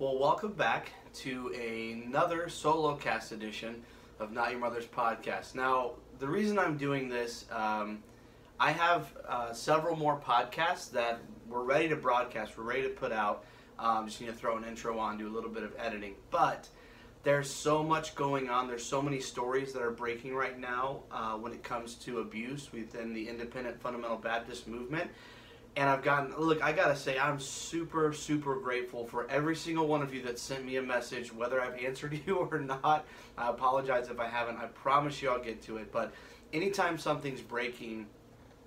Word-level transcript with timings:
Well, 0.00 0.16
welcome 0.18 0.54
back 0.54 0.92
to 1.16 1.48
another 1.48 2.48
solo 2.48 2.94
cast 2.94 3.32
edition 3.32 3.82
of 4.18 4.32
Not 4.32 4.50
Your 4.50 4.58
Mother's 4.58 4.86
podcast. 4.86 5.54
Now, 5.54 5.90
the 6.18 6.26
reason 6.26 6.58
I'm 6.58 6.78
doing 6.78 7.10
this, 7.10 7.44
um, 7.52 7.98
I 8.58 8.72
have 8.72 9.12
uh, 9.28 9.52
several 9.52 9.96
more 9.96 10.18
podcasts 10.18 10.90
that 10.92 11.20
we're 11.46 11.64
ready 11.64 11.86
to 11.90 11.96
broadcast, 11.96 12.56
we're 12.56 12.64
ready 12.64 12.84
to 12.84 12.88
put 12.88 13.12
out. 13.12 13.44
Um, 13.78 14.06
just 14.06 14.22
need 14.22 14.28
to 14.28 14.32
throw 14.32 14.56
an 14.56 14.64
intro 14.64 14.98
on, 14.98 15.18
do 15.18 15.28
a 15.28 15.34
little 15.34 15.50
bit 15.50 15.64
of 15.64 15.74
editing. 15.78 16.14
But 16.30 16.66
there's 17.22 17.50
so 17.50 17.82
much 17.82 18.14
going 18.14 18.48
on. 18.48 18.68
There's 18.68 18.86
so 18.86 19.02
many 19.02 19.20
stories 19.20 19.74
that 19.74 19.82
are 19.82 19.90
breaking 19.90 20.34
right 20.34 20.58
now 20.58 21.00
uh, 21.12 21.34
when 21.34 21.52
it 21.52 21.62
comes 21.62 21.96
to 21.96 22.20
abuse 22.20 22.72
within 22.72 23.12
the 23.12 23.28
independent 23.28 23.78
fundamental 23.82 24.16
Baptist 24.16 24.66
movement. 24.66 25.10
And 25.76 25.88
I've 25.88 26.02
gotten, 26.02 26.34
look, 26.36 26.62
I 26.62 26.72
gotta 26.72 26.96
say, 26.96 27.18
I'm 27.18 27.38
super, 27.38 28.12
super 28.12 28.56
grateful 28.56 29.06
for 29.06 29.30
every 29.30 29.54
single 29.54 29.86
one 29.86 30.02
of 30.02 30.12
you 30.12 30.20
that 30.22 30.38
sent 30.38 30.64
me 30.64 30.76
a 30.76 30.82
message, 30.82 31.32
whether 31.32 31.60
I've 31.60 31.78
answered 31.78 32.20
you 32.26 32.36
or 32.36 32.58
not. 32.58 33.06
I 33.38 33.48
apologize 33.48 34.08
if 34.08 34.18
I 34.18 34.26
haven't. 34.26 34.58
I 34.58 34.66
promise 34.66 35.22
you 35.22 35.30
I'll 35.30 35.42
get 35.42 35.62
to 35.62 35.76
it. 35.76 35.92
But 35.92 36.12
anytime 36.52 36.98
something's 36.98 37.40
breaking 37.40 38.06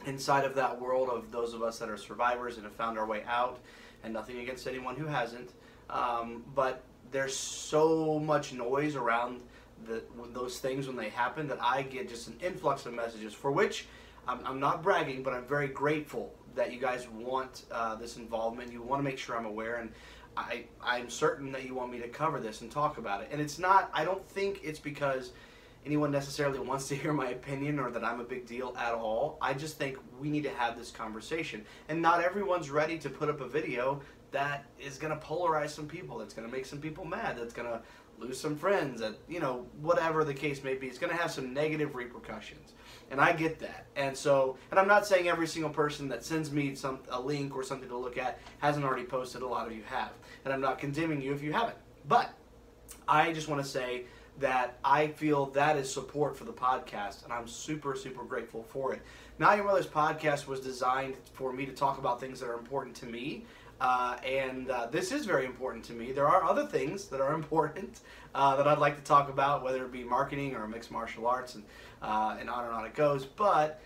inside 0.06 0.46
of 0.46 0.56
that 0.56 0.80
world 0.80 1.10
of 1.10 1.32
those 1.32 1.54
of 1.54 1.62
us 1.62 1.80
that 1.80 1.90
are 1.90 1.98
survivors 1.98 2.56
and 2.56 2.66
have 2.66 2.74
found 2.74 2.98
our 2.98 3.06
way 3.06 3.24
out, 3.28 3.60
and 4.04 4.14
nothing 4.14 4.40
against 4.40 4.68
anyone 4.68 4.96
who 4.96 5.06
hasn't, 5.06 5.52
um, 5.90 6.44
but 6.56 6.84
there's 7.12 7.36
so 7.36 8.20
much 8.20 8.54
noise 8.54 8.96
around 8.96 9.40
the, 9.86 10.04
those 10.34 10.60
things 10.60 10.88
when 10.88 10.96
they 10.96 11.10
happen 11.10 11.48
that 11.48 11.62
I 11.62 11.84
get 11.84 12.10
just 12.10 12.28
an 12.28 12.36
influx 12.42 12.86
of 12.86 12.94
messages 12.94 13.34
for 13.34 13.52
which 13.52 13.88
I'm, 14.28 14.40
I'm 14.46 14.60
not 14.60 14.84
bragging, 14.84 15.24
but 15.24 15.34
I'm 15.34 15.46
very 15.46 15.68
grateful 15.68 16.34
that 16.56 16.72
you 16.72 16.80
guys 16.80 17.08
want 17.10 17.64
uh, 17.72 17.96
this 17.96 18.18
involvement. 18.18 18.72
You 18.72 18.82
want 18.82 19.00
to 19.00 19.04
make 19.04 19.18
sure 19.18 19.38
I'm 19.38 19.46
aware, 19.46 19.78
and 19.78 19.92
I, 20.36 20.66
I'm 20.82 21.10
certain 21.10 21.52
that 21.52 21.66
you 21.66 21.76
want 21.76 21.92
me 21.92 22.00
to 22.00 22.08
cover 22.08 22.40
this 22.40 22.62
and 22.62 22.72
talk 22.72 22.98
about 22.98 23.22
it. 23.22 23.30
And 23.32 23.42
it's 23.42 23.60
not, 23.60 23.90
I 23.94 24.06
don't 24.06 24.26
think 24.28 24.62
it's 24.64 24.80
because 24.80 25.32
anyone 25.86 26.12
necessarily 26.12 26.60
wants 26.68 26.88
to 26.90 26.96
hear 26.96 27.14
my 27.14 27.30
opinion 27.30 27.80
or 27.80 27.92
that 27.92 28.04
I'm 28.04 28.20
a 28.20 28.24
big 28.24 28.46
deal 28.46 28.76
at 28.78 28.94
all. 28.94 29.38
I 29.42 29.54
just 29.54 29.78
think 29.78 29.98
we 30.20 30.30
need 30.30 30.44
to 30.44 30.52
have 30.52 30.78
this 30.78 30.92
conversation. 30.92 31.66
And 31.90 32.02
not 32.02 32.24
everyone's 32.24 32.70
ready 32.70 32.98
to 33.00 33.10
put 33.10 33.30
up 33.30 33.42
a 33.42 33.48
video 33.48 34.02
that 34.32 34.66
is 34.80 34.98
going 34.98 35.18
to 35.18 35.24
polarize 35.24 35.70
some 35.70 35.88
people, 35.88 36.18
that's 36.18 36.34
going 36.34 36.48
to 36.48 36.54
make 36.54 36.66
some 36.66 36.80
people 36.80 37.06
mad, 37.06 37.38
that's 37.38 37.54
going 37.54 37.70
to 37.70 37.82
lose 38.18 38.40
some 38.40 38.56
friends, 38.56 39.00
that, 39.00 39.16
you 39.28 39.40
know, 39.40 39.66
whatever 39.82 40.24
the 40.24 40.34
case 40.34 40.64
may 40.64 40.74
be, 40.74 40.88
it's 40.88 40.98
going 40.98 41.12
to 41.16 41.22
have 41.22 41.30
some 41.32 41.54
negative 41.54 41.94
repercussions. 41.94 42.74
And 43.12 43.22
I 43.22 43.34
get 43.34 43.60
that. 43.60 43.86
And 43.96 44.16
so, 44.18 44.58
and 44.72 44.80
I'm 44.80 44.88
not 44.88 45.06
saying 45.06 45.28
every 45.28 45.48
single 45.48 45.70
person 45.70 46.08
that 46.10 46.24
sends 46.24 46.52
me 46.52 46.74
some 46.76 47.00
a 47.10 47.20
link 47.20 47.56
or 47.56 47.64
something 47.64 47.90
to 47.90 47.98
look 47.98 48.18
at 48.18 48.40
hasn't 48.60 48.86
already 48.86 49.04
posted. 49.04 49.42
A 49.42 49.48
lot 49.48 49.68
of 49.68 49.74
you 49.74 49.84
have. 49.86 50.12
And 50.46 50.54
I'm 50.54 50.62
not 50.62 50.80
condemning 50.80 51.22
you 51.22 51.34
if 51.34 51.44
you 51.44 51.54
haven't. 51.54 51.78
But 52.08 52.34
I 53.08 53.34
just 53.34 53.48
want 53.48 53.64
to 53.64 53.70
say 53.70 54.06
that 54.40 54.78
I 54.84 55.08
feel 55.08 55.48
that 55.48 55.78
is 55.78 55.94
support 55.94 56.36
for 56.36 56.46
the 56.46 56.54
podcast, 56.54 57.24
and 57.24 57.32
I'm 57.32 57.48
super, 57.48 57.96
super 57.96 58.24
grateful 58.24 58.64
for 58.64 58.94
it. 58.94 59.02
Not 59.38 59.58
Your 59.58 59.66
Mother's 59.66 59.88
podcast 59.88 60.48
was 60.48 60.60
designed 60.60 61.16
for 61.34 61.54
me 61.54 61.66
to 61.66 61.72
talk 61.72 61.98
about 61.98 62.20
things 62.20 62.40
that 62.40 62.50
are 62.50 62.58
important 62.58 62.96
to 62.98 63.06
me. 63.06 63.46
Uh, 63.82 64.16
and 64.26 64.70
uh, 64.70 64.88
this 64.88 65.12
is 65.12 65.26
very 65.26 65.46
important 65.46 65.84
to 65.84 65.94
me. 65.94 66.12
There 66.12 66.28
are 66.28 66.44
other 66.44 66.66
things 66.66 67.06
that 67.08 67.20
are 67.20 67.34
important 67.36 68.00
uh, 68.34 68.56
that 68.56 68.68
I'd 68.68 68.78
like 68.78 68.96
to 68.96 69.04
talk 69.04 69.30
about, 69.30 69.64
whether 69.64 69.84
it 69.86 69.92
be 69.92 70.04
marketing 70.04 70.56
or 70.56 70.68
mixed 70.68 70.92
martial 70.92 71.28
arts, 71.28 71.56
and 71.56 71.64
uh, 72.04 72.38
and 72.40 72.50
on 72.50 72.66
and 72.66 72.74
on 72.74 72.86
it 72.86 72.94
goes. 72.94 73.26
But 73.26 73.82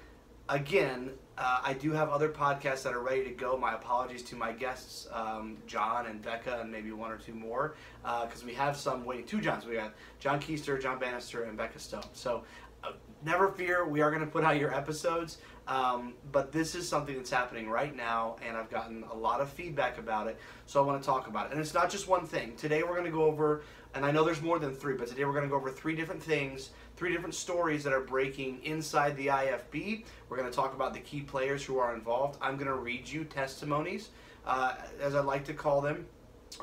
again, 0.49 1.11
uh, 1.37 1.59
I 1.63 1.73
do 1.73 1.91
have 1.91 2.09
other 2.09 2.29
podcasts 2.29 2.83
that 2.83 2.93
are 2.93 3.01
ready 3.01 3.23
to 3.25 3.29
go. 3.29 3.57
My 3.57 3.75
apologies 3.75 4.23
to 4.23 4.35
my 4.35 4.51
guests, 4.51 5.07
um, 5.13 5.57
John 5.67 6.07
and 6.07 6.21
Becca, 6.21 6.61
and 6.61 6.71
maybe 6.71 6.91
one 6.91 7.11
or 7.11 7.17
two 7.17 7.33
more, 7.33 7.75
because 8.01 8.43
uh, 8.43 8.47
we 8.47 8.53
have 8.55 8.75
some 8.75 9.05
waiting. 9.05 9.25
Two 9.25 9.39
Johns. 9.39 9.65
We 9.65 9.75
got 9.75 9.93
John 10.19 10.39
Keister, 10.39 10.81
John 10.81 10.97
Bannister, 10.99 11.43
and 11.43 11.55
Becca 11.55 11.79
Stone. 11.79 12.05
So 12.13 12.43
uh, 12.83 12.93
never 13.23 13.49
fear, 13.49 13.87
we 13.87 14.01
are 14.01 14.09
going 14.09 14.25
to 14.25 14.31
put 14.31 14.43
out 14.43 14.57
your 14.57 14.73
episodes. 14.73 15.37
Um, 15.67 16.13
but 16.31 16.53
this 16.53 16.75
is 16.75 16.87
something 16.87 17.17
that's 17.17 17.29
happening 17.29 17.69
right 17.69 17.93
now, 17.93 18.37
and 18.47 18.55
I've 18.55 18.69
gotten 18.69 19.03
a 19.11 19.13
lot 19.13 19.41
of 19.41 19.49
feedback 19.49 19.97
about 19.97 20.27
it, 20.27 20.39
so 20.65 20.81
I 20.81 20.87
want 20.87 21.01
to 21.01 21.05
talk 21.05 21.27
about 21.27 21.47
it. 21.47 21.51
And 21.51 21.59
it's 21.59 21.73
not 21.73 21.89
just 21.89 22.07
one 22.07 22.25
thing. 22.25 22.55
Today 22.55 22.83
we're 22.83 22.93
going 22.93 23.03
to 23.03 23.11
go 23.11 23.25
over, 23.25 23.63
and 23.93 24.05
I 24.05 24.11
know 24.11 24.23
there's 24.23 24.41
more 24.41 24.59
than 24.59 24.73
three, 24.73 24.95
but 24.95 25.07
today 25.07 25.25
we're 25.25 25.33
going 25.33 25.43
to 25.43 25.49
go 25.49 25.57
over 25.57 25.69
three 25.69 25.93
different 25.93 26.23
things, 26.23 26.69
three 26.97 27.13
different 27.13 27.35
stories 27.35 27.83
that 27.85 27.93
are 27.93 28.01
breaking 28.01 28.59
inside 28.63 29.15
the 29.15 29.27
IFB. 29.27 30.03
We're 30.27 30.37
going 30.37 30.49
to 30.49 30.55
talk 30.55 30.73
about 30.73 30.93
the 30.93 30.99
key 30.99 31.21
players 31.21 31.63
who 31.63 31.77
are 31.77 31.95
involved. 31.95 32.37
I'm 32.41 32.55
going 32.57 32.67
to 32.67 32.75
read 32.75 33.07
you 33.07 33.23
testimonies, 33.23 34.09
uh, 34.45 34.73
as 34.99 35.15
I 35.15 35.21
like 35.21 35.45
to 35.45 35.53
call 35.53 35.79
them, 35.79 36.05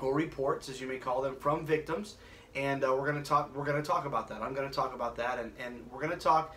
or 0.01 0.13
reports, 0.15 0.69
as 0.69 0.81
you 0.81 0.87
may 0.87 0.99
call 0.99 1.23
them, 1.23 1.37
from 1.37 1.65
victims 1.65 2.17
and 2.55 2.85
uh, 2.85 2.95
we're 2.97 3.11
going 3.11 3.21
to 3.21 3.29
talk 3.29 3.53
we're 3.57 3.65
going 3.65 3.83
to 3.83 3.89
talk 3.89 4.07
about 4.07 4.29
that 4.29 4.41
i'm 4.41 4.55
going 4.55 4.69
to 4.69 4.73
talk 4.73 4.95
about 4.95 5.17
that 5.17 5.41
and, 5.41 5.53
and 5.59 5.85
we're 5.91 5.99
going 5.99 6.13
to 6.13 6.17
talk 6.17 6.55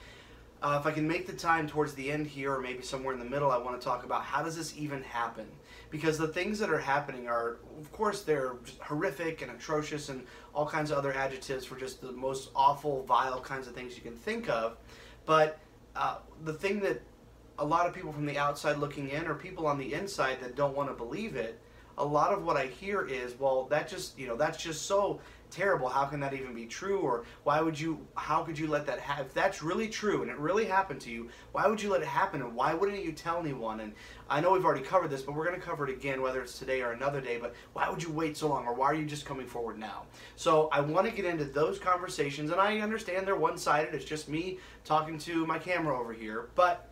uh, 0.62 0.78
if 0.80 0.88
I 0.88 0.92
can 0.92 1.08
make 1.08 1.28
the 1.28 1.34
time 1.34 1.68
towards 1.68 1.94
the 1.94 2.12
end 2.12 2.28
here, 2.28 2.54
or 2.54 2.59
maybe 2.59 2.82
somewhere 2.82 3.14
in 3.14 3.20
the 3.20 3.26
middle, 3.26 3.52
I 3.52 3.58
want 3.58 3.80
to 3.80 3.86
talk 3.86 4.04
about 4.04 4.24
how 4.24 4.42
does 4.42 4.56
this 4.56 4.76
even 4.78 5.04
happen? 5.04 5.46
Because 5.90 6.18
the 6.18 6.28
things 6.28 6.59
that 6.59 6.70
are 6.70 6.80
happening 6.80 7.28
are, 7.28 7.58
of 7.80 7.92
course, 7.92 8.24
they're 8.24 8.56
horrific 8.81 9.42
and 9.42 9.52
atrocious 9.52 10.09
and 10.09 10.25
all 10.53 10.68
kinds 10.68 10.92
of 10.92 10.98
other 10.98 11.14
adjectives 11.14 11.66
for 11.66 11.78
just 11.78 12.02
the 12.02 12.12
most 12.12 12.50
awful, 12.56 13.03
vile 13.03 13.40
kinds 13.40 13.68
of 13.68 13.74
things 13.74 13.96
you 13.96 14.02
can 14.02 14.16
think 14.16 14.50
of. 14.50 14.78
But 15.26 15.59
uh, 15.96 16.18
the 16.44 16.53
thing 16.53 16.80
that 16.81 17.02
a 17.59 17.66
lot 17.66 17.88
of 17.88 17.94
people 17.94 18.12
from 18.12 18.26
the 18.26 18.38
outside 18.38 18.78
looking 18.78 19.09
in, 19.09 19.28
or 19.28 19.34
people 19.34 19.66
on 19.66 19.78
the 19.78 19.94
inside 19.94 20.42
that 20.42 20.56
don't 20.56 20.76
want 20.76 20.90
to 20.90 20.94
believe 20.94 21.36
it, 21.36 21.59
a 21.97 22.06
lot 22.06 22.31
of 22.31 22.44
what 22.44 22.58
I 22.58 22.68
hear 22.68 23.08
is, 23.08 23.40
well, 23.40 23.66
that 23.66 23.88
just, 23.88 24.18
you 24.20 24.28
know, 24.28 24.36
that's 24.36 24.62
just 24.62 24.86
so 24.86 25.20
terrible. 25.50 25.90
How 25.90 26.06
can 26.06 26.19
that 26.19 26.34
even 26.34 26.53
be 26.53 26.66
true? 26.66 27.00
Or 27.00 27.25
why 27.44 27.62
would 27.62 27.80
you, 27.80 28.06
how 28.16 28.44
could 28.44 28.58
you 28.58 28.68
let 28.68 28.85
that 28.88 29.00
happen? 29.00 29.25
If 29.25 29.34
that's 29.34 29.63
really 29.63 29.88
true 29.88 30.22
and 30.22 30.31
it 30.31 30.38
really 30.38 30.66
happened 30.66 31.02
to 31.02 31.12
you, 31.12 31.30
why 31.52 31.68
would 31.68 31.81
you 31.81 31.90
let 31.90 32.02
it 32.02 32.08
happen? 32.08 32.41
And 32.41 32.53
why 32.53 32.74
wouldn't 32.74 33.03
you 33.03 33.12
tell 33.12 33.40
anyone? 33.40 33.80
And 33.80 33.94
I 34.30 34.41
know 34.41 34.52
we've 34.52 34.66
already 34.66 34.84
covered 34.84 35.09
this, 35.09 35.22
but 35.22 35.35
we're 35.35 35.46
going 35.46 35.59
to 35.59 35.66
cover 35.66 35.88
it 35.88 35.94
again, 35.94 36.22
whether 36.22 36.41
it's 36.41 36.59
today 36.59 36.81
or 36.81 36.91
another 36.91 37.22
day. 37.22 37.38
But 37.38 37.53
why 37.74 37.90
would 37.90 38.02
you 38.03 38.12
wait 38.12 38.38
so 38.38 38.50
long? 38.50 38.66
Or 38.66 38.74
why 38.74 38.88
are 38.88 38.96
you 38.96 39.06
just 39.06 39.25
coming 39.25 39.47
forward 39.47 39.80
now? 39.80 40.03
So 40.35 40.69
I 40.72 40.81
want 40.81 41.08
to 41.08 41.13
get 41.13 41.25
into 41.25 41.46
those 41.46 41.79
conversations. 41.79 42.52
And 42.52 42.59
I 42.59 42.79
understand 42.79 43.25
they're 43.25 43.35
one 43.35 43.58
sided. 43.58 43.94
It's 43.94 44.06
just 44.06 44.29
me 44.29 44.59
talking 44.84 45.18
to 45.19 45.46
my 45.46 45.59
camera 45.59 46.00
over 46.00 46.14
here. 46.14 46.50
But 46.56 46.90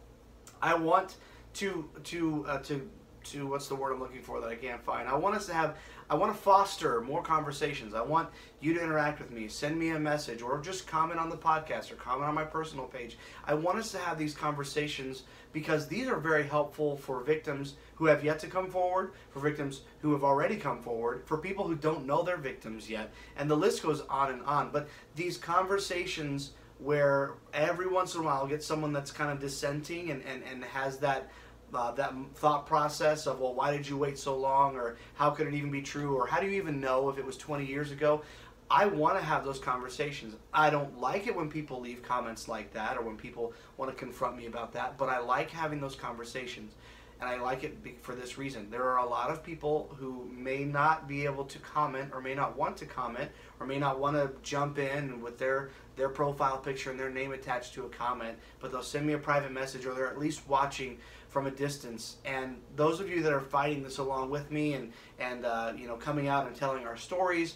I 0.61 0.73
want 0.75 1.17
to, 1.55 1.89
to, 2.03 2.45
uh, 2.47 2.59
to, 2.59 2.89
to 3.25 3.47
what's 3.47 3.67
the 3.67 3.75
word 3.75 3.93
I'm 3.93 3.99
looking 3.99 4.21
for 4.21 4.39
that 4.41 4.49
I 4.49 4.55
can't 4.55 4.83
find. 4.83 5.07
I 5.07 5.15
want 5.15 5.35
us 5.35 5.45
to 5.47 5.53
have 5.53 5.77
I 6.09 6.15
want 6.15 6.35
to 6.35 6.39
foster 6.39 7.01
more 7.01 7.23
conversations. 7.23 7.95
I 7.95 8.01
want 8.01 8.29
you 8.59 8.73
to 8.75 8.83
interact 8.83 9.19
with 9.19 9.31
me, 9.31 9.47
send 9.47 9.77
me 9.77 9.89
a 9.89 9.99
message, 9.99 10.41
or 10.41 10.59
just 10.59 10.87
comment 10.87 11.19
on 11.19 11.29
the 11.29 11.37
podcast 11.37 11.91
or 11.91 11.95
comment 11.95 12.27
on 12.27 12.35
my 12.35 12.43
personal 12.43 12.85
page. 12.85 13.17
I 13.45 13.55
want 13.55 13.79
us 13.79 13.91
to 13.91 13.97
have 13.97 14.17
these 14.17 14.35
conversations 14.35 15.23
because 15.51 15.87
these 15.87 16.07
are 16.07 16.17
very 16.17 16.43
helpful 16.43 16.97
for 16.97 17.21
victims 17.21 17.75
who 17.95 18.05
have 18.05 18.23
yet 18.23 18.39
to 18.39 18.47
come 18.47 18.69
forward, 18.69 19.13
for 19.31 19.39
victims 19.39 19.81
who 20.01 20.11
have 20.11 20.23
already 20.23 20.57
come 20.57 20.81
forward, 20.81 21.23
for 21.25 21.37
people 21.37 21.67
who 21.67 21.75
don't 21.75 22.05
know 22.05 22.21
they're 22.21 22.37
victims 22.37 22.89
yet, 22.89 23.11
and 23.37 23.49
the 23.49 23.55
list 23.55 23.81
goes 23.81 24.01
on 24.01 24.31
and 24.31 24.43
on. 24.43 24.69
But 24.71 24.87
these 25.15 25.37
conversations 25.37 26.51
where 26.77 27.35
every 27.53 27.87
once 27.87 28.15
in 28.15 28.21
a 28.21 28.23
while 28.23 28.41
I'll 28.41 28.47
get 28.47 28.63
someone 28.63 28.91
that's 28.91 29.11
kind 29.11 29.31
of 29.31 29.39
dissenting 29.39 30.11
and, 30.11 30.21
and, 30.25 30.43
and 30.43 30.63
has 30.65 30.97
that 30.97 31.29
uh, 31.75 31.91
that 31.91 32.13
thought 32.35 32.65
process 32.65 33.27
of 33.27 33.39
well 33.39 33.53
why 33.53 33.75
did 33.75 33.87
you 33.87 33.97
wait 33.97 34.17
so 34.17 34.35
long 34.37 34.75
or 34.75 34.97
how 35.15 35.29
could 35.29 35.47
it 35.47 35.53
even 35.53 35.71
be 35.71 35.81
true 35.81 36.15
or 36.15 36.25
how 36.27 36.39
do 36.39 36.47
you 36.47 36.53
even 36.53 36.79
know 36.79 37.09
if 37.09 37.17
it 37.17 37.25
was 37.25 37.37
20 37.37 37.65
years 37.65 37.91
ago? 37.91 38.21
I 38.69 38.87
want 38.87 39.15
to 39.19 39.23
have 39.23 39.45
those 39.45 39.59
conversations. 39.59 40.35
I 40.51 40.71
don't 40.71 40.99
like 40.99 41.27
it 41.27 41.35
when 41.35 41.51
people 41.51 41.79
leave 41.79 42.01
comments 42.01 42.47
like 42.47 42.73
that 42.73 42.97
or 42.97 43.03
when 43.03 43.15
people 43.15 43.53
want 43.77 43.91
to 43.91 43.97
confront 43.97 44.37
me 44.37 44.47
about 44.47 44.73
that 44.73 44.97
but 44.97 45.09
i 45.09 45.19
like 45.19 45.49
having 45.49 45.79
those 45.79 45.95
conversations 45.95 46.73
and 47.21 47.29
i 47.29 47.37
like 47.37 47.63
it 47.63 47.77
for 48.01 48.15
this 48.15 48.37
reason. 48.37 48.69
There 48.69 48.83
are 48.83 48.97
a 48.97 49.05
lot 49.05 49.29
of 49.29 49.43
people 49.43 49.95
who 49.97 50.29
may 50.31 50.63
not 50.63 51.07
be 51.07 51.25
able 51.25 51.45
to 51.45 51.59
comment 51.59 52.09
or 52.13 52.21
may 52.21 52.35
not 52.35 52.57
want 52.57 52.77
to 52.77 52.85
comment 52.85 53.29
or 53.59 53.65
may 53.65 53.79
not 53.79 53.99
want 53.99 54.15
to 54.15 54.31
jump 54.43 54.77
in 54.77 55.21
with 55.21 55.37
their 55.37 55.69
their 55.95 56.09
profile 56.09 56.57
picture 56.57 56.91
and 56.91 56.99
their 56.99 57.09
name 57.09 57.31
attached 57.31 57.73
to 57.75 57.85
a 57.85 57.89
comment 57.89 58.37
but 58.59 58.71
they'll 58.71 58.83
send 58.83 59.07
me 59.07 59.13
a 59.13 59.17
private 59.17 59.51
message 59.51 59.85
or 59.85 59.93
they're 59.93 60.09
at 60.09 60.19
least 60.19 60.47
watching 60.47 60.97
from 61.35 61.47
a 61.47 61.51
distance. 61.51 62.15
And 62.23 62.61
those 62.77 63.01
of 63.01 63.09
you 63.09 63.21
that 63.23 63.33
are 63.33 63.41
fighting 63.41 63.83
this 63.83 63.97
along 63.97 64.29
with 64.29 64.51
me 64.51 64.71
and 64.71 64.93
and 65.19 65.45
uh, 65.45 65.73
you 65.75 65.85
know 65.85 65.97
coming 65.97 66.29
out 66.29 66.47
and 66.47 66.55
telling 66.55 66.87
our 66.87 66.95
stories, 66.95 67.55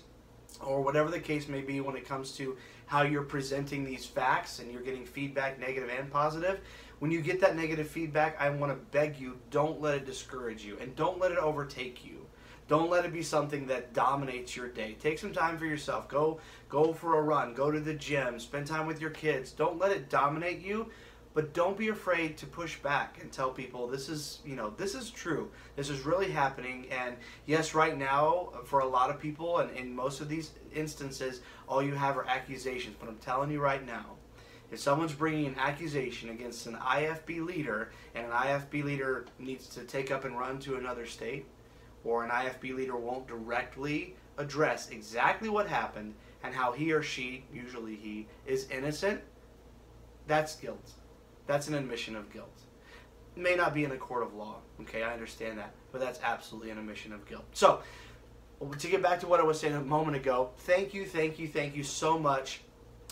or 0.61 0.81
whatever 0.81 1.09
the 1.09 1.19
case 1.21 1.47
may 1.47 1.61
be 1.61 1.79
when 1.79 1.95
it 1.95 2.05
comes 2.05 2.33
to 2.33 2.57
how 2.87 3.03
you're 3.03 3.23
presenting 3.23 3.85
these 3.85 4.05
facts 4.05 4.59
and 4.59 4.69
you're 4.69 4.81
getting 4.81 5.05
feedback, 5.05 5.61
negative 5.61 5.89
and 5.97 6.11
positive. 6.11 6.59
When 6.99 7.09
you 7.09 7.21
get 7.21 7.39
that 7.39 7.55
negative 7.55 7.87
feedback, 7.87 8.35
I 8.37 8.49
want 8.49 8.73
to 8.73 8.77
beg 8.91 9.17
you, 9.17 9.37
don't 9.49 9.79
let 9.79 9.95
it 9.95 10.05
discourage 10.05 10.65
you 10.65 10.77
and 10.81 10.93
don't 10.97 11.17
let 11.17 11.31
it 11.31 11.37
overtake 11.37 12.03
you. 12.03 12.25
Don't 12.67 12.89
let 12.89 13.05
it 13.05 13.13
be 13.13 13.23
something 13.23 13.65
that 13.67 13.93
dominates 13.93 14.57
your 14.57 14.67
day. 14.67 14.97
Take 14.99 15.19
some 15.19 15.31
time 15.31 15.57
for 15.57 15.65
yourself. 15.65 16.09
Go 16.09 16.41
go 16.67 16.91
for 16.91 17.17
a 17.17 17.21
run, 17.21 17.53
go 17.53 17.71
to 17.71 17.79
the 17.79 17.93
gym, 17.93 18.41
spend 18.41 18.67
time 18.67 18.85
with 18.85 18.99
your 18.99 19.11
kids. 19.11 19.53
Don't 19.53 19.79
let 19.79 19.93
it 19.93 20.09
dominate 20.09 20.59
you 20.59 20.91
but 21.33 21.53
don't 21.53 21.77
be 21.77 21.89
afraid 21.89 22.37
to 22.37 22.45
push 22.45 22.77
back 22.79 23.19
and 23.21 23.31
tell 23.31 23.51
people 23.51 23.87
this 23.87 24.09
is 24.09 24.39
you 24.45 24.55
know 24.55 24.71
this 24.77 24.95
is 24.95 25.09
true. 25.09 25.49
This 25.75 25.89
is 25.89 26.05
really 26.05 26.31
happening. 26.31 26.87
And 26.91 27.15
yes 27.45 27.73
right 27.73 27.97
now 27.97 28.49
uh, 28.55 28.63
for 28.63 28.79
a 28.79 28.87
lot 28.87 29.09
of 29.09 29.19
people 29.19 29.59
and 29.59 29.71
in 29.71 29.95
most 29.95 30.21
of 30.21 30.29
these 30.29 30.51
instances 30.73 31.41
all 31.67 31.83
you 31.83 31.93
have 31.93 32.17
are 32.17 32.27
accusations. 32.27 32.95
But 32.99 33.09
i'm 33.09 33.17
telling 33.17 33.51
you 33.51 33.59
right 33.59 33.85
now 33.85 34.05
if 34.71 34.79
someone's 34.79 35.13
bringing 35.13 35.47
an 35.47 35.55
accusation 35.57 36.29
against 36.29 36.67
an 36.67 36.75
ifb 36.75 37.45
leader 37.45 37.91
and 38.15 38.25
an 38.25 38.31
ifb 38.31 38.83
leader 38.83 39.25
needs 39.39 39.67
to 39.67 39.81
take 39.81 40.11
up 40.11 40.25
and 40.25 40.37
run 40.37 40.59
to 40.59 40.75
another 40.75 41.05
state 41.05 41.45
or 42.03 42.23
an 42.23 42.29
ifb 42.29 42.75
leader 42.75 42.95
won't 42.95 43.27
directly 43.27 44.15
address 44.37 44.89
exactly 44.89 45.49
what 45.49 45.67
happened 45.67 46.13
and 46.43 46.53
how 46.53 46.71
he 46.71 46.91
or 46.91 47.01
she 47.01 47.43
usually 47.53 47.95
he 47.95 48.27
is 48.45 48.69
innocent 48.69 49.21
that's 50.27 50.55
guilt 50.55 50.91
that's 51.49 51.67
an 51.67 51.73
admission 51.73 52.15
of 52.15 52.31
guilt. 52.31 52.61
It 53.35 53.41
may 53.41 53.55
not 53.55 53.73
be 53.73 53.83
in 53.83 53.91
a 53.91 53.97
court 53.97 54.21
of 54.21 54.35
law, 54.35 54.57
okay, 54.81 55.01
I 55.01 55.11
understand 55.11 55.57
that, 55.57 55.73
but 55.91 55.99
that's 55.99 56.19
absolutely 56.21 56.69
an 56.69 56.77
admission 56.77 57.11
of 57.11 57.27
guilt. 57.27 57.45
So, 57.53 57.81
to 58.77 58.87
get 58.87 59.01
back 59.01 59.19
to 59.21 59.27
what 59.27 59.39
I 59.39 59.43
was 59.43 59.59
saying 59.59 59.73
a 59.73 59.81
moment 59.81 60.15
ago, 60.15 60.51
thank 60.59 60.93
you, 60.93 61.05
thank 61.05 61.39
you, 61.39 61.47
thank 61.47 61.75
you 61.75 61.83
so 61.83 62.19
much 62.19 62.61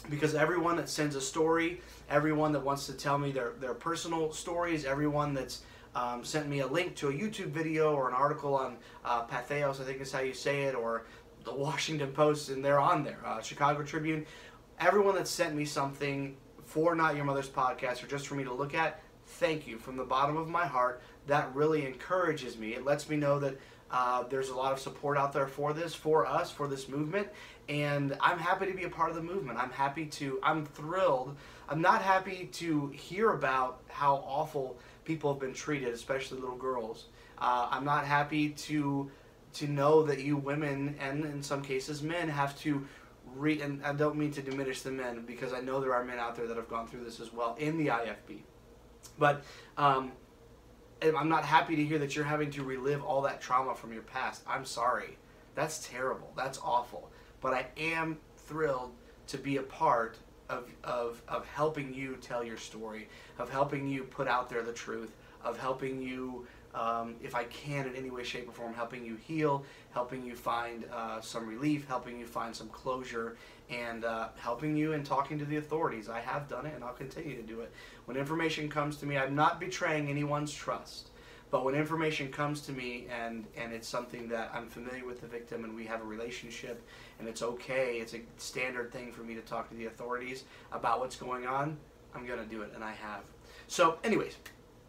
because 0.07 0.35
everyone 0.35 0.75
that 0.77 0.87
sends 0.87 1.15
a 1.15 1.21
story, 1.21 1.81
everyone 2.11 2.51
that 2.51 2.59
wants 2.59 2.85
to 2.85 2.93
tell 2.93 3.17
me 3.17 3.31
their, 3.31 3.53
their 3.59 3.73
personal 3.73 4.31
stories, 4.31 4.85
everyone 4.85 5.33
that's 5.33 5.63
um, 5.95 6.23
sent 6.23 6.47
me 6.47 6.59
a 6.59 6.67
link 6.67 6.95
to 6.97 7.07
a 7.07 7.11
YouTube 7.11 7.47
video 7.47 7.95
or 7.95 8.07
an 8.07 8.13
article 8.13 8.53
on 8.53 8.77
uh, 9.03 9.25
Patheos, 9.25 9.81
I 9.81 9.83
think 9.83 9.99
is 9.99 10.11
how 10.11 10.19
you 10.19 10.33
say 10.33 10.65
it, 10.65 10.75
or 10.75 11.07
the 11.43 11.55
Washington 11.55 12.11
Post, 12.11 12.49
and 12.49 12.63
they're 12.63 12.79
on 12.79 13.03
there, 13.03 13.19
uh, 13.25 13.41
Chicago 13.41 13.81
Tribune. 13.81 14.27
Everyone 14.79 15.15
that 15.15 15.27
sent 15.27 15.55
me 15.55 15.65
something 15.65 16.37
for 16.77 16.93
Not 16.93 17.15
Your 17.15 17.25
Mother's 17.25 17.49
podcast 17.49 18.03
or 18.03 18.07
just 18.07 18.27
for 18.27 18.35
me 18.35 18.43
to 18.43 18.53
look 18.53 18.75
at, 18.75 18.99
thank 19.25 19.65
you 19.65 19.79
from 19.79 19.97
the 19.97 20.03
bottom 20.03 20.37
of 20.37 20.47
my 20.47 20.67
heart. 20.67 21.01
That 21.25 21.55
really 21.55 21.87
encourages 21.87 22.55
me. 22.55 22.75
It 22.75 22.85
lets 22.85 23.09
me 23.09 23.17
know 23.17 23.39
that 23.39 23.59
uh, 23.89 24.25
there's 24.29 24.49
a 24.49 24.55
lot 24.55 24.73
of 24.73 24.79
support 24.79 25.17
out 25.17 25.33
there 25.33 25.47
for 25.47 25.73
this, 25.73 25.95
for 25.95 26.27
us, 26.27 26.51
for 26.51 26.67
this 26.67 26.87
movement, 26.87 27.29
and 27.67 28.15
I'm 28.21 28.37
happy 28.37 28.67
to 28.67 28.73
be 28.73 28.83
a 28.83 28.89
part 28.89 29.09
of 29.09 29.15
the 29.15 29.23
movement. 29.23 29.57
I'm 29.57 29.71
happy 29.71 30.05
to, 30.05 30.39
I'm 30.43 30.67
thrilled. 30.67 31.35
I'm 31.67 31.81
not 31.81 32.03
happy 32.03 32.47
to 32.53 32.89
hear 32.89 33.31
about 33.31 33.79
how 33.87 34.17
awful 34.17 34.77
people 35.03 35.33
have 35.33 35.41
been 35.41 35.55
treated, 35.55 35.91
especially 35.95 36.39
little 36.39 36.57
girls. 36.57 37.05
Uh, 37.39 37.69
I'm 37.71 37.85
not 37.85 38.05
happy 38.05 38.49
to 38.49 39.09
to 39.53 39.67
know 39.67 40.03
that 40.03 40.19
you 40.19 40.37
women 40.37 40.95
and 40.99 41.25
in 41.25 41.41
some 41.41 41.63
cases 41.63 42.03
men 42.03 42.29
have 42.29 42.55
to 42.59 42.85
re- 43.37 43.61
and 43.61 43.83
I 43.85 43.93
don't 43.93 44.17
mean 44.17 44.31
to 44.31 44.41
diminish 44.41 44.81
the 44.81 44.91
men 44.91 45.23
because 45.25 45.53
I 45.53 45.61
know 45.61 45.79
there 45.79 45.93
are 45.93 46.03
men 46.03 46.19
out 46.19 46.35
there 46.35 46.47
that 46.47 46.57
have 46.57 46.69
gone 46.69 46.87
through 46.87 47.03
this 47.03 47.19
as 47.19 47.31
well 47.31 47.55
in 47.59 47.77
the 47.77 47.87
IFB. 47.87 48.39
But 49.17 49.43
um, 49.77 50.11
I'm 51.01 51.29
not 51.29 51.43
happy 51.43 51.75
to 51.75 51.83
hear 51.83 51.99
that 51.99 52.15
you're 52.15 52.25
having 52.25 52.51
to 52.51 52.63
relive 52.63 53.03
all 53.03 53.21
that 53.23 53.41
trauma 53.41 53.75
from 53.75 53.93
your 53.93 54.03
past. 54.03 54.43
I'm 54.47 54.65
sorry. 54.65 55.17
That's 55.55 55.87
terrible. 55.87 56.31
That's 56.35 56.59
awful. 56.59 57.09
But 57.41 57.53
I 57.53 57.67
am 57.77 58.17
thrilled 58.37 58.91
to 59.27 59.37
be 59.37 59.57
a 59.57 59.63
part 59.63 60.17
of, 60.49 60.69
of, 60.83 61.21
of 61.27 61.45
helping 61.47 61.93
you 61.93 62.17
tell 62.21 62.43
your 62.43 62.57
story, 62.57 63.07
of 63.37 63.49
helping 63.49 63.87
you 63.87 64.03
put 64.03 64.27
out 64.27 64.49
there 64.49 64.63
the 64.63 64.73
truth, 64.73 65.15
of 65.43 65.57
helping 65.59 66.01
you 66.01 66.47
um, 66.73 67.15
if 67.21 67.35
I 67.35 67.45
can 67.45 67.87
in 67.87 67.95
any 67.95 68.09
way, 68.09 68.23
shape, 68.23 68.47
or 68.47 68.51
form, 68.51 68.73
helping 68.73 69.05
you 69.05 69.15
heal, 69.15 69.63
helping 69.91 70.23
you 70.23 70.35
find 70.35 70.85
uh, 70.93 71.21
some 71.21 71.47
relief, 71.47 71.87
helping 71.87 72.19
you 72.19 72.25
find 72.25 72.55
some 72.55 72.69
closure, 72.69 73.37
and 73.69 74.05
uh, 74.05 74.29
helping 74.37 74.75
you 74.75 74.93
and 74.93 75.05
talking 75.05 75.37
to 75.39 75.45
the 75.45 75.57
authorities. 75.57 76.09
I 76.09 76.19
have 76.19 76.47
done 76.47 76.65
it 76.65 76.73
and 76.75 76.83
I'll 76.83 76.93
continue 76.93 77.35
to 77.35 77.41
do 77.41 77.61
it. 77.61 77.71
When 78.05 78.15
information 78.17 78.69
comes 78.69 78.97
to 78.97 79.05
me, 79.05 79.17
I'm 79.17 79.35
not 79.35 79.59
betraying 79.59 80.09
anyone's 80.09 80.53
trust. 80.53 81.09
But 81.49 81.63
when 81.63 81.75
information 81.75 82.29
comes 82.29 82.61
to 82.61 82.73
me 82.73 83.07
and, 83.09 83.45
and 83.55 83.71
it's 83.71 83.87
something 83.87 84.27
that 84.29 84.51
I'm 84.53 84.67
familiar 84.67 85.05
with 85.05 85.21
the 85.21 85.27
victim 85.27 85.63
and 85.63 85.73
we 85.73 85.85
have 85.85 86.01
a 86.01 86.03
relationship 86.03 86.85
and 87.19 87.27
it's 87.27 87.41
okay, 87.41 87.99
it's 87.99 88.13
a 88.13 88.21
standard 88.37 88.91
thing 88.91 89.13
for 89.13 89.21
me 89.21 89.33
to 89.35 89.41
talk 89.41 89.69
to 89.69 89.75
the 89.75 89.85
authorities 89.85 90.43
about 90.73 90.99
what's 90.99 91.15
going 91.15 91.47
on, 91.47 91.77
I'm 92.13 92.25
going 92.25 92.39
to 92.39 92.45
do 92.45 92.63
it 92.63 92.71
and 92.75 92.83
I 92.83 92.91
have. 92.91 93.21
So, 93.67 93.97
anyways, 94.03 94.35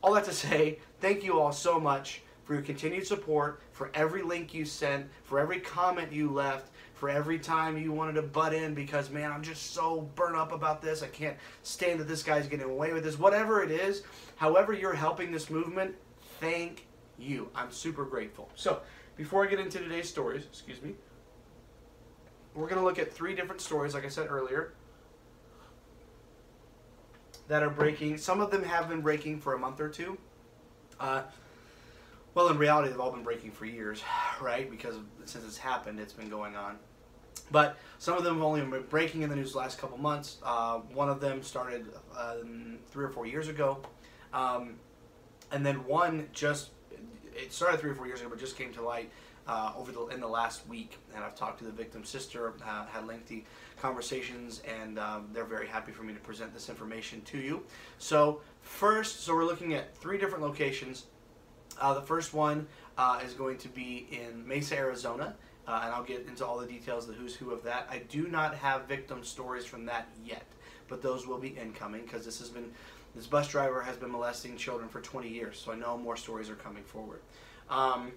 all 0.02 0.14
that 0.14 0.24
to 0.24 0.32
say, 0.32 0.78
thank 1.00 1.24
you 1.24 1.40
all 1.40 1.52
so 1.52 1.80
much 1.80 2.22
for 2.44 2.54
your 2.54 2.62
continued 2.62 3.06
support, 3.06 3.60
for 3.72 3.90
every 3.94 4.22
link 4.22 4.54
you 4.54 4.64
sent, 4.64 5.06
for 5.24 5.38
every 5.38 5.60
comment 5.60 6.10
you 6.10 6.30
left, 6.30 6.70
for 6.94 7.10
every 7.10 7.38
time 7.38 7.76
you 7.76 7.92
wanted 7.92 8.14
to 8.14 8.22
butt 8.22 8.54
in 8.54 8.74
because, 8.74 9.10
man, 9.10 9.30
I'm 9.30 9.42
just 9.42 9.74
so 9.74 10.08
burnt 10.14 10.34
up 10.34 10.52
about 10.52 10.80
this. 10.80 11.02
I 11.02 11.08
can't 11.08 11.36
stand 11.62 12.00
that 12.00 12.08
this 12.08 12.22
guy's 12.22 12.48
getting 12.48 12.70
away 12.70 12.92
with 12.92 13.04
this. 13.04 13.18
Whatever 13.18 13.62
it 13.62 13.70
is, 13.70 14.02
however 14.36 14.72
you're 14.72 14.94
helping 14.94 15.30
this 15.30 15.50
movement, 15.50 15.94
thank 16.40 16.86
you. 17.18 17.50
I'm 17.54 17.70
super 17.70 18.04
grateful. 18.04 18.48
So, 18.54 18.80
before 19.16 19.44
I 19.44 19.48
get 19.48 19.60
into 19.60 19.78
today's 19.78 20.08
stories, 20.08 20.44
excuse 20.44 20.80
me, 20.80 20.94
we're 22.54 22.68
going 22.68 22.80
to 22.80 22.84
look 22.84 22.98
at 22.98 23.12
three 23.12 23.34
different 23.34 23.60
stories, 23.60 23.92
like 23.92 24.04
I 24.04 24.08
said 24.08 24.28
earlier 24.30 24.72
that 27.48 27.62
are 27.62 27.70
breaking. 27.70 28.18
Some 28.18 28.40
of 28.40 28.50
them 28.50 28.62
have 28.62 28.88
been 28.88 29.00
breaking 29.00 29.40
for 29.40 29.54
a 29.54 29.58
month 29.58 29.80
or 29.80 29.88
two. 29.88 30.16
Uh, 31.00 31.22
well, 32.34 32.48
in 32.48 32.58
reality, 32.58 32.90
they've 32.90 33.00
all 33.00 33.10
been 33.10 33.22
breaking 33.22 33.50
for 33.50 33.64
years, 33.64 34.02
right? 34.40 34.70
Because 34.70 34.96
since 35.24 35.44
it's 35.44 35.58
happened, 35.58 35.98
it's 35.98 36.12
been 36.12 36.28
going 36.28 36.56
on. 36.56 36.78
But 37.50 37.78
some 37.98 38.16
of 38.16 38.24
them 38.24 38.34
have 38.34 38.44
only 38.44 38.60
been 38.60 38.82
breaking 38.90 39.22
in 39.22 39.30
the 39.30 39.36
news 39.36 39.52
the 39.52 39.58
last 39.58 39.78
couple 39.78 39.96
months. 39.96 40.36
Uh, 40.42 40.78
one 40.92 41.08
of 41.08 41.20
them 41.20 41.42
started 41.42 41.86
um, 42.16 42.78
three 42.90 43.04
or 43.04 43.08
four 43.08 43.26
years 43.26 43.48
ago. 43.48 43.78
Um, 44.34 44.74
and 45.50 45.64
then 45.64 45.86
one 45.86 46.28
just, 46.32 46.70
it 47.34 47.52
started 47.52 47.80
three 47.80 47.90
or 47.90 47.94
four 47.94 48.06
years 48.06 48.20
ago, 48.20 48.28
but 48.28 48.38
just 48.38 48.58
came 48.58 48.72
to 48.74 48.82
light 48.82 49.10
uh, 49.46 49.72
over 49.76 49.90
the 49.90 50.06
in 50.08 50.20
the 50.20 50.28
last 50.28 50.66
week, 50.68 50.98
and 51.14 51.24
I've 51.24 51.34
talked 51.34 51.58
to 51.60 51.64
the 51.64 51.72
victim's 51.72 52.10
sister, 52.10 52.52
uh, 52.62 52.84
had 52.86 53.06
lengthy 53.06 53.46
conversations, 53.80 54.62
and 54.66 54.98
um, 54.98 55.28
they're 55.32 55.44
very 55.44 55.66
happy 55.66 55.92
for 55.92 56.02
me 56.02 56.12
to 56.12 56.20
present 56.20 56.52
this 56.52 56.68
information 56.68 57.20
to 57.22 57.38
you. 57.38 57.62
So 57.98 58.40
first, 58.60 59.24
so 59.24 59.34
we're 59.34 59.44
looking 59.44 59.74
at 59.74 59.96
three 59.96 60.18
different 60.18 60.42
locations. 60.44 61.06
Uh, 61.80 61.94
the 61.94 62.02
first 62.02 62.34
one 62.34 62.66
uh, 62.96 63.20
is 63.24 63.34
going 63.34 63.58
to 63.58 63.68
be 63.68 64.08
in 64.10 64.46
Mesa, 64.46 64.76
Arizona. 64.76 65.36
Uh, 65.66 65.82
and 65.84 65.92
I'll 65.92 66.02
get 66.02 66.26
into 66.26 66.46
all 66.46 66.58
the 66.58 66.66
details, 66.66 67.06
the 67.06 67.12
who's 67.12 67.34
who 67.34 67.50
of 67.50 67.62
that. 67.64 67.86
I 67.90 67.98
do 68.08 68.26
not 68.26 68.54
have 68.54 68.88
victim 68.88 69.22
stories 69.22 69.66
from 69.66 69.84
that 69.84 70.08
yet, 70.24 70.46
but 70.88 71.02
those 71.02 71.26
will 71.26 71.36
be 71.36 71.48
incoming 71.48 72.04
because 72.04 72.24
this 72.24 72.38
has 72.38 72.48
been 72.48 72.72
this 73.14 73.26
bus 73.26 73.48
driver 73.48 73.82
has 73.82 73.96
been 73.96 74.10
molesting 74.10 74.56
children 74.56 74.88
for 74.88 75.00
20 75.00 75.28
years, 75.28 75.58
so 75.58 75.72
I 75.72 75.74
know 75.74 75.98
more 75.98 76.16
stories 76.16 76.48
are 76.48 76.54
coming 76.54 76.84
forward. 76.84 77.20
Um, 77.68 78.12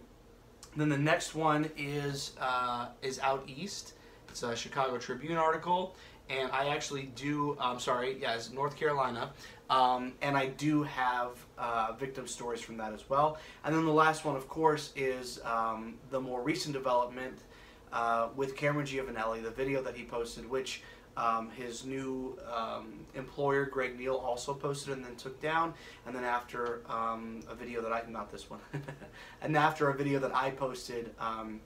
then 0.78 0.90
the 0.90 0.98
next 0.98 1.36
one 1.36 1.70
is 1.78 2.32
uh, 2.40 2.88
is 3.02 3.20
out 3.20 3.44
east. 3.48 3.94
It's 4.32 4.44
a 4.44 4.56
Chicago 4.56 4.98
Tribune 4.98 5.36
article, 5.36 5.94
and 6.30 6.50
I 6.54 6.70
actually 6.70 7.12
do. 7.18 7.58
I'm 7.60 7.82
sorry, 7.82 8.18
yeah, 8.22 8.34
it's 8.34 8.50
North 8.50 8.78
Carolina, 8.78 9.32
um, 9.70 10.14
and 10.22 10.38
I 10.38 10.48
do 10.48 10.84
have 10.84 11.32
uh, 11.58 11.92
victim 12.00 12.28
stories 12.28 12.62
from 12.62 12.78
that 12.78 12.94
as 12.94 13.10
well. 13.10 13.38
And 13.66 13.76
then 13.76 13.84
the 13.84 13.92
last 13.92 14.24
one, 14.24 14.38
of 14.38 14.48
course, 14.48 14.94
is 14.96 15.42
um, 15.44 15.96
the 16.12 16.22
more 16.22 16.42
recent 16.42 16.74
development 16.74 17.40
uh, 17.92 18.30
with 18.34 18.56
Cameron 18.56 18.88
Giovanelli, 18.88 19.44
the 19.44 19.52
video 19.52 19.84
that 19.84 19.98
he 19.98 20.06
posted, 20.06 20.50
which 20.50 20.82
um, 21.18 21.50
his 21.50 21.84
new 21.84 22.40
um, 22.56 23.06
employer, 23.16 23.66
Greg 23.66 24.00
Neal, 24.00 24.16
also 24.16 24.54
posted 24.54 24.94
and 24.94 25.04
then 25.04 25.18
took 25.18 25.42
down. 25.42 25.74
And 26.06 26.16
then 26.16 26.24
after 26.24 26.84
um, 26.88 27.42
a 27.50 27.54
video 27.54 27.82
that 27.82 27.92
I, 27.92 28.04
not 28.08 28.32
this 28.32 28.50
one, 28.50 28.62
and 29.42 29.58
after 29.58 29.90
a 29.90 29.94
video 29.94 30.20
that 30.20 30.34
I 30.34 30.52
posted, 30.52 31.14
um, 31.20 31.60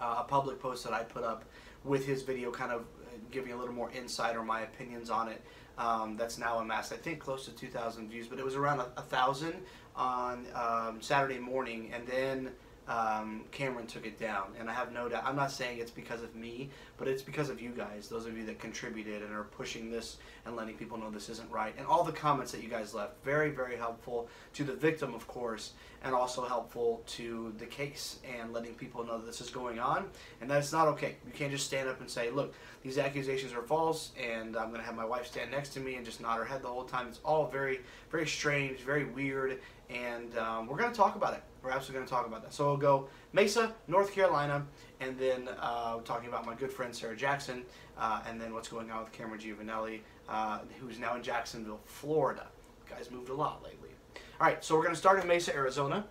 uh, 0.00 0.16
a 0.18 0.24
public 0.24 0.60
post 0.60 0.84
that 0.84 0.92
I 0.92 1.02
put 1.02 1.24
up 1.24 1.44
with 1.84 2.06
his 2.06 2.22
video 2.22 2.50
kind 2.50 2.72
of 2.72 2.84
giving 3.30 3.52
a 3.52 3.56
little 3.56 3.74
more 3.74 3.90
insight 3.92 4.36
or 4.36 4.42
my 4.42 4.62
opinions 4.62 5.10
on 5.10 5.28
it. 5.28 5.40
Um, 5.78 6.16
that's 6.16 6.36
now 6.36 6.58
amassed, 6.58 6.92
I 6.92 6.96
think, 6.96 7.20
close 7.20 7.46
to 7.46 7.52
2,000 7.52 8.10
views, 8.10 8.26
but 8.26 8.38
it 8.38 8.44
was 8.44 8.54
around 8.54 8.80
a, 8.80 8.88
a 8.98 9.02
thousand 9.02 9.54
on 9.96 10.46
um, 10.54 10.98
Saturday 11.00 11.38
morning, 11.38 11.90
and 11.94 12.06
then 12.06 12.50
um, 12.90 13.42
Cameron 13.52 13.86
took 13.86 14.04
it 14.04 14.18
down. 14.18 14.48
And 14.58 14.68
I 14.68 14.72
have 14.72 14.92
no 14.92 15.08
doubt, 15.08 15.22
I'm 15.24 15.36
not 15.36 15.52
saying 15.52 15.78
it's 15.78 15.92
because 15.92 16.22
of 16.22 16.34
me, 16.34 16.70
but 16.98 17.06
it's 17.06 17.22
because 17.22 17.48
of 17.48 17.60
you 17.60 17.70
guys, 17.70 18.08
those 18.08 18.26
of 18.26 18.36
you 18.36 18.44
that 18.46 18.58
contributed 18.58 19.22
and 19.22 19.32
are 19.32 19.44
pushing 19.44 19.92
this 19.92 20.16
and 20.44 20.56
letting 20.56 20.74
people 20.74 20.98
know 20.98 21.08
this 21.08 21.28
isn't 21.28 21.48
right. 21.52 21.72
And 21.78 21.86
all 21.86 22.02
the 22.02 22.10
comments 22.12 22.50
that 22.50 22.62
you 22.62 22.68
guys 22.68 22.92
left, 22.92 23.22
very, 23.24 23.50
very 23.50 23.76
helpful 23.76 24.28
to 24.54 24.64
the 24.64 24.72
victim, 24.72 25.14
of 25.14 25.28
course, 25.28 25.74
and 26.02 26.14
also 26.14 26.44
helpful 26.44 27.02
to 27.06 27.54
the 27.58 27.66
case 27.66 28.18
and 28.38 28.52
letting 28.52 28.74
people 28.74 29.04
know 29.04 29.18
that 29.18 29.26
this 29.26 29.40
is 29.40 29.50
going 29.50 29.78
on 29.78 30.06
and 30.40 30.50
that 30.50 30.58
it's 30.58 30.72
not 30.72 30.88
okay. 30.88 31.14
You 31.24 31.32
can't 31.32 31.52
just 31.52 31.66
stand 31.66 31.88
up 31.88 32.00
and 32.00 32.10
say, 32.10 32.30
look, 32.30 32.54
these 32.82 32.98
accusations 32.98 33.52
are 33.52 33.62
false 33.62 34.10
and 34.20 34.56
I'm 34.56 34.70
going 34.70 34.80
to 34.80 34.86
have 34.86 34.96
my 34.96 35.04
wife 35.04 35.26
stand 35.26 35.52
next 35.52 35.68
to 35.74 35.80
me 35.80 35.94
and 35.94 36.04
just 36.04 36.20
nod 36.20 36.38
her 36.38 36.44
head 36.44 36.62
the 36.62 36.68
whole 36.68 36.84
time. 36.84 37.06
It's 37.06 37.20
all 37.24 37.46
very, 37.46 37.80
very 38.10 38.26
strange, 38.26 38.80
very 38.80 39.04
weird, 39.04 39.60
and 39.88 40.36
um, 40.38 40.66
we're 40.66 40.78
going 40.78 40.90
to 40.90 40.96
talk 40.96 41.14
about 41.14 41.34
it. 41.34 41.42
We're 41.62 41.70
absolutely 41.70 41.98
going 41.98 42.06
to 42.06 42.10
talk 42.10 42.26
about 42.26 42.42
that. 42.42 42.54
So 42.54 42.66
we'll 42.66 42.76
go 42.76 43.08
Mesa, 43.32 43.74
North 43.86 44.12
Carolina, 44.12 44.66
and 45.00 45.18
then 45.18 45.48
uh, 45.58 45.98
talking 46.00 46.28
about 46.28 46.46
my 46.46 46.54
good 46.54 46.72
friend 46.72 46.94
Sarah 46.94 47.16
Jackson, 47.16 47.64
uh, 47.98 48.22
and 48.26 48.40
then 48.40 48.54
what's 48.54 48.68
going 48.68 48.90
on 48.90 49.04
with 49.04 49.12
Cameron 49.12 49.40
Giovanelli, 49.40 50.00
uh, 50.28 50.60
who's 50.80 50.98
now 50.98 51.16
in 51.16 51.22
Jacksonville, 51.22 51.80
Florida. 51.84 52.46
Guy's 52.88 53.10
moved 53.10 53.28
a 53.28 53.34
lot 53.34 53.62
lately. 53.62 53.90
All 54.40 54.46
right, 54.46 54.64
so 54.64 54.74
we're 54.74 54.82
going 54.82 54.94
to 54.94 54.98
start 55.00 55.20
in 55.20 55.28
Mesa, 55.28 55.54
Arizona. 55.54 56.06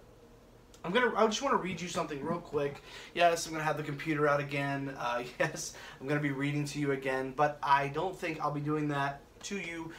I'm 0.83 0.93
gonna. 0.93 1.13
I 1.13 1.25
just 1.25 1.41
want 1.41 1.53
to 1.53 1.61
read 1.61 1.81
you 1.81 1.89
something 1.89 2.23
real 2.23 2.39
quick. 2.39 2.81
Yes, 3.13 3.45
I'm 3.45 3.51
gonna 3.51 3.65
have 3.65 3.75
the 3.75 3.83
computer 3.83 4.29
out 4.29 4.39
again. 4.39 4.95
Uh, 4.97 5.23
yes, 5.39 5.73
I'm 5.99 6.07
gonna 6.07 6.21
be 6.21 6.31
reading 6.31 6.63
to 6.65 6.79
you 6.79 6.93
again, 6.93 7.33
but 7.35 7.59
I 7.61 7.89
don't 7.89 8.17
think 8.17 8.39
I'll 8.39 8.51
be 8.51 8.61
doing 8.61 8.87
that 8.87 9.21
to 9.43 9.59
you 9.59 9.91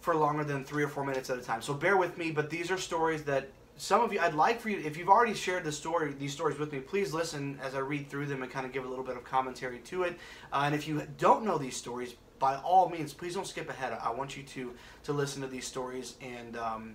for 0.00 0.14
longer 0.14 0.44
than 0.44 0.64
three 0.64 0.82
or 0.82 0.88
four 0.88 1.04
minutes 1.04 1.30
at 1.30 1.38
a 1.38 1.40
time. 1.40 1.62
So 1.62 1.72
bear 1.72 1.96
with 1.96 2.18
me. 2.18 2.30
But 2.30 2.50
these 2.50 2.70
are 2.70 2.76
stories 2.76 3.22
that 3.24 3.48
some 3.82 4.00
of 4.00 4.12
you. 4.12 4.20
I'd 4.20 4.34
like 4.34 4.60
for 4.60 4.68
you, 4.68 4.78
if 4.78 4.96
you've 4.96 5.08
already 5.08 5.34
shared 5.34 5.64
the 5.64 5.72
story, 5.72 6.12
these 6.12 6.32
stories 6.32 6.56
with 6.56 6.72
me, 6.72 6.78
please 6.78 7.12
listen 7.12 7.58
as 7.60 7.74
I 7.74 7.80
read 7.80 8.08
through 8.08 8.26
them 8.26 8.44
and 8.44 8.50
kind 8.50 8.64
of 8.64 8.72
give 8.72 8.84
a 8.84 8.88
little 8.88 9.04
bit 9.04 9.16
of 9.16 9.24
commentary 9.24 9.80
to 9.80 10.04
it. 10.04 10.16
Uh, 10.52 10.62
and 10.66 10.74
if 10.74 10.86
you 10.86 11.02
don't 11.18 11.44
know 11.44 11.58
these 11.58 11.76
stories, 11.76 12.14
by 12.38 12.54
all 12.58 12.88
means, 12.88 13.12
please 13.12 13.34
don't 13.34 13.46
skip 13.46 13.68
ahead. 13.68 13.98
I 14.00 14.10
want 14.10 14.36
you 14.36 14.44
to 14.44 14.74
to 15.02 15.12
listen 15.12 15.42
to 15.42 15.48
these 15.48 15.66
stories 15.66 16.14
and 16.20 16.56
um, 16.56 16.94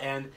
and 0.00 0.30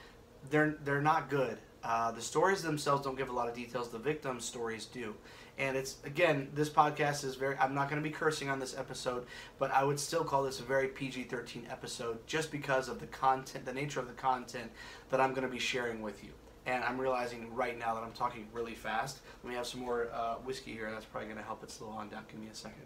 they're 0.49 0.75
they're 0.83 1.01
not 1.01 1.29
good. 1.29 1.57
Uh, 1.81 2.11
the 2.11 2.21
stories 2.21 2.61
themselves 2.61 3.01
don't 3.01 3.17
give 3.17 3.29
a 3.29 3.33
lot 3.33 3.47
of 3.47 3.55
details. 3.55 3.89
The 3.89 3.99
victims' 3.99 4.43
stories 4.43 4.85
do. 4.85 5.15
And 5.57 5.77
it's, 5.77 5.97
again, 6.03 6.49
this 6.53 6.69
podcast 6.69 7.23
is 7.23 7.35
very, 7.35 7.55
I'm 7.57 7.75
not 7.75 7.89
going 7.89 8.01
to 8.01 8.07
be 8.07 8.13
cursing 8.13 8.49
on 8.49 8.59
this 8.59 8.75
episode, 8.75 9.27
but 9.59 9.71
I 9.71 9.83
would 9.83 9.99
still 9.99 10.23
call 10.23 10.43
this 10.43 10.59
a 10.59 10.63
very 10.63 10.87
PG 10.87 11.23
13 11.25 11.67
episode 11.69 12.25
just 12.25 12.51
because 12.51 12.89
of 12.89 12.99
the 12.99 13.05
content, 13.07 13.65
the 13.65 13.73
nature 13.73 13.99
of 13.99 14.07
the 14.07 14.13
content 14.13 14.71
that 15.09 15.21
I'm 15.21 15.31
going 15.31 15.45
to 15.45 15.51
be 15.51 15.59
sharing 15.59 16.01
with 16.01 16.23
you. 16.23 16.31
And 16.65 16.83
I'm 16.83 16.97
realizing 16.97 17.53
right 17.53 17.77
now 17.77 17.93
that 17.93 18.03
I'm 18.03 18.13
talking 18.13 18.47
really 18.51 18.73
fast. 18.73 19.19
Let 19.43 19.49
me 19.49 19.55
have 19.55 19.67
some 19.67 19.81
more 19.81 20.09
uh, 20.13 20.35
whiskey 20.35 20.73
here, 20.73 20.89
that's 20.91 21.05
probably 21.05 21.27
going 21.27 21.39
to 21.39 21.45
help 21.45 21.61
it 21.63 21.69
slow 21.69 21.89
on 21.89 22.09
down. 22.09 22.23
Give 22.31 22.39
me 22.39 22.47
a 22.51 22.55
second. 22.55 22.85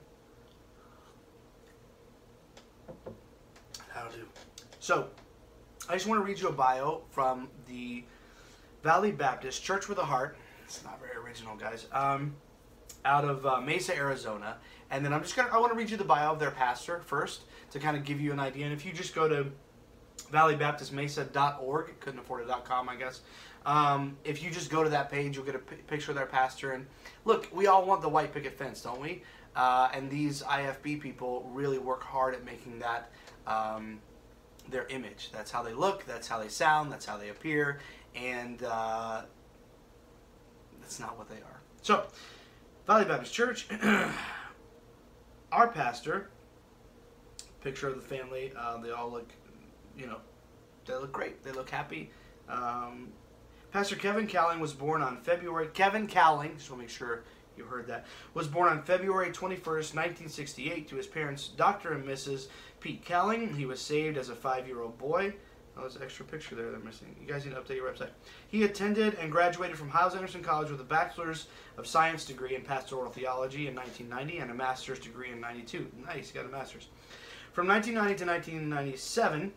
That'll 3.94 4.12
do. 4.12 4.28
So, 4.80 5.08
I 5.90 5.94
just 5.94 6.06
want 6.06 6.20
to 6.20 6.26
read 6.26 6.40
you 6.40 6.50
a 6.50 6.52
bio 6.52 7.02
from 7.12 7.48
the 7.66 8.04
Valley 8.84 9.12
Baptist 9.12 9.64
Church 9.64 9.88
with 9.88 10.00
a 10.00 10.06
Heart. 10.06 10.38
It's 10.66 10.84
not 10.84 11.00
very 11.00 11.16
original, 11.16 11.56
guys. 11.56 11.86
Um, 11.94 12.36
out 13.08 13.26
of 13.26 13.46
uh, 13.46 13.62
Mesa, 13.62 13.96
Arizona. 13.96 14.58
And 14.92 15.04
then 15.04 15.14
I'm 15.14 15.22
just 15.22 15.36
gonna 15.36 15.50
I 15.52 15.58
want 15.58 15.72
to 15.72 15.78
read 15.78 15.90
you 15.90 15.98
the 15.98 16.04
bio 16.04 16.32
of 16.32 16.40
their 16.40 16.52
pastor 16.52 17.02
first 17.06 17.44
to 17.72 17.80
kind 17.80 17.98
of 17.98 18.04
give 18.04 18.22
you 18.22 18.32
an 18.32 18.40
idea. 18.40 18.66
And 18.66 18.74
if 18.74 18.86
you 18.86 18.94
just 18.94 19.16
go 19.16 19.28
to 19.28 19.48
valleybaptistmesa.org, 20.32 22.00
couldn't 22.00 22.20
afford 22.20 22.48
it.com, 22.48 22.90
I 22.90 22.96
guess. 22.96 23.22
Um, 23.66 24.18
if 24.24 24.42
you 24.42 24.50
just 24.50 24.70
go 24.70 24.84
to 24.84 24.90
that 24.90 25.10
page, 25.12 25.36
you'll 25.36 25.46
get 25.46 25.56
a 25.56 25.60
picture 25.60 26.12
of 26.12 26.18
their 26.18 26.26
pastor. 26.26 26.74
And 26.74 26.86
look, 27.26 27.50
we 27.54 27.68
all 27.68 27.86
want 27.86 28.02
the 28.02 28.10
white 28.10 28.34
picket 28.34 28.58
fence, 28.58 28.82
don't 28.82 29.02
we? 29.02 29.24
Uh, 29.56 29.90
and 29.94 30.10
these 30.10 30.44
IFB 30.44 31.02
people 31.02 31.50
really 31.54 31.78
work 31.78 32.04
hard 32.04 32.34
at 32.34 32.46
making 32.46 32.80
that 32.80 33.12
um, 33.46 34.00
their 34.70 34.86
image. 34.88 35.32
That's 35.34 35.52
how 35.52 35.64
they 35.64 35.74
look. 35.74 36.06
That's 36.06 36.28
how 36.28 36.40
they 36.40 36.48
sound. 36.48 36.92
That's 36.92 37.06
how 37.06 37.18
they 37.18 37.30
appear 37.30 37.80
and 38.18 38.64
uh, 38.64 39.22
that's 40.82 41.00
not 41.00 41.18
what 41.18 41.30
they 41.30 41.36
are. 41.36 41.62
So, 41.82 42.06
Valley 42.88 43.04
Baptist 43.04 43.34
Church, 43.34 43.68
our 45.52 45.68
pastor, 45.68 46.30
picture 47.60 47.90
of 47.90 47.96
the 47.96 48.02
family, 48.02 48.54
uh, 48.58 48.78
they 48.78 48.92
all 48.92 49.12
look, 49.12 49.30
you 49.98 50.08
know, 50.08 50.20
they 50.86 50.94
look 50.94 51.12
great. 51.12 51.44
They 51.44 51.52
look 51.52 51.70
happy. 51.70 52.12
Um, 52.48 53.10
pastor 53.74 53.98
Kevin 53.98 54.26
Calling 54.26 54.62
was 54.62 54.72
born 54.72 55.02
on 55.02 55.18
February, 55.18 55.68
Kevin 55.74 56.08
Calling, 56.08 56.56
just 56.56 56.72
want 56.72 56.80
to 56.80 56.84
make 56.84 56.90
sure 56.90 57.24
you 57.58 57.66
heard 57.66 57.88
that, 57.88 58.06
was 58.34 58.48
born 58.48 58.70
on 58.70 58.82
February 58.84 59.32
21st, 59.32 59.94
1968 59.94 60.88
to 60.88 60.96
his 60.96 61.08
parents, 61.08 61.50
Dr. 61.50 61.92
and 61.92 62.08
Mrs. 62.08 62.48
Pete 62.80 63.06
Calling. 63.06 63.54
He 63.54 63.66
was 63.66 63.82
saved 63.82 64.18
as 64.18 64.30
a 64.30 64.36
five-year-old 64.36 64.98
boy. 64.98 65.34
Oh, 65.78 65.82
there's 65.82 65.96
an 65.96 66.04
extra 66.04 66.26
picture 66.26 66.56
there 66.56 66.72
they're 66.72 66.80
missing. 66.80 67.16
You 67.22 67.28
guys 67.28 67.46
need 67.46 67.54
to 67.54 67.62
update 67.62 67.76
your 67.76 67.92
website. 67.92 68.10
He 68.48 68.64
attended 68.64 69.16
and 69.16 69.32
graduated 69.32 69.78
from 69.78 69.90
Hyles-Anderson 69.90 70.42
College 70.42 70.72
with 70.72 70.82
a 70.82 70.84
Bachelor's 70.84 71.48
of 71.78 71.86
Science 71.86 72.26
degree 72.26 72.56
in 72.56 72.64
Pastoral 72.64 73.12
Theology 73.12 73.68
in 73.68 73.76
1990 73.76 74.40
and 74.40 74.52
a 74.52 74.54
Master's 74.56 75.00
degree 75.00 75.32
in 75.32 75.40
92. 75.40 75.86
Nice, 76.06 76.30
he 76.30 76.38
got 76.38 76.46
a 76.46 76.50
Master's. 76.50 76.88
From 77.54 77.68
1990 77.68 78.26
to 78.26 78.32
1997, 78.32 79.54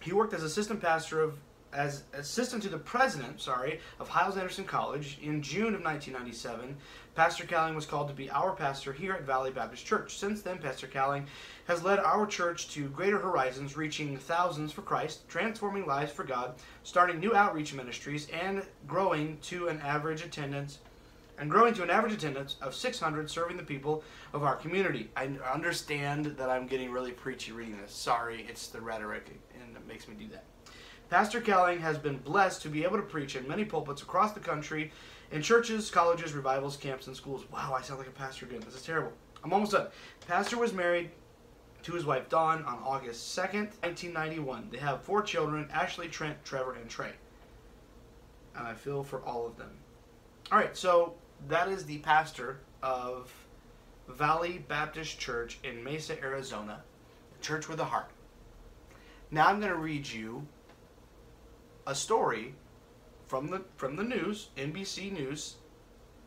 he 0.00 0.12
worked 0.12 0.34
as 0.34 0.42
assistant 0.42 0.80
pastor 0.80 1.22
of 1.22 1.38
as 1.72 2.02
assistant 2.12 2.62
to 2.62 2.68
the 2.68 2.78
president, 2.78 3.40
sorry, 3.40 3.80
of 3.98 4.08
Hyles-Anderson 4.08 4.64
College 4.64 5.18
in 5.22 5.40
June 5.40 5.74
of 5.74 5.82
1997. 5.82 6.76
Pastor 7.14 7.44
Calling 7.46 7.74
was 7.74 7.84
called 7.84 8.08
to 8.08 8.14
be 8.14 8.30
our 8.30 8.52
pastor 8.52 8.90
here 8.90 9.12
at 9.12 9.24
Valley 9.24 9.50
Baptist 9.50 9.84
Church. 9.84 10.16
Since 10.16 10.40
then, 10.40 10.56
Pastor 10.56 10.86
Calling 10.86 11.26
has 11.66 11.84
led 11.84 11.98
our 11.98 12.26
church 12.26 12.70
to 12.70 12.88
greater 12.88 13.18
horizons, 13.18 13.76
reaching 13.76 14.16
thousands 14.16 14.72
for 14.72 14.80
Christ, 14.80 15.28
transforming 15.28 15.86
lives 15.86 16.10
for 16.10 16.24
God, 16.24 16.54
starting 16.84 17.20
new 17.20 17.34
outreach 17.34 17.74
ministries, 17.74 18.28
and 18.30 18.62
growing 18.86 19.36
to 19.42 19.68
an 19.68 19.78
average 19.80 20.24
attendance 20.24 20.78
and 21.38 21.50
growing 21.50 21.74
to 21.74 21.82
an 21.82 21.90
average 21.90 22.14
attendance 22.14 22.56
of 22.62 22.74
600 22.74 23.30
serving 23.30 23.56
the 23.58 23.62
people 23.62 24.02
of 24.32 24.42
our 24.42 24.56
community. 24.56 25.10
I 25.16 25.30
understand 25.52 26.26
that 26.26 26.48
I'm 26.48 26.66
getting 26.66 26.90
really 26.90 27.12
preachy 27.12 27.52
reading 27.52 27.78
this. 27.78 27.92
Sorry, 27.92 28.46
it's 28.48 28.68
the 28.68 28.80
rhetoric 28.80 29.26
and 29.60 29.76
it 29.76 29.86
makes 29.86 30.08
me 30.08 30.14
do 30.14 30.28
that. 30.28 30.44
Pastor 31.10 31.42
Calling 31.42 31.80
has 31.80 31.98
been 31.98 32.16
blessed 32.16 32.62
to 32.62 32.68
be 32.68 32.84
able 32.84 32.96
to 32.96 33.02
preach 33.02 33.36
in 33.36 33.46
many 33.46 33.66
pulpits 33.66 34.00
across 34.00 34.32
the 34.32 34.40
country 34.40 34.92
in 35.32 35.42
churches, 35.42 35.90
colleges, 35.90 36.34
revivals, 36.34 36.76
camps, 36.76 37.06
and 37.06 37.16
schools. 37.16 37.44
Wow, 37.50 37.74
I 37.76 37.82
sound 37.82 37.98
like 37.98 38.08
a 38.08 38.12
pastor 38.12 38.46
again. 38.46 38.60
This 38.64 38.74
is 38.74 38.82
terrible. 38.82 39.12
I'm 39.42 39.52
almost 39.52 39.72
done. 39.72 39.88
Pastor 40.28 40.58
was 40.58 40.72
married 40.72 41.10
to 41.82 41.92
his 41.92 42.04
wife 42.04 42.28
Dawn 42.28 42.62
on 42.64 42.78
August 42.84 43.36
2nd, 43.36 43.72
1991. 43.82 44.68
They 44.70 44.78
have 44.78 45.02
four 45.02 45.22
children 45.22 45.68
Ashley, 45.72 46.08
Trent, 46.08 46.44
Trevor, 46.44 46.74
and 46.74 46.88
Trey. 46.88 47.12
And 48.54 48.66
I 48.66 48.74
feel 48.74 49.02
for 49.02 49.22
all 49.22 49.46
of 49.46 49.56
them. 49.56 49.70
All 50.52 50.58
right, 50.58 50.76
so 50.76 51.14
that 51.48 51.68
is 51.68 51.84
the 51.84 51.98
pastor 51.98 52.60
of 52.82 53.32
Valley 54.08 54.64
Baptist 54.68 55.18
Church 55.18 55.58
in 55.64 55.82
Mesa, 55.82 56.20
Arizona, 56.20 56.82
church 57.40 57.68
with 57.68 57.80
a 57.80 57.84
heart. 57.84 58.10
Now 59.30 59.46
I'm 59.46 59.60
going 59.60 59.72
to 59.72 59.78
read 59.78 60.06
you 60.06 60.46
a 61.86 61.94
story 61.94 62.54
from 63.32 63.46
the 63.46 63.62
from 63.78 63.96
the 63.96 64.02
news, 64.02 64.48
NBC 64.58 65.10
News, 65.10 65.54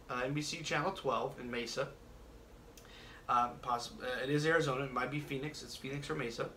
uh, 0.09 0.23
NBC 0.23 0.63
Channel 0.63 0.91
12 0.91 1.39
in 1.39 1.51
Mesa. 1.51 1.89
Uh, 3.29 3.49
uh, 3.63 3.79
it 4.23 4.31
is 4.31 4.43
Arizona. 4.47 4.85
It 4.85 4.91
might 4.91 5.11
be 5.11 5.19
Phoenix. 5.19 5.61
It's 5.61 5.75
Phoenix 5.75 6.09
or 6.09 6.15
Mesa. 6.15 6.49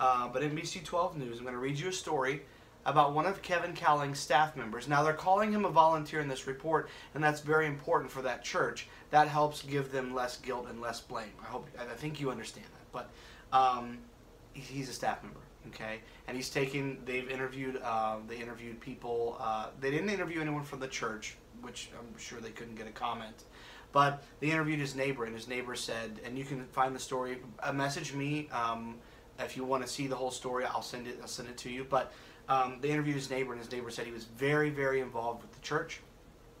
Uh, 0.00 0.26
but 0.26 0.42
NBC 0.42 0.84
12 0.84 1.18
News. 1.18 1.38
I'm 1.38 1.44
going 1.44 1.54
to 1.54 1.60
read 1.60 1.78
you 1.78 1.88
a 1.88 1.92
story 1.92 2.42
about 2.84 3.14
one 3.14 3.26
of 3.26 3.42
Kevin 3.42 3.74
Cowling's 3.74 4.18
staff 4.18 4.56
members. 4.56 4.88
Now 4.88 5.04
they're 5.04 5.12
calling 5.12 5.52
him 5.52 5.64
a 5.64 5.70
volunteer 5.70 6.18
in 6.18 6.26
this 6.26 6.48
report, 6.48 6.88
and 7.14 7.22
that's 7.22 7.40
very 7.40 7.68
important 7.68 8.10
for 8.10 8.22
that 8.22 8.42
church. 8.42 8.88
That 9.10 9.28
helps 9.28 9.62
give 9.62 9.92
them 9.92 10.12
less 10.12 10.36
guilt 10.36 10.66
and 10.68 10.80
less 10.80 11.00
blame. 11.00 11.30
I 11.40 11.44
hope. 11.44 11.68
I 11.78 11.84
think 11.94 12.20
you 12.20 12.28
understand 12.28 12.66
that. 12.66 12.92
But 12.92 13.56
um, 13.56 13.98
he's 14.52 14.88
a 14.88 14.92
staff 14.92 15.22
member 15.22 15.41
okay? 15.68 16.00
And 16.26 16.36
he's 16.36 16.50
taken 16.50 16.98
they've 17.04 17.28
interviewed 17.28 17.80
uh, 17.82 18.16
they 18.28 18.36
interviewed 18.36 18.80
people 18.80 19.36
uh, 19.40 19.68
they 19.80 19.90
didn't 19.90 20.10
interview 20.10 20.40
anyone 20.40 20.62
from 20.62 20.80
the 20.80 20.88
church 20.88 21.36
which 21.60 21.90
i'm 21.98 22.18
sure 22.18 22.40
they 22.40 22.50
couldn't 22.50 22.74
get 22.74 22.86
a 22.86 22.92
comment. 22.92 23.44
But 23.92 24.24
they 24.40 24.50
interviewed 24.50 24.80
his 24.80 24.94
neighbor 24.94 25.26
and 25.26 25.34
his 25.34 25.48
neighbor 25.48 25.74
said 25.74 26.20
and 26.24 26.38
you 26.38 26.44
can 26.44 26.64
find 26.66 26.94
the 26.94 27.00
story 27.00 27.38
uh, 27.60 27.72
message 27.72 28.14
me 28.14 28.48
um, 28.50 28.96
if 29.38 29.56
you 29.56 29.64
want 29.64 29.84
to 29.84 29.88
see 29.88 30.06
the 30.06 30.16
whole 30.16 30.30
story 30.30 30.64
i'll 30.64 30.82
send 30.82 31.06
it 31.06 31.18
i'll 31.20 31.28
send 31.28 31.48
it 31.48 31.56
to 31.58 31.70
you. 31.70 31.86
But 31.88 32.12
um, 32.48 32.78
they 32.80 32.90
interviewed 32.90 33.16
his 33.16 33.30
neighbor 33.30 33.52
and 33.52 33.60
his 33.60 33.70
neighbor 33.70 33.90
said 33.90 34.06
he 34.06 34.12
was 34.12 34.24
very 34.24 34.70
very 34.70 35.00
involved 35.00 35.42
with 35.42 35.52
the 35.52 35.60
church 35.60 36.00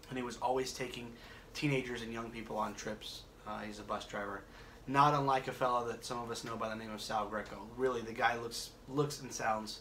and 0.08 0.18
he 0.18 0.24
was 0.24 0.36
always 0.42 0.72
taking 0.72 1.10
teenagers 1.54 2.02
and 2.02 2.12
young 2.12 2.30
people 2.30 2.56
on 2.56 2.74
trips. 2.74 3.22
Uh, 3.46 3.60
he's 3.60 3.78
a 3.78 3.82
bus 3.82 4.04
driver 4.04 4.42
not 4.92 5.14
unlike 5.14 5.48
a 5.48 5.52
fellow 5.52 5.88
that 5.88 6.04
some 6.04 6.20
of 6.20 6.30
us 6.30 6.44
know 6.44 6.56
by 6.56 6.68
the 6.68 6.76
name 6.76 6.92
of 6.92 7.00
Sal 7.00 7.26
Greco. 7.26 7.56
Really, 7.76 8.02
the 8.02 8.12
guy 8.12 8.36
looks 8.38 8.70
looks 8.88 9.20
and 9.22 9.32
sounds 9.32 9.80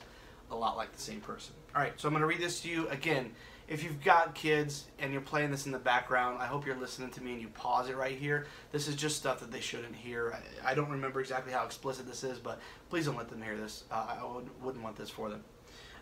a 0.49 0.55
lot 0.55 0.77
like 0.77 0.93
the 0.93 1.01
same 1.01 1.21
person. 1.21 1.53
All 1.75 1.81
right, 1.81 1.93
so 1.97 2.07
I'm 2.07 2.13
going 2.13 2.21
to 2.21 2.27
read 2.27 2.39
this 2.39 2.61
to 2.61 2.69
you 2.69 2.87
again. 2.89 3.31
If 3.67 3.83
you've 3.83 4.03
got 4.03 4.35
kids 4.35 4.85
and 4.99 5.13
you're 5.13 5.21
playing 5.21 5.51
this 5.51 5.65
in 5.65 5.71
the 5.71 5.79
background, 5.79 6.39
I 6.41 6.45
hope 6.45 6.65
you're 6.65 6.75
listening 6.75 7.09
to 7.11 7.23
me 7.23 7.31
and 7.33 7.41
you 7.41 7.47
pause 7.49 7.87
it 7.87 7.95
right 7.95 8.17
here. 8.17 8.47
This 8.71 8.89
is 8.89 8.95
just 8.95 9.15
stuff 9.15 9.39
that 9.39 9.49
they 9.49 9.61
shouldn't 9.61 9.95
hear. 9.95 10.37
I, 10.65 10.71
I 10.71 10.73
don't 10.73 10.89
remember 10.89 11.21
exactly 11.21 11.53
how 11.53 11.63
explicit 11.63 12.05
this 12.05 12.25
is, 12.25 12.37
but 12.37 12.59
please 12.89 13.05
don't 13.05 13.15
let 13.15 13.29
them 13.29 13.41
hear 13.41 13.55
this. 13.55 13.85
Uh, 13.89 14.17
I 14.19 14.25
would, 14.25 14.49
wouldn't 14.61 14.83
want 14.83 14.97
this 14.97 15.09
for 15.09 15.29
them. 15.29 15.43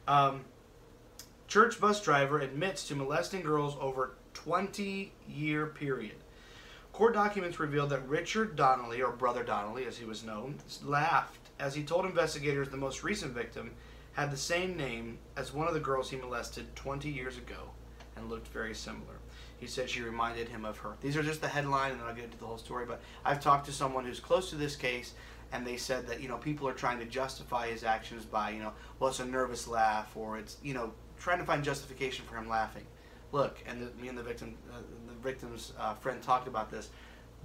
Um, 0.08 0.46
church 1.48 1.80
bus 1.80 2.02
driver 2.02 2.40
admits 2.40 2.88
to 2.88 2.96
molesting 2.96 3.42
girls 3.42 3.78
over 3.80 4.16
20 4.34 5.12
year 5.28 5.68
period. 5.68 6.16
Court 7.00 7.14
documents 7.14 7.62
revealed 7.62 7.92
that 7.92 8.06
Richard 8.10 8.58
Donnelly, 8.58 9.02
or 9.02 9.14
Brother 9.14 9.42
Donnelly 9.42 9.86
as 9.86 9.98
he 9.98 10.04
was 10.04 10.26
known, 10.26 10.58
laughed 10.84 11.48
as 11.58 11.74
he 11.74 11.82
told 11.82 12.04
investigators 12.04 12.68
the 12.68 12.76
most 12.76 13.06
recent 13.06 13.32
victim 13.32 13.72
had 14.12 14.32
the 14.32 14.36
same 14.36 14.76
name 14.76 15.18
as 15.38 15.54
one 15.54 15.66
of 15.66 15.74
the 15.74 15.80
girls 15.80 16.10
he 16.10 16.18
molested 16.18 16.76
20 16.76 17.10
years 17.10 17.38
ago 17.38 17.70
and 18.18 18.30
looked 18.30 18.50
very 18.50 18.76
similar. 18.76 19.16
He 19.60 19.66
said 19.66 19.90
she 19.90 20.02
reminded 20.02 20.50
him 20.50 20.66
of 20.66 20.78
her. 20.80 20.98
These 21.00 21.16
are 21.16 21.24
just 21.24 21.40
the 21.40 21.48
headline, 21.48 21.92
and 21.92 22.02
then 22.02 22.08
I'll 22.10 22.14
get 22.14 22.26
into 22.26 22.38
the 22.38 22.46
whole 22.46 22.58
story. 22.58 22.86
But 22.86 23.00
I've 23.24 23.40
talked 23.40 23.68
to 23.68 23.72
someone 23.72 24.04
who's 24.04 24.20
close 24.20 24.50
to 24.50 24.58
this 24.58 24.76
case, 24.76 25.14
and 25.54 25.66
they 25.66 25.78
said 25.78 26.06
that 26.08 26.20
you 26.20 26.28
know 26.28 26.36
people 26.36 26.68
are 26.68 26.74
trying 26.74 27.00
to 27.00 27.06
justify 27.06 27.70
his 27.70 27.86
actions 27.86 28.26
by 28.26 28.50
you 28.50 28.60
know 28.60 28.74
well 29.00 29.10
it's 29.10 29.22
a 29.22 29.26
nervous 29.26 29.70
laugh 29.70 30.18
or 30.18 30.38
it's 30.38 30.58
you 30.62 30.74
know 30.74 30.92
trying 31.18 31.40
to 31.40 31.46
find 31.46 31.64
justification 31.64 32.26
for 32.26 32.36
him 32.36 32.50
laughing. 32.50 32.84
Look, 33.32 33.64
and 33.66 33.82
the, 33.82 34.02
me 34.02 34.10
and 34.10 34.18
the 34.18 34.24
victim, 34.24 34.56
uh, 34.70 34.82
victim's 35.22 35.74
uh, 35.80 35.94
friend 35.96 36.22
talked 36.22 36.48
about 36.48 36.72
this. 36.72 36.90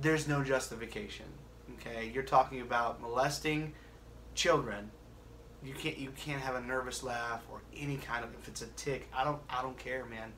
There's 0.01 0.27
no 0.27 0.43
justification. 0.43 1.27
Okay, 1.75 2.11
you're 2.13 2.25
talking 2.25 2.61
about 2.61 3.01
molesting 3.01 3.73
children. 4.35 4.91
You 5.63 5.75
can't 5.75 5.97
you 5.97 6.11
can't 6.11 6.41
have 6.41 6.57
a 6.57 6.61
nervous 6.61 7.03
laugh 7.03 7.43
or 7.51 7.63
any 7.77 7.97
kind 7.97 8.25
of 8.25 8.35
if 8.35 8.49
it's 8.49 8.63
a 8.63 8.67
tick. 8.77 9.09
I 9.15 9.25
don't 9.25 9.41
I 9.49 9.63
don't 9.63 9.79
care, 9.79 10.05
man. 10.05 10.33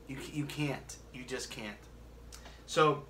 You 0.09 0.19
you 0.33 0.45
can't. 0.45 0.97
You 1.13 1.25
just 1.25 1.51
can't. 1.51 1.77
So 2.67 3.05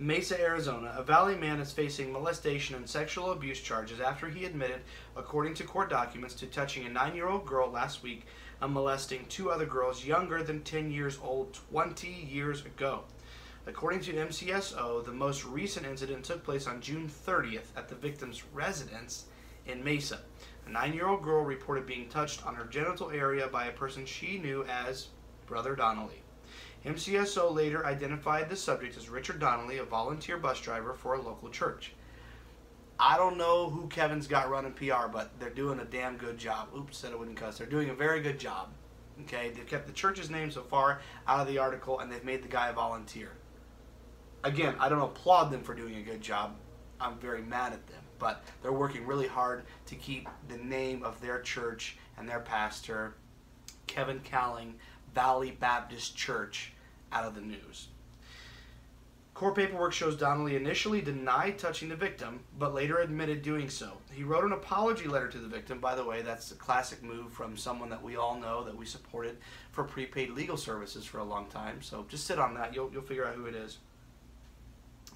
Mesa, 0.00 0.40
Arizona, 0.40 0.92
a 0.96 1.04
Valley 1.04 1.36
man 1.36 1.60
is 1.60 1.70
facing 1.70 2.10
molestation 2.10 2.74
and 2.74 2.90
sexual 2.90 3.30
abuse 3.30 3.60
charges 3.60 4.00
after 4.00 4.28
he 4.28 4.44
admitted, 4.44 4.80
according 5.16 5.54
to 5.54 5.62
court 5.62 5.88
documents, 5.88 6.34
to 6.34 6.46
touching 6.46 6.84
a 6.84 6.88
nine 6.88 7.14
year 7.14 7.28
old 7.28 7.46
girl 7.46 7.70
last 7.70 8.02
week 8.02 8.26
and 8.60 8.74
molesting 8.74 9.24
two 9.28 9.52
other 9.52 9.66
girls 9.66 10.04
younger 10.04 10.42
than 10.42 10.64
10 10.64 10.90
years 10.90 11.16
old 11.22 11.56
20 11.70 12.08
years 12.08 12.66
ago. 12.66 13.04
According 13.68 14.00
to 14.00 14.14
MCSO, 14.14 15.04
the 15.04 15.12
most 15.12 15.44
recent 15.44 15.86
incident 15.86 16.24
took 16.24 16.42
place 16.42 16.66
on 16.66 16.80
June 16.80 17.08
30th 17.08 17.70
at 17.76 17.88
the 17.88 17.94
victim's 17.94 18.42
residence 18.52 19.26
in 19.64 19.84
Mesa. 19.84 20.18
A 20.66 20.70
nine 20.70 20.92
year 20.92 21.06
old 21.06 21.22
girl 21.22 21.44
reported 21.44 21.86
being 21.86 22.08
touched 22.08 22.44
on 22.44 22.56
her 22.56 22.64
genital 22.64 23.12
area 23.12 23.46
by 23.46 23.66
a 23.66 23.72
person 23.72 24.06
she 24.06 24.38
knew 24.38 24.64
as 24.64 25.06
Brother 25.46 25.76
Donnelly. 25.76 26.23
MCSO 26.84 27.54
later 27.54 27.86
identified 27.86 28.50
the 28.50 28.56
subject 28.56 28.96
as 28.96 29.08
Richard 29.08 29.40
Donnelly, 29.40 29.78
a 29.78 29.84
volunteer 29.84 30.36
bus 30.36 30.60
driver 30.60 30.92
for 30.92 31.14
a 31.14 31.22
local 31.22 31.48
church. 31.48 31.94
I 33.00 33.16
don't 33.16 33.38
know 33.38 33.70
who 33.70 33.88
Kevin's 33.88 34.26
got 34.26 34.50
running 34.50 34.72
PR, 34.72 35.08
but 35.10 35.30
they're 35.40 35.50
doing 35.50 35.80
a 35.80 35.84
damn 35.84 36.16
good 36.16 36.36
job. 36.36 36.68
Oops, 36.76 36.96
said 36.96 37.12
I 37.12 37.16
wouldn't 37.16 37.38
cuss. 37.38 37.58
They're 37.58 37.66
doing 37.66 37.90
a 37.90 37.94
very 37.94 38.20
good 38.20 38.38
job. 38.38 38.68
Okay, 39.22 39.50
they've 39.50 39.66
kept 39.66 39.86
the 39.86 39.92
church's 39.92 40.28
name 40.28 40.50
so 40.50 40.62
far 40.62 41.00
out 41.26 41.40
of 41.40 41.46
the 41.46 41.58
article, 41.58 42.00
and 42.00 42.12
they've 42.12 42.24
made 42.24 42.42
the 42.42 42.48
guy 42.48 42.68
a 42.68 42.72
volunteer. 42.72 43.30
Again, 44.44 44.74
I 44.78 44.90
don't 44.90 45.00
applaud 45.00 45.50
them 45.50 45.62
for 45.62 45.74
doing 45.74 45.96
a 45.96 46.02
good 46.02 46.20
job. 46.20 46.54
I'm 47.00 47.18
very 47.18 47.42
mad 47.42 47.72
at 47.72 47.86
them, 47.86 48.02
but 48.18 48.44
they're 48.60 48.72
working 48.72 49.06
really 49.06 49.26
hard 49.26 49.64
to 49.86 49.94
keep 49.94 50.28
the 50.48 50.58
name 50.58 51.02
of 51.02 51.20
their 51.20 51.40
church 51.40 51.96
and 52.18 52.28
their 52.28 52.40
pastor, 52.40 53.14
Kevin 53.86 54.20
Calling, 54.30 54.74
Valley 55.14 55.52
Baptist 55.52 56.16
Church, 56.16 56.73
out 57.14 57.24
of 57.24 57.34
the 57.34 57.40
news. 57.40 57.88
Court 59.34 59.56
paperwork 59.56 59.92
shows 59.92 60.16
Donnelly 60.16 60.54
initially 60.54 61.00
denied 61.00 61.58
touching 61.58 61.88
the 61.88 61.96
victim, 61.96 62.38
but 62.56 62.72
later 62.72 62.98
admitted 62.98 63.42
doing 63.42 63.68
so. 63.68 63.90
He 64.12 64.22
wrote 64.22 64.44
an 64.44 64.52
apology 64.52 65.08
letter 65.08 65.28
to 65.28 65.38
the 65.38 65.48
victim. 65.48 65.80
By 65.80 65.96
the 65.96 66.04
way, 66.04 66.22
that's 66.22 66.52
a 66.52 66.54
classic 66.54 67.02
move 67.02 67.32
from 67.32 67.56
someone 67.56 67.90
that 67.90 68.02
we 68.02 68.14
all 68.14 68.38
know 68.38 68.62
that 68.62 68.76
we 68.76 68.86
supported 68.86 69.38
for 69.72 69.82
prepaid 69.82 70.30
legal 70.30 70.56
services 70.56 71.04
for 71.04 71.18
a 71.18 71.24
long 71.24 71.46
time. 71.46 71.82
So 71.82 72.06
just 72.08 72.28
sit 72.28 72.38
on 72.38 72.54
that. 72.54 72.74
You'll, 72.74 72.92
you'll 72.92 73.02
figure 73.02 73.26
out 73.26 73.34
who 73.34 73.46
it 73.46 73.56
is. 73.56 73.78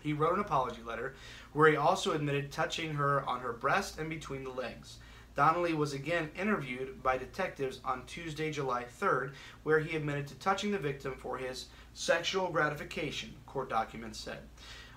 He 0.00 0.12
wrote 0.12 0.34
an 0.34 0.40
apology 0.40 0.82
letter 0.84 1.14
where 1.52 1.70
he 1.70 1.76
also 1.76 2.12
admitted 2.12 2.50
touching 2.50 2.94
her 2.94 3.28
on 3.28 3.40
her 3.40 3.52
breast 3.52 4.00
and 4.00 4.10
between 4.10 4.42
the 4.42 4.50
legs. 4.50 4.96
Donnelly 5.36 5.74
was 5.74 5.92
again 5.92 6.30
interviewed 6.36 7.00
by 7.00 7.16
detectives 7.16 7.78
on 7.84 8.04
Tuesday, 8.06 8.50
July 8.50 8.84
3rd, 9.00 9.34
where 9.62 9.78
he 9.78 9.96
admitted 9.96 10.26
to 10.26 10.34
touching 10.34 10.72
the 10.72 10.78
victim 10.78 11.14
for 11.14 11.38
his 11.38 11.66
sexual 11.98 12.48
gratification, 12.48 13.34
court 13.44 13.68
documents 13.68 14.20
said. 14.20 14.38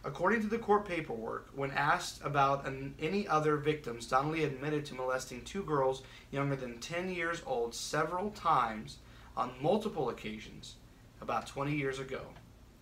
According 0.03 0.41
to 0.41 0.47
the 0.47 0.59
court 0.59 0.85
paperwork, 0.87 1.49
when 1.55 1.71
asked 1.71 2.21
about 2.23 2.67
an, 2.67 2.93
any 2.99 3.27
other 3.27 3.57
victims, 3.57 4.05
Donnelly 4.05 4.43
admitted 4.43 4.85
to 4.85 4.93
molesting 4.93 5.41
two 5.41 5.63
girls 5.63 6.03
younger 6.29 6.55
than 6.55 6.77
10 6.77 7.09
years 7.09 7.41
old 7.47 7.73
several 7.73 8.29
times 8.29 8.97
on 9.35 9.51
multiple 9.59 10.09
occasions 10.09 10.75
about 11.21 11.47
20 11.47 11.75
years 11.75 11.97
ago. 11.97 12.21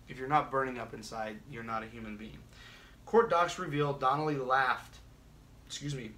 If 0.06 0.18
you're 0.18 0.28
not 0.28 0.50
burning 0.50 0.78
up 0.78 0.92
inside, 0.92 1.38
you're 1.50 1.62
not 1.62 1.82
a 1.82 1.86
human 1.86 2.18
being. 2.18 2.38
Court 3.06 3.30
docs 3.30 3.58
revealed 3.58 4.00
Donnelly 4.00 4.36
laughed, 4.36 4.98
excuse 5.66 5.94
me, 5.94 6.10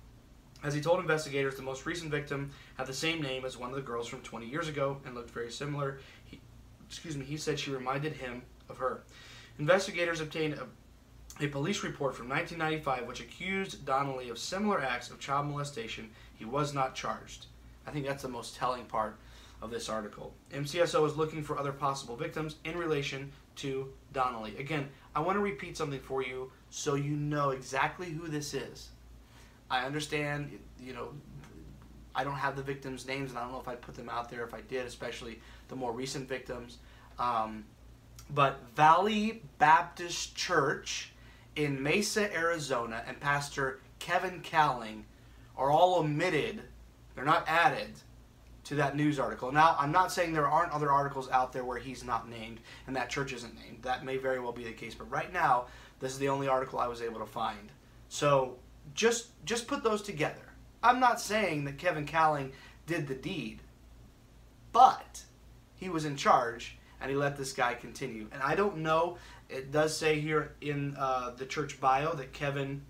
as 0.64 0.74
he 0.74 0.80
told 0.80 1.00
investigators, 1.00 1.56
the 1.56 1.62
most 1.62 1.86
recent 1.86 2.10
victim 2.10 2.50
had 2.76 2.86
the 2.86 2.94
same 2.94 3.20
name 3.20 3.44
as 3.44 3.56
one 3.56 3.70
of 3.70 3.76
the 3.76 3.82
girls 3.82 4.06
from 4.06 4.20
20 4.20 4.46
years 4.46 4.68
ago 4.68 4.98
and 5.04 5.14
looked 5.14 5.30
very 5.30 5.50
similar. 5.50 5.98
Excuse 6.92 7.16
me, 7.16 7.24
he 7.24 7.38
said 7.38 7.58
she 7.58 7.70
reminded 7.70 8.12
him 8.12 8.42
of 8.68 8.76
her. 8.76 9.02
Investigators 9.58 10.20
obtained 10.20 10.52
a, 10.52 10.66
a 11.42 11.48
police 11.48 11.82
report 11.82 12.14
from 12.14 12.28
1995 12.28 13.08
which 13.08 13.20
accused 13.20 13.86
Donnelly 13.86 14.28
of 14.28 14.38
similar 14.38 14.78
acts 14.78 15.08
of 15.10 15.18
child 15.18 15.46
molestation. 15.46 16.10
He 16.34 16.44
was 16.44 16.74
not 16.74 16.94
charged. 16.94 17.46
I 17.86 17.92
think 17.92 18.04
that's 18.04 18.22
the 18.22 18.28
most 18.28 18.56
telling 18.56 18.84
part 18.84 19.16
of 19.62 19.70
this 19.70 19.88
article. 19.88 20.34
MCSO 20.52 21.06
is 21.06 21.16
looking 21.16 21.42
for 21.42 21.58
other 21.58 21.72
possible 21.72 22.14
victims 22.14 22.56
in 22.66 22.76
relation 22.76 23.32
to 23.56 23.90
Donnelly. 24.12 24.58
Again, 24.58 24.86
I 25.16 25.20
want 25.20 25.36
to 25.36 25.42
repeat 25.42 25.78
something 25.78 26.00
for 26.00 26.22
you 26.22 26.52
so 26.68 26.94
you 26.94 27.16
know 27.16 27.50
exactly 27.50 28.10
who 28.10 28.28
this 28.28 28.52
is. 28.52 28.90
I 29.70 29.86
understand, 29.86 30.58
you 30.78 30.92
know, 30.92 31.08
I 32.14 32.24
don't 32.24 32.34
have 32.34 32.56
the 32.56 32.62
victims' 32.62 33.06
names, 33.06 33.30
and 33.30 33.38
I 33.38 33.42
don't 33.42 33.52
know 33.52 33.60
if 33.60 33.68
I'd 33.68 33.80
put 33.80 33.94
them 33.94 34.08
out 34.08 34.30
there 34.30 34.44
if 34.44 34.54
I 34.54 34.60
did, 34.62 34.86
especially 34.86 35.40
the 35.68 35.76
more 35.76 35.92
recent 35.92 36.28
victims. 36.28 36.78
Um, 37.18 37.64
but 38.34 38.60
Valley 38.76 39.42
Baptist 39.58 40.34
Church 40.34 41.12
in 41.56 41.82
Mesa, 41.82 42.32
Arizona, 42.34 43.02
and 43.06 43.18
Pastor 43.20 43.80
Kevin 43.98 44.42
Calling 44.42 45.04
are 45.56 45.70
all 45.70 45.98
omitted, 45.98 46.62
they're 47.14 47.24
not 47.24 47.44
added 47.46 47.90
to 48.64 48.74
that 48.76 48.96
news 48.96 49.18
article. 49.18 49.52
Now, 49.52 49.76
I'm 49.78 49.92
not 49.92 50.12
saying 50.12 50.32
there 50.32 50.48
aren't 50.48 50.72
other 50.72 50.90
articles 50.90 51.28
out 51.30 51.52
there 51.52 51.64
where 51.64 51.78
he's 51.78 52.04
not 52.04 52.28
named 52.28 52.60
and 52.86 52.94
that 52.96 53.10
church 53.10 53.32
isn't 53.32 53.54
named. 53.54 53.82
That 53.82 54.04
may 54.04 54.16
very 54.16 54.40
well 54.40 54.52
be 54.52 54.64
the 54.64 54.72
case, 54.72 54.94
but 54.94 55.10
right 55.10 55.32
now, 55.32 55.66
this 56.00 56.12
is 56.12 56.18
the 56.18 56.28
only 56.28 56.48
article 56.48 56.78
I 56.78 56.86
was 56.86 57.02
able 57.02 57.20
to 57.20 57.26
find. 57.26 57.70
So 58.08 58.56
just 58.94 59.28
just 59.44 59.66
put 59.66 59.82
those 59.82 60.02
together. 60.02 60.51
I'm 60.82 61.00
not 61.00 61.20
saying 61.20 61.64
that 61.64 61.78
Kevin 61.78 62.06
Calling 62.06 62.52
did 62.86 63.06
the 63.06 63.14
deed, 63.14 63.60
but 64.72 65.22
he 65.76 65.88
was 65.88 66.04
in 66.04 66.16
charge 66.16 66.76
and 67.00 67.10
he 67.10 67.16
let 67.16 67.36
this 67.36 67.52
guy 67.52 67.74
continue. 67.74 68.28
And 68.32 68.42
I 68.42 68.54
don't 68.54 68.78
know. 68.78 69.18
It 69.48 69.72
does 69.72 69.96
say 69.96 70.20
here 70.20 70.54
in 70.60 70.96
uh, 70.98 71.32
the 71.36 71.44
church 71.44 71.80
bio 71.80 72.14
that 72.14 72.32
Kevin 72.32 72.82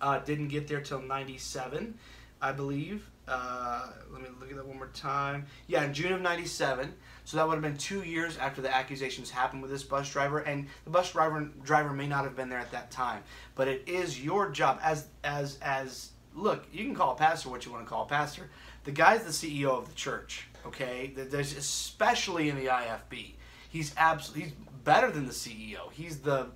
uh, 0.00 0.18
didn't 0.18 0.48
get 0.48 0.66
there 0.66 0.80
till 0.80 1.00
'97, 1.00 1.96
I 2.40 2.52
believe. 2.52 3.08
Uh, 3.28 3.88
let 4.10 4.22
me 4.22 4.28
look 4.40 4.50
at 4.50 4.56
that 4.56 4.66
one 4.66 4.76
more 4.76 4.88
time. 4.88 5.46
Yeah, 5.66 5.84
in 5.84 5.94
June 5.94 6.12
of 6.12 6.22
'97. 6.22 6.92
So 7.24 7.36
that 7.36 7.46
would 7.46 7.54
have 7.54 7.62
been 7.62 7.76
two 7.76 8.02
years 8.02 8.38
after 8.38 8.62
the 8.62 8.74
accusations 8.74 9.30
happened 9.30 9.60
with 9.60 9.70
this 9.70 9.82
bus 9.82 10.10
driver, 10.10 10.38
and 10.38 10.66
the 10.84 10.90
bus 10.90 11.12
driver 11.12 11.48
driver 11.62 11.92
may 11.92 12.06
not 12.06 12.24
have 12.24 12.36
been 12.36 12.48
there 12.48 12.58
at 12.58 12.70
that 12.72 12.90
time. 12.90 13.22
But 13.54 13.68
it 13.68 13.84
is 13.86 14.22
your 14.22 14.50
job 14.50 14.78
as 14.82 15.06
as 15.24 15.58
as 15.60 16.10
look. 16.36 16.66
You 16.72 16.84
can 16.84 16.94
call 16.94 17.12
a 17.12 17.16
pastor 17.16 17.48
what 17.48 17.64
you 17.66 17.72
want 17.72 17.84
to 17.84 17.88
call 17.88 18.04
a 18.04 18.08
pastor. 18.08 18.50
The 18.84 18.92
guy's 18.92 19.24
the 19.24 19.30
CEO 19.30 19.70
of 19.70 19.88
the 19.88 19.94
church. 19.94 20.46
Okay, 20.66 21.12
there's 21.16 21.56
especially 21.56 22.48
in 22.48 22.56
the 22.56 22.66
IFB. 22.66 23.34
He's 23.70 23.94
absolutely 23.96 24.44
he's 24.44 24.52
better 24.84 25.10
than 25.10 25.26
the 25.26 25.32
CEO. 25.32 25.90
He's 25.92 26.18
the 26.18 26.48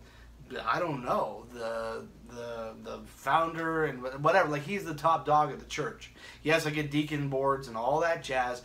I 0.65 0.79
don't 0.79 1.05
know 1.05 1.47
the 1.53 2.07
the 2.29 2.75
the 2.83 3.01
founder 3.07 3.87
and 3.87 4.03
whatever. 4.23 4.49
Like 4.49 4.63
he's 4.63 4.85
the 4.85 4.95
top 4.95 5.27
dog 5.27 5.53
of 5.53 5.61
the 5.61 5.67
church. 5.67 6.13
He 6.43 6.51
has 6.51 6.67
get 6.67 6.91
deacon 6.91 7.29
boards 7.29 7.69
and 7.69 7.77
all 7.77 8.01
that 8.01 8.23
jazz. 8.23 8.63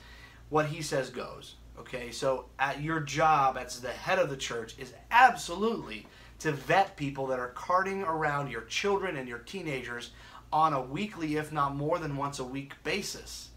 What 0.49 0.67
he 0.67 0.81
says 0.81 1.09
goes. 1.09 1.55
Okay, 1.77 2.11
so 2.11 2.45
at 2.57 2.81
your 2.81 3.01
job 3.01 3.57
as 3.57 3.81
the 3.81 3.89
head 3.89 4.17
of 4.17 4.29
the 4.29 4.37
church 4.37 4.75
is 4.77 4.93
absolutely 5.11 6.07
to 6.39 6.51
vet 6.51 6.95
people 6.95 7.27
that 7.27 7.39
are 7.39 7.49
carting 7.49 8.03
around 8.03 8.49
your 8.49 8.61
children 8.61 9.17
and 9.17 9.27
your 9.27 9.39
teenagers 9.39 10.11
on 10.55 10.71
a 10.71 10.79
weekly, 10.81 11.35
if 11.35 11.51
not 11.51 11.75
more 11.75 11.99
than 11.99 12.15
once 12.15 12.39
a 12.39 12.43
week 12.43 12.81
basis. 12.85 13.49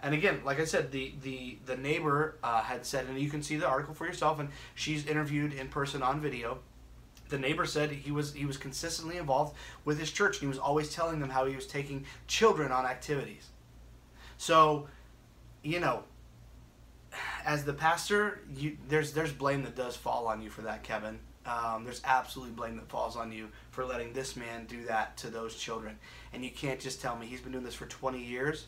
And 0.00 0.12
again, 0.12 0.40
like 0.44 0.58
I 0.58 0.64
said, 0.64 0.90
the 0.90 1.14
the 1.22 1.56
the 1.66 1.76
neighbor 1.76 2.36
uh, 2.42 2.62
had 2.62 2.84
said, 2.84 3.06
and 3.06 3.16
you 3.16 3.30
can 3.30 3.44
see 3.44 3.56
the 3.56 3.68
article 3.68 3.94
for 3.94 4.06
yourself. 4.06 4.40
And 4.40 4.48
she's 4.74 5.06
interviewed 5.06 5.52
in 5.52 5.68
person 5.68 6.02
on 6.02 6.20
video. 6.20 6.58
The 7.28 7.38
neighbor 7.38 7.64
said 7.64 7.92
he 7.92 8.10
was 8.10 8.32
he 8.34 8.44
was 8.44 8.56
consistently 8.56 9.18
involved 9.18 9.54
with 9.84 10.00
his 10.00 10.10
church. 10.10 10.38
And 10.38 10.40
he 10.40 10.48
was 10.48 10.58
always 10.58 10.92
telling 10.92 11.20
them 11.20 11.30
how 11.30 11.46
he 11.46 11.54
was 11.54 11.68
taking 11.68 12.04
children 12.26 12.72
on 12.72 12.86
activities. 12.86 13.50
So, 14.36 14.88
you 15.62 15.78
know, 15.78 16.02
as 17.46 17.64
the 17.64 17.72
pastor, 17.72 18.40
you, 18.56 18.78
there's 18.88 19.12
there's 19.12 19.32
blame 19.32 19.62
that 19.62 19.76
does 19.76 19.94
fall 19.94 20.26
on 20.26 20.42
you 20.42 20.50
for 20.50 20.62
that, 20.62 20.82
Kevin. 20.82 21.20
Um, 21.44 21.84
there's 21.84 22.02
absolutely 22.04 22.54
blame 22.54 22.76
that 22.76 22.88
falls 22.88 23.16
on 23.16 23.32
you 23.32 23.48
for 23.70 23.84
letting 23.84 24.12
this 24.12 24.36
man 24.36 24.66
do 24.66 24.84
that 24.84 25.16
to 25.18 25.28
those 25.28 25.56
children. 25.56 25.98
And 26.32 26.44
you 26.44 26.50
can't 26.50 26.78
just 26.78 27.00
tell 27.00 27.16
me 27.16 27.26
he's 27.26 27.40
been 27.40 27.52
doing 27.52 27.64
this 27.64 27.74
for 27.74 27.86
20 27.86 28.22
years, 28.22 28.66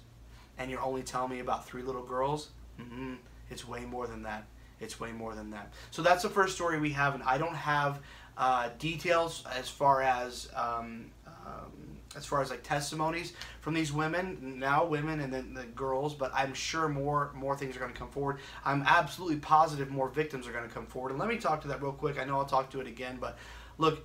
and 0.58 0.70
you're 0.70 0.82
only 0.82 1.02
telling 1.02 1.30
me 1.30 1.40
about 1.40 1.66
three 1.66 1.82
little 1.82 2.02
girls. 2.02 2.48
Mm-hmm. 2.80 3.14
It's 3.50 3.66
way 3.66 3.84
more 3.84 4.06
than 4.06 4.22
that. 4.24 4.44
It's 4.80 4.98
way 4.98 5.12
more 5.12 5.34
than 5.34 5.50
that. 5.50 5.72
So 5.90 6.02
that's 6.02 6.22
the 6.22 6.28
first 6.28 6.54
story 6.56 6.80
we 6.80 6.90
have, 6.90 7.14
and 7.14 7.22
I 7.22 7.38
don't 7.38 7.54
have 7.54 8.00
uh, 8.36 8.70
details 8.78 9.44
as 9.54 9.68
far 9.68 10.02
as 10.02 10.48
um, 10.56 11.06
um, 11.26 11.72
as 12.16 12.24
far 12.24 12.40
as 12.40 12.50
like 12.50 12.62
testimonies 12.62 13.32
from 13.60 13.74
these 13.74 13.92
women 13.92 14.58
now 14.58 14.84
women 14.84 15.20
and 15.20 15.32
then 15.32 15.54
the 15.54 15.64
girls 15.64 16.14
but 16.14 16.30
i'm 16.34 16.54
sure 16.54 16.88
more 16.88 17.32
more 17.34 17.56
things 17.56 17.76
are 17.76 17.80
going 17.80 17.92
to 17.92 17.98
come 17.98 18.08
forward. 18.08 18.38
I'm 18.64 18.82
absolutely 18.86 19.36
positive 19.36 19.90
more 19.90 20.08
victims 20.08 20.46
are 20.46 20.52
going 20.52 20.68
to 20.68 20.74
come 20.74 20.86
forward. 20.86 21.10
And 21.10 21.18
let 21.18 21.28
me 21.28 21.36
talk 21.36 21.60
to 21.62 21.68
that 21.68 21.82
real 21.82 21.92
quick. 21.92 22.18
I 22.18 22.24
know 22.24 22.38
i'll 22.38 22.44
talk 22.44 22.70
to 22.70 22.80
it 22.80 22.86
again 22.86 23.18
but 23.20 23.38
look 23.78 24.04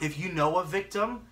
if 0.00 0.18
you 0.18 0.32
know 0.32 0.56
a 0.56 0.64
victim 0.64 1.22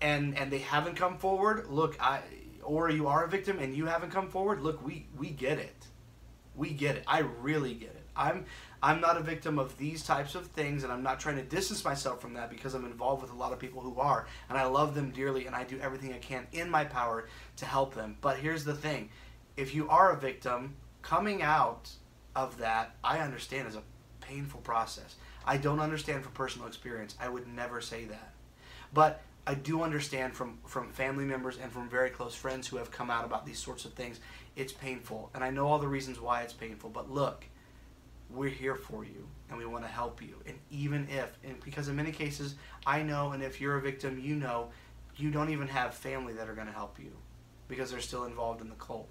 and 0.00 0.36
and 0.36 0.50
they 0.50 0.58
haven't 0.58 0.96
come 0.96 1.18
forward 1.18 1.66
look 1.68 1.96
i 2.00 2.20
or 2.62 2.90
you 2.90 3.06
are 3.06 3.24
a 3.24 3.28
victim 3.28 3.58
and 3.58 3.74
you 3.74 3.86
haven't 3.86 4.10
come 4.10 4.28
forward 4.28 4.60
look 4.62 4.84
we 4.84 5.06
we 5.16 5.30
get 5.30 5.58
it. 5.58 5.86
We 6.56 6.70
get 6.70 6.96
it. 6.96 7.04
I 7.06 7.18
really 7.18 7.74
get 7.74 7.90
it. 7.90 8.04
I'm 8.16 8.46
I'm 8.84 9.00
not 9.00 9.16
a 9.16 9.22
victim 9.22 9.58
of 9.58 9.78
these 9.78 10.02
types 10.02 10.34
of 10.34 10.48
things, 10.48 10.84
and 10.84 10.92
I'm 10.92 11.02
not 11.02 11.18
trying 11.18 11.36
to 11.36 11.42
distance 11.42 11.82
myself 11.82 12.20
from 12.20 12.34
that 12.34 12.50
because 12.50 12.74
I'm 12.74 12.84
involved 12.84 13.22
with 13.22 13.30
a 13.30 13.34
lot 13.34 13.50
of 13.50 13.58
people 13.58 13.80
who 13.80 13.98
are, 13.98 14.26
and 14.50 14.58
I 14.58 14.66
love 14.66 14.94
them 14.94 15.10
dearly, 15.10 15.46
and 15.46 15.56
I 15.56 15.64
do 15.64 15.80
everything 15.80 16.12
I 16.12 16.18
can 16.18 16.46
in 16.52 16.68
my 16.68 16.84
power 16.84 17.26
to 17.56 17.64
help 17.64 17.94
them. 17.94 18.18
But 18.20 18.36
here's 18.36 18.62
the 18.62 18.74
thing 18.74 19.08
if 19.56 19.74
you 19.74 19.88
are 19.88 20.12
a 20.12 20.20
victim, 20.20 20.74
coming 21.00 21.40
out 21.40 21.88
of 22.36 22.58
that, 22.58 22.94
I 23.02 23.20
understand 23.20 23.68
is 23.68 23.74
a 23.74 23.82
painful 24.20 24.60
process. 24.60 25.14
I 25.46 25.56
don't 25.56 25.80
understand 25.80 26.22
from 26.22 26.32
personal 26.32 26.68
experience. 26.68 27.16
I 27.18 27.30
would 27.30 27.48
never 27.48 27.80
say 27.80 28.04
that. 28.04 28.34
But 28.92 29.22
I 29.46 29.54
do 29.54 29.82
understand 29.82 30.34
from, 30.34 30.58
from 30.66 30.90
family 30.90 31.24
members 31.24 31.56
and 31.56 31.72
from 31.72 31.88
very 31.88 32.10
close 32.10 32.34
friends 32.34 32.66
who 32.66 32.76
have 32.76 32.90
come 32.90 33.10
out 33.10 33.24
about 33.24 33.46
these 33.46 33.58
sorts 33.58 33.86
of 33.86 33.94
things. 33.94 34.20
It's 34.56 34.74
painful. 34.74 35.30
And 35.34 35.42
I 35.42 35.48
know 35.48 35.68
all 35.68 35.78
the 35.78 35.88
reasons 35.88 36.20
why 36.20 36.42
it's 36.42 36.52
painful. 36.52 36.90
But 36.90 37.10
look, 37.10 37.46
we're 38.34 38.50
here 38.50 38.74
for 38.74 39.04
you 39.04 39.26
and 39.48 39.58
we 39.58 39.66
want 39.66 39.84
to 39.84 39.90
help 39.90 40.22
you. 40.22 40.36
And 40.46 40.58
even 40.70 41.08
if, 41.10 41.38
and 41.44 41.58
because 41.64 41.88
in 41.88 41.96
many 41.96 42.12
cases, 42.12 42.54
I 42.86 43.02
know, 43.02 43.32
and 43.32 43.42
if 43.42 43.60
you're 43.60 43.76
a 43.76 43.80
victim, 43.80 44.18
you 44.18 44.34
know, 44.34 44.68
you 45.16 45.30
don't 45.30 45.50
even 45.50 45.68
have 45.68 45.94
family 45.94 46.32
that 46.34 46.48
are 46.48 46.54
going 46.54 46.66
to 46.66 46.72
help 46.72 46.98
you 46.98 47.12
because 47.68 47.90
they're 47.90 48.00
still 48.00 48.24
involved 48.24 48.60
in 48.60 48.68
the 48.68 48.74
cult. 48.76 49.08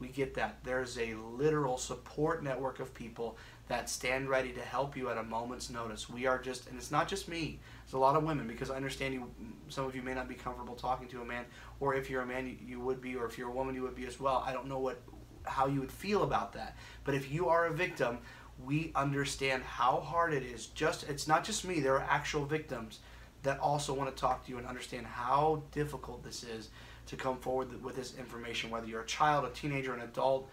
We 0.00 0.08
get 0.08 0.34
that. 0.34 0.58
There's 0.64 0.98
a 0.98 1.14
literal 1.14 1.78
support 1.78 2.42
network 2.42 2.80
of 2.80 2.92
people 2.92 3.38
that 3.68 3.88
stand 3.88 4.28
ready 4.28 4.52
to 4.52 4.60
help 4.60 4.96
you 4.96 5.08
at 5.08 5.16
a 5.16 5.22
moment's 5.22 5.70
notice. 5.70 6.10
We 6.10 6.26
are 6.26 6.38
just, 6.38 6.68
and 6.68 6.76
it's 6.76 6.90
not 6.90 7.08
just 7.08 7.28
me. 7.28 7.60
It's 7.84 7.92
a 7.92 7.98
lot 7.98 8.16
of 8.16 8.24
women 8.24 8.46
because 8.48 8.70
I 8.70 8.76
understand 8.76 9.14
you. 9.14 9.30
Some 9.68 9.86
of 9.86 9.94
you 9.94 10.02
may 10.02 10.12
not 10.12 10.28
be 10.28 10.34
comfortable 10.34 10.74
talking 10.74 11.06
to 11.08 11.22
a 11.22 11.24
man, 11.24 11.44
or 11.80 11.94
if 11.94 12.10
you're 12.10 12.22
a 12.22 12.26
man, 12.26 12.46
you, 12.46 12.56
you 12.66 12.80
would 12.80 13.00
be, 13.00 13.14
or 13.14 13.24
if 13.24 13.38
you're 13.38 13.48
a 13.48 13.52
woman, 13.52 13.74
you 13.74 13.82
would 13.82 13.94
be 13.94 14.06
as 14.06 14.18
well. 14.18 14.42
I 14.44 14.52
don't 14.52 14.66
know 14.66 14.80
what 14.80 15.00
how 15.44 15.66
you 15.66 15.80
would 15.80 15.92
feel 15.92 16.22
about 16.22 16.54
that. 16.54 16.76
But 17.04 17.14
if 17.14 17.30
you 17.30 17.48
are 17.48 17.66
a 17.66 17.72
victim, 17.72 18.18
we 18.62 18.92
understand 18.94 19.62
how 19.62 20.00
hard 20.00 20.32
it 20.32 20.42
is. 20.42 20.66
Just 20.66 21.08
it's 21.08 21.26
not 21.26 21.44
just 21.44 21.64
me. 21.64 21.80
There 21.80 21.94
are 21.94 22.06
actual 22.08 22.44
victims 22.44 23.00
that 23.42 23.58
also 23.58 23.92
want 23.92 24.14
to 24.14 24.20
talk 24.20 24.44
to 24.44 24.50
you 24.50 24.58
and 24.58 24.66
understand 24.66 25.06
how 25.06 25.62
difficult 25.72 26.24
this 26.24 26.42
is 26.42 26.70
to 27.06 27.16
come 27.16 27.36
forward 27.38 27.82
with 27.82 27.96
this 27.96 28.16
information. 28.18 28.70
Whether 28.70 28.86
you're 28.86 29.02
a 29.02 29.06
child, 29.06 29.44
a 29.44 29.50
teenager, 29.50 29.92
an 29.92 30.00
adult, 30.00 30.48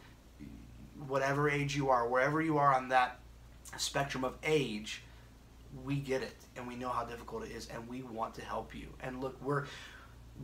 whatever 1.07 1.49
age 1.49 1.75
you 1.75 1.89
are, 1.89 2.07
wherever 2.07 2.41
you 2.41 2.57
are 2.57 2.73
on 2.73 2.89
that 2.89 3.19
spectrum 3.77 4.23
of 4.23 4.35
age, 4.43 5.03
we 5.85 5.95
get 5.95 6.21
it 6.21 6.35
and 6.55 6.67
we 6.67 6.75
know 6.75 6.89
how 6.89 7.05
difficult 7.05 7.45
it 7.45 7.51
is 7.51 7.67
and 7.67 7.87
we 7.87 8.01
want 8.01 8.35
to 8.35 8.41
help 8.41 8.75
you. 8.75 8.87
And 9.01 9.21
look, 9.21 9.41
we're 9.41 9.65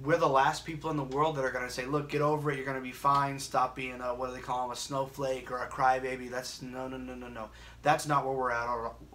we're 0.04 0.18
the 0.18 0.28
last 0.28 0.66
people 0.66 0.90
in 0.90 0.98
the 0.98 1.04
world 1.04 1.36
that 1.36 1.46
are 1.46 1.52
going 1.52 1.66
to 1.66 1.72
say, 1.72 1.86
"Look, 1.86 2.10
get 2.10 2.22
over 2.22 2.52
it. 2.52 2.58
You're 2.58 2.66
going 2.66 2.78
to 2.78 2.84
be 2.84 2.92
fine. 2.92 3.40
Stop 3.40 3.76
being 3.76 4.02
a 4.02 4.14
what 4.14 4.30
do 4.30 4.36
they 4.36 4.42
call 4.42 4.64
them, 4.64 4.72
a 4.72 4.76
snowflake 4.76 5.52
or 5.52 5.60
a 5.60 5.70
crybaby." 5.70 6.30
That's 6.30 6.62
no, 6.62 6.88
no, 6.88 6.98
no, 6.98 7.16
no, 7.16 7.28
no. 7.28 7.50
That's 7.82 8.08
not 8.08 8.26
where 8.26 8.36
we're 8.36 8.52
at. 8.52 8.68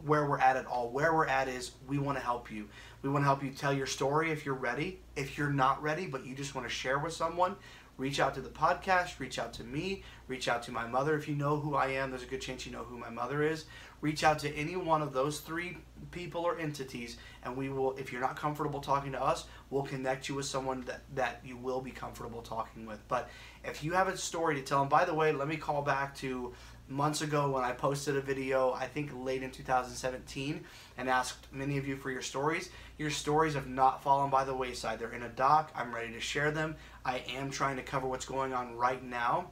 Where 0.04 0.28
we're 0.28 0.38
at 0.38 0.56
at 0.56 0.66
all. 0.66 0.90
Where 0.90 1.14
we're 1.14 1.26
at 1.26 1.48
is 1.48 1.72
we 1.86 1.98
want 1.98 2.18
to 2.18 2.24
help 2.24 2.50
you. 2.50 2.68
We 3.02 3.10
want 3.10 3.22
to 3.22 3.26
help 3.26 3.42
you 3.42 3.50
tell 3.50 3.72
your 3.72 3.86
story 3.86 4.30
if 4.30 4.44
you're 4.46 4.54
ready. 4.54 5.00
If 5.16 5.36
you're 5.36 5.52
not 5.52 5.82
ready, 5.82 6.06
but 6.06 6.24
you 6.24 6.34
just 6.34 6.54
want 6.54 6.66
to 6.66 6.72
share 6.72 6.98
with 6.98 7.12
someone, 7.12 7.56
reach 7.96 8.20
out 8.20 8.34
to 8.34 8.40
the 8.40 8.48
podcast. 8.48 9.18
Reach 9.18 9.38
out 9.38 9.52
to 9.54 9.64
me. 9.64 10.02
Reach 10.28 10.48
out 10.48 10.62
to 10.64 10.72
my 10.72 10.86
mother 10.86 11.16
if 11.16 11.28
you 11.28 11.34
know 11.34 11.56
who 11.58 11.74
I 11.74 11.88
am. 11.88 12.10
There's 12.10 12.22
a 12.22 12.26
good 12.26 12.40
chance 12.40 12.64
you 12.66 12.72
know 12.72 12.84
who 12.84 12.96
my 12.98 13.10
mother 13.10 13.42
is. 13.42 13.66
Reach 14.02 14.24
out 14.24 14.40
to 14.40 14.54
any 14.54 14.76
one 14.76 15.00
of 15.00 15.12
those 15.12 15.40
three 15.40 15.78
people 16.10 16.42
or 16.42 16.58
entities, 16.58 17.16
and 17.44 17.56
we 17.56 17.68
will. 17.68 17.96
If 17.96 18.12
you're 18.12 18.20
not 18.20 18.36
comfortable 18.36 18.80
talking 18.80 19.12
to 19.12 19.22
us, 19.22 19.46
we'll 19.70 19.84
connect 19.84 20.28
you 20.28 20.34
with 20.34 20.44
someone 20.44 20.82
that, 20.82 21.02
that 21.14 21.40
you 21.44 21.56
will 21.56 21.80
be 21.80 21.92
comfortable 21.92 22.42
talking 22.42 22.84
with. 22.84 23.00
But 23.08 23.30
if 23.64 23.84
you 23.84 23.92
have 23.92 24.08
a 24.08 24.16
story 24.16 24.56
to 24.56 24.62
tell, 24.62 24.82
and 24.82 24.90
by 24.90 25.04
the 25.04 25.14
way, 25.14 25.32
let 25.32 25.46
me 25.46 25.56
call 25.56 25.82
back 25.82 26.16
to 26.16 26.52
months 26.88 27.22
ago 27.22 27.50
when 27.50 27.62
I 27.62 27.72
posted 27.72 28.16
a 28.16 28.20
video, 28.20 28.72
I 28.72 28.86
think 28.86 29.10
late 29.14 29.42
in 29.42 29.50
2017, 29.50 30.64
and 30.98 31.08
asked 31.08 31.46
many 31.52 31.78
of 31.78 31.86
you 31.86 31.96
for 31.96 32.10
your 32.10 32.22
stories. 32.22 32.70
Your 32.98 33.10
stories 33.10 33.54
have 33.54 33.68
not 33.68 34.02
fallen 34.02 34.30
by 34.30 34.44
the 34.44 34.54
wayside. 34.54 34.98
They're 34.98 35.12
in 35.12 35.22
a 35.22 35.28
doc. 35.28 35.72
I'm 35.74 35.94
ready 35.94 36.12
to 36.12 36.20
share 36.20 36.50
them. 36.50 36.76
I 37.04 37.22
am 37.36 37.50
trying 37.50 37.76
to 37.76 37.82
cover 37.82 38.06
what's 38.06 38.26
going 38.26 38.52
on 38.52 38.76
right 38.76 39.02
now 39.02 39.50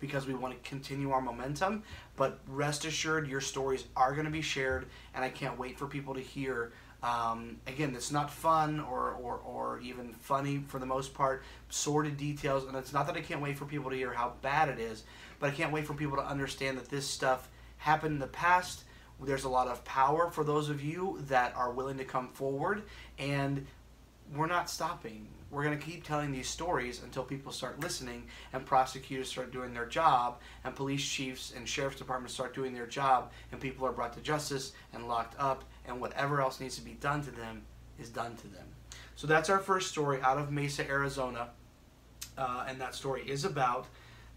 because 0.00 0.26
we 0.26 0.34
want 0.34 0.62
to 0.62 0.68
continue 0.68 1.10
our 1.10 1.20
momentum. 1.20 1.82
But 2.18 2.40
rest 2.46 2.84
assured, 2.84 3.28
your 3.28 3.40
stories 3.40 3.84
are 3.96 4.12
going 4.12 4.26
to 4.26 4.30
be 4.30 4.42
shared, 4.42 4.86
and 5.14 5.24
I 5.24 5.30
can't 5.30 5.58
wait 5.58 5.78
for 5.78 5.86
people 5.86 6.14
to 6.14 6.20
hear 6.20 6.72
um, 7.02 7.58
again, 7.66 7.94
it's 7.94 8.10
not 8.10 8.28
fun 8.28 8.80
or, 8.80 9.12
or, 9.12 9.36
or 9.36 9.80
even 9.80 10.12
funny 10.14 10.64
for 10.66 10.80
the 10.80 10.86
most 10.86 11.14
part, 11.14 11.44
sordid 11.68 12.16
details, 12.16 12.64
and 12.64 12.76
it's 12.76 12.92
not 12.92 13.06
that 13.06 13.16
I 13.16 13.20
can't 13.20 13.40
wait 13.40 13.56
for 13.56 13.66
people 13.66 13.90
to 13.90 13.96
hear 13.96 14.12
how 14.12 14.32
bad 14.42 14.68
it 14.68 14.80
is, 14.80 15.04
but 15.38 15.50
I 15.50 15.54
can't 15.54 15.72
wait 15.72 15.86
for 15.86 15.94
people 15.94 16.16
to 16.16 16.26
understand 16.26 16.76
that 16.76 16.88
this 16.88 17.06
stuff 17.06 17.48
happened 17.76 18.14
in 18.14 18.18
the 18.18 18.26
past. 18.26 18.82
There's 19.20 19.44
a 19.44 19.48
lot 19.48 19.68
of 19.68 19.84
power 19.84 20.30
for 20.30 20.42
those 20.42 20.68
of 20.68 20.82
you 20.82 21.18
that 21.28 21.54
are 21.56 21.70
willing 21.70 21.98
to 21.98 22.04
come 22.04 22.28
forward, 22.30 22.82
and 23.16 23.64
we're 24.34 24.46
not 24.46 24.68
stopping. 24.68 25.28
We're 25.50 25.64
going 25.64 25.78
to 25.78 25.84
keep 25.84 26.04
telling 26.04 26.30
these 26.30 26.48
stories 26.48 27.02
until 27.02 27.22
people 27.22 27.52
start 27.52 27.80
listening 27.80 28.24
and 28.52 28.66
prosecutors 28.66 29.28
start 29.28 29.50
doing 29.50 29.72
their 29.72 29.86
job 29.86 30.40
and 30.64 30.74
police 30.74 31.06
chiefs 31.06 31.54
and 31.56 31.66
sheriff's 31.66 31.96
departments 31.96 32.34
start 32.34 32.54
doing 32.54 32.74
their 32.74 32.86
job 32.86 33.32
and 33.50 33.60
people 33.60 33.86
are 33.86 33.92
brought 33.92 34.12
to 34.12 34.20
justice 34.20 34.72
and 34.92 35.08
locked 35.08 35.34
up 35.38 35.64
and 35.86 36.00
whatever 36.00 36.42
else 36.42 36.60
needs 36.60 36.76
to 36.76 36.82
be 36.82 36.92
done 36.92 37.22
to 37.22 37.30
them 37.30 37.62
is 37.98 38.10
done 38.10 38.36
to 38.36 38.48
them. 38.48 38.66
So 39.16 39.26
that's 39.26 39.48
our 39.48 39.58
first 39.58 39.88
story 39.88 40.20
out 40.22 40.38
of 40.38 40.52
Mesa, 40.52 40.86
Arizona. 40.86 41.48
Uh, 42.36 42.66
and 42.68 42.80
that 42.80 42.94
story 42.94 43.22
is 43.26 43.44
about 43.44 43.86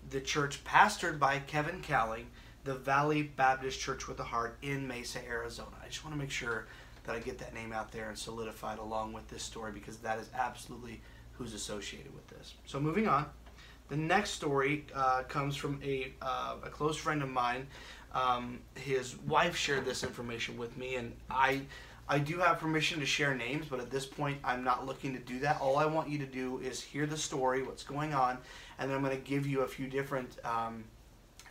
the 0.09 0.21
church 0.21 0.63
pastored 0.63 1.19
by 1.19 1.39
Kevin 1.39 1.81
Calling, 1.81 2.27
the 2.63 2.75
Valley 2.75 3.23
Baptist 3.23 3.79
Church 3.79 4.07
with 4.07 4.19
a 4.19 4.23
Heart 4.23 4.57
in 4.61 4.87
Mesa, 4.87 5.19
Arizona. 5.27 5.75
I 5.83 5.87
just 5.87 6.03
want 6.03 6.15
to 6.15 6.19
make 6.19 6.31
sure 6.31 6.67
that 7.11 7.17
I 7.17 7.19
get 7.19 7.37
that 7.39 7.53
name 7.53 7.73
out 7.73 7.91
there 7.91 8.09
and 8.09 8.17
solidified 8.17 8.79
along 8.79 9.13
with 9.13 9.27
this 9.27 9.43
story 9.43 9.71
because 9.71 9.97
that 9.97 10.19
is 10.19 10.29
absolutely 10.33 11.01
who's 11.33 11.53
associated 11.53 12.13
with 12.13 12.27
this. 12.27 12.53
So 12.65 12.79
moving 12.79 13.07
on, 13.07 13.25
the 13.89 13.97
next 13.97 14.31
story 14.31 14.85
uh, 14.95 15.23
comes 15.23 15.55
from 15.55 15.81
a, 15.83 16.13
uh, 16.21 16.55
a 16.63 16.69
close 16.69 16.95
friend 16.95 17.21
of 17.21 17.29
mine 17.29 17.67
um, 18.13 18.59
his 18.75 19.17
wife 19.19 19.55
shared 19.55 19.85
this 19.85 20.03
information 20.03 20.57
with 20.57 20.77
me, 20.77 20.95
and 20.95 21.13
I, 21.29 21.61
I 22.09 22.19
do 22.19 22.39
have 22.39 22.59
permission 22.59 22.99
to 22.99 23.05
share 23.05 23.33
names, 23.33 23.67
but 23.69 23.79
at 23.79 23.89
this 23.89 24.05
point, 24.05 24.37
I'm 24.43 24.63
not 24.63 24.85
looking 24.85 25.13
to 25.13 25.19
do 25.19 25.39
that. 25.39 25.61
All 25.61 25.77
I 25.77 25.85
want 25.85 26.09
you 26.09 26.17
to 26.17 26.25
do 26.25 26.59
is 26.59 26.81
hear 26.81 27.05
the 27.05 27.17
story, 27.17 27.63
what's 27.63 27.83
going 27.83 28.13
on, 28.13 28.37
and 28.79 28.89
then 28.89 28.97
I'm 28.97 29.03
going 29.03 29.15
to 29.15 29.29
give 29.29 29.47
you 29.47 29.61
a 29.61 29.67
few 29.67 29.87
different 29.87 30.37
um, 30.43 30.83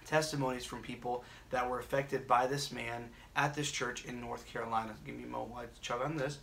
testimonies 0.05 0.65
from 0.65 0.83
people 0.83 1.25
that 1.51 1.69
were 1.69 1.79
affected 1.79 2.27
by 2.27 2.47
this 2.47 2.73
man 2.73 3.09
at 3.37 3.55
this 3.55 3.71
church 3.71 4.05
in 4.05 4.21
North 4.21 4.47
Carolina. 4.47 4.95
Give 5.05 5.17
me 5.17 5.25
a 5.25 5.27
moment 5.27 5.53
while 5.53 5.65
chug 5.81 6.03
on 6.03 6.17
this. 6.17 6.39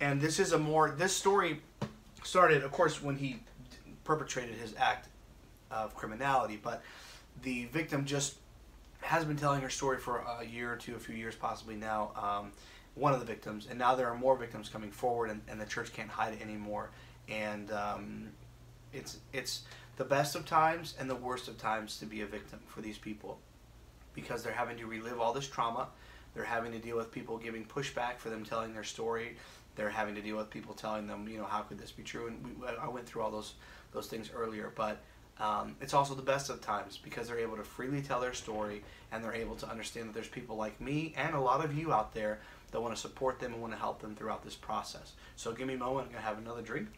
And 0.00 0.20
this 0.20 0.38
is 0.38 0.52
a 0.52 0.58
more, 0.58 0.90
this 0.90 1.14
story 1.14 1.60
started, 2.22 2.62
of 2.62 2.72
course, 2.72 3.02
when 3.02 3.16
he 3.16 3.40
perpetrated 4.04 4.56
his 4.56 4.74
act 4.76 5.08
of 5.70 5.94
criminality. 5.94 6.58
But 6.62 6.82
the 7.42 7.66
victim 7.66 8.04
just 8.04 8.36
has 9.00 9.24
been 9.24 9.36
telling 9.36 9.60
her 9.60 9.70
story 9.70 9.98
for 9.98 10.24
a 10.40 10.44
year 10.44 10.72
or 10.72 10.76
two, 10.76 10.94
a 10.94 10.98
few 10.98 11.14
years 11.14 11.34
possibly 11.34 11.76
now. 11.76 12.12
Um, 12.16 12.52
one 12.94 13.12
of 13.12 13.20
the 13.20 13.26
victims, 13.26 13.66
and 13.68 13.78
now 13.78 13.94
there 13.94 14.08
are 14.08 14.14
more 14.14 14.36
victims 14.36 14.68
coming 14.68 14.90
forward, 14.90 15.30
and, 15.30 15.40
and 15.48 15.60
the 15.60 15.66
church 15.66 15.92
can't 15.92 16.10
hide 16.10 16.34
it 16.34 16.42
anymore. 16.42 16.90
And 17.28 17.72
um, 17.72 18.28
it's 18.94 19.18
it's 19.32 19.62
the 19.96 20.04
best 20.04 20.34
of 20.34 20.44
times 20.44 20.94
and 20.98 21.08
the 21.08 21.14
worst 21.14 21.48
of 21.48 21.58
times 21.58 21.98
to 21.98 22.06
be 22.06 22.22
a 22.22 22.26
victim 22.26 22.60
for 22.66 22.80
these 22.80 22.98
people, 22.98 23.38
because 24.14 24.42
they're 24.42 24.52
having 24.52 24.76
to 24.78 24.86
relive 24.86 25.20
all 25.20 25.32
this 25.32 25.48
trauma. 25.48 25.88
They're 26.34 26.44
having 26.44 26.72
to 26.72 26.78
deal 26.78 26.96
with 26.96 27.12
people 27.12 27.38
giving 27.38 27.64
pushback 27.64 28.18
for 28.18 28.28
them 28.28 28.44
telling 28.44 28.74
their 28.74 28.84
story. 28.84 29.36
They're 29.76 29.90
having 29.90 30.14
to 30.16 30.20
deal 30.20 30.36
with 30.36 30.50
people 30.50 30.74
telling 30.74 31.06
them, 31.06 31.28
you 31.28 31.38
know, 31.38 31.44
how 31.44 31.60
could 31.60 31.78
this 31.78 31.92
be 31.92 32.02
true? 32.02 32.26
And 32.28 32.44
we, 32.44 32.66
I 32.66 32.88
went 32.88 33.06
through 33.06 33.22
all 33.22 33.30
those 33.30 33.54
those 33.92 34.08
things 34.08 34.30
earlier, 34.34 34.72
but 34.74 35.00
um, 35.40 35.76
it's 35.80 35.94
also 35.94 36.14
the 36.14 36.22
best 36.22 36.50
of 36.50 36.60
times 36.60 36.98
because 37.02 37.28
they're 37.28 37.38
able 37.38 37.56
to 37.56 37.64
freely 37.64 38.00
tell 38.00 38.20
their 38.20 38.34
story 38.34 38.82
and 39.10 39.22
they're 39.22 39.34
able 39.34 39.56
to 39.56 39.68
understand 39.68 40.08
that 40.08 40.14
there's 40.14 40.28
people 40.28 40.56
like 40.56 40.80
me 40.80 41.12
and 41.16 41.34
a 41.34 41.40
lot 41.40 41.64
of 41.64 41.76
you 41.76 41.92
out 41.92 42.14
there 42.14 42.38
that 42.70 42.80
want 42.80 42.94
to 42.94 43.00
support 43.00 43.38
them 43.40 43.52
and 43.52 43.60
want 43.60 43.72
to 43.72 43.78
help 43.78 44.00
them 44.00 44.14
throughout 44.14 44.44
this 44.44 44.54
process. 44.54 45.12
So 45.36 45.52
give 45.52 45.66
me 45.66 45.74
a 45.74 45.78
moment. 45.78 46.06
I'm 46.06 46.12
going 46.12 46.22
to 46.22 46.28
have 46.28 46.38
another 46.38 46.62
drink. 46.62 46.88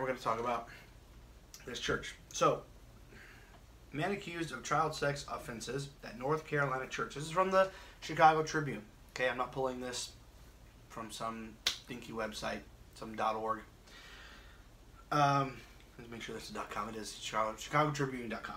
Going 0.00 0.16
to 0.16 0.22
talk 0.22 0.40
about 0.40 0.68
this 1.66 1.78
church. 1.78 2.14
So, 2.32 2.62
man 3.92 4.12
accused 4.12 4.52
of 4.52 4.62
child 4.62 4.94
sex 4.94 5.24
offenses 5.30 5.88
at 6.04 6.18
North 6.18 6.46
Carolina 6.46 6.86
church. 6.86 7.14
This 7.14 7.24
is 7.24 7.30
from 7.30 7.50
the 7.50 7.70
Chicago 8.00 8.42
Tribune. 8.42 8.82
Okay, 9.10 9.28
I'm 9.28 9.38
not 9.38 9.52
pulling 9.52 9.80
this 9.80 10.12
from 10.88 11.10
some 11.10 11.50
dinky 11.88 12.12
website, 12.12 12.60
some 12.94 13.14
.org. 13.18 13.60
Um, 15.12 15.56
let's 15.98 16.10
make 16.10 16.22
sure 16.22 16.34
that's 16.34 16.50
a 16.50 16.54
.com. 16.54 16.88
It 16.88 16.96
is 16.96 17.18
Chicago, 17.20 17.52
ChicagoTribune.com. 17.56 18.56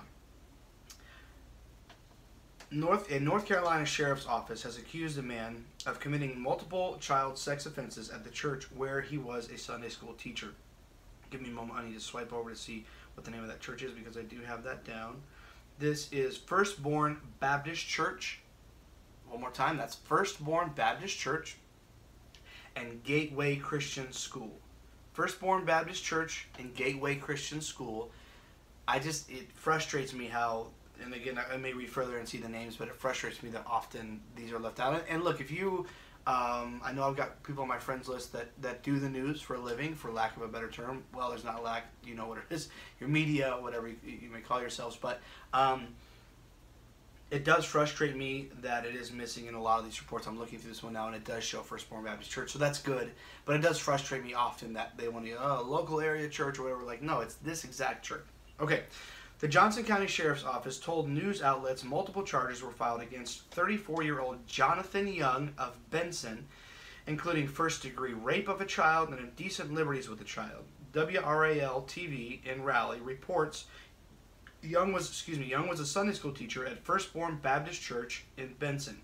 North 2.69 3.09
a 3.11 3.19
North 3.19 3.45
Carolina 3.45 3.85
Sheriff's 3.85 4.25
Office 4.25 4.61
has 4.63 4.77
accused 4.77 5.17
a 5.17 5.21
man 5.21 5.63
of 5.85 6.01
committing 6.01 6.37
multiple 6.37 6.97
child 6.99 7.37
sex 7.37 7.65
offenses 7.65 8.09
at 8.09 8.25
the 8.25 8.29
church 8.29 8.65
where 8.75 8.99
he 8.99 9.17
was 9.17 9.49
a 9.49 9.57
Sunday 9.57 9.87
school 9.87 10.13
teacher. 10.13 10.49
Give 11.29 11.41
me 11.41 11.49
a 11.49 11.53
moment. 11.53 11.79
I 11.79 11.85
need 11.85 11.93
to 11.93 11.99
swipe 11.99 12.33
over 12.33 12.49
to 12.49 12.55
see 12.55 12.85
what 13.15 13.25
the 13.25 13.31
name 13.31 13.41
of 13.41 13.47
that 13.47 13.59
church 13.59 13.83
is 13.83 13.91
because 13.91 14.17
I 14.17 14.21
do 14.21 14.41
have 14.41 14.63
that 14.63 14.83
down. 14.83 15.21
This 15.79 16.11
is 16.11 16.37
Firstborn 16.37 17.17
Baptist 17.39 17.85
Church. 17.85 18.39
One 19.29 19.41
more 19.41 19.51
time. 19.51 19.77
That's 19.77 19.95
Firstborn 19.95 20.71
Baptist 20.75 21.17
Church 21.17 21.57
and 22.75 23.03
Gateway 23.03 23.55
Christian 23.57 24.11
School. 24.11 24.59
Firstborn 25.13 25.65
Baptist 25.65 26.03
Church 26.03 26.47
and 26.59 26.73
Gateway 26.75 27.15
Christian 27.15 27.61
School. 27.61 28.11
I 28.87 28.99
just 28.99 29.29
it 29.29 29.51
frustrates 29.51 30.13
me 30.13 30.25
how 30.25 30.67
and 31.03 31.13
again, 31.13 31.39
I 31.51 31.57
may 31.57 31.73
read 31.73 31.89
further 31.89 32.17
and 32.17 32.27
see 32.27 32.37
the 32.37 32.49
names, 32.49 32.75
but 32.75 32.87
it 32.87 32.95
frustrates 32.95 33.43
me 33.43 33.49
that 33.51 33.63
often 33.67 34.19
these 34.35 34.51
are 34.51 34.59
left 34.59 34.79
out. 34.79 35.03
And 35.09 35.23
look, 35.23 35.41
if 35.41 35.51
you, 35.51 35.85
um, 36.27 36.81
I 36.83 36.91
know 36.91 37.03
I've 37.07 37.15
got 37.15 37.41
people 37.43 37.63
on 37.63 37.69
my 37.69 37.79
friends 37.79 38.09
list 38.09 38.33
that, 38.33 38.47
that 38.61 38.83
do 38.83 38.99
the 38.99 39.07
news 39.07 39.39
for 39.39 39.55
a 39.55 39.59
living, 39.59 39.95
for 39.95 40.11
lack 40.11 40.35
of 40.35 40.43
a 40.43 40.47
better 40.49 40.69
term. 40.69 41.05
Well, 41.15 41.29
there's 41.29 41.45
not 41.45 41.57
a 41.57 41.61
lack, 41.61 41.85
you 42.03 42.15
know 42.15 42.27
what 42.27 42.39
it 42.39 42.53
is, 42.53 42.67
your 42.99 43.07
media, 43.07 43.55
whatever 43.61 43.87
you, 43.87 43.95
you 44.03 44.29
may 44.29 44.41
call 44.41 44.59
yourselves. 44.59 44.97
But 44.97 45.21
um, 45.53 45.87
it 47.31 47.45
does 47.45 47.63
frustrate 47.63 48.17
me 48.17 48.49
that 48.61 48.85
it 48.85 48.93
is 48.93 49.13
missing 49.13 49.45
in 49.45 49.53
a 49.53 49.61
lot 49.61 49.79
of 49.79 49.85
these 49.85 50.01
reports. 50.01 50.27
I'm 50.27 50.37
looking 50.37 50.59
through 50.59 50.71
this 50.71 50.83
one 50.83 50.91
now, 50.91 51.07
and 51.07 51.15
it 51.15 51.23
does 51.23 51.45
show 51.45 51.61
Firstborn 51.61 52.03
Baptist 52.03 52.29
Church, 52.29 52.51
so 52.51 52.59
that's 52.59 52.81
good. 52.81 53.09
But 53.45 53.55
it 53.55 53.61
does 53.61 53.79
frustrate 53.79 54.21
me 54.21 54.33
often 54.33 54.73
that 54.73 54.97
they 54.97 55.07
want 55.07 55.27
to, 55.27 55.35
oh, 55.41 55.63
local 55.65 56.01
area 56.01 56.27
church 56.27 56.59
or 56.59 56.63
whatever. 56.63 56.83
Like, 56.83 57.01
no, 57.01 57.21
it's 57.21 57.35
this 57.35 57.63
exact 57.63 58.03
church. 58.03 58.25
Okay. 58.59 58.83
The 59.39 59.47
Johnston 59.47 59.85
County 59.85 60.07
Sheriff's 60.07 60.43
Office 60.43 60.79
told 60.79 61.07
news 61.07 61.43
outlets 61.43 61.83
multiple 61.83 62.23
charges 62.23 62.63
were 62.63 62.71
filed 62.71 63.01
against 63.01 63.43
34 63.51 64.01
year 64.01 64.19
old 64.19 64.47
Jonathan 64.47 65.07
Young 65.07 65.53
of 65.59 65.77
Benson, 65.91 66.47
including 67.05 67.47
first 67.47 67.83
degree 67.83 68.13
rape 68.13 68.47
of 68.47 68.61
a 68.61 68.65
child 68.65 69.09
and 69.09 69.19
indecent 69.19 69.71
liberties 69.71 70.09
with 70.09 70.21
a 70.21 70.23
child. 70.23 70.63
WRAL 70.91 71.83
TV 71.83 72.43
in 72.47 72.63
Raleigh 72.63 72.99
reports 72.99 73.65
Young 74.63 74.91
was 74.91 75.07
excuse 75.07 75.37
me 75.37 75.45
Young 75.45 75.67
was 75.67 75.79
a 75.79 75.85
Sunday 75.85 76.13
school 76.13 76.33
teacher 76.33 76.65
at 76.65 76.83
Firstborn 76.83 77.37
Baptist 77.37 77.79
Church 77.79 78.25
in 78.37 78.55
Benson. 78.57 79.01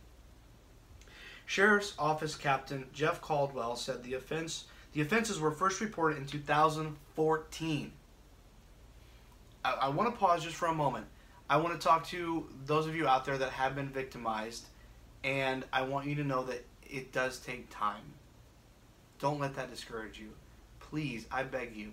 Sheriff's 1.46 1.94
Office 2.00 2.36
Captain 2.36 2.88
Jeff 2.92 3.22
Caldwell 3.22 3.76
said 3.76 4.02
the 4.02 4.16
offense 4.16 4.64
the 4.94 5.02
offenses 5.02 5.40
were 5.40 5.52
first 5.52 5.80
reported 5.80 6.18
in 6.18 6.26
2014. 6.26 7.92
I, 9.64 9.74
I 9.74 9.90
want 9.90 10.14
to 10.14 10.20
pause 10.20 10.44
just 10.44 10.56
for 10.56 10.68
a 10.68 10.74
moment. 10.74 11.06
I 11.50 11.58
want 11.58 11.80
to 11.80 11.86
talk 11.88 12.08
to 12.08 12.48
those 12.66 12.88
of 12.88 12.96
you 12.96 13.08
out 13.08 13.26
there 13.26 13.38
that 13.38 13.52
have 13.52 13.76
been 13.76 13.90
victimized, 13.90 14.66
and 15.24 15.66
I 15.72 15.84
want 15.84 16.08
you 16.08 16.16
to 16.16 16.24
know 16.24 16.44
that 16.46 16.66
it 16.90 17.12
does 17.12 17.40
take 17.40 17.70
time. 17.70 18.04
Don't 19.20 19.40
let 19.40 19.56
that 19.56 19.70
discourage 19.70 20.20
you. 20.20 20.30
Please, 20.80 21.26
I 21.32 21.44
beg 21.44 21.76
you, 21.76 21.92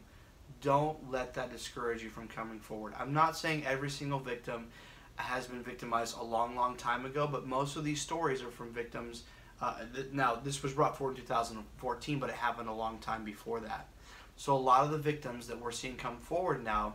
don't 0.60 1.10
let 1.10 1.34
that 1.34 1.50
discourage 1.50 2.02
you 2.02 2.10
from 2.10 2.28
coming 2.28 2.58
forward. 2.58 2.92
I'm 2.98 3.12
not 3.12 3.36
saying 3.36 3.64
every 3.66 3.90
single 3.90 4.18
victim 4.18 4.66
has 5.16 5.46
been 5.46 5.62
victimized 5.62 6.16
a 6.18 6.24
long, 6.24 6.56
long 6.56 6.76
time 6.76 7.04
ago, 7.04 7.26
but 7.26 7.46
most 7.46 7.76
of 7.76 7.84
these 7.84 8.00
stories 8.00 8.42
are 8.42 8.50
from 8.50 8.72
victims. 8.72 9.24
Uh, 9.60 9.76
th- 9.94 10.06
now, 10.12 10.36
this 10.36 10.62
was 10.62 10.72
brought 10.72 10.96
forward 10.96 11.16
in 11.16 11.22
2014, 11.22 12.18
but 12.18 12.30
it 12.30 12.36
happened 12.36 12.68
a 12.68 12.72
long 12.72 12.98
time 12.98 13.24
before 13.24 13.60
that. 13.60 13.88
So, 14.36 14.54
a 14.54 14.58
lot 14.58 14.84
of 14.84 14.90
the 14.90 14.98
victims 14.98 15.46
that 15.48 15.60
we're 15.60 15.70
seeing 15.70 15.96
come 15.96 16.16
forward 16.16 16.64
now 16.64 16.94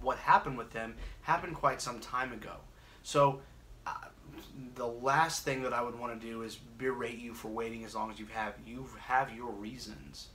what 0.00 0.18
happened 0.18 0.58
with 0.58 0.70
them 0.70 0.94
happened 1.22 1.54
quite 1.54 1.80
some 1.80 2.00
time 2.00 2.32
ago. 2.32 2.56
So, 3.02 3.40
uh, 3.86 3.92
the 4.74 4.86
last 4.86 5.44
thing 5.44 5.62
that 5.62 5.72
I 5.72 5.82
would 5.82 5.98
want 5.98 6.20
to 6.20 6.26
do 6.26 6.42
is 6.42 6.56
berate 6.56 7.18
you 7.18 7.34
for 7.34 7.48
waiting 7.48 7.84
as 7.84 7.94
long 7.94 8.10
as 8.10 8.18
you 8.18 8.26
have. 8.32 8.54
You 8.66 8.88
have 8.98 9.34
your 9.34 9.50
reasons. 9.50 10.28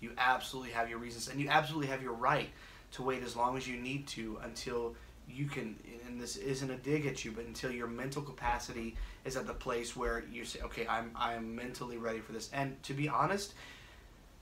You 0.00 0.12
absolutely 0.16 0.72
have 0.72 0.88
your 0.88 0.98
reasons, 0.98 1.28
and 1.28 1.40
you 1.40 1.48
absolutely 1.48 1.88
have 1.88 2.02
your 2.02 2.12
right 2.12 2.50
to 2.92 3.02
wait 3.02 3.22
as 3.22 3.36
long 3.36 3.56
as 3.56 3.66
you 3.66 3.76
need 3.76 4.06
to 4.08 4.38
until 4.42 4.94
you 5.28 5.46
can. 5.46 5.76
And 6.06 6.20
this 6.20 6.36
isn't 6.36 6.70
a 6.70 6.76
dig 6.76 7.06
at 7.06 7.24
you, 7.24 7.32
but 7.32 7.44
until 7.46 7.70
your 7.70 7.88
mental 7.88 8.22
capacity 8.22 8.96
is 9.24 9.36
at 9.36 9.46
the 9.46 9.54
place 9.54 9.96
where 9.96 10.24
you 10.30 10.44
say, 10.44 10.60
"Okay, 10.60 10.86
I'm 10.86 11.10
I'm 11.14 11.54
mentally 11.54 11.98
ready 11.98 12.20
for 12.20 12.32
this." 12.32 12.48
And 12.52 12.80
to 12.84 12.94
be 12.94 13.08
honest, 13.08 13.54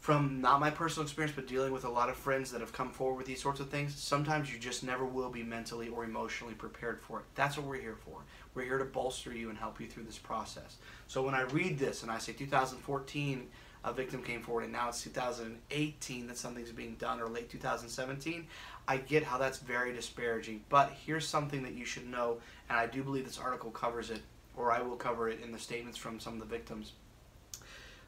from 0.07 0.40
not 0.40 0.61
my 0.61 0.71
personal 0.71 1.03
experience, 1.03 1.35
but 1.35 1.49
dealing 1.49 1.73
with 1.73 1.85
a 1.85 1.90
lot 1.90 2.09
of 2.09 2.14
friends 2.14 2.53
that 2.53 2.61
have 2.61 2.73
come 2.73 2.90
forward 2.90 3.16
with 3.16 3.27
these 3.27 3.42
sorts 3.42 3.59
of 3.59 3.69
things, 3.69 3.92
sometimes 3.92 4.53
you 4.53 4.57
just 4.57 4.85
never 4.85 5.05
will 5.05 5.31
be 5.31 5.42
mentally 5.42 5.88
or 5.88 6.05
emotionally 6.05 6.55
prepared 6.55 7.03
for 7.03 7.19
it. 7.19 7.25
That's 7.35 7.59
what 7.59 7.66
we're 7.66 7.81
here 7.81 7.97
for. 8.05 8.21
We're 8.55 8.66
here 8.66 8.79
to 8.79 8.85
bolster 8.85 9.35
you 9.35 9.51
and 9.51 9.59
help 9.59 9.81
you 9.81 9.88
through 9.88 10.05
this 10.05 10.16
process. 10.16 10.77
So 11.09 11.25
when 11.25 11.35
I 11.35 11.40
read 11.40 11.77
this 11.77 12.05
and 12.05 12.12
I 12.12 12.19
say 12.19 12.33
2014, 12.35 13.49
a 13.83 13.92
victim 13.92 14.23
came 14.23 14.42
forward, 14.42 14.62
and 14.62 14.73
now 14.73 14.90
it's 14.90 15.03
2018 15.03 16.29
that 16.29 16.38
something's 16.38 16.71
being 16.71 16.95
done, 17.01 17.19
or 17.21 17.27
late 17.27 17.51
2017, 17.51 18.47
I 18.87 18.99
get 18.99 19.25
how 19.25 19.38
that's 19.38 19.59
very 19.59 19.92
disparaging. 19.92 20.62
But 20.69 20.92
here's 21.05 21.27
something 21.27 21.64
that 21.64 21.75
you 21.75 21.85
should 21.85 22.09
know, 22.09 22.38
and 22.69 22.79
I 22.79 22.87
do 22.87 23.03
believe 23.03 23.25
this 23.25 23.40
article 23.40 23.73
covers 23.73 24.11
it, 24.11 24.21
or 24.57 24.71
I 24.71 24.83
will 24.83 24.95
cover 24.95 25.29
it 25.29 25.40
in 25.42 25.51
the 25.51 25.59
statements 25.59 25.99
from 25.99 26.21
some 26.21 26.35
of 26.35 26.38
the 26.38 26.47
victims. 26.47 26.92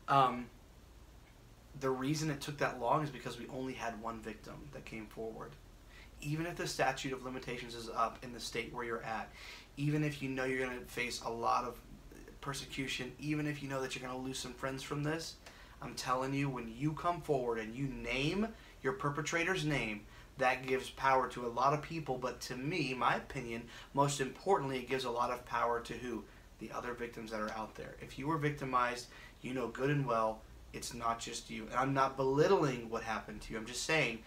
Um, 0.06 0.46
the 1.80 1.90
reason 1.90 2.30
it 2.30 2.40
took 2.40 2.58
that 2.58 2.80
long 2.80 3.02
is 3.02 3.10
because 3.10 3.38
we 3.38 3.46
only 3.48 3.72
had 3.72 4.00
one 4.02 4.20
victim 4.20 4.54
that 4.72 4.84
came 4.84 5.06
forward. 5.06 5.52
Even 6.20 6.46
if 6.46 6.56
the 6.56 6.66
statute 6.66 7.12
of 7.12 7.24
limitations 7.24 7.74
is 7.74 7.88
up 7.88 8.18
in 8.22 8.32
the 8.32 8.40
state 8.40 8.74
where 8.74 8.84
you're 8.84 9.02
at, 9.02 9.30
even 9.76 10.02
if 10.02 10.20
you 10.20 10.28
know 10.28 10.44
you're 10.44 10.66
going 10.66 10.78
to 10.78 10.84
face 10.86 11.20
a 11.24 11.30
lot 11.30 11.64
of 11.64 11.78
persecution, 12.40 13.12
even 13.20 13.46
if 13.46 13.62
you 13.62 13.68
know 13.68 13.80
that 13.80 13.94
you're 13.94 14.06
going 14.06 14.20
to 14.20 14.26
lose 14.26 14.38
some 14.38 14.52
friends 14.52 14.82
from 14.82 15.04
this, 15.04 15.34
I'm 15.80 15.94
telling 15.94 16.34
you, 16.34 16.48
when 16.48 16.72
you 16.76 16.92
come 16.92 17.20
forward 17.20 17.58
and 17.58 17.74
you 17.74 17.86
name 17.86 18.48
your 18.82 18.94
perpetrator's 18.94 19.64
name, 19.64 20.00
that 20.38 20.66
gives 20.66 20.90
power 20.90 21.28
to 21.28 21.46
a 21.46 21.48
lot 21.48 21.72
of 21.72 21.82
people. 21.82 22.18
But 22.18 22.40
to 22.42 22.56
me, 22.56 22.94
my 22.94 23.16
opinion, 23.16 23.62
most 23.94 24.20
importantly, 24.20 24.78
it 24.78 24.88
gives 24.88 25.04
a 25.04 25.10
lot 25.10 25.30
of 25.30 25.44
power 25.46 25.80
to 25.80 25.92
who? 25.92 26.24
The 26.58 26.72
other 26.72 26.94
victims 26.94 27.30
that 27.30 27.40
are 27.40 27.52
out 27.52 27.76
there. 27.76 27.94
If 28.00 28.18
you 28.18 28.26
were 28.26 28.38
victimized, 28.38 29.06
you 29.42 29.54
know 29.54 29.68
good 29.68 29.90
and 29.90 30.04
well 30.04 30.40
it's 30.72 30.94
not 30.94 31.20
just 31.20 31.50
you. 31.50 31.66
And 31.70 31.74
I'm 31.74 31.94
not 31.94 32.16
belittling 32.16 32.90
what 32.90 33.02
happened 33.02 33.40
to 33.42 33.52
you. 33.52 33.58
I'm 33.58 33.66
just 33.66 33.84
saying 33.84 34.20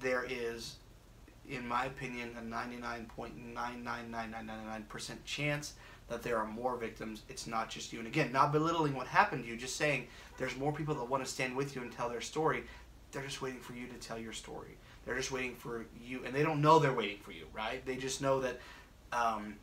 there 0.00 0.26
is, 0.28 0.76
in 1.48 1.66
my 1.66 1.86
opinion, 1.86 2.30
a 2.38 2.42
99.999999% 2.42 5.16
chance 5.24 5.74
that 6.08 6.22
there 6.22 6.38
are 6.38 6.46
more 6.46 6.76
victims. 6.76 7.22
It's 7.28 7.46
not 7.46 7.68
just 7.68 7.92
you. 7.92 7.98
And 7.98 8.08
again, 8.08 8.32
not 8.32 8.52
belittling 8.52 8.94
what 8.94 9.06
happened 9.06 9.44
to 9.44 9.50
you, 9.50 9.56
just 9.56 9.76
saying 9.76 10.06
there's 10.38 10.56
more 10.56 10.72
people 10.72 10.94
that 10.94 11.04
want 11.04 11.24
to 11.24 11.30
stand 11.30 11.56
with 11.56 11.74
you 11.74 11.82
and 11.82 11.90
tell 11.90 12.08
their 12.08 12.20
story. 12.20 12.64
They're 13.12 13.24
just 13.24 13.42
waiting 13.42 13.60
for 13.60 13.72
you 13.72 13.86
to 13.88 13.94
tell 13.94 14.18
your 14.18 14.32
story. 14.32 14.76
They're 15.04 15.16
just 15.16 15.32
waiting 15.32 15.54
for 15.54 15.86
you, 16.00 16.24
and 16.24 16.34
they 16.34 16.42
don't 16.42 16.60
know 16.60 16.78
they're 16.78 16.92
waiting 16.92 17.18
for 17.18 17.32
you, 17.32 17.46
right? 17.52 17.84
They 17.86 17.96
just 17.96 18.20
know 18.20 18.40
that 18.40 18.60
um, 19.12 19.54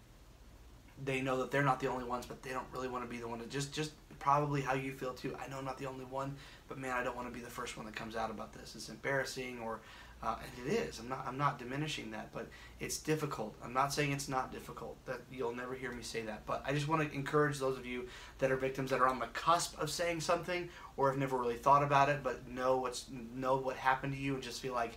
they 1.03 1.21
know 1.21 1.37
that 1.39 1.51
they're 1.51 1.63
not 1.63 1.79
the 1.79 1.87
only 1.87 2.05
ones, 2.05 2.25
but 2.25 2.41
they 2.41 2.51
don't 2.51 2.65
really 2.73 2.87
want 2.87 3.03
to 3.03 3.09
be 3.09 3.17
the 3.17 3.27
one 3.27 3.39
to 3.39 3.45
just 3.47 3.73
just 3.73 3.91
probably 4.23 4.61
how 4.61 4.73
you 4.73 4.93
feel 4.93 5.13
too. 5.13 5.35
I 5.35 5.49
know 5.49 5.57
I'm 5.57 5.65
not 5.65 5.77
the 5.77 5.85
only 5.85 6.05
one, 6.05 6.35
but 6.69 6.77
man, 6.77 6.91
I 6.91 7.03
don't 7.03 7.15
want 7.15 7.27
to 7.27 7.33
be 7.33 7.41
the 7.41 7.51
first 7.51 7.75
one 7.75 7.85
that 7.85 7.95
comes 7.95 8.15
out 8.15 8.31
about 8.31 8.53
this. 8.53 8.73
It's 8.73 8.87
embarrassing, 8.87 9.59
or 9.61 9.81
uh, 10.23 10.37
and 10.41 10.67
it 10.71 10.73
is. 10.79 10.99
I'm 10.99 11.09
not. 11.09 11.25
I'm 11.27 11.37
not 11.37 11.59
diminishing 11.59 12.11
that, 12.11 12.31
but 12.33 12.47
it's 12.79 12.97
difficult. 12.97 13.53
I'm 13.61 13.73
not 13.73 13.93
saying 13.93 14.13
it's 14.13 14.29
not 14.29 14.53
difficult. 14.53 14.95
That 15.05 15.19
you'll 15.29 15.53
never 15.53 15.73
hear 15.75 15.91
me 15.91 16.03
say 16.03 16.21
that. 16.21 16.45
But 16.45 16.63
I 16.65 16.71
just 16.71 16.87
want 16.87 17.07
to 17.07 17.13
encourage 17.13 17.59
those 17.59 17.77
of 17.77 17.85
you 17.85 18.07
that 18.39 18.49
are 18.49 18.55
victims 18.55 18.91
that 18.91 19.01
are 19.01 19.07
on 19.07 19.19
the 19.19 19.27
cusp 19.27 19.77
of 19.81 19.91
saying 19.91 20.21
something, 20.21 20.69
or 20.95 21.09
have 21.09 21.19
never 21.19 21.37
really 21.37 21.57
thought 21.57 21.83
about 21.83 22.07
it, 22.07 22.23
but 22.23 22.47
know 22.47 22.77
what's 22.77 23.07
know 23.35 23.57
what 23.57 23.75
happened 23.75 24.13
to 24.13 24.19
you, 24.19 24.35
and 24.35 24.41
just 24.41 24.61
feel 24.61 24.73
like 24.73 24.93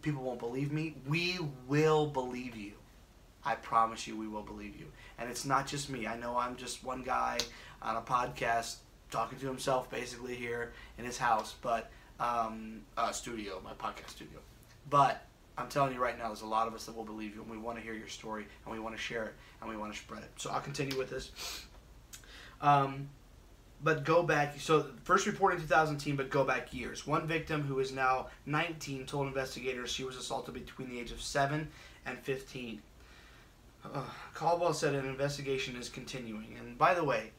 people 0.00 0.22
won't 0.22 0.40
believe 0.40 0.72
me. 0.72 0.94
We 1.06 1.38
will 1.68 2.06
believe 2.06 2.56
you. 2.56 2.72
I 3.44 3.54
promise 3.54 4.06
you, 4.06 4.16
we 4.16 4.28
will 4.28 4.42
believe 4.42 4.76
you. 4.76 4.86
And 5.18 5.30
it's 5.30 5.44
not 5.44 5.66
just 5.66 5.90
me. 5.90 6.06
I 6.06 6.16
know 6.16 6.36
I'm 6.36 6.56
just 6.56 6.84
one 6.84 7.02
guy 7.02 7.38
on 7.82 7.96
a 7.96 8.00
podcast 8.00 8.76
talking 9.10 9.38
to 9.38 9.46
himself 9.46 9.90
basically 9.90 10.34
here 10.34 10.72
in 10.98 11.04
his 11.04 11.18
house, 11.18 11.54
but 11.62 11.90
um, 12.18 12.82
uh, 12.96 13.12
studio, 13.12 13.60
my 13.64 13.72
podcast 13.72 14.10
studio. 14.10 14.38
But 14.88 15.24
I'm 15.56 15.68
telling 15.68 15.94
you 15.94 16.00
right 16.00 16.18
now, 16.18 16.28
there's 16.28 16.42
a 16.42 16.46
lot 16.46 16.68
of 16.68 16.74
us 16.74 16.86
that 16.86 16.96
will 16.96 17.04
believe 17.04 17.34
you, 17.34 17.42
and 17.42 17.50
we 17.50 17.58
want 17.58 17.78
to 17.78 17.82
hear 17.82 17.94
your 17.94 18.08
story, 18.08 18.46
and 18.64 18.72
we 18.72 18.80
want 18.80 18.94
to 18.94 19.00
share 19.00 19.24
it, 19.24 19.34
and 19.60 19.70
we 19.70 19.76
want 19.76 19.92
to 19.92 19.98
spread 19.98 20.22
it. 20.22 20.30
So 20.36 20.50
I'll 20.50 20.60
continue 20.60 20.96
with 20.96 21.10
this. 21.10 21.30
Um, 22.60 23.08
but 23.82 24.04
go 24.04 24.22
back. 24.22 24.60
So 24.60 24.86
first 25.04 25.26
reported 25.26 25.56
in 25.56 25.62
2010, 25.62 26.16
but 26.16 26.30
go 26.30 26.44
back 26.44 26.74
years. 26.74 27.06
One 27.06 27.26
victim 27.26 27.62
who 27.62 27.78
is 27.78 27.92
now 27.92 28.28
19 28.46 29.06
told 29.06 29.26
investigators 29.26 29.90
she 29.90 30.04
was 30.04 30.16
assaulted 30.16 30.54
between 30.54 30.90
the 30.90 31.00
age 31.00 31.12
of 31.12 31.20
seven 31.22 31.68
and 32.04 32.18
15. 32.18 32.82
Uh, 33.84 34.02
Caldwell 34.34 34.74
said 34.74 34.94
an 34.94 35.06
investigation 35.06 35.76
is 35.76 35.88
continuing. 35.88 36.54
And 36.58 36.76
by 36.76 36.94
the 36.94 37.04
way, 37.04 37.30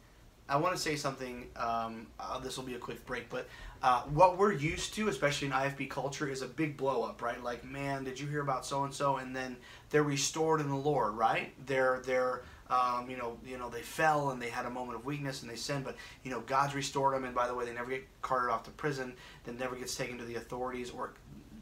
I 0.50 0.58
want 0.58 0.76
to 0.76 0.82
say 0.82 0.96
something. 0.96 1.48
Um, 1.56 2.08
uh, 2.20 2.40
this 2.40 2.58
will 2.58 2.66
be 2.66 2.74
a 2.74 2.80
quick 2.80 3.06
break, 3.06 3.30
but 3.30 3.48
uh, 3.82 4.02
what 4.04 4.38
we're 4.38 4.52
used 4.52 4.94
to, 4.96 5.08
especially 5.08 5.48
in 5.48 5.54
IFB 5.54 5.90
culture, 5.90 6.28
is 6.28 6.42
a 6.42 6.48
big 6.48 6.76
blow 6.76 7.04
up, 7.04 7.22
right? 7.22 7.42
Like, 7.42 7.64
man, 7.64 8.04
did 8.04 8.20
you 8.20 8.28
hear 8.28 8.42
about 8.42 8.66
so 8.66 8.84
and 8.84 8.94
so? 8.94 9.18
And 9.18 9.36
then 9.36 9.56
they're 9.90 10.04
restored 10.04 10.60
in 10.60 10.70
the 10.70 10.76
Lord, 10.76 11.14
right? 11.14 11.54
They're 11.66 12.02
they're 12.06 12.42
um, 12.70 13.10
you 13.10 13.18
know 13.18 13.38
you 13.46 13.58
know 13.58 13.70
they 13.70 13.82
fell 13.82 14.32
and 14.32 14.42
they 14.42 14.50
had 14.50 14.66
a 14.66 14.70
moment 14.70 14.98
of 14.98 15.06
weakness 15.06 15.42
and 15.42 15.50
they 15.50 15.56
sinned, 15.56 15.86
but 15.86 15.96
you 16.24 16.32
know 16.32 16.42
God's 16.42 16.76
restored 16.76 17.16
them. 17.16 17.24
And 17.24 17.34
by 17.34 17.48
the 17.48 17.56
way, 17.56 17.66
they 17.66 17.74
never 17.74 17.90
get 17.90 18.06
carted 18.22 18.52
off 18.52 18.64
to 18.64 18.72
prison. 18.72 19.14
Then 19.46 19.58
never 19.58 19.76
gets 19.76 19.96
taken 19.96 20.18
to 20.18 20.26
the 20.26 20.36
authorities, 20.36 20.92
or 20.92 21.14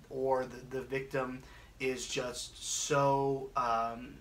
or 0.09 0.45
the, 0.45 0.77
the 0.77 0.81
victim 0.81 1.43
is 1.79 2.07
just 2.07 2.63
so. 2.87 3.49
Um, 3.55 4.15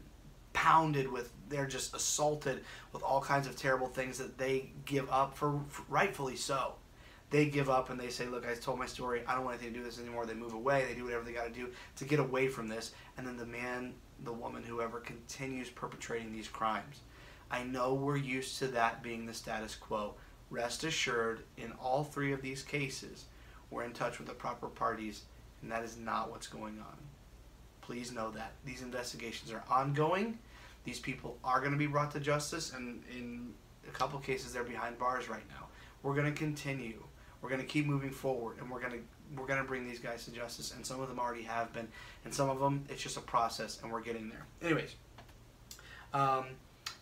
pounded 0.58 1.10
with 1.10 1.30
they're 1.48 1.68
just 1.68 1.94
assaulted 1.94 2.64
with 2.92 3.00
all 3.04 3.20
kinds 3.20 3.46
of 3.46 3.54
terrible 3.54 3.86
things 3.86 4.18
that 4.18 4.36
they 4.36 4.72
give 4.86 5.08
up 5.08 5.36
for, 5.36 5.60
for, 5.68 5.84
rightfully 5.88 6.34
so. 6.34 6.74
They 7.30 7.46
give 7.46 7.70
up 7.70 7.90
and 7.90 8.00
they 8.00 8.08
say 8.08 8.26
look 8.26 8.44
i 8.44 8.54
told 8.54 8.76
my 8.76 8.86
story. 8.86 9.22
I 9.28 9.36
don't 9.36 9.44
want 9.44 9.54
anything 9.54 9.72
to 9.74 9.78
do 9.78 9.84
with 9.84 9.94
this 9.94 10.04
anymore. 10.04 10.26
They 10.26 10.34
move 10.34 10.54
away. 10.54 10.84
They 10.88 10.96
do 10.96 11.04
whatever 11.04 11.22
they 11.22 11.30
got 11.30 11.46
to 11.46 11.52
do 11.52 11.68
to 11.96 12.04
get 12.04 12.18
away 12.18 12.48
from 12.48 12.66
this. 12.66 12.90
And 13.16 13.24
then 13.24 13.36
the 13.36 13.46
man 13.46 13.94
the 14.24 14.32
woman 14.32 14.64
whoever 14.64 14.98
continues 14.98 15.70
perpetrating 15.70 16.32
these 16.32 16.48
crimes. 16.48 17.02
I 17.52 17.62
know 17.62 17.94
we're 17.94 18.16
used 18.16 18.58
to 18.58 18.66
that 18.68 19.00
being 19.00 19.26
the 19.26 19.34
status 19.34 19.76
quo. 19.76 20.14
Rest 20.50 20.82
assured 20.82 21.44
in 21.56 21.70
all 21.80 22.02
three 22.02 22.32
of 22.32 22.42
these 22.42 22.64
cases 22.64 23.26
we're 23.70 23.84
in 23.84 23.92
touch 23.92 24.18
with 24.18 24.26
the 24.26 24.34
proper 24.34 24.66
parties 24.66 25.22
and 25.62 25.70
that 25.70 25.84
is 25.84 25.96
not 25.96 26.32
what's 26.32 26.48
going 26.48 26.80
on. 26.80 26.96
Please 27.80 28.10
know 28.10 28.32
that. 28.32 28.54
These 28.64 28.82
investigations 28.82 29.52
are 29.52 29.62
ongoing. 29.70 30.38
These 30.88 31.00
people 31.00 31.36
are 31.44 31.60
going 31.60 31.72
to 31.72 31.76
be 31.76 31.86
brought 31.86 32.12
to 32.12 32.20
justice, 32.20 32.72
and 32.72 33.02
in 33.10 33.52
a 33.86 33.90
couple 33.90 34.18
cases, 34.20 34.54
they're 34.54 34.64
behind 34.64 34.98
bars 34.98 35.28
right 35.28 35.42
now. 35.50 35.66
We're 36.02 36.14
going 36.14 36.32
to 36.32 36.38
continue. 36.38 37.02
We're 37.42 37.50
going 37.50 37.60
to 37.60 37.66
keep 37.66 37.84
moving 37.84 38.08
forward, 38.08 38.56
and 38.58 38.70
we're 38.70 38.80
going 38.80 38.92
to 38.92 38.98
we're 39.36 39.46
going 39.46 39.60
to 39.60 39.66
bring 39.66 39.86
these 39.86 39.98
guys 39.98 40.24
to 40.24 40.30
justice. 40.30 40.72
And 40.72 40.86
some 40.86 40.98
of 41.02 41.10
them 41.10 41.18
already 41.18 41.42
have 41.42 41.74
been, 41.74 41.88
and 42.24 42.32
some 42.32 42.48
of 42.48 42.58
them 42.58 42.86
it's 42.88 43.02
just 43.02 43.18
a 43.18 43.20
process, 43.20 43.80
and 43.82 43.92
we're 43.92 44.00
getting 44.00 44.30
there. 44.30 44.46
Anyways, 44.62 44.94
um, 46.14 46.46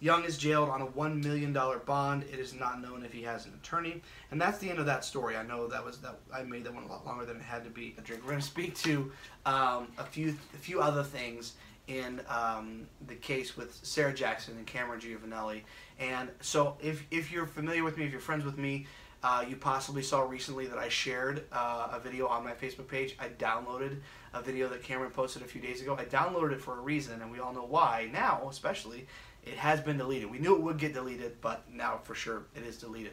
Young 0.00 0.24
is 0.24 0.36
jailed 0.36 0.68
on 0.68 0.82
a 0.82 0.86
$1 0.86 1.22
million 1.22 1.52
bond. 1.52 2.24
It 2.24 2.40
is 2.40 2.54
not 2.54 2.82
known 2.82 3.04
if 3.04 3.12
he 3.12 3.22
has 3.22 3.46
an 3.46 3.52
attorney. 3.54 4.02
And 4.32 4.40
that's 4.40 4.58
the 4.58 4.68
end 4.68 4.80
of 4.80 4.86
that 4.86 5.04
story. 5.04 5.36
I 5.36 5.44
know 5.44 5.68
that 5.68 5.84
was 5.84 5.98
that 5.98 6.18
I 6.34 6.42
made 6.42 6.64
that 6.64 6.74
one 6.74 6.82
a 6.82 6.88
lot 6.88 7.06
longer 7.06 7.24
than 7.24 7.36
it 7.36 7.42
had 7.42 7.62
to 7.64 7.70
be. 7.70 7.94
We're 7.96 8.16
going 8.16 8.40
to 8.40 8.44
speak 8.44 8.74
to 8.78 9.12
um, 9.46 9.86
a 9.96 10.04
few 10.04 10.36
a 10.54 10.58
few 10.58 10.80
other 10.80 11.04
things 11.04 11.54
in 11.88 12.20
um, 12.28 12.86
the 13.06 13.14
case 13.14 13.56
with 13.56 13.78
Sarah 13.82 14.14
Jackson 14.14 14.56
and 14.56 14.66
Cameron 14.66 15.00
Giovanelli. 15.00 15.62
And 15.98 16.30
so 16.40 16.76
if, 16.80 17.04
if 17.10 17.30
you're 17.30 17.46
familiar 17.46 17.84
with 17.84 17.96
me, 17.96 18.04
if 18.04 18.12
you're 18.12 18.20
friends 18.20 18.44
with 18.44 18.58
me, 18.58 18.86
uh, 19.22 19.44
you 19.48 19.56
possibly 19.56 20.02
saw 20.02 20.22
recently 20.22 20.66
that 20.66 20.78
I 20.78 20.88
shared 20.88 21.44
uh, 21.52 21.88
a 21.92 22.00
video 22.00 22.26
on 22.28 22.44
my 22.44 22.52
Facebook 22.52 22.86
page. 22.86 23.16
I 23.18 23.28
downloaded 23.28 24.00
a 24.34 24.42
video 24.42 24.68
that 24.68 24.82
Cameron 24.82 25.10
posted 25.10 25.42
a 25.42 25.46
few 25.46 25.60
days 25.60 25.80
ago. 25.80 25.96
I 25.98 26.04
downloaded 26.04 26.52
it 26.52 26.60
for 26.60 26.78
a 26.78 26.80
reason, 26.80 27.22
and 27.22 27.30
we 27.30 27.40
all 27.40 27.52
know 27.52 27.64
why 27.64 28.08
now, 28.12 28.46
especially 28.50 29.06
it 29.42 29.54
has 29.54 29.80
been 29.80 29.96
deleted. 29.96 30.30
We 30.30 30.38
knew 30.38 30.54
it 30.54 30.62
would 30.62 30.78
get 30.78 30.92
deleted, 30.92 31.40
but 31.40 31.64
now 31.72 32.00
for 32.02 32.14
sure 32.14 32.42
it 32.54 32.64
is 32.64 32.76
deleted. 32.76 33.12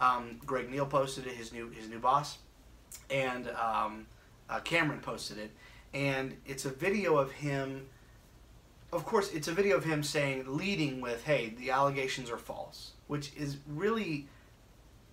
Um, 0.00 0.40
Greg 0.44 0.70
Neal 0.70 0.86
posted 0.86 1.26
it, 1.26 1.34
his 1.34 1.52
new 1.52 1.70
his 1.70 1.88
new 1.88 2.00
boss, 2.00 2.38
and 3.10 3.48
um, 3.50 4.06
uh, 4.50 4.60
Cameron 4.60 5.00
posted 5.00 5.38
it, 5.38 5.50
and 5.92 6.36
it's 6.46 6.64
a 6.64 6.70
video 6.70 7.16
of 7.16 7.30
him. 7.30 7.86
Of 8.94 9.04
course, 9.04 9.32
it's 9.32 9.48
a 9.48 9.52
video 9.52 9.76
of 9.76 9.82
him 9.82 10.04
saying, 10.04 10.44
leading 10.46 11.00
with, 11.00 11.24
"Hey, 11.24 11.48
the 11.48 11.72
allegations 11.72 12.30
are 12.30 12.38
false," 12.38 12.92
which 13.08 13.34
is 13.34 13.56
really 13.66 14.28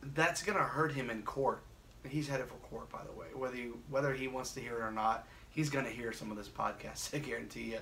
that's 0.03 0.43
gonna 0.43 0.63
hurt 0.63 0.91
him 0.91 1.09
in 1.09 1.23
court. 1.23 1.63
He's 2.07 2.27
headed 2.27 2.47
for 2.47 2.55
court, 2.69 2.91
by 2.91 3.03
the 3.03 3.11
way. 3.11 3.27
Whether 3.33 3.55
you, 3.55 3.81
whether 3.89 4.13
he 4.13 4.27
wants 4.27 4.51
to 4.53 4.61
hear 4.61 4.77
it 4.77 4.83
or 4.83 4.91
not, 4.91 5.27
he's 5.49 5.71
gonna 5.71 5.89
hear 5.89 6.13
some 6.13 6.29
of 6.29 6.37
this 6.37 6.47
podcast. 6.47 7.13
I 7.15 7.17
guarantee 7.17 7.71
you. 7.71 7.79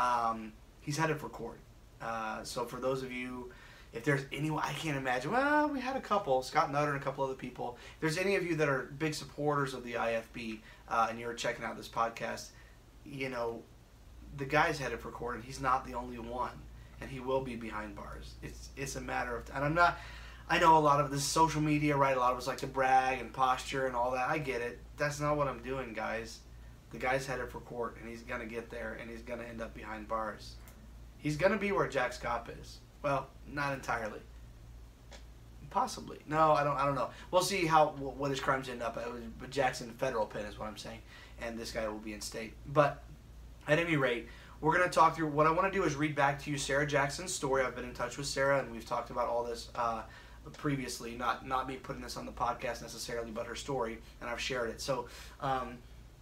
Um, 0.00 0.52
he's 0.80 0.96
headed 0.96 1.18
for 1.18 1.28
court. 1.28 1.58
Uh, 2.00 2.44
so 2.44 2.64
for 2.64 2.78
those 2.78 3.02
of 3.02 3.10
you, 3.10 3.50
if 3.92 4.04
there's 4.04 4.24
anyone, 4.32 4.62
I 4.64 4.72
can't 4.74 4.96
imagine. 4.96 5.32
Well, 5.32 5.68
we 5.68 5.80
had 5.80 5.96
a 5.96 6.00
couple, 6.00 6.44
Scott 6.44 6.70
Nutter 6.70 6.92
and 6.92 7.02
a 7.02 7.04
couple 7.04 7.24
other 7.24 7.34
people. 7.34 7.78
If 7.94 8.00
there's 8.00 8.18
any 8.18 8.36
of 8.36 8.46
you 8.46 8.54
that 8.56 8.68
are 8.68 8.92
big 8.96 9.12
supporters 9.12 9.74
of 9.74 9.82
the 9.82 9.94
IFB 9.94 10.60
uh, 10.88 11.08
and 11.10 11.18
you're 11.18 11.34
checking 11.34 11.64
out 11.64 11.76
this 11.76 11.88
podcast, 11.88 12.50
you 13.04 13.28
know, 13.28 13.62
the 14.36 14.44
guy's 14.44 14.78
headed 14.78 15.00
for 15.00 15.10
court, 15.10 15.36
and 15.36 15.44
he's 15.44 15.60
not 15.60 15.86
the 15.86 15.94
only 15.94 16.18
one, 16.18 16.52
and 17.00 17.10
he 17.10 17.20
will 17.20 17.40
be 17.40 17.56
behind 17.56 17.94
bars. 17.94 18.34
It's 18.42 18.70
it's 18.76 18.96
a 18.96 19.00
matter 19.00 19.36
of, 19.36 19.50
and 19.54 19.64
I'm 19.64 19.74
not. 19.74 19.98
I 20.48 20.58
know 20.58 20.76
a 20.76 20.80
lot 20.80 21.00
of 21.00 21.10
this 21.10 21.24
social 21.24 21.60
media, 21.60 21.96
right? 21.96 22.16
A 22.16 22.20
lot 22.20 22.32
of 22.32 22.38
us 22.38 22.46
like 22.46 22.58
to 22.58 22.66
brag 22.66 23.20
and 23.20 23.32
posture 23.32 23.86
and 23.86 23.96
all 23.96 24.10
that. 24.12 24.28
I 24.28 24.38
get 24.38 24.60
it. 24.60 24.80
That's 24.98 25.20
not 25.20 25.36
what 25.36 25.48
I'm 25.48 25.62
doing, 25.62 25.92
guys. 25.94 26.40
The 26.90 26.98
guy's 26.98 27.26
headed 27.26 27.48
for 27.48 27.60
court, 27.60 27.96
and 28.00 28.08
he's 28.08 28.22
gonna 28.22 28.46
get 28.46 28.70
there, 28.70 28.98
and 29.00 29.08
he's 29.10 29.22
gonna 29.22 29.44
end 29.44 29.62
up 29.62 29.74
behind 29.74 30.08
bars. 30.08 30.56
He's 31.18 31.36
to 31.36 31.56
be 31.56 31.72
where 31.72 31.88
Jack 31.88 32.12
Schaap 32.12 32.48
is. 32.60 32.78
Well, 33.02 33.28
not 33.46 33.72
entirely. 33.72 34.18
Possibly. 35.70 36.18
No, 36.26 36.52
I 36.52 36.64
don't. 36.64 36.76
I 36.76 36.84
don't 36.84 36.96
know. 36.96 37.10
We'll 37.30 37.42
see 37.42 37.64
how 37.64 37.90
what 37.96 38.30
his 38.30 38.40
crimes 38.40 38.68
end 38.68 38.82
up. 38.82 38.98
But 39.40 39.50
Jackson 39.50 39.90
federal 39.92 40.26
pen 40.26 40.44
is 40.44 40.58
what 40.58 40.68
I'm 40.68 40.76
saying, 40.76 40.98
and 41.40 41.58
this 41.58 41.72
guy 41.72 41.88
will 41.88 41.98
be 41.98 42.12
in 42.12 42.20
state. 42.20 42.52
But 42.66 43.02
at 43.68 43.78
any 43.78 43.96
rate, 43.96 44.28
we're 44.60 44.76
going 44.76 44.88
to 44.88 44.94
talk 44.94 45.16
through. 45.16 45.28
What 45.28 45.46
I 45.46 45.50
want 45.50 45.72
to 45.72 45.78
do 45.78 45.84
is 45.84 45.94
read 45.96 46.14
back 46.14 46.40
to 46.42 46.50
you 46.50 46.58
Sarah 46.58 46.86
Jackson's 46.86 47.32
story. 47.32 47.62
I've 47.62 47.74
been 47.74 47.84
in 47.84 47.94
touch 47.94 48.16
with 48.16 48.26
Sarah, 48.26 48.60
and 48.60 48.70
we've 48.70 48.86
talked 48.86 49.10
about 49.10 49.28
all 49.28 49.44
this 49.44 49.68
uh, 49.74 50.02
previously. 50.56 51.16
Not 51.16 51.46
not 51.46 51.68
me 51.68 51.76
putting 51.76 52.02
this 52.02 52.16
on 52.16 52.26
the 52.26 52.32
podcast 52.32 52.82
necessarily, 52.82 53.30
but 53.30 53.46
her 53.46 53.56
story, 53.56 53.98
and 54.20 54.30
I've 54.30 54.40
shared 54.40 54.70
it. 54.70 54.80
So. 54.80 55.08
Um, 55.40 55.78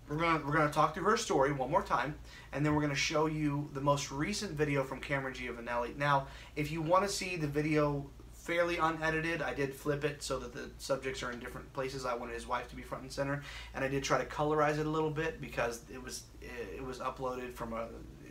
we're 0.09 0.17
gonna 0.17 0.45
we're 0.45 0.53
gonna 0.53 0.73
talk 0.73 0.93
through 0.93 1.05
her 1.05 1.17
story 1.17 1.53
one 1.53 1.71
more 1.71 1.85
time, 1.85 2.17
and 2.53 2.67
then 2.67 2.75
we're 2.75 2.81
gonna 2.81 2.97
show 2.97 3.27
you 3.27 3.71
the 3.75 3.81
most 3.81 4.11
recent 4.11 4.51
video 4.53 4.83
from 4.83 5.01
Cameron 5.01 5.35
Giovanelli. 5.35 5.97
Now, 5.97 6.27
if 6.57 6.73
you 6.73 6.83
want 6.83 7.05
to 7.05 7.09
see 7.09 7.37
the 7.37 7.47
video 7.47 8.11
fairly 8.43 8.79
unedited, 8.79 9.43
I 9.43 9.55
did 9.55 9.75
flip 9.75 10.05
it 10.05 10.23
so 10.23 10.39
that 10.39 10.53
the 10.53 10.71
subjects 10.79 11.23
are 11.23 11.31
in 11.31 11.39
different 11.39 11.73
places. 11.73 12.07
I 12.07 12.15
wanted 12.15 12.35
his 12.35 12.47
wife 12.47 12.69
to 12.71 12.77
be 12.77 12.83
front 12.83 13.03
and 13.03 13.13
center, 13.13 13.43
and 13.75 13.85
I 13.85 13.89
did 13.89 14.03
try 14.03 14.19
to 14.19 14.25
colorize 14.25 14.79
it 14.79 14.87
a 14.87 14.91
little 14.91 15.11
bit 15.11 15.41
because 15.41 15.83
it 15.93 16.03
was 16.03 16.25
it 16.41 16.85
was 16.85 16.99
uploaded 16.99 17.55
from 17.55 17.73
a 17.73 17.89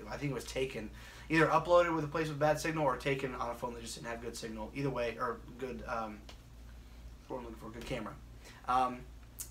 I 0.10 0.18
think 0.18 0.32
it 0.32 0.36
was 0.36 0.46
taken 0.46 0.90
either 1.30 1.48
uploaded 1.48 1.96
with 1.96 2.04
a 2.04 2.08
place 2.08 2.28
with 2.28 2.40
bad 2.40 2.60
signal 2.60 2.84
or 2.84 2.98
taken 2.98 3.36
on 3.36 3.52
a 3.52 3.56
phone 3.56 3.74
that 3.74 3.82
just 3.82 3.96
didn't 3.96 4.08
have 4.08 4.22
good 4.22 4.36
signal. 4.36 4.72
Either 4.76 4.90
way, 4.90 5.16
or 5.20 5.38
good 5.60 5.84
um, 5.88 6.18
what 7.28 7.38
I'm 7.38 7.44
looking 7.44 7.60
for, 7.60 7.70
good 7.70 7.86
camera. 7.86 8.14
Um, 8.68 9.00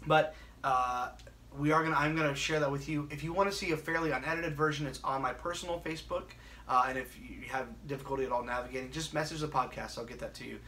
but 0.07 0.35
uh, 0.65 1.11
we 1.57 1.73
are 1.73 1.83
gonna 1.83 1.97
I'm 1.97 2.17
gonna 2.17 2.35
share 2.35 2.61
that 2.61 2.71
with 2.71 2.89
you. 2.89 3.09
If 3.11 3.23
you 3.23 3.33
want 3.33 3.51
to 3.51 3.57
see 3.57 3.73
a 3.73 3.77
fairly 3.77 4.11
unedited 4.11 4.57
version, 4.57 4.87
it's 4.87 5.03
on 5.05 5.23
my 5.23 5.33
personal 5.33 5.81
Facebook. 5.85 6.25
Uh, 6.69 6.87
and 6.89 6.99
if 6.99 7.19
you 7.19 7.43
have 7.49 7.67
difficulty 7.87 8.25
at 8.25 8.33
all 8.33 8.43
navigating, 8.43 8.91
just 8.91 9.15
message 9.15 9.41
the 9.41 9.49
podcast. 9.49 9.99
I'll 9.99 10.05
get 10.05 10.19
that 10.21 10.35
to 10.35 10.45
you. 10.45 10.59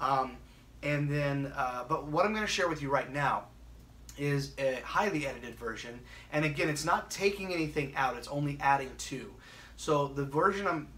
Um, 0.00 0.36
and 0.82 1.10
then, 1.10 1.52
uh, 1.56 1.84
but 1.88 2.06
what 2.06 2.24
I'm 2.24 2.32
going 2.32 2.46
to 2.46 2.50
share 2.50 2.68
with 2.68 2.80
you 2.80 2.90
right 2.90 3.12
now 3.12 3.44
is 4.16 4.52
a 4.58 4.80
highly 4.84 5.26
edited 5.26 5.54
version. 5.56 6.00
And 6.32 6.44
again, 6.44 6.68
it's 6.68 6.84
not 6.84 7.10
taking 7.10 7.52
anything 7.52 7.94
out; 7.96 8.16
it's 8.16 8.28
only 8.28 8.58
adding 8.60 8.90
to. 8.96 9.32
So 9.76 10.08
the 10.08 10.24
version 10.24 10.66
I'm 10.66 10.88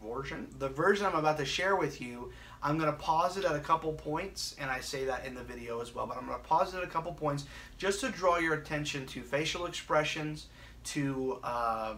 version 0.00 0.46
the 0.58 0.68
version 0.68 1.06
I'm 1.06 1.14
about 1.14 1.38
to 1.38 1.44
share 1.44 1.74
with 1.74 2.00
you 2.00 2.32
I'm 2.62 2.78
going 2.78 2.90
to 2.90 2.98
pause 2.98 3.36
it 3.36 3.44
at 3.44 3.54
a 3.54 3.60
couple 3.60 3.92
points, 3.92 4.56
and 4.58 4.70
I 4.70 4.80
say 4.80 5.04
that 5.04 5.24
in 5.24 5.34
the 5.34 5.42
video 5.42 5.80
as 5.80 5.94
well, 5.94 6.06
but 6.06 6.16
I'm 6.16 6.26
going 6.26 6.36
to 6.36 6.44
pause 6.44 6.74
it 6.74 6.78
at 6.78 6.84
a 6.84 6.88
couple 6.88 7.12
points 7.12 7.44
just 7.78 8.00
to 8.00 8.08
draw 8.08 8.38
your 8.38 8.54
attention 8.54 9.06
to 9.06 9.22
facial 9.22 9.66
expressions, 9.66 10.46
to 10.84 11.38
uh, 11.44 11.94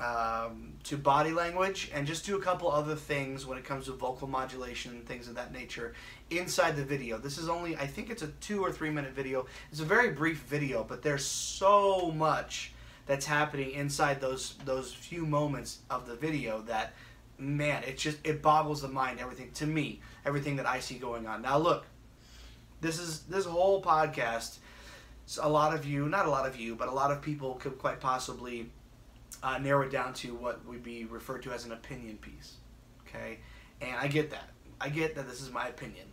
um, 0.00 0.72
to 0.84 0.96
body 0.96 1.32
language, 1.32 1.90
and 1.94 2.06
just 2.06 2.26
do 2.26 2.36
a 2.36 2.40
couple 2.40 2.70
other 2.70 2.94
things 2.94 3.46
when 3.46 3.56
it 3.56 3.64
comes 3.64 3.86
to 3.86 3.92
vocal 3.92 4.28
modulation 4.28 4.92
and 4.92 5.06
things 5.06 5.28
of 5.28 5.34
that 5.36 5.52
nature 5.52 5.94
inside 6.30 6.76
the 6.76 6.84
video. 6.84 7.18
This 7.18 7.38
is 7.38 7.48
only, 7.48 7.76
I 7.76 7.86
think 7.86 8.10
it's 8.10 8.22
a 8.22 8.28
two 8.28 8.62
or 8.62 8.70
three 8.70 8.90
minute 8.90 9.12
video. 9.12 9.46
It's 9.70 9.80
a 9.80 9.84
very 9.84 10.10
brief 10.10 10.40
video, 10.42 10.84
but 10.84 11.02
there's 11.02 11.24
so 11.24 12.10
much 12.10 12.72
that's 13.06 13.24
happening 13.24 13.70
inside 13.70 14.20
those 14.20 14.54
those 14.64 14.92
few 14.92 15.24
moments 15.24 15.78
of 15.88 16.06
the 16.06 16.16
video 16.16 16.60
that 16.62 16.92
man, 17.38 17.82
it 17.84 17.96
just 17.96 18.18
it 18.24 18.42
boggles 18.42 18.82
the 18.82 18.88
mind. 18.88 19.20
Everything 19.20 19.50
to 19.52 19.66
me, 19.66 20.00
everything 20.24 20.56
that 20.56 20.66
I 20.66 20.80
see 20.80 20.98
going 20.98 21.26
on. 21.26 21.42
Now 21.42 21.58
look, 21.58 21.86
this 22.80 22.98
is 22.98 23.20
this 23.22 23.44
whole 23.44 23.82
podcast. 23.82 24.58
A 25.40 25.48
lot 25.48 25.74
of 25.74 25.84
you, 25.84 26.08
not 26.08 26.26
a 26.26 26.30
lot 26.30 26.46
of 26.46 26.56
you, 26.56 26.76
but 26.76 26.88
a 26.88 26.92
lot 26.92 27.10
of 27.10 27.20
people 27.20 27.54
could 27.54 27.78
quite 27.78 28.00
possibly 28.00 28.70
uh, 29.42 29.58
narrow 29.58 29.82
it 29.82 29.90
down 29.90 30.14
to 30.14 30.34
what 30.34 30.64
would 30.66 30.82
be 30.82 31.04
referred 31.04 31.42
to 31.44 31.52
as 31.52 31.64
an 31.64 31.72
opinion 31.72 32.16
piece. 32.18 32.54
Okay, 33.06 33.38
and 33.80 33.96
I 33.96 34.08
get 34.08 34.30
that. 34.30 34.50
I 34.80 34.88
get 34.88 35.14
that 35.14 35.28
this 35.28 35.40
is 35.40 35.50
my 35.50 35.68
opinion. 35.68 36.06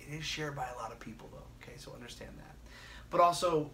it 0.00 0.14
is 0.14 0.24
shared 0.24 0.54
by 0.54 0.66
a 0.68 0.76
lot 0.76 0.92
of 0.92 1.00
people 1.00 1.28
though. 1.32 1.46
Okay, 1.62 1.76
so 1.76 1.92
understand 1.92 2.30
that. 2.36 2.54
But 3.10 3.20
also, 3.20 3.70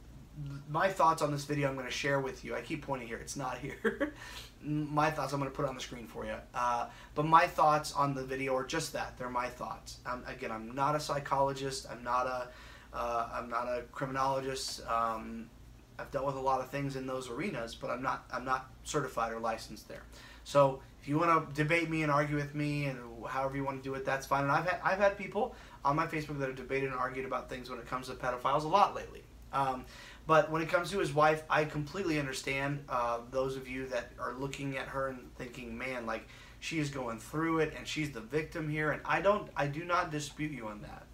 my 0.68 0.89
thoughts 0.89 1.22
on 1.22 1.30
this 1.30 1.45
video 1.45 1.68
I'm 1.68 1.74
going 1.74 1.87
to 1.87 1.93
share 1.93 2.20
with 2.20 2.45
you. 2.45 2.55
I 2.55 2.61
keep 2.61 2.85
pointing 2.87 3.09
here; 3.09 3.18
it's 3.18 3.37
not 3.37 3.59
here. 3.64 4.14
my 4.62 5.11
thoughts 5.11 5.32
I'm 5.32 5.41
going 5.41 5.51
to 5.51 5.57
put 5.57 5.66
on 5.66 5.74
the 5.74 5.80
screen 5.80 6.07
for 6.07 6.24
you. 6.24 6.37
Uh, 6.55 6.87
but 7.14 7.26
my 7.26 7.47
thoughts 7.47 7.93
on 7.93 8.14
the 8.14 8.24
video 8.24 8.55
are 8.57 8.64
just 8.64 8.93
that. 8.93 9.18
They're 9.18 9.28
my 9.28 9.49
thoughts. 9.49 9.99
Um, 10.07 10.24
again, 10.26 10.51
I'm 10.51 10.74
not 10.74 10.95
a 10.95 11.01
psychologist. 11.01 11.87
I'm 11.91 12.03
not 12.03 12.26
a 12.26 12.49
uh, 12.95 13.28
I'm 13.35 13.49
not 13.49 13.66
a 13.66 13.82
criminologist. 13.93 14.87
Um, 14.89 15.51
I've 15.99 16.11
dealt 16.11 16.26
with 16.26 16.36
a 16.36 16.40
lot 16.40 16.61
of 16.61 16.70
things 16.70 16.97
in 16.97 17.07
those 17.07 17.28
arenas, 17.28 17.74
but 17.74 17.90
I'm 17.90 18.03
not 18.03 18.24
I'm 18.32 18.45
not 18.45 18.70
certified 18.84 19.32
or 19.32 19.40
licensed 19.40 19.88
there. 19.88 20.03
So 20.45 20.80
if 21.01 21.09
you 21.09 21.18
want 21.18 21.49
to 21.49 21.55
debate 21.55 21.88
me 21.90 22.03
and 22.03 22.11
argue 22.11 22.36
with 22.36 22.55
me 22.55 22.86
and 22.86 22.99
however 23.26 23.57
you 23.57 23.64
want 23.64 23.82
to 23.82 23.88
do 23.88 23.95
it, 23.95 24.05
that's 24.05 24.26
fine. 24.26 24.42
And 24.45 24.53
I've 24.53 24.66
had 24.66 24.80
I've 24.82 24.99
had 24.99 25.16
people 25.16 25.55
on 25.84 25.97
my 25.97 26.07
Facebook 26.07 26.38
that 26.38 26.49
have 26.49 26.57
debated 26.57 26.90
and 26.90 26.99
argued 26.99 27.26
about 27.26 27.49
things 27.49 27.70
when 27.70 27.78
it 27.78 27.86
comes 27.86 28.09
to 28.09 28.14
pedophiles 28.14 28.64
a 28.64 28.68
lot 28.68 28.95
lately. 28.95 29.22
Um, 29.53 29.84
but 30.26 30.51
when 30.51 30.62
it 30.62 30.68
comes 30.68 30.90
to 30.90 30.99
his 30.99 31.14
wife, 31.14 31.42
I 31.49 31.64
completely 31.64 32.18
understand 32.18 32.84
uh, 32.88 33.18
those 33.30 33.57
of 33.57 33.68
you 33.68 33.86
that 33.88 34.11
are 34.18 34.34
looking 34.34 34.76
at 34.76 34.88
her 34.88 35.09
and 35.09 35.34
thinking, 35.36 35.76
man, 35.76 36.07
like 36.07 36.26
she 36.61 36.78
is 36.78 36.90
going 36.90 37.18
through 37.18 37.59
it 37.61 37.74
and 37.76 37.86
she's 37.86 38.11
the 38.11 38.20
victim 38.20 38.68
here. 38.68 38.90
And 38.90 39.03
I 39.05 39.20
don't, 39.20 39.49
I 39.55 39.66
do 39.66 39.84
not 39.84 40.11
dispute 40.11 40.51
you 40.51 40.66
on 40.66 40.80
that. 40.82 41.05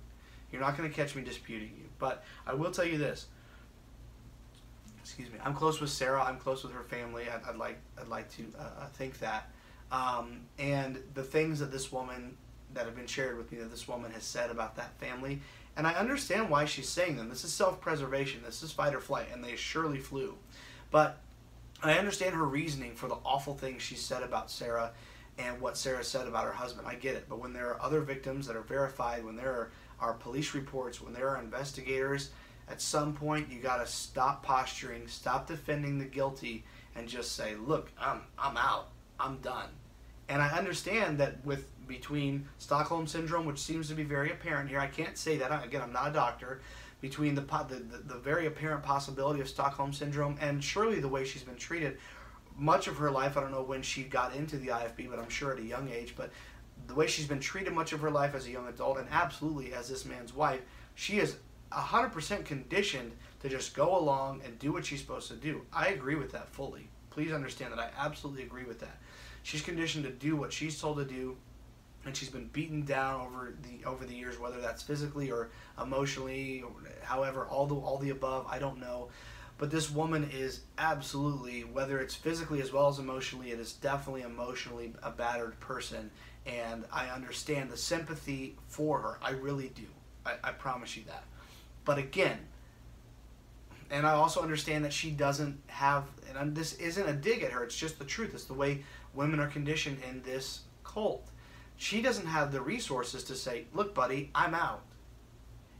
You're 0.53 0.61
not 0.61 0.77
going 0.77 0.89
to 0.89 0.95
catch 0.95 1.15
me 1.15 1.23
disputing 1.23 1.73
you. 1.77 1.89
But 1.99 2.25
I 2.47 2.55
will 2.55 2.71
tell 2.71 2.85
you 2.85 2.99
this. 2.99 3.27
Excuse 5.11 5.33
me. 5.33 5.39
I'm 5.45 5.55
close 5.55 5.81
with 5.81 5.91
Sarah. 5.91 6.23
I'm 6.23 6.39
close 6.39 6.63
with 6.63 6.73
her 6.73 6.85
family. 6.85 7.25
I'd, 7.29 7.43
I'd 7.49 7.57
like, 7.57 7.79
I'd 8.01 8.09
like 8.09 8.31
to 8.37 8.45
uh, 8.59 8.87
think 8.95 9.19
that. 9.19 9.51
Um, 9.91 10.43
and 10.59 11.01
the 11.15 11.23
things 11.25 11.59
that 11.59 11.73
this 11.73 11.91
woman 11.91 12.37
that 12.75 12.85
have 12.85 12.95
been 12.95 13.09
shared 13.09 13.37
with 13.37 13.51
me 13.51 13.59
that 13.59 13.71
this 13.73 13.89
woman 13.89 14.13
has 14.13 14.23
said 14.23 14.51
about 14.51 14.77
that 14.77 14.97
family 15.01 15.41
and 15.77 15.87
I 15.87 15.95
understand 15.95 16.51
why 16.51 16.65
she's 16.65 16.89
saying 16.89 17.17
them. 17.17 17.29
This 17.29 17.45
is 17.45 17.53
self 17.53 17.81
preservation, 17.81 18.43
this 18.45 18.63
is 18.63 18.73
fight 18.73 18.95
or 18.95 19.01
flight, 19.01 19.29
and 19.33 19.43
they 19.43 19.57
surely 19.57 19.99
flew. 19.99 20.37
But 20.91 21.19
I 21.83 21.95
understand 21.95 22.35
her 22.35 22.45
reasoning 22.45 22.95
for 22.95 23.09
the 23.09 23.17
awful 23.25 23.55
things 23.55 23.83
she 23.83 23.95
said 23.95 24.23
about 24.23 24.51
Sarah 24.51 24.91
and 25.39 25.61
what 25.61 25.79
Sarah 25.79 26.05
said 26.05 26.27
about 26.27 26.45
her 26.45 26.53
husband. 26.53 26.87
I 26.87 26.97
get 26.97 27.15
it. 27.15 27.27
But 27.29 27.39
when 27.39 27.53
there 27.53 27.71
are 27.71 27.81
other 27.81 28.01
victims 28.01 28.47
that 28.47 28.57
are 28.57 28.63
verified, 28.63 29.25
when 29.25 29.37
there 29.37 29.51
are, 29.53 29.71
are 30.01 30.13
police 30.15 30.55
reports, 30.55 31.01
when 31.01 31.15
there 31.15 31.29
are 31.31 31.41
investigators, 31.41 32.31
at 32.71 32.81
some 32.81 33.13
point 33.13 33.51
you 33.51 33.59
got 33.59 33.85
to 33.85 33.87
stop 33.87 34.43
posturing, 34.43 35.09
stop 35.09 35.47
defending 35.47 35.99
the 35.99 36.05
guilty, 36.05 36.65
and 36.95 37.09
just 37.09 37.35
say, 37.35 37.55
look, 37.57 37.91
I'm, 38.01 38.21
I'm 38.39 38.57
out. 38.57 38.89
I'm 39.19 39.39
done. 39.39 39.69
And 40.29 40.41
I 40.41 40.57
understand 40.57 41.19
that 41.19 41.45
with 41.45 41.67
between 41.87 42.47
Stockholm 42.59 43.07
syndrome, 43.07 43.47
which 43.47 43.59
seems 43.59 43.89
to 43.89 43.95
be 43.95 44.05
very 44.05 44.31
apparent 44.31 44.71
here, 44.71 44.79
I 44.79 44.87
can't 44.87 45.19
say 45.19 45.37
that 45.39 45.65
again. 45.65 45.83
I'm 45.83 45.93
not 45.93 46.09
a 46.09 46.13
doctor. 46.13 46.61
Between 47.01 47.35
the, 47.35 47.41
the 47.41 47.83
the, 47.91 48.15
the 48.15 48.21
very 48.21 48.47
apparent 48.47 48.83
possibility 48.83 49.41
of 49.41 49.49
Stockholm 49.49 49.93
syndrome 49.93 50.37
and 50.41 50.63
surely 50.63 51.01
the 51.01 51.09
way 51.09 51.25
she's 51.25 51.43
been 51.43 51.57
treated, 51.57 51.99
much 52.57 52.87
of 52.87 52.97
her 52.99 53.11
life. 53.11 53.37
I 53.37 53.41
don't 53.41 53.51
know 53.51 53.63
when 53.63 53.83
she 53.83 54.05
got 54.05 54.35
into 54.37 54.57
the 54.59 54.69
IFB, 54.69 55.11
but 55.11 55.19
I'm 55.19 55.29
sure 55.29 55.53
at 55.53 55.59
a 55.59 55.65
young 55.65 55.91
age. 55.91 56.15
But 56.17 56.31
the 56.87 56.95
way 56.95 57.07
she's 57.09 57.27
been 57.27 57.41
treated 57.41 57.73
much 57.73 57.93
of 57.93 58.01
her 58.01 58.11
life 58.11 58.35
as 58.35 58.47
a 58.47 58.51
young 58.51 58.69
adult, 58.69 58.99
and 58.99 59.09
absolutely 59.11 59.73
as 59.73 59.89
this 59.89 60.05
man's 60.05 60.35
wife, 60.35 60.61
she 60.95 61.19
is 61.19 61.37
100% 61.73 62.45
conditioned 62.45 63.13
to 63.41 63.49
just 63.49 63.75
go 63.75 63.97
along 63.97 64.43
and 64.45 64.59
do 64.59 64.73
what 64.73 64.85
she's 64.85 65.01
supposed 65.01 65.29
to 65.29 65.35
do. 65.35 65.63
I 65.73 65.89
agree 65.89 66.17
with 66.17 66.33
that 66.33 66.49
fully. 66.49 66.89
Please 67.11 67.33
understand 67.33 67.73
that 67.73 67.79
I 67.79 67.91
absolutely 67.99 68.43
agree 68.43 68.65
with 68.65 68.81
that. 68.81 68.99
She's 69.43 69.63
conditioned 69.63 70.05
to 70.05 70.11
do 70.11 70.37
what 70.37 70.53
she's 70.53 70.81
told 70.81 70.99
to 70.99 71.05
do, 71.05 71.37
and 72.05 72.17
she's 72.17 72.29
been 72.29 72.49
beaten 72.49 72.85
down 72.85 73.21
over 73.27 73.55
the 73.63 73.85
over 73.87 74.05
the 74.05 74.15
years, 74.15 74.39
whether 74.39 74.61
that's 74.61 74.83
physically 74.83 75.31
or 75.31 75.51
emotionally, 75.81 76.63
or 76.63 76.71
however, 77.03 77.47
all 77.47 77.67
the 77.67 77.75
all 77.75 77.99
the 77.99 78.11
above. 78.11 78.47
I 78.49 78.59
don't 78.59 78.79
know, 78.79 79.09
but 79.59 79.71
this 79.71 79.91
woman 79.91 80.29
is 80.33 80.61
absolutely, 80.79 81.63
whether 81.65 82.01
it's 82.01 82.15
physically 82.15 82.61
as 82.61 82.73
well 82.73 82.89
as 82.89 82.99
emotionally, 82.99 83.51
it 83.51 83.59
is 83.59 83.73
definitely 83.73 84.23
emotionally 84.23 84.93
a 85.03 85.11
battered 85.11 85.59
person, 85.61 86.11
and 86.47 86.85
I 86.93 87.09
understand 87.09 87.71
the 87.71 87.77
sympathy 87.77 88.57
for 88.69 89.01
her. 89.01 89.19
I 89.23 89.31
really 89.31 89.69
do. 89.75 89.87
I, 90.25 90.35
I 90.45 90.53
promise 90.53 90.97
you 90.97 91.05
that. 91.09 91.25
But 91.85 91.99
again, 91.99 92.39
and 93.91 94.07
I 94.07 94.13
also 94.13 94.43
understand 94.43 94.85
that 94.85 94.93
she 94.93 95.11
doesn't 95.11 95.59
have, 95.67 96.05
and 96.37 96.55
this 96.55 96.75
isn't 96.75 97.09
a 97.09 97.13
dig 97.13 97.43
at 97.43 97.51
her. 97.53 97.65
It's 97.65 97.77
just 97.77 97.99
the 97.99 98.05
truth. 98.05 98.35
It's 98.35 98.45
the 98.45 98.55
way 98.55 98.85
women 99.15 99.41
are 99.41 99.49
conditioned 99.49 99.99
in 100.09 100.23
this 100.23 100.61
cult. 100.85 101.27
She 101.77 102.03
doesn't 102.03 102.27
have 102.27 102.53
the 102.53 102.61
resources 102.61 103.25
to 103.25 103.35
say, 103.35 103.65
look, 103.75 103.95
buddy, 103.95 104.31
I'm 104.35 104.55
out. 104.55 104.83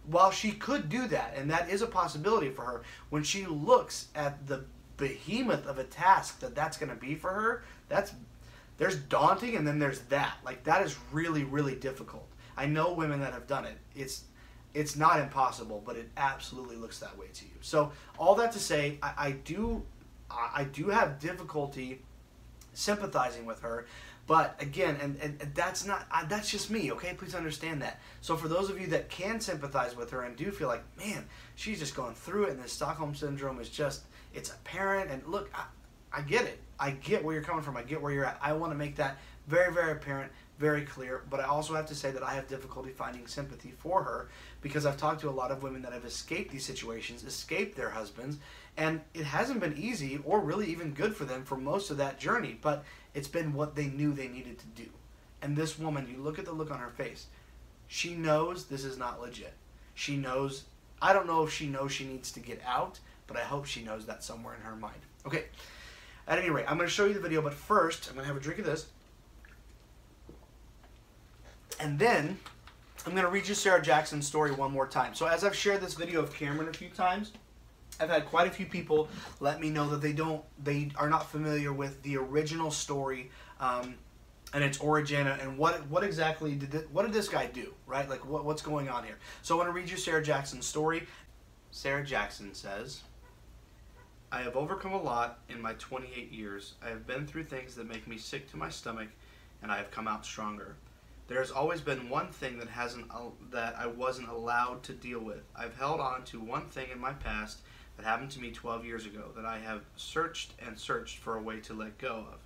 While 0.07 0.31
she 0.31 0.53
could 0.53 0.89
do 0.89 1.07
that, 1.09 1.35
and 1.37 1.51
that 1.51 1.69
is 1.69 1.83
a 1.83 1.87
possibility 1.87 2.49
for 2.49 2.63
her, 2.63 2.83
when 3.11 3.23
she 3.23 3.47
looks 3.47 4.09
at 4.15 4.47
the 4.47 4.65
behemoth 4.97 5.67
of 5.67 5.79
a 5.79 5.85
task 5.85 6.41
that 6.41 6.55
that's 6.55 6.77
going 6.77 6.91
to 6.91 6.97
be 6.97 7.15
for 7.15 7.31
her, 7.31 7.63
that's 7.89 8.13
there's 8.79 8.97
daunting 8.97 9.57
and 9.57 9.67
then 9.67 9.79
there's 9.79 10.01
that. 10.03 10.37
Like 10.45 10.65
that 10.65 10.85
is 10.85 10.97
really 11.13 11.45
really 11.45 11.75
difficult. 11.75 12.27
I 12.57 12.67
know 12.67 12.93
women 12.93 13.21
that 13.21 13.33
have 13.33 13.47
done 13.47 13.65
it. 13.65 13.77
It's 13.95 14.25
it's 14.75 14.97
not 14.97 15.21
impossible, 15.21 15.83
but 15.85 15.97
it 15.97 16.09
absolutely 16.17 16.77
looks 16.77 16.99
that 17.01 17.17
way 17.19 17.27
to 17.35 17.45
you. 17.45 17.51
So 17.61 17.93
all 18.19 18.35
that 18.37 18.53
to 18.53 18.59
say, 18.59 18.99
I, 19.03 19.13
I 19.17 19.31
do 19.33 19.83
I 20.31 20.65
do 20.65 20.89
have 20.89 21.19
difficulty 21.19 22.03
sympathizing 22.73 23.47
with 23.47 23.61
her. 23.63 23.87
But 24.27 24.55
again, 24.61 24.97
and, 25.03 25.19
and, 25.21 25.43
and 25.43 25.55
that's 25.55 25.85
not 25.85 26.07
uh, 26.13 26.25
that's 26.27 26.49
just 26.49 26.71
me, 26.71 26.93
okay? 26.93 27.15
Please 27.15 27.35
understand 27.35 27.83
that. 27.83 27.99
So 28.21 28.37
for 28.37 28.47
those 28.47 28.71
of 28.71 28.81
you 28.81 28.87
that 28.89 29.09
can 29.09 29.41
sympathize 29.41 29.97
with 29.97 30.11
her 30.13 30.23
and 30.23 30.37
do 30.37 30.53
feel 30.53 30.69
like, 30.69 30.85
man, 30.97 31.25
she's 31.57 31.81
just 31.81 31.97
going 31.97 32.15
through 32.15 32.45
it, 32.45 32.51
and 32.51 32.63
this 32.63 32.73
Stockholm 32.73 33.15
syndrome 33.15 33.59
is 33.59 33.69
just 33.69 34.03
it's 34.33 34.51
apparent. 34.51 35.11
And 35.11 35.27
look, 35.27 35.51
I, 35.53 35.65
I 36.13 36.23
get 36.23 36.45
it. 36.45 36.61
I 36.79 36.93
get 36.93 37.25
where 37.25 37.35
you're 37.35 37.43
coming 37.43 37.63
from. 37.63 37.77
I 37.77 37.83
get 37.83 38.01
where 38.01 38.13
you're 38.13 38.25
at. 38.25 38.39
I 38.41 38.53
want 38.53 38.73
to 38.73 38.79
make 38.79 38.95
that 38.97 39.19
very, 39.49 39.73
very 39.73 39.93
apparent, 39.93 40.31
very 40.59 40.83
clear. 40.83 41.25
But 41.29 41.41
I 41.41 41.45
also 41.45 41.75
have 41.75 41.87
to 41.87 41.95
say 41.95 42.13
that 42.13 42.23
I 42.23 42.35
have 42.35 42.47
difficulty 42.47 42.91
finding 42.91 43.27
sympathy 43.27 43.73
for 43.79 44.05
her 44.05 44.29
because 44.61 44.85
I've 44.85 44.97
talked 44.97 45.21
to 45.23 45.29
a 45.29 45.31
lot 45.31 45.51
of 45.51 45.63
women 45.63 45.83
that 45.83 45.93
have 45.93 46.05
escaped 46.05 46.53
these 46.53 46.67
situations, 46.67 47.25
escaped 47.25 47.77
their 47.77 47.91
husbands, 47.91 48.37
and 48.77 49.01
it 49.15 49.25
hasn't 49.25 49.61
been 49.61 49.77
easy 49.77 50.21
or 50.25 50.41
really 50.41 50.67
even 50.67 50.93
good 50.93 51.17
for 51.17 51.25
them 51.25 51.45
for 51.45 51.57
most 51.57 51.91
of 51.91 51.97
that 51.97 52.19
journey, 52.19 52.59
but 52.61 52.85
it's 53.15 53.29
been 53.29 53.55
what 53.55 53.75
they 53.75 53.87
knew 53.87 54.13
they 54.13 54.29
needed 54.29 54.59
to 54.59 54.67
do. 54.67 54.89
And 55.43 55.57
this 55.57 55.79
woman, 55.79 56.09
you 56.11 56.23
look 56.23 56.39
at 56.39 56.45
the 56.45 56.53
look 56.53 56.71
on 56.71 56.79
her 56.79 56.91
face, 56.91 57.27
she 57.89 58.15
knows 58.15 58.67
this 58.67 58.85
is 58.85 58.99
not 58.99 59.21
legit. 59.21 59.55
She 59.95 60.17
knows, 60.17 60.65
I 61.03 61.13
don't 61.13 61.27
know 61.27 61.45
if 61.45 61.53
she 61.53 61.67
knows 61.67 61.93
she 61.93 62.05
needs 62.05 62.31
to 62.33 62.41
get 62.41 62.63
out, 62.67 63.01
but 63.27 63.37
I 63.37 63.41
hope 63.41 63.67
she 63.67 63.83
knows 63.83 64.07
that 64.07 64.23
somewhere 64.23 64.55
in 64.55 64.61
her 64.61 64.77
mind. 64.77 65.01
Okay, 65.27 65.45
at 66.29 66.39
any 66.39 66.51
rate, 66.51 66.67
I'm 66.69 66.77
going 66.77 66.89
to 66.89 66.95
show 66.95 67.07
you 67.07 67.15
the 67.15 67.21
video, 67.21 67.43
but 67.43 67.55
first, 67.55 68.09
I'm 68.09 68.15
going 68.15 68.25
to 68.25 68.33
have 68.33 68.37
a 68.37 68.41
drink 68.41 68.61
of 68.61 68.67
this. 68.67 68.87
And 71.81 71.99
then, 71.99 72.39
I'm 73.07 73.13
going 73.13 73.25
to 73.25 73.31
read 73.31 73.49
you 73.49 73.55
Sarah 73.55 73.81
Jackson's 73.81 74.27
story 74.27 74.53
one 74.53 74.73
more 74.73 74.87
time. 74.87 75.15
So 75.15 75.27
as 75.27 75.43
I've 75.43 75.57
shared 75.57 75.81
this 75.81 75.95
video 75.95 76.21
of 76.21 76.35
Cameron 76.35 76.69
a 76.69 76.73
few 76.73 76.91
times, 76.91 77.33
I've 77.99 78.11
had 78.11 78.27
quite 78.27 78.47
a 78.47 78.51
few 78.51 78.67
people 78.67 79.09
let 79.41 79.61
me 79.61 79.71
know 79.71 79.89
that 79.89 80.03
they 80.03 80.13
don't, 80.13 80.43
they 80.63 80.91
are 80.97 81.09
not 81.09 81.31
familiar 81.31 81.73
with 81.73 82.03
the 82.03 82.19
original 82.19 82.71
story 82.71 83.31
um, 83.59 83.95
and 84.53 84.63
its 84.63 84.79
origin 84.79 85.27
and 85.27 85.57
what 85.57 85.87
what 85.89 86.03
exactly 86.03 86.55
did 86.55 86.71
this, 86.71 86.85
what 86.93 87.03
did 87.03 87.13
this 87.13 87.29
guy 87.29 87.47
do, 87.47 87.73
right? 87.87 88.09
Like 88.09 88.27
what, 88.27 88.45
what's 88.45 88.63
going 88.63 88.89
on 88.89 89.05
here? 89.05 89.19
So 89.43 89.55
I 89.55 89.59
want 89.59 89.69
to 89.69 89.73
read 89.73 89.89
you 89.89 89.97
Sarah 89.97 90.23
Jackson's 90.23 90.67
story. 90.67 91.07
Sarah 91.71 92.05
Jackson 92.05 92.53
says, 92.53 93.03
"I 94.33 94.43
have 94.43 94.57
overcome 94.57 94.93
a 94.93 95.01
lot 95.01 95.39
in 95.49 95.63
my 95.63 95.75
28 95.75 96.33
years. 96.33 96.75
I 96.85 96.89
have 96.89 97.07
been 97.07 97.27
through 97.27 97.45
things 97.45 97.77
that 97.77 97.89
make 97.89 98.09
me 98.09 98.19
sick 98.19 98.51
to 98.51 98.57
my 98.57 98.71
stomach, 98.71 99.09
and 99.63 99.71
I 99.71 99.77
have 99.77 99.91
come 99.91 100.09
out 100.09 100.25
stronger." 100.27 100.75
There 101.31 101.39
has 101.39 101.53
always 101.53 101.81
been 101.81 102.09
one 102.09 102.33
thing 102.33 102.59
that 102.59 102.69
hasn't 102.69 103.09
that 103.53 103.79
I 103.79 103.87
wasn't 103.87 104.31
allowed 104.31 104.83
to 104.83 104.93
deal 104.93 105.21
with. 105.21 105.45
I've 105.55 105.77
held 105.77 106.01
on 106.01 106.25
to 106.25 106.41
one 106.41 106.67
thing 106.67 106.89
in 106.91 106.99
my 106.99 107.13
past 107.13 107.61
that 107.97 108.05
happened 108.05 108.33
to 108.33 108.41
me 108.41 108.51
12 108.51 108.85
years 108.85 109.07
ago 109.07 109.31
that 109.37 109.45
I 109.45 109.59
have 109.59 109.83
searched 109.95 110.55
and 110.59 110.77
searched 110.77 111.19
for 111.19 111.37
a 111.37 111.41
way 111.41 111.61
to 111.61 111.73
let 111.73 111.99
go 111.99 112.27
of. 112.33 112.41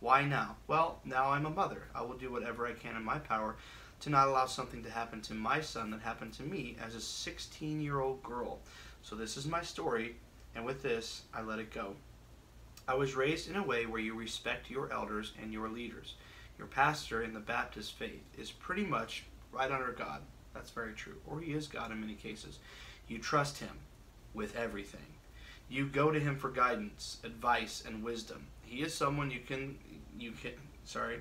Why 0.00 0.26
now? 0.26 0.56
Well, 0.66 1.00
now 1.06 1.30
I'm 1.30 1.46
a 1.46 1.50
mother. 1.50 1.84
I 1.94 2.02
will 2.02 2.18
do 2.18 2.30
whatever 2.30 2.66
I 2.66 2.74
can 2.74 2.96
in 2.96 3.02
my 3.02 3.18
power 3.18 3.56
to 4.00 4.10
not 4.10 4.28
allow 4.28 4.44
something 4.44 4.82
to 4.82 4.90
happen 4.90 5.22
to 5.22 5.32
my 5.32 5.62
son 5.62 5.90
that 5.92 6.02
happened 6.02 6.34
to 6.34 6.42
me 6.42 6.76
as 6.86 6.94
a 6.94 7.00
16 7.00 7.80
year 7.80 8.00
old 8.00 8.22
girl. 8.22 8.58
So, 9.00 9.16
this 9.16 9.38
is 9.38 9.46
my 9.46 9.62
story, 9.62 10.16
and 10.54 10.66
with 10.66 10.82
this, 10.82 11.22
I 11.32 11.40
let 11.40 11.60
it 11.60 11.72
go. 11.72 11.94
I 12.86 12.92
was 12.92 13.16
raised 13.16 13.48
in 13.48 13.56
a 13.56 13.62
way 13.62 13.86
where 13.86 14.02
you 14.02 14.14
respect 14.14 14.70
your 14.70 14.92
elders 14.92 15.32
and 15.40 15.50
your 15.50 15.70
leaders. 15.70 16.12
Your 16.58 16.66
pastor 16.66 17.22
in 17.22 17.32
the 17.32 17.40
Baptist 17.40 17.94
faith 17.94 18.24
is 18.36 18.50
pretty 18.50 18.84
much 18.84 19.24
right 19.52 19.70
under 19.70 19.92
God. 19.92 20.20
That's 20.52 20.70
very 20.70 20.92
true. 20.92 21.16
Or 21.26 21.40
he 21.40 21.52
is 21.52 21.66
God 21.66 21.92
in 21.92 22.00
many 22.00 22.14
cases. 22.14 22.58
You 23.06 23.18
trust 23.18 23.58
him 23.58 23.78
with 24.34 24.56
everything. 24.56 25.00
You 25.68 25.86
go 25.86 26.10
to 26.10 26.18
him 26.18 26.36
for 26.36 26.50
guidance, 26.50 27.18
advice, 27.24 27.84
and 27.86 28.02
wisdom. 28.02 28.46
He 28.62 28.82
is 28.82 28.94
someone 28.94 29.30
you 29.30 29.40
can 29.40 29.78
you 30.18 30.32
can 30.32 30.52
sorry, 30.84 31.20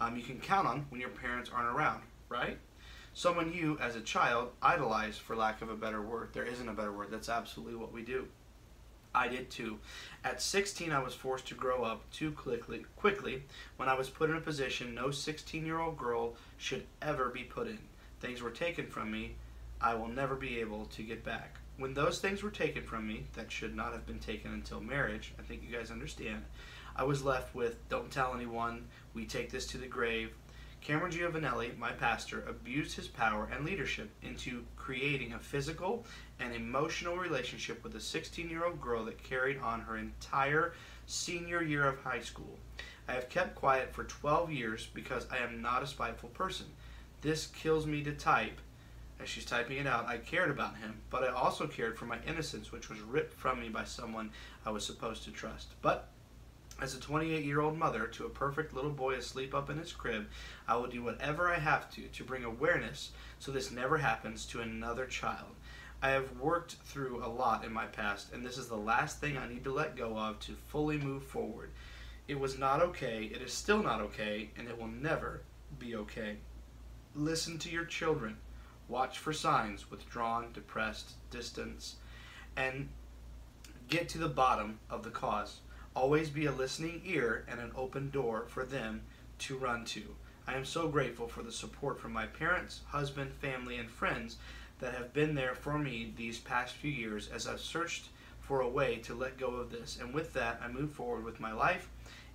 um, 0.00 0.16
you 0.16 0.22
can 0.22 0.40
count 0.40 0.66
on 0.66 0.86
when 0.90 1.00
your 1.00 1.10
parents 1.10 1.50
aren't 1.52 1.74
around, 1.74 2.02
right? 2.28 2.58
someone 3.14 3.52
you, 3.52 3.78
as 3.80 3.96
a 3.96 4.00
child, 4.00 4.50
idolized, 4.60 5.20
for 5.20 5.36
lack 5.36 5.62
of 5.62 5.70
a 5.70 5.76
better 5.76 6.02
word. 6.02 6.30
There 6.32 6.44
isn't 6.44 6.68
a 6.68 6.72
better 6.72 6.92
word. 6.92 7.08
That's 7.10 7.28
absolutely 7.28 7.76
what 7.76 7.92
we 7.92 8.02
do. 8.02 8.26
I 9.14 9.28
did 9.28 9.50
too. 9.50 9.78
At 10.24 10.42
16, 10.42 10.90
I 10.90 11.02
was 11.02 11.14
forced 11.14 11.46
to 11.48 11.54
grow 11.54 11.84
up 11.84 12.10
too 12.10 12.32
quickly, 12.32 12.84
quickly 12.96 13.44
when 13.76 13.88
I 13.88 13.94
was 13.94 14.10
put 14.10 14.30
in 14.30 14.36
a 14.36 14.40
position 14.40 14.94
no 14.94 15.10
16 15.10 15.64
year 15.64 15.78
old 15.78 15.96
girl 15.96 16.34
should 16.56 16.86
ever 17.00 17.28
be 17.28 17.44
put 17.44 17.68
in. 17.68 17.78
Things 18.20 18.42
were 18.42 18.50
taken 18.50 18.86
from 18.86 19.10
me 19.10 19.36
I 19.80 19.94
will 19.94 20.08
never 20.08 20.34
be 20.34 20.60
able 20.60 20.86
to 20.86 21.02
get 21.02 21.24
back. 21.24 21.58
When 21.76 21.92
those 21.92 22.18
things 22.18 22.42
were 22.42 22.50
taken 22.50 22.84
from 22.84 23.06
me 23.06 23.26
that 23.34 23.52
should 23.52 23.76
not 23.76 23.92
have 23.92 24.06
been 24.06 24.18
taken 24.18 24.52
until 24.54 24.80
marriage, 24.80 25.34
I 25.38 25.42
think 25.42 25.62
you 25.62 25.76
guys 25.76 25.90
understand, 25.90 26.44
I 26.96 27.04
was 27.04 27.22
left 27.22 27.54
with 27.54 27.86
don't 27.88 28.10
tell 28.10 28.34
anyone, 28.34 28.86
we 29.12 29.26
take 29.26 29.50
this 29.50 29.66
to 29.68 29.78
the 29.78 29.86
grave, 29.86 30.32
Cameron 30.84 31.12
Giovanelli, 31.12 31.74
my 31.78 31.92
pastor, 31.92 32.44
abused 32.46 32.94
his 32.94 33.08
power 33.08 33.48
and 33.50 33.64
leadership 33.64 34.10
into 34.20 34.66
creating 34.76 35.32
a 35.32 35.38
physical 35.38 36.04
and 36.38 36.54
emotional 36.54 37.16
relationship 37.16 37.82
with 37.82 37.94
a 37.94 38.00
16 38.00 38.50
year 38.50 38.66
old 38.66 38.82
girl 38.82 39.06
that 39.06 39.22
carried 39.22 39.58
on 39.60 39.80
her 39.80 39.96
entire 39.96 40.74
senior 41.06 41.62
year 41.62 41.86
of 41.86 41.98
high 42.00 42.20
school. 42.20 42.58
I 43.08 43.14
have 43.14 43.30
kept 43.30 43.54
quiet 43.54 43.94
for 43.94 44.04
12 44.04 44.52
years 44.52 44.86
because 44.92 45.26
I 45.30 45.38
am 45.38 45.62
not 45.62 45.82
a 45.82 45.86
spiteful 45.86 46.28
person. 46.28 46.66
This 47.22 47.46
kills 47.46 47.86
me 47.86 48.02
to 48.04 48.12
type. 48.12 48.60
As 49.18 49.30
she's 49.30 49.46
typing 49.46 49.78
it 49.78 49.86
out, 49.86 50.06
I 50.06 50.18
cared 50.18 50.50
about 50.50 50.76
him, 50.76 51.00
but 51.08 51.24
I 51.24 51.28
also 51.28 51.66
cared 51.66 51.96
for 51.96 52.04
my 52.04 52.18
innocence, 52.28 52.72
which 52.72 52.90
was 52.90 53.00
ripped 53.00 53.32
from 53.32 53.58
me 53.58 53.70
by 53.70 53.84
someone 53.84 54.32
I 54.66 54.70
was 54.70 54.84
supposed 54.84 55.24
to 55.24 55.30
trust. 55.30 55.68
But 55.80 56.10
as 56.84 56.94
a 56.94 57.00
28 57.00 57.46
year 57.46 57.62
old 57.62 57.78
mother 57.78 58.06
to 58.06 58.26
a 58.26 58.28
perfect 58.28 58.74
little 58.74 58.90
boy 58.90 59.14
asleep 59.14 59.54
up 59.54 59.70
in 59.70 59.78
his 59.78 59.94
crib, 59.94 60.26
I 60.68 60.76
will 60.76 60.86
do 60.86 61.02
whatever 61.02 61.48
I 61.48 61.58
have 61.58 61.90
to 61.92 62.02
to 62.02 62.24
bring 62.24 62.44
awareness 62.44 63.12
so 63.38 63.50
this 63.50 63.70
never 63.70 63.96
happens 63.96 64.44
to 64.46 64.60
another 64.60 65.06
child. 65.06 65.56
I 66.02 66.10
have 66.10 66.38
worked 66.38 66.74
through 66.84 67.24
a 67.24 67.26
lot 67.26 67.64
in 67.64 67.72
my 67.72 67.86
past, 67.86 68.34
and 68.34 68.44
this 68.44 68.58
is 68.58 68.68
the 68.68 68.76
last 68.76 69.18
thing 69.18 69.38
I 69.38 69.48
need 69.48 69.64
to 69.64 69.72
let 69.72 69.96
go 69.96 70.18
of 70.18 70.38
to 70.40 70.52
fully 70.52 70.98
move 70.98 71.24
forward. 71.24 71.70
It 72.28 72.38
was 72.38 72.58
not 72.58 72.82
okay, 72.82 73.30
it 73.32 73.40
is 73.40 73.54
still 73.54 73.82
not 73.82 74.02
okay, 74.02 74.50
and 74.58 74.68
it 74.68 74.78
will 74.78 74.88
never 74.88 75.40
be 75.78 75.96
okay. 75.96 76.36
Listen 77.14 77.58
to 77.60 77.70
your 77.70 77.86
children. 77.86 78.36
Watch 78.88 79.18
for 79.18 79.32
signs 79.32 79.90
withdrawn, 79.90 80.52
depressed, 80.52 81.12
distance, 81.30 81.96
and 82.54 82.90
get 83.88 84.10
to 84.10 84.18
the 84.18 84.28
bottom 84.28 84.80
of 84.90 85.02
the 85.02 85.10
cause. 85.10 85.60
Always 85.96 86.28
be 86.28 86.46
a 86.46 86.52
listening 86.52 87.02
ear 87.04 87.44
and 87.48 87.60
an 87.60 87.70
open 87.76 88.10
door 88.10 88.46
for 88.48 88.64
them 88.64 89.02
to 89.38 89.56
run 89.56 89.84
to. 89.86 90.02
I 90.46 90.54
am 90.54 90.64
so 90.64 90.88
grateful 90.88 91.28
for 91.28 91.42
the 91.42 91.52
support 91.52 92.00
from 92.00 92.12
my 92.12 92.26
parents, 92.26 92.80
husband, 92.88 93.32
family, 93.32 93.76
and 93.76 93.88
friends 93.88 94.36
that 94.80 94.94
have 94.94 95.12
been 95.12 95.36
there 95.36 95.54
for 95.54 95.78
me 95.78 96.12
these 96.16 96.38
past 96.38 96.74
few 96.74 96.90
years 96.90 97.28
as 97.28 97.46
I've 97.46 97.60
searched 97.60 98.08
for 98.40 98.60
a 98.60 98.68
way 98.68 98.96
to 99.04 99.14
let 99.14 99.38
go 99.38 99.54
of 99.54 99.70
this. 99.70 99.98
And 100.00 100.12
with 100.12 100.32
that, 100.34 100.60
I 100.62 100.68
move 100.68 100.90
forward 100.90 101.24
with 101.24 101.38
my 101.38 101.52
life 101.52 101.88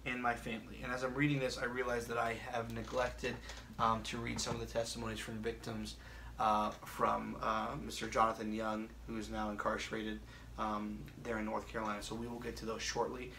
and 0.05 0.23
my 0.23 0.33
family. 0.33 0.79
And 0.81 0.91
as 0.91 1.03
I'm 1.03 1.13
reading 1.13 1.39
this, 1.39 1.57
I 1.57 1.65
realize 1.65 2.07
that 2.07 2.17
I 2.17 2.35
have 2.51 2.73
neglected 2.73 3.35
um, 3.77 4.01
to 4.03 4.17
read 4.17 4.39
some 4.39 4.55
of 4.55 4.61
the 4.61 4.73
testimonies 4.73 5.19
from 5.19 5.35
victims 5.35 5.95
uh, 6.39 6.71
from 6.85 7.35
uh, 7.41 7.75
Mr. 7.85 8.09
Jonathan 8.09 8.53
Young, 8.53 8.87
who 9.07 9.17
is 9.17 9.29
now 9.29 9.49
incarcerated 9.49 10.19
um, 10.59 10.99
there 11.23 11.39
in 11.39 11.45
North 11.45 11.67
Carolina. 11.67 12.03
So 12.03 12.13
we 12.13 12.27
will 12.27 12.39
get 12.39 12.55
to 12.57 12.65
those 12.65 12.83
shortly. 12.83 13.31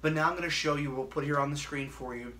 But 0.00 0.14
now 0.14 0.28
I'm 0.28 0.36
going 0.36 0.44
to 0.44 0.50
show 0.50 0.76
you, 0.76 0.90
we'll 0.90 1.04
put 1.04 1.24
here 1.24 1.38
on 1.38 1.50
the 1.50 1.56
screen 1.56 1.90
for 1.90 2.14
you, 2.14 2.32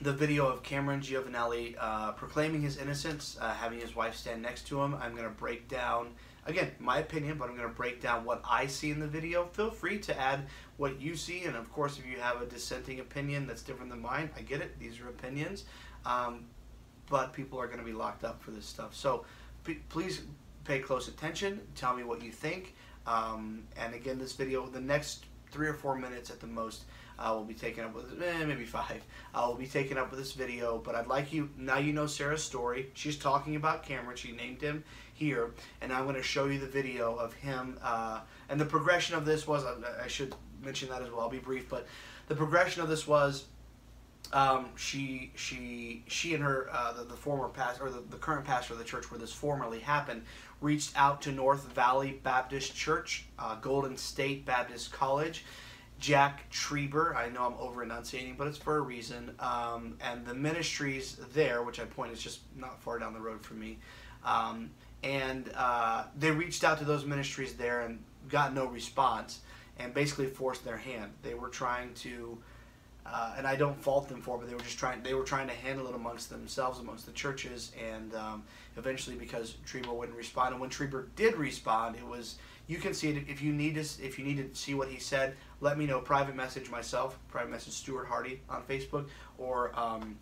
the 0.00 0.12
video 0.12 0.46
of 0.46 0.62
Cameron 0.62 1.00
Giovanelli 1.00 1.74
uh, 1.80 2.12
proclaiming 2.12 2.62
his 2.62 2.76
innocence, 2.76 3.38
uh, 3.40 3.54
having 3.54 3.80
his 3.80 3.96
wife 3.96 4.14
stand 4.14 4.42
next 4.42 4.66
to 4.68 4.80
him. 4.80 4.94
I'm 4.94 5.12
going 5.12 5.24
to 5.24 5.30
break 5.30 5.68
down, 5.68 6.10
again, 6.44 6.70
my 6.78 6.98
opinion, 6.98 7.38
but 7.38 7.48
I'm 7.48 7.56
going 7.56 7.68
to 7.68 7.74
break 7.74 8.00
down 8.00 8.24
what 8.24 8.42
I 8.48 8.66
see 8.66 8.90
in 8.90 9.00
the 9.00 9.06
video. 9.06 9.46
Feel 9.46 9.70
free 9.70 9.98
to 10.00 10.20
add 10.20 10.40
what 10.76 11.00
you 11.00 11.16
see, 11.16 11.44
and 11.44 11.56
of 11.56 11.72
course, 11.72 11.98
if 11.98 12.06
you 12.06 12.18
have 12.18 12.42
a 12.42 12.46
dissenting 12.46 13.00
opinion 13.00 13.46
that's 13.46 13.62
different 13.62 13.90
than 13.90 14.00
mine, 14.02 14.30
I 14.36 14.42
get 14.42 14.60
it. 14.60 14.78
These 14.78 15.00
are 15.00 15.08
opinions. 15.08 15.64
Um, 16.04 16.44
but 17.08 17.32
people 17.32 17.58
are 17.58 17.66
going 17.66 17.78
to 17.78 17.84
be 17.84 17.92
locked 17.92 18.22
up 18.22 18.42
for 18.42 18.50
this 18.50 18.66
stuff. 18.66 18.94
So 18.94 19.24
please 19.88 20.22
pay 20.64 20.78
close 20.78 21.08
attention. 21.08 21.60
Tell 21.74 21.96
me 21.96 22.04
what 22.04 22.22
you 22.22 22.30
think. 22.30 22.74
Um, 23.06 23.64
and 23.76 23.94
again, 23.94 24.18
this 24.18 24.32
video, 24.32 24.66
the 24.66 24.80
next 24.80 25.24
three 25.50 25.68
or 25.68 25.74
four 25.74 25.96
minutes 25.96 26.30
at 26.30 26.40
the 26.40 26.46
most, 26.46 26.82
uh, 27.18 27.32
will 27.34 27.44
be 27.44 27.54
taken 27.54 27.84
up 27.84 27.94
with 27.94 28.22
eh, 28.22 28.44
maybe 28.44 28.64
five. 28.64 29.02
I 29.34 29.42
uh, 29.42 29.48
will 29.48 29.54
be 29.54 29.66
taken 29.66 29.96
up 29.96 30.10
with 30.10 30.18
this 30.18 30.32
video, 30.32 30.78
but 30.78 30.94
I'd 30.94 31.06
like 31.06 31.32
you 31.32 31.48
now. 31.56 31.78
You 31.78 31.92
know 31.92 32.06
Sarah's 32.06 32.42
story. 32.42 32.90
She's 32.94 33.16
talking 33.16 33.56
about 33.56 33.84
Cameron. 33.84 34.16
She 34.16 34.32
named 34.32 34.60
him 34.60 34.84
here, 35.14 35.54
and 35.80 35.92
I'm 35.92 36.04
going 36.04 36.16
to 36.16 36.22
show 36.22 36.46
you 36.46 36.58
the 36.58 36.66
video 36.66 37.14
of 37.16 37.32
him. 37.34 37.78
Uh, 37.82 38.20
and 38.48 38.60
the 38.60 38.66
progression 38.66 39.16
of 39.16 39.24
this 39.24 39.46
was 39.46 39.64
I 39.64 40.08
should 40.08 40.34
mention 40.62 40.88
that 40.90 41.02
as 41.02 41.10
well. 41.10 41.22
I'll 41.22 41.30
be 41.30 41.38
brief, 41.38 41.68
but 41.68 41.86
the 42.28 42.34
progression 42.34 42.82
of 42.82 42.88
this 42.88 43.06
was 43.06 43.46
um, 44.32 44.70
she 44.76 45.30
she 45.36 46.02
she 46.08 46.34
and 46.34 46.42
her 46.42 46.68
uh, 46.72 46.92
the, 46.92 47.04
the, 47.04 47.14
former 47.14 47.48
pastor 47.48 47.86
or 47.86 47.90
the, 47.90 48.02
the 48.10 48.16
current 48.16 48.44
pastor 48.44 48.72
of 48.72 48.78
the 48.78 48.84
church 48.84 49.10
where 49.10 49.20
this 49.20 49.32
formerly 49.32 49.78
happened 49.78 50.22
reached 50.60 50.92
out 50.96 51.22
to 51.22 51.32
North 51.32 51.72
Valley 51.72 52.20
Baptist 52.22 52.74
Church, 52.74 53.26
uh, 53.38 53.56
Golden 53.56 53.96
State 53.96 54.46
Baptist 54.46 54.92
College. 54.92 55.44
Jack 55.98 56.50
Trieber, 56.50 57.16
I 57.16 57.30
know 57.30 57.46
I'm 57.46 57.54
over 57.58 57.82
enunciating, 57.82 58.34
but 58.36 58.46
it's 58.46 58.58
for 58.58 58.76
a 58.76 58.80
reason. 58.80 59.34
Um, 59.40 59.96
and 60.00 60.26
the 60.26 60.34
ministries 60.34 61.16
there, 61.32 61.62
which 61.62 61.80
I 61.80 61.84
point 61.84 62.12
is 62.12 62.20
just 62.20 62.40
not 62.54 62.80
far 62.82 62.98
down 62.98 63.14
the 63.14 63.20
road 63.20 63.40
from 63.40 63.60
me, 63.60 63.78
um, 64.24 64.70
and 65.02 65.50
uh, 65.54 66.04
they 66.18 66.30
reached 66.30 66.64
out 66.64 66.78
to 66.78 66.84
those 66.84 67.06
ministries 67.06 67.54
there 67.54 67.80
and 67.82 68.02
got 68.28 68.52
no 68.52 68.66
response, 68.66 69.40
and 69.78 69.94
basically 69.94 70.26
forced 70.26 70.64
their 70.64 70.76
hand. 70.76 71.12
They 71.22 71.34
were 71.34 71.48
trying 71.48 71.94
to 71.94 72.36
uh, 73.12 73.34
and 73.36 73.46
I 73.46 73.56
don't 73.56 73.80
fault 73.80 74.08
them 74.08 74.20
for, 74.20 74.36
it, 74.36 74.40
but 74.40 74.48
they 74.48 74.54
were 74.54 74.62
just 74.62 74.78
trying. 74.78 75.02
They 75.02 75.14
were 75.14 75.24
trying 75.24 75.48
to 75.48 75.54
handle 75.54 75.88
it 75.88 75.94
amongst 75.94 76.30
themselves, 76.30 76.78
amongst 76.80 77.06
the 77.06 77.12
churches, 77.12 77.72
and 77.90 78.14
um, 78.14 78.44
eventually, 78.76 79.16
because 79.16 79.56
Trieber 79.66 79.94
wouldn't 79.94 80.16
respond, 80.16 80.52
and 80.52 80.60
when 80.60 80.70
Trieber 80.70 81.06
did 81.16 81.36
respond, 81.36 81.96
it 81.96 82.06
was 82.06 82.36
you 82.66 82.78
can 82.78 82.94
see 82.94 83.10
it 83.10 83.24
if 83.28 83.42
you 83.42 83.52
need 83.52 83.74
to. 83.74 83.80
If 84.04 84.18
you 84.18 84.24
need 84.24 84.36
to 84.36 84.58
see 84.58 84.74
what 84.74 84.88
he 84.88 84.98
said, 84.98 85.36
let 85.60 85.78
me 85.78 85.86
know. 85.86 86.00
Private 86.00 86.34
message 86.34 86.70
myself, 86.70 87.18
private 87.28 87.50
message 87.50 87.74
Stuart 87.74 88.06
Hardy 88.06 88.40
on 88.48 88.62
Facebook, 88.62 89.06
or 89.38 89.78
um, 89.78 90.18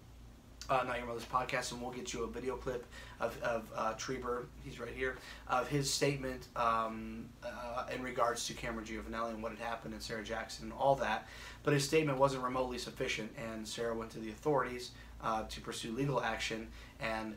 uh, 0.70 0.82
Not 0.86 0.98
Your 0.98 1.06
Mother's 1.06 1.24
podcast, 1.24 1.72
and 1.72 1.80
we'll 1.80 1.90
get 1.90 2.12
you 2.12 2.24
a 2.24 2.26
video 2.26 2.56
clip 2.56 2.86
of, 3.20 3.40
of 3.42 3.70
uh, 3.76 3.94
Trieber, 3.94 4.44
he's 4.64 4.80
right 4.80 4.92
here, 4.94 5.16
of 5.48 5.68
his 5.68 5.92
statement 5.92 6.48
um, 6.56 7.26
uh, 7.42 7.86
in 7.94 8.02
regards 8.02 8.46
to 8.46 8.54
Cameron 8.54 8.86
Giovanelli 8.86 9.30
and 9.30 9.42
what 9.42 9.52
had 9.52 9.60
happened 9.60 9.94
and 9.94 10.02
Sarah 10.02 10.24
Jackson 10.24 10.66
and 10.66 10.72
all 10.72 10.94
that. 10.96 11.28
But 11.62 11.74
his 11.74 11.84
statement 11.84 12.18
wasn't 12.18 12.42
remotely 12.42 12.78
sufficient, 12.78 13.32
and 13.36 13.66
Sarah 13.66 13.94
went 13.94 14.10
to 14.12 14.18
the 14.18 14.30
authorities 14.30 14.92
uh, 15.22 15.44
to 15.44 15.60
pursue 15.60 15.92
legal 15.92 16.22
action, 16.22 16.68
and 17.00 17.36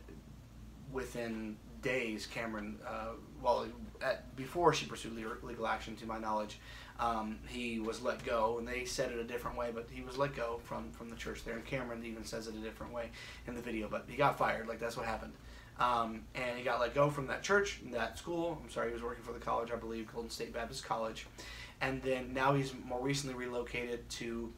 within 0.91 1.57
days, 1.81 2.25
Cameron, 2.25 2.77
uh, 2.85 3.13
well, 3.41 3.65
at, 4.01 4.35
before 4.35 4.73
she 4.73 4.85
pursued 4.85 5.13
legal 5.43 5.67
action, 5.67 5.95
to 5.97 6.05
my 6.05 6.17
knowledge, 6.17 6.59
um, 6.99 7.39
he 7.47 7.79
was 7.79 8.01
let 8.01 8.23
go, 8.23 8.57
and 8.57 8.67
they 8.67 8.85
said 8.85 9.11
it 9.11 9.19
a 9.19 9.23
different 9.23 9.57
way, 9.57 9.69
but 9.73 9.87
he 9.91 10.01
was 10.01 10.17
let 10.17 10.35
go 10.35 10.59
from, 10.63 10.91
from 10.91 11.09
the 11.09 11.15
church 11.15 11.43
there. 11.43 11.55
And 11.55 11.65
Cameron 11.65 12.03
even 12.05 12.23
says 12.23 12.47
it 12.47 12.55
a 12.55 12.59
different 12.59 12.93
way 12.93 13.09
in 13.45 13.55
the 13.55 13.61
video, 13.61 13.87
but 13.87 14.05
he 14.07 14.17
got 14.17 14.37
fired. 14.37 14.67
Like, 14.67 14.79
that's 14.79 14.97
what 14.97 15.05
happened. 15.05 15.33
Um, 15.79 16.23
and 16.33 16.57
he 16.57 16.63
got 16.63 16.79
let 16.79 16.95
go 16.95 17.09
from 17.09 17.27
that 17.27 17.43
church, 17.43 17.81
that 17.91 18.17
school. 18.17 18.59
I'm 18.63 18.69
sorry, 18.69 18.87
he 18.87 18.93
was 18.93 19.03
working 19.03 19.23
for 19.23 19.33
the 19.33 19.39
college, 19.39 19.69
I 19.71 19.75
believe, 19.75 20.11
Golden 20.11 20.31
State 20.31 20.53
Baptist 20.53 20.83
College. 20.83 21.27
And 21.81 22.01
then 22.01 22.33
now 22.33 22.55
he's 22.55 22.73
more 22.85 22.99
recently 22.99 23.35
relocated 23.35 24.09
to 24.09 24.51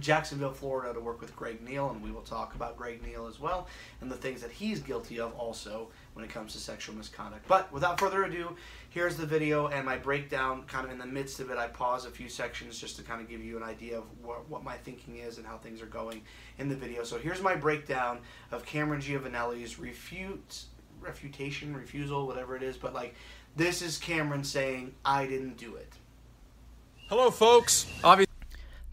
Jacksonville, 0.00 0.52
Florida 0.52 0.92
to 0.94 1.00
work 1.00 1.20
with 1.20 1.34
Greg 1.36 1.62
Neal, 1.62 1.90
and 1.90 2.02
we 2.02 2.10
will 2.10 2.22
talk 2.22 2.54
about 2.54 2.76
Greg 2.76 3.02
Neal 3.02 3.26
as 3.26 3.38
well 3.38 3.68
and 4.00 4.10
the 4.10 4.16
things 4.16 4.40
that 4.42 4.50
he's 4.50 4.80
guilty 4.80 5.20
of 5.20 5.32
also 5.34 5.88
when 6.18 6.24
it 6.24 6.32
comes 6.32 6.52
to 6.52 6.58
sexual 6.58 6.96
misconduct. 6.96 7.46
But 7.46 7.72
without 7.72 8.00
further 8.00 8.24
ado, 8.24 8.56
here's 8.90 9.16
the 9.16 9.24
video 9.24 9.68
and 9.68 9.86
my 9.86 9.96
breakdown. 9.96 10.64
Kind 10.64 10.84
of 10.84 10.90
in 10.90 10.98
the 10.98 11.06
midst 11.06 11.38
of 11.38 11.48
it, 11.48 11.58
I 11.58 11.68
pause 11.68 12.06
a 12.06 12.10
few 12.10 12.28
sections 12.28 12.76
just 12.76 12.96
to 12.96 13.04
kind 13.04 13.20
of 13.20 13.28
give 13.28 13.40
you 13.40 13.56
an 13.56 13.62
idea 13.62 13.98
of 13.98 14.04
what, 14.20 14.48
what 14.48 14.64
my 14.64 14.76
thinking 14.78 15.18
is 15.18 15.38
and 15.38 15.46
how 15.46 15.58
things 15.58 15.80
are 15.80 15.86
going 15.86 16.22
in 16.58 16.68
the 16.68 16.74
video. 16.74 17.04
So 17.04 17.18
here's 17.18 17.40
my 17.40 17.54
breakdown 17.54 18.18
of 18.50 18.66
Cameron 18.66 19.00
Giovanelli's 19.00 19.78
refute, 19.78 20.64
refutation, 21.00 21.72
refusal, 21.72 22.26
whatever 22.26 22.56
it 22.56 22.64
is. 22.64 22.76
But 22.76 22.94
like, 22.94 23.14
this 23.54 23.80
is 23.80 23.96
Cameron 23.96 24.42
saying, 24.42 24.94
I 25.04 25.24
didn't 25.26 25.56
do 25.56 25.76
it. 25.76 25.92
Hello, 27.08 27.30
folks. 27.30 27.86
Obviously. 28.02 28.34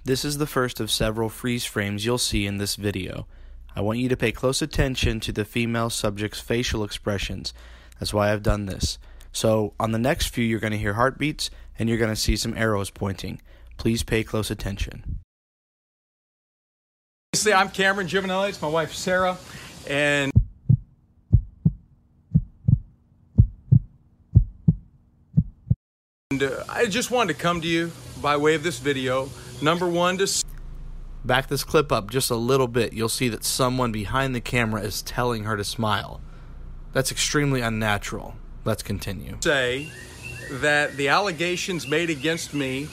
This 0.04 0.24
is 0.24 0.38
the 0.38 0.46
first 0.46 0.80
of 0.80 0.92
several 0.92 1.30
freeze 1.30 1.66
frames 1.66 2.06
you'll 2.06 2.20
see 2.20 2.46
in 2.46 2.60
this 2.60 2.76
video. 2.76 3.26
I 3.78 3.82
want 3.82 4.00
you 4.00 4.08
to 4.08 4.16
pay 4.16 4.32
close 4.32 4.62
attention 4.62 5.20
to 5.20 5.34
the 5.34 5.44
female 5.44 5.90
subject's 5.90 6.40
facial 6.40 6.86
expressions. 6.86 7.54
That's 8.00 8.14
why 8.14 8.32
I've 8.32 8.42
done 8.42 8.68
this. 8.68 8.98
So, 9.34 9.74
on 9.78 9.92
the 9.92 10.00
next 10.00 10.28
few, 10.28 10.46
you're 10.46 10.62
going 10.62 10.72
to 10.72 10.80
hear 10.80 10.94
heartbeats 10.94 11.50
and 11.78 11.90
you're 11.90 11.98
going 11.98 12.10
to 12.10 12.16
see 12.16 12.38
some 12.38 12.58
arrows 12.58 12.90
pointing. 12.90 13.42
Please 13.76 14.02
pay 14.02 14.24
close 14.24 14.50
attention. 14.50 15.20
I'm 17.54 17.70
Cameron 17.70 18.08
Giovanelli. 18.08 18.48
It's 18.48 18.62
my 18.62 18.70
wife, 18.70 18.94
Sarah. 18.94 19.38
And 19.90 20.32
I 26.70 26.86
just 26.86 27.12
wanted 27.12 27.34
to 27.34 27.40
come 27.40 27.60
to 27.60 27.68
you 27.68 27.92
by 28.22 28.38
way 28.38 28.56
of 28.56 28.64
this 28.64 28.80
video. 28.80 29.30
Number 29.62 29.88
one, 29.88 30.18
to 30.20 30.45
Back 31.26 31.48
this 31.48 31.64
clip 31.64 31.92
up 31.92 32.12
just 32.12 32.30
a 32.30 32.36
little 32.36 32.68
bit, 32.68 32.94
you'll 32.94 33.10
see 33.10 33.30
that 33.30 33.44
someone 33.44 33.92
behind 33.92 34.36
the 34.36 34.42
camera 34.42 34.82
is 34.82 35.02
telling 35.02 35.46
her 35.46 35.58
to 35.58 35.64
smile. 35.64 36.22
That's 36.94 37.12
extremely 37.12 37.62
unnatural. 37.62 38.36
Let's 38.64 38.84
continue. 38.84 39.38
say 39.42 39.92
that 40.52 40.98
the 40.98 41.08
allegations 41.08 41.88
made 41.88 42.12
against 42.12 42.54
me 42.54 42.88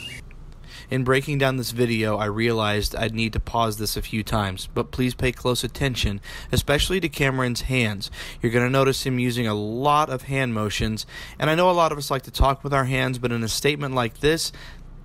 In 0.88 1.04
breaking 1.04 1.36
down 1.36 1.58
this 1.58 1.72
video, 1.72 2.16
I 2.16 2.24
realized 2.24 2.96
I'd 2.96 3.14
need 3.14 3.34
to 3.34 3.40
pause 3.40 3.76
this 3.76 3.98
a 3.98 4.02
few 4.02 4.22
times, 4.22 4.66
but 4.72 4.90
please 4.90 5.14
pay 5.14 5.32
close 5.32 5.62
attention, 5.62 6.20
especially 6.50 7.00
to 7.00 7.10
Cameron's 7.10 7.62
hands. 7.62 8.10
You're 8.40 8.52
going 8.52 8.64
to 8.64 8.70
notice 8.70 9.04
him 9.04 9.18
using 9.18 9.46
a 9.46 9.54
lot 9.54 10.08
of 10.08 10.22
hand 10.22 10.54
motions, 10.54 11.04
and 11.38 11.50
I 11.50 11.54
know 11.54 11.70
a 11.70 11.72
lot 11.72 11.92
of 11.92 11.98
us 11.98 12.10
like 12.10 12.22
to 12.22 12.30
talk 12.30 12.64
with 12.64 12.72
our 12.72 12.84
hands, 12.84 13.18
but 13.18 13.32
in 13.32 13.42
a 13.42 13.48
statement 13.48 13.94
like 13.94 14.20
this, 14.20 14.52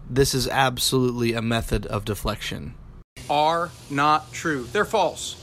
this 0.09 0.33
is 0.33 0.47
absolutely 0.47 1.33
a 1.33 1.41
method 1.41 1.85
of 1.87 2.05
deflection. 2.05 2.75
Are 3.29 3.71
not 3.89 4.31
true. 4.31 4.63
They're 4.65 4.85
false. 4.85 5.35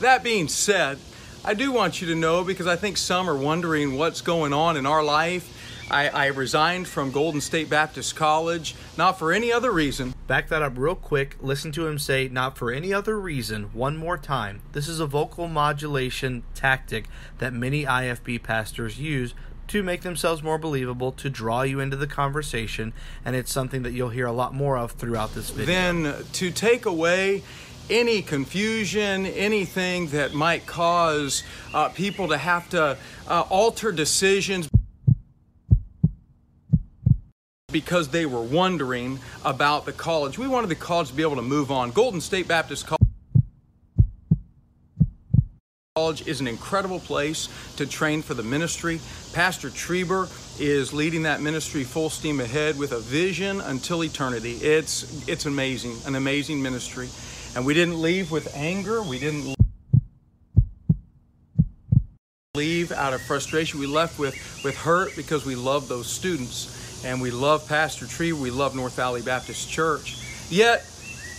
That 0.00 0.22
being 0.22 0.48
said, 0.48 0.98
I 1.44 1.54
do 1.54 1.72
want 1.72 2.00
you 2.00 2.06
to 2.08 2.14
know 2.14 2.44
because 2.44 2.66
I 2.66 2.76
think 2.76 2.96
some 2.96 3.28
are 3.28 3.36
wondering 3.36 3.96
what's 3.96 4.20
going 4.20 4.52
on 4.52 4.76
in 4.76 4.86
our 4.86 5.02
life. 5.02 5.48
I, 5.90 6.08
I 6.08 6.26
resigned 6.26 6.88
from 6.88 7.10
Golden 7.10 7.40
State 7.40 7.68
Baptist 7.68 8.16
College, 8.16 8.74
not 8.96 9.18
for 9.18 9.32
any 9.32 9.52
other 9.52 9.70
reason. 9.70 10.14
Back 10.26 10.48
that 10.48 10.62
up 10.62 10.72
real 10.76 10.94
quick. 10.94 11.36
Listen 11.40 11.70
to 11.72 11.86
him 11.86 11.98
say, 11.98 12.28
not 12.28 12.56
for 12.56 12.72
any 12.72 12.94
other 12.94 13.20
reason, 13.20 13.64
one 13.74 13.96
more 13.96 14.16
time. 14.16 14.62
This 14.72 14.88
is 14.88 15.00
a 15.00 15.06
vocal 15.06 15.48
modulation 15.48 16.44
tactic 16.54 17.08
that 17.38 17.52
many 17.52 17.84
IFB 17.84 18.42
pastors 18.42 18.98
use 18.98 19.34
to 19.72 19.82
make 19.82 20.02
themselves 20.02 20.42
more 20.42 20.58
believable, 20.58 21.12
to 21.12 21.30
draw 21.30 21.62
you 21.62 21.80
into 21.80 21.96
the 21.96 22.06
conversation, 22.06 22.92
and 23.24 23.34
it's 23.34 23.50
something 23.50 23.82
that 23.84 23.92
you'll 23.92 24.10
hear 24.10 24.26
a 24.26 24.32
lot 24.32 24.52
more 24.52 24.76
of 24.76 24.92
throughout 24.92 25.34
this 25.34 25.48
video. 25.48 25.64
Then 25.64 26.14
to 26.34 26.50
take 26.50 26.84
away 26.84 27.42
any 27.88 28.20
confusion, 28.20 29.24
anything 29.24 30.08
that 30.08 30.34
might 30.34 30.66
cause 30.66 31.42
uh, 31.72 31.88
people 31.88 32.28
to 32.28 32.36
have 32.36 32.68
to 32.68 32.98
uh, 33.26 33.44
alter 33.48 33.92
decisions 33.92 34.68
because 37.72 38.08
they 38.08 38.26
were 38.26 38.42
wondering 38.42 39.18
about 39.42 39.86
the 39.86 39.92
college. 39.92 40.38
We 40.38 40.48
wanted 40.48 40.66
the 40.66 40.74
college 40.74 41.08
to 41.08 41.14
be 41.14 41.22
able 41.22 41.36
to 41.36 41.42
move 41.42 41.70
on. 41.70 41.92
Golden 41.92 42.20
State 42.20 42.46
Baptist 42.46 42.86
College 42.86 43.11
is 45.94 46.40
an 46.40 46.46
incredible 46.46 47.00
place 47.00 47.50
to 47.76 47.84
train 47.84 48.22
for 48.22 48.32
the 48.32 48.42
ministry. 48.42 48.98
Pastor 49.34 49.68
Trieber 49.68 50.26
is 50.58 50.94
leading 50.94 51.24
that 51.24 51.42
ministry 51.42 51.84
full 51.84 52.08
steam 52.08 52.40
ahead 52.40 52.78
with 52.78 52.92
a 52.92 52.98
vision 52.98 53.60
until 53.60 54.02
eternity. 54.02 54.52
It's 54.52 55.28
it's 55.28 55.44
amazing, 55.44 55.98
an 56.06 56.14
amazing 56.14 56.62
ministry. 56.62 57.10
And 57.54 57.66
we 57.66 57.74
didn't 57.74 58.00
leave 58.00 58.30
with 58.30 58.56
anger. 58.56 59.02
We 59.02 59.18
didn't 59.18 59.54
leave 62.54 62.90
out 62.90 63.12
of 63.12 63.20
frustration. 63.20 63.78
We 63.78 63.86
left 63.86 64.18
with 64.18 64.34
with 64.64 64.78
hurt 64.78 65.14
because 65.14 65.44
we 65.44 65.56
love 65.56 65.88
those 65.88 66.06
students 66.06 67.04
and 67.04 67.20
we 67.20 67.30
love 67.30 67.68
Pastor 67.68 68.06
Trieber. 68.06 68.40
We 68.40 68.50
love 68.50 68.74
North 68.74 68.96
Valley 68.96 69.20
Baptist 69.20 69.68
Church. 69.68 70.16
Yet 70.48 70.86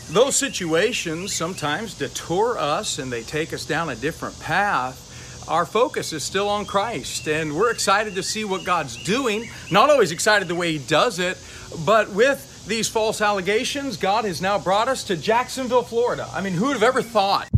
those 0.09 0.35
situations 0.35 1.33
sometimes 1.33 1.93
detour 1.93 2.57
us 2.57 2.99
and 2.99 3.11
they 3.11 3.23
take 3.23 3.53
us 3.53 3.65
down 3.65 3.89
a 3.89 3.95
different 3.95 4.39
path. 4.39 4.99
Our 5.47 5.65
focus 5.65 6.13
is 6.13 6.23
still 6.23 6.47
on 6.47 6.65
Christ, 6.65 7.27
and 7.27 7.53
we're 7.53 7.71
excited 7.71 8.15
to 8.15 8.23
see 8.23 8.45
what 8.45 8.63
God's 8.63 9.01
doing. 9.03 9.49
Not 9.71 9.89
always 9.89 10.11
excited 10.11 10.47
the 10.47 10.55
way 10.55 10.73
He 10.73 10.77
does 10.77 11.19
it, 11.19 11.37
but 11.85 12.09
with 12.11 12.65
these 12.65 12.87
false 12.87 13.21
allegations, 13.21 13.97
God 13.97 14.23
has 14.25 14.41
now 14.41 14.57
brought 14.57 14.87
us 14.87 15.03
to 15.05 15.17
Jacksonville, 15.17 15.83
Florida. 15.83 16.29
I 16.33 16.41
mean, 16.41 16.53
who 16.53 16.67
would 16.67 16.73
have 16.73 16.83
ever 16.83 17.01
thought? 17.01 17.49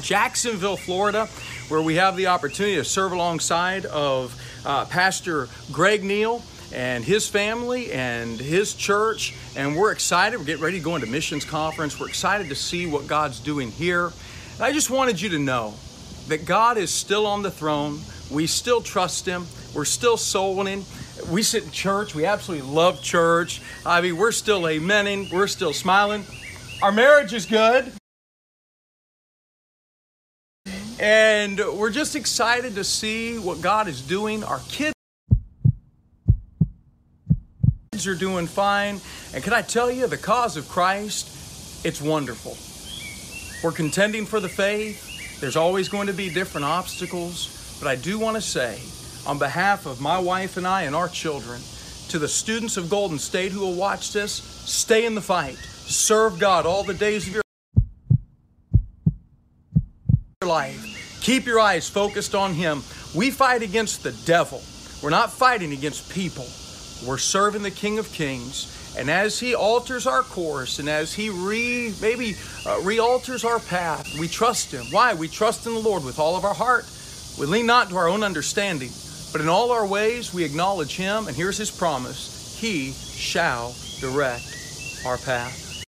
Jacksonville, 0.00 0.76
Florida, 0.76 1.26
where 1.68 1.82
we 1.82 1.96
have 1.96 2.16
the 2.16 2.26
opportunity 2.26 2.76
to 2.76 2.84
serve 2.84 3.12
alongside 3.12 3.86
of 3.86 4.34
uh, 4.64 4.86
Pastor 4.86 5.48
Greg 5.70 6.02
Neal 6.02 6.42
and 6.72 7.04
his 7.04 7.28
family 7.28 7.92
and 7.92 8.38
his 8.38 8.74
church. 8.74 9.34
And 9.56 9.76
we're 9.76 9.92
excited. 9.92 10.38
We're 10.38 10.44
getting 10.44 10.62
ready 10.62 10.78
to 10.78 10.84
go 10.84 10.94
into 10.94 11.06
missions 11.06 11.44
conference. 11.44 11.98
We're 11.98 12.08
excited 12.08 12.48
to 12.48 12.54
see 12.54 12.86
what 12.86 13.06
God's 13.06 13.40
doing 13.40 13.70
here. 13.70 14.06
And 14.54 14.62
I 14.62 14.72
just 14.72 14.90
wanted 14.90 15.20
you 15.20 15.30
to 15.30 15.38
know 15.38 15.74
that 16.28 16.44
God 16.44 16.78
is 16.78 16.90
still 16.90 17.26
on 17.26 17.42
the 17.42 17.50
throne. 17.50 18.00
We 18.30 18.46
still 18.46 18.80
trust 18.80 19.26
Him. 19.26 19.46
We're 19.74 19.84
still 19.84 20.16
soul 20.16 20.54
winning. 20.56 20.84
We 21.30 21.42
sit 21.42 21.64
in 21.64 21.70
church. 21.70 22.14
We 22.14 22.24
absolutely 22.24 22.68
love 22.68 23.02
church. 23.02 23.60
I 23.84 24.00
mean, 24.00 24.16
we're 24.16 24.32
still 24.32 24.62
amening. 24.62 25.32
We're 25.32 25.48
still 25.48 25.72
smiling. 25.72 26.24
Our 26.82 26.92
marriage 26.92 27.34
is 27.34 27.46
good. 27.46 27.92
And 30.98 31.58
we're 31.58 31.90
just 31.90 32.14
excited 32.14 32.74
to 32.74 32.84
see 32.84 33.38
what 33.38 33.60
God 33.62 33.88
is 33.88 34.02
doing. 34.02 34.44
Our 34.44 34.60
kids 34.68 34.94
are 38.06 38.14
doing 38.14 38.46
fine. 38.46 39.00
And 39.34 39.42
can 39.42 39.52
I 39.52 39.62
tell 39.62 39.90
you, 39.90 40.06
the 40.06 40.16
cause 40.16 40.56
of 40.56 40.68
Christ, 40.68 41.84
it's 41.84 42.00
wonderful. 42.00 42.56
We're 43.62 43.76
contending 43.76 44.26
for 44.26 44.40
the 44.40 44.48
faith. 44.48 45.40
There's 45.40 45.56
always 45.56 45.88
going 45.88 46.06
to 46.06 46.12
be 46.12 46.28
different 46.28 46.66
obstacles. 46.66 47.78
But 47.80 47.88
I 47.88 47.96
do 47.96 48.18
want 48.18 48.36
to 48.36 48.42
say, 48.42 48.78
on 49.26 49.38
behalf 49.38 49.86
of 49.86 50.00
my 50.00 50.18
wife 50.18 50.56
and 50.56 50.66
I 50.66 50.82
and 50.82 50.94
our 50.94 51.08
children, 51.08 51.60
to 52.08 52.18
the 52.18 52.28
students 52.28 52.76
of 52.76 52.90
Golden 52.90 53.18
State 53.18 53.52
who 53.52 53.60
will 53.60 53.74
watch 53.74 54.12
this, 54.12 54.32
stay 54.32 55.06
in 55.06 55.14
the 55.14 55.20
fight. 55.20 55.56
Serve 55.56 56.38
God 56.38 56.66
all 56.66 56.82
the 56.82 56.94
days 56.94 57.26
of 57.26 57.34
your 57.34 57.42
life. 60.44 61.20
Keep 61.22 61.46
your 61.46 61.60
eyes 61.60 61.88
focused 61.88 62.34
on 62.34 62.54
Him. 62.54 62.82
We 63.14 63.30
fight 63.30 63.62
against 63.62 64.02
the 64.02 64.12
devil. 64.24 64.62
We're 65.02 65.10
not 65.10 65.32
fighting 65.32 65.72
against 65.72 66.10
people. 66.10 66.46
We're 67.06 67.18
serving 67.18 67.62
the 67.62 67.70
King 67.70 67.98
of 67.98 68.12
Kings. 68.12 68.94
And 68.98 69.10
as 69.10 69.38
He 69.38 69.54
alters 69.54 70.06
our 70.06 70.22
course 70.22 70.78
and 70.78 70.88
as 70.88 71.14
He 71.14 71.30
re 71.30 71.94
maybe 72.00 72.36
uh, 72.66 72.80
re-alters 72.82 73.44
our 73.44 73.58
path, 73.58 74.06
we 74.18 74.28
trust 74.28 74.72
Him. 74.72 74.86
Why? 74.90 75.14
We 75.14 75.28
trust 75.28 75.66
in 75.66 75.74
the 75.74 75.80
Lord 75.80 76.04
with 76.04 76.18
all 76.18 76.36
of 76.36 76.44
our 76.44 76.54
heart. 76.54 76.86
We 77.38 77.46
lean 77.46 77.66
not 77.66 77.88
to 77.90 77.96
our 77.96 78.08
own 78.08 78.22
understanding, 78.22 78.90
but 79.32 79.40
in 79.40 79.48
all 79.48 79.70
our 79.70 79.86
ways 79.86 80.34
we 80.34 80.44
acknowledge 80.44 80.96
Him. 80.96 81.28
And 81.28 81.36
here's 81.36 81.56
His 81.56 81.70
promise: 81.70 82.58
He 82.60 82.92
shall 82.92 83.74
direct 84.00 84.44
our 85.06 85.18
path. 85.18 85.84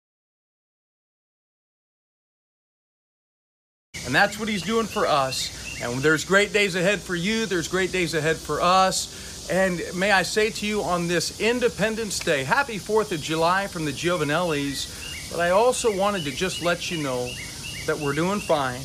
And 4.05 4.15
that's 4.15 4.39
what 4.39 4.49
he's 4.49 4.63
doing 4.63 4.87
for 4.87 5.05
us. 5.05 5.81
And 5.83 6.01
there's 6.01 6.25
great 6.25 6.51
days 6.51 6.75
ahead 6.75 6.99
for 6.99 7.15
you, 7.15 7.45
there's 7.45 7.67
great 7.67 7.91
days 7.91 8.15
ahead 8.15 8.37
for 8.37 8.59
us. 8.59 9.28
And 9.49 9.81
may 9.95 10.11
I 10.11 10.21
say 10.21 10.51
to 10.51 10.65
you 10.67 10.83
on 10.83 11.07
this 11.07 11.41
Independence 11.41 12.19
Day, 12.19 12.43
happy 12.43 12.77
4th 12.77 13.11
of 13.11 13.19
July 13.19 13.65
from 13.65 13.83
the 13.83 13.91
Giovanellis. 13.91 15.31
But 15.31 15.39
I 15.39 15.49
also 15.49 15.95
wanted 15.95 16.23
to 16.25 16.31
just 16.31 16.61
let 16.61 16.91
you 16.91 17.01
know 17.01 17.27
that 17.87 17.97
we're 17.97 18.13
doing 18.13 18.39
fine 18.39 18.81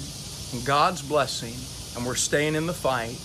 and 0.52 0.66
God's 0.66 1.02
blessing 1.02 1.54
and 1.96 2.06
we're 2.06 2.14
staying 2.14 2.54
in 2.54 2.66
the 2.66 2.72
fight. 2.72 3.20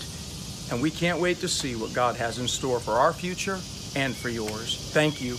And 0.70 0.82
we 0.82 0.90
can't 0.90 1.18
wait 1.18 1.38
to 1.38 1.48
see 1.48 1.76
what 1.76 1.94
God 1.94 2.14
has 2.16 2.38
in 2.38 2.46
store 2.46 2.78
for 2.78 2.92
our 2.92 3.12
future 3.12 3.58
and 3.96 4.14
for 4.14 4.28
yours. 4.28 4.90
Thank 4.92 5.22
you. 5.22 5.36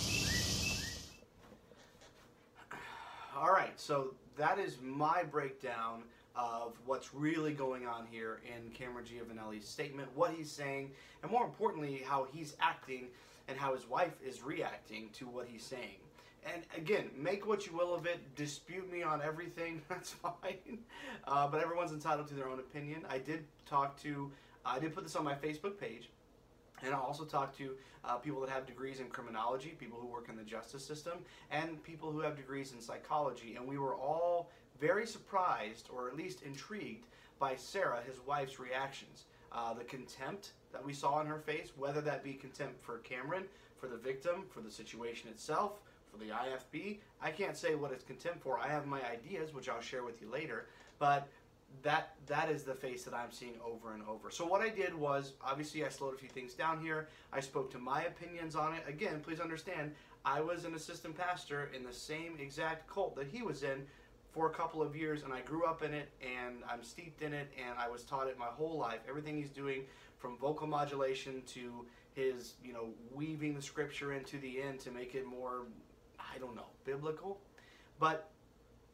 All 3.38 3.52
right, 3.52 3.80
so 3.80 4.16
that 4.38 4.58
is 4.58 4.78
my 4.82 5.24
breakdown 5.24 6.02
of 6.42 6.74
what's 6.86 7.14
really 7.14 7.54
going 7.54 7.86
on 7.86 8.08
here 8.10 8.42
in 8.46 8.72
Cameron 8.72 9.06
Giovanelli's 9.06 9.68
statement, 9.68 10.10
what 10.16 10.32
he's 10.32 10.52
saying, 10.52 10.92
and 11.22 11.32
more 11.32 11.46
importantly, 11.46 12.02
how 12.04 12.28
he's 12.34 12.56
acting 12.60 13.10
and 13.48 13.58
how 13.58 13.76
his 13.76 13.88
wife 13.88 14.16
is 14.26 14.42
reacting 14.42 15.10
to 15.14 15.28
what 15.28 15.46
he's 15.48 15.64
saying. 15.64 16.00
And 16.44 16.64
again, 16.76 17.12
make 17.16 17.48
what 17.48 17.68
you 17.68 17.78
will 17.78 17.94
of 17.94 18.08
it. 18.08 18.36
Dispute 18.36 18.92
me 18.92 19.04
on 19.04 19.22
everything. 19.22 19.84
That's 19.90 20.10
fine. 20.12 20.80
Uh, 21.28 21.48
but 21.48 21.62
everyone's 21.62 21.92
entitled 21.92 22.28
to 22.30 22.34
their 22.34 22.50
own 22.50 22.60
opinion. 22.60 23.06
I 23.08 23.20
did 23.20 23.44
talk 23.68 24.02
to, 24.02 24.32
I 24.66 24.80
did 24.80 24.96
put 24.96 25.04
this 25.04 25.16
on 25.16 25.24
my 25.24 25.36
Facebook 25.36 25.80
page. 25.80 26.10
And 26.84 26.96
I 26.96 26.98
also 26.98 27.26
talk 27.26 27.56
to 27.60 27.76
uh, 28.04 28.16
people 28.16 28.42
that 28.42 28.50
have 28.50 28.66
degrees 28.66 29.00
in 29.00 29.08
criminology, 29.08 29.76
people 29.78 30.00
who 30.00 30.08
work 30.08 30.30
in 30.30 30.36
the 30.36 30.44
justice 30.44 30.84
system, 30.84 31.20
and 31.52 31.84
people 31.84 32.12
who 32.12 32.22
have 32.22 32.36
degrees 32.36 32.74
in 32.74 32.82
psychology. 32.82 33.56
And 33.56 33.68
we 33.68 33.78
were 33.78 33.94
all 33.94 34.50
very 34.82 35.06
surprised, 35.06 35.88
or 35.96 36.10
at 36.10 36.18
least 36.18 36.42
intrigued, 36.42 37.06
by 37.40 37.56
Sarah, 37.56 38.02
his 38.06 38.18
wife's 38.26 38.60
reactions. 38.60 39.26
Uh, 39.54 39.74
the 39.74 39.84
contempt 39.84 40.52
that 40.74 40.84
we 40.84 40.94
saw 40.94 41.14
on 41.14 41.28
her 41.28 41.40
face, 41.40 41.72
whether 41.78 42.02
that 42.02 42.24
be 42.24 42.34
contempt 42.34 42.84
for 42.84 42.98
Cameron, 43.00 43.44
for 43.80 43.88
the 43.88 43.98
victim, 43.98 44.44
for 44.50 44.62
the 44.62 44.72
situation 44.72 45.30
itself, 45.30 45.74
for 46.12 46.18
the 46.18 46.32
IFB. 46.32 47.00
I 47.22 47.32
can't 47.32 47.56
say 47.56 47.76
what 47.76 47.92
it's 47.92 48.04
contempt 48.04 48.42
for. 48.42 48.60
I 48.60 48.68
have 48.68 48.86
my 48.86 49.02
ideas, 49.10 49.54
which 49.54 49.70
I'll 49.70 49.82
share 49.82 50.04
with 50.04 50.22
you 50.22 50.30
later. 50.30 50.68
But 51.00 51.28
that 51.84 52.16
that 52.28 52.50
is 52.50 52.64
the 52.64 52.74
face 52.74 53.04
that 53.04 53.14
I'm 53.14 53.32
seeing 53.32 53.56
over 53.66 53.94
and 53.94 54.04
over. 54.04 54.30
So 54.30 54.46
what 54.46 54.62
I 54.62 54.70
did 54.70 54.94
was 54.94 55.34
obviously 55.44 55.86
I 55.86 55.90
slowed 55.90 56.14
a 56.14 56.18
few 56.18 56.30
things 56.30 56.54
down 56.54 56.82
here. 56.82 57.08
I 57.32 57.40
spoke 57.40 57.72
to 57.72 57.80
my 57.80 58.04
opinions 58.04 58.56
on 58.56 58.74
it. 58.74 58.84
Again, 58.88 59.22
please 59.24 59.40
understand, 59.40 59.92
I 60.26 60.42
was 60.42 60.66
an 60.66 60.76
assistant 60.76 61.18
pastor 61.18 61.72
in 61.74 61.84
the 61.84 61.94
same 61.94 62.38
exact 62.40 62.88
cult 62.88 63.16
that 63.16 63.28
he 63.28 63.42
was 63.42 63.64
in 63.64 63.86
for 64.32 64.48
a 64.48 64.50
couple 64.50 64.82
of 64.82 64.96
years 64.96 65.24
and 65.24 65.34
I 65.34 65.42
grew 65.42 65.66
up 65.66 65.84
in 65.84 65.94
it 65.94 66.10
and 66.22 66.64
I'm 66.70 66.84
steeped 66.84 67.22
in 67.22 67.34
it 67.34 67.52
and 67.58 67.78
I 67.78 67.90
was 67.90 68.04
taught 68.04 68.28
it 68.28 68.38
my 68.38 68.46
whole 68.46 68.78
life. 68.78 69.00
Everything 69.08 69.36
he's 69.38 69.50
doing 69.50 69.84
from 70.18 70.38
vocal 70.38 70.68
modulation 70.68 71.42
to 71.48 71.86
his, 72.14 72.54
you 72.64 72.74
know, 72.74 72.90
weaving 73.14 73.56
the 73.56 73.62
scripture 73.62 74.14
into 74.14 74.38
the 74.40 74.62
end 74.62 74.80
to 74.82 74.92
make 74.92 75.16
it 75.16 75.26
more 75.26 75.64
I 76.34 76.38
don't 76.38 76.56
know, 76.56 76.68
biblical. 76.86 77.40
But 78.00 78.30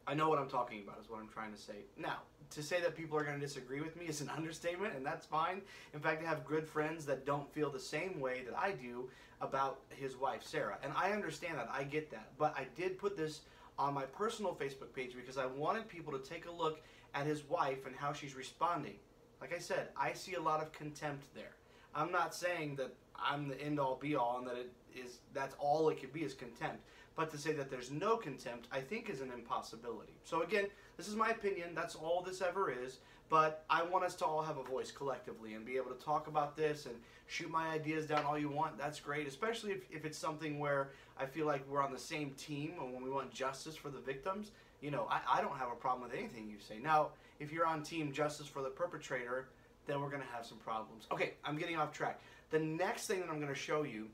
I 0.06 0.14
know 0.14 0.28
what 0.28 0.38
I'm 0.38 0.48
talking 0.48 0.82
about, 0.82 0.98
is 1.00 1.08
what 1.08 1.20
I'm 1.20 1.28
trying 1.28 1.52
to 1.52 1.58
say. 1.60 1.84
Now, 1.96 2.22
to 2.50 2.62
say 2.62 2.80
that 2.80 2.96
people 2.96 3.18
are 3.18 3.24
going 3.24 3.38
to 3.38 3.44
disagree 3.44 3.80
with 3.80 3.96
me 3.96 4.06
is 4.06 4.20
an 4.20 4.30
understatement, 4.36 4.94
and 4.96 5.04
that's 5.04 5.26
fine. 5.26 5.60
In 5.94 6.00
fact, 6.00 6.24
I 6.24 6.28
have 6.28 6.44
good 6.44 6.66
friends 6.66 7.04
that 7.06 7.26
don't 7.26 7.52
feel 7.52 7.70
the 7.70 7.80
same 7.80 8.20
way 8.20 8.42
that 8.46 8.58
I 8.58 8.72
do 8.72 9.08
about 9.40 9.80
his 9.90 10.16
wife, 10.16 10.42
Sarah. 10.42 10.78
And 10.82 10.92
I 10.96 11.12
understand 11.12 11.58
that. 11.58 11.68
I 11.72 11.84
get 11.84 12.10
that. 12.10 12.32
But 12.38 12.54
I 12.56 12.66
did 12.74 12.98
put 12.98 13.16
this 13.16 13.42
on 13.78 13.94
my 13.94 14.04
personal 14.04 14.54
Facebook 14.54 14.92
page 14.92 15.14
because 15.14 15.38
I 15.38 15.46
wanted 15.46 15.88
people 15.88 16.12
to 16.12 16.18
take 16.18 16.46
a 16.46 16.50
look 16.50 16.80
at 17.14 17.26
his 17.26 17.48
wife 17.48 17.86
and 17.86 17.94
how 17.94 18.12
she's 18.12 18.34
responding. 18.34 18.96
Like 19.40 19.54
I 19.54 19.58
said, 19.58 19.88
I 19.96 20.12
see 20.12 20.34
a 20.34 20.40
lot 20.40 20.60
of 20.60 20.72
contempt 20.72 21.32
there. 21.34 21.54
I'm 21.94 22.10
not 22.10 22.34
saying 22.34 22.76
that 22.76 22.92
I'm 23.16 23.48
the 23.48 23.60
end 23.60 23.78
all 23.80 23.96
be 23.96 24.16
all 24.16 24.38
and 24.38 24.46
that 24.46 24.56
it 24.56 24.72
is 24.94 25.18
that's 25.32 25.54
all 25.58 25.88
it 25.88 26.00
could 26.00 26.12
be 26.12 26.22
is 26.22 26.34
contempt. 26.34 26.80
But 27.16 27.30
to 27.32 27.38
say 27.38 27.52
that 27.54 27.70
there's 27.70 27.90
no 27.90 28.16
contempt, 28.16 28.68
I 28.70 28.80
think 28.80 29.10
is 29.10 29.20
an 29.20 29.32
impossibility. 29.32 30.14
So 30.22 30.42
again, 30.42 30.66
this 30.96 31.08
is 31.08 31.16
my 31.16 31.30
opinion. 31.30 31.74
That's 31.74 31.96
all 31.96 32.22
this 32.22 32.42
ever 32.42 32.70
is. 32.70 32.98
But 33.28 33.64
I 33.68 33.82
want 33.82 34.04
us 34.04 34.14
to 34.16 34.24
all 34.24 34.42
have 34.42 34.56
a 34.56 34.62
voice 34.62 34.90
collectively 34.90 35.54
and 35.54 35.64
be 35.64 35.76
able 35.76 35.90
to 35.90 36.02
talk 36.02 36.28
about 36.28 36.56
this 36.56 36.86
and 36.86 36.94
shoot 37.26 37.50
my 37.50 37.68
ideas 37.68 38.06
down 38.06 38.24
all 38.24 38.38
you 38.38 38.48
want. 38.48 38.78
That's 38.78 39.00
great, 39.00 39.28
especially 39.28 39.72
if, 39.72 39.82
if 39.90 40.04
it's 40.06 40.16
something 40.16 40.58
where 40.58 40.90
I 41.18 41.26
feel 41.26 41.46
like 41.46 41.68
we're 41.68 41.82
on 41.82 41.92
the 41.92 41.98
same 41.98 42.30
team 42.38 42.72
and 42.80 42.94
when 42.94 43.02
we 43.02 43.10
want 43.10 43.30
justice 43.30 43.76
for 43.76 43.90
the 43.90 43.98
victims. 43.98 44.52
You 44.80 44.90
know, 44.90 45.06
I, 45.10 45.20
I 45.38 45.42
don't 45.42 45.56
have 45.58 45.70
a 45.70 45.74
problem 45.74 46.08
with 46.08 46.18
anything 46.18 46.48
you 46.48 46.58
say. 46.58 46.78
Now, 46.78 47.10
if 47.38 47.52
you're 47.52 47.66
on 47.66 47.82
team 47.82 48.12
justice 48.12 48.46
for 48.46 48.62
the 48.62 48.70
perpetrator, 48.70 49.48
then 49.86 50.00
we're 50.00 50.10
going 50.10 50.22
to 50.22 50.28
have 50.28 50.46
some 50.46 50.58
problems. 50.58 51.06
Okay, 51.12 51.34
I'm 51.44 51.58
getting 51.58 51.76
off 51.76 51.92
track. 51.92 52.20
The 52.50 52.58
next 52.58 53.06
thing 53.06 53.20
that 53.20 53.28
I'm 53.28 53.40
going 53.40 53.52
to 53.52 53.58
show 53.58 53.82
you, 53.82 54.08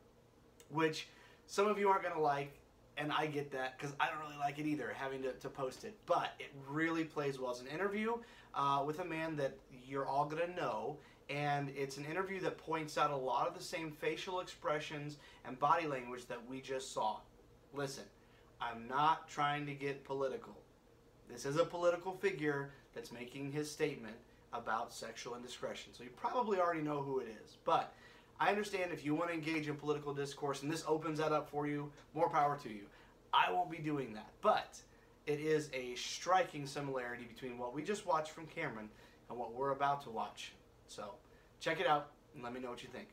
which 0.70 1.08
some 1.46 1.66
of 1.66 1.78
you 1.78 1.88
aren't 1.88 2.02
going 2.02 2.14
to 2.14 2.20
like, 2.20 2.52
and 2.96 3.12
I 3.12 3.26
get 3.26 3.50
that 3.52 3.78
because 3.78 3.94
I 4.00 4.08
don't 4.08 4.20
really 4.20 4.38
like 4.38 4.58
it 4.58 4.66
either, 4.66 4.94
having 4.96 5.22
to, 5.22 5.32
to 5.32 5.48
post 5.48 5.84
it. 5.84 5.94
But 6.06 6.32
it 6.38 6.52
really 6.68 7.04
plays 7.04 7.38
well. 7.38 7.50
It's 7.50 7.60
an 7.60 7.66
interview 7.66 8.14
uh, 8.54 8.82
with 8.86 9.00
a 9.00 9.04
man 9.04 9.36
that 9.36 9.56
you're 9.86 10.06
all 10.06 10.26
going 10.26 10.46
to 10.46 10.54
know, 10.54 10.98
and 11.28 11.70
it's 11.76 11.96
an 11.96 12.04
interview 12.04 12.40
that 12.40 12.58
points 12.58 12.96
out 12.96 13.10
a 13.10 13.16
lot 13.16 13.48
of 13.48 13.56
the 13.56 13.62
same 13.62 13.90
facial 13.90 14.40
expressions 14.40 15.16
and 15.44 15.58
body 15.58 15.86
language 15.86 16.26
that 16.26 16.38
we 16.48 16.60
just 16.60 16.92
saw. 16.92 17.18
Listen, 17.72 18.04
I'm 18.60 18.86
not 18.86 19.28
trying 19.28 19.66
to 19.66 19.74
get 19.74 20.04
political. 20.04 20.56
This 21.28 21.46
is 21.46 21.56
a 21.56 21.64
political 21.64 22.12
figure 22.12 22.70
that's 22.94 23.10
making 23.10 23.50
his 23.50 23.70
statement 23.70 24.16
about 24.52 24.92
sexual 24.92 25.34
indiscretion. 25.34 25.92
So 25.92 26.04
you 26.04 26.10
probably 26.10 26.58
already 26.58 26.82
know 26.82 27.02
who 27.02 27.18
it 27.18 27.26
is. 27.44 27.56
But 27.64 27.92
I 28.44 28.50
understand 28.50 28.92
if 28.92 29.06
you 29.06 29.14
want 29.14 29.30
to 29.30 29.34
engage 29.34 29.68
in 29.68 29.74
political 29.74 30.12
discourse 30.12 30.62
and 30.62 30.70
this 30.70 30.84
opens 30.86 31.18
that 31.18 31.32
up 31.32 31.48
for 31.48 31.66
you, 31.66 31.90
more 32.12 32.28
power 32.28 32.58
to 32.62 32.68
you. 32.68 32.82
I 33.32 33.50
won't 33.50 33.70
be 33.70 33.78
doing 33.78 34.12
that. 34.12 34.28
But 34.42 34.76
it 35.26 35.40
is 35.40 35.70
a 35.72 35.94
striking 35.94 36.66
similarity 36.66 37.24
between 37.24 37.56
what 37.56 37.72
we 37.72 37.82
just 37.82 38.04
watched 38.04 38.32
from 38.32 38.44
Cameron 38.48 38.90
and 39.30 39.38
what 39.38 39.54
we're 39.54 39.70
about 39.70 40.02
to 40.02 40.10
watch. 40.10 40.52
So 40.88 41.14
check 41.58 41.80
it 41.80 41.86
out 41.86 42.10
and 42.34 42.44
let 42.44 42.52
me 42.52 42.60
know 42.60 42.68
what 42.68 42.82
you 42.82 42.90
think. 42.92 43.08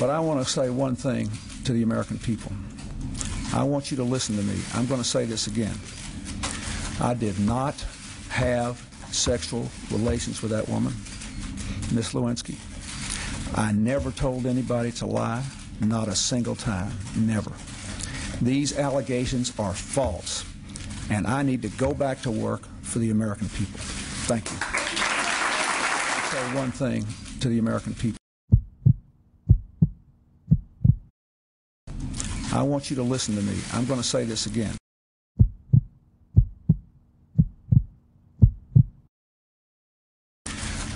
But 0.00 0.08
I 0.08 0.20
want 0.20 0.42
to 0.42 0.50
say 0.50 0.70
one 0.70 0.96
thing 0.96 1.30
to 1.64 1.74
the 1.74 1.82
American 1.82 2.18
people. 2.18 2.52
I 3.52 3.62
want 3.62 3.90
you 3.90 3.98
to 3.98 4.04
listen 4.04 4.38
to 4.38 4.42
me. 4.42 4.58
I'm 4.72 4.86
going 4.86 5.02
to 5.02 5.06
say 5.06 5.26
this 5.26 5.48
again. 5.48 5.76
I 6.98 7.12
did 7.12 7.38
not 7.40 7.74
have 8.30 8.80
sexual 9.12 9.68
relations 9.90 10.40
with 10.40 10.52
that 10.52 10.66
woman, 10.66 10.94
Miss 11.94 12.14
Lewinsky. 12.14 12.56
I 13.54 13.72
never 13.72 14.10
told 14.10 14.46
anybody 14.46 14.92
to 14.92 15.06
lie, 15.06 15.44
not 15.80 16.08
a 16.08 16.16
single 16.16 16.56
time, 16.56 16.92
never. 17.16 17.52
These 18.42 18.78
allegations 18.78 19.52
are 19.58 19.72
false, 19.72 20.44
and 21.10 21.26
I 21.26 21.42
need 21.42 21.62
to 21.62 21.68
go 21.68 21.94
back 21.94 22.22
to 22.22 22.30
work 22.30 22.62
for 22.82 22.98
the 22.98 23.10
American 23.10 23.48
people. 23.50 23.78
Thank 24.26 24.50
you. 24.50 24.58
I'll 24.60 26.30
say 26.30 26.58
one 26.58 26.70
thing 26.70 27.06
to 27.40 27.48
the 27.48 27.58
American 27.58 27.94
people. 27.94 28.18
I 32.52 32.62
want 32.62 32.90
you 32.90 32.96
to 32.96 33.02
listen 33.02 33.36
to 33.36 33.42
me. 33.42 33.54
I'm 33.74 33.84
going 33.84 34.00
to 34.00 34.06
say 34.06 34.24
this 34.24 34.46
again. 34.46 34.74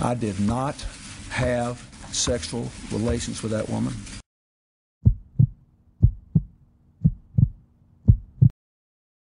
I 0.01 0.15
did 0.15 0.39
not 0.39 0.75
have 1.29 1.90
sexual 2.13 2.69
relations 2.91 3.41
with 3.43 3.51
that 3.51 3.69
woman. 3.69 3.93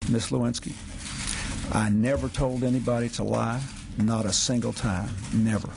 Miss 0.10 0.32
Lewinsky. 0.32 0.74
I 1.74 1.90
never 1.90 2.30
told 2.30 2.64
anybody 2.64 3.10
to 3.10 3.24
lie, 3.24 3.62
not 3.98 4.26
a 4.26 4.32
single 4.32 4.72
time, 4.72 5.10
never. 5.34 5.70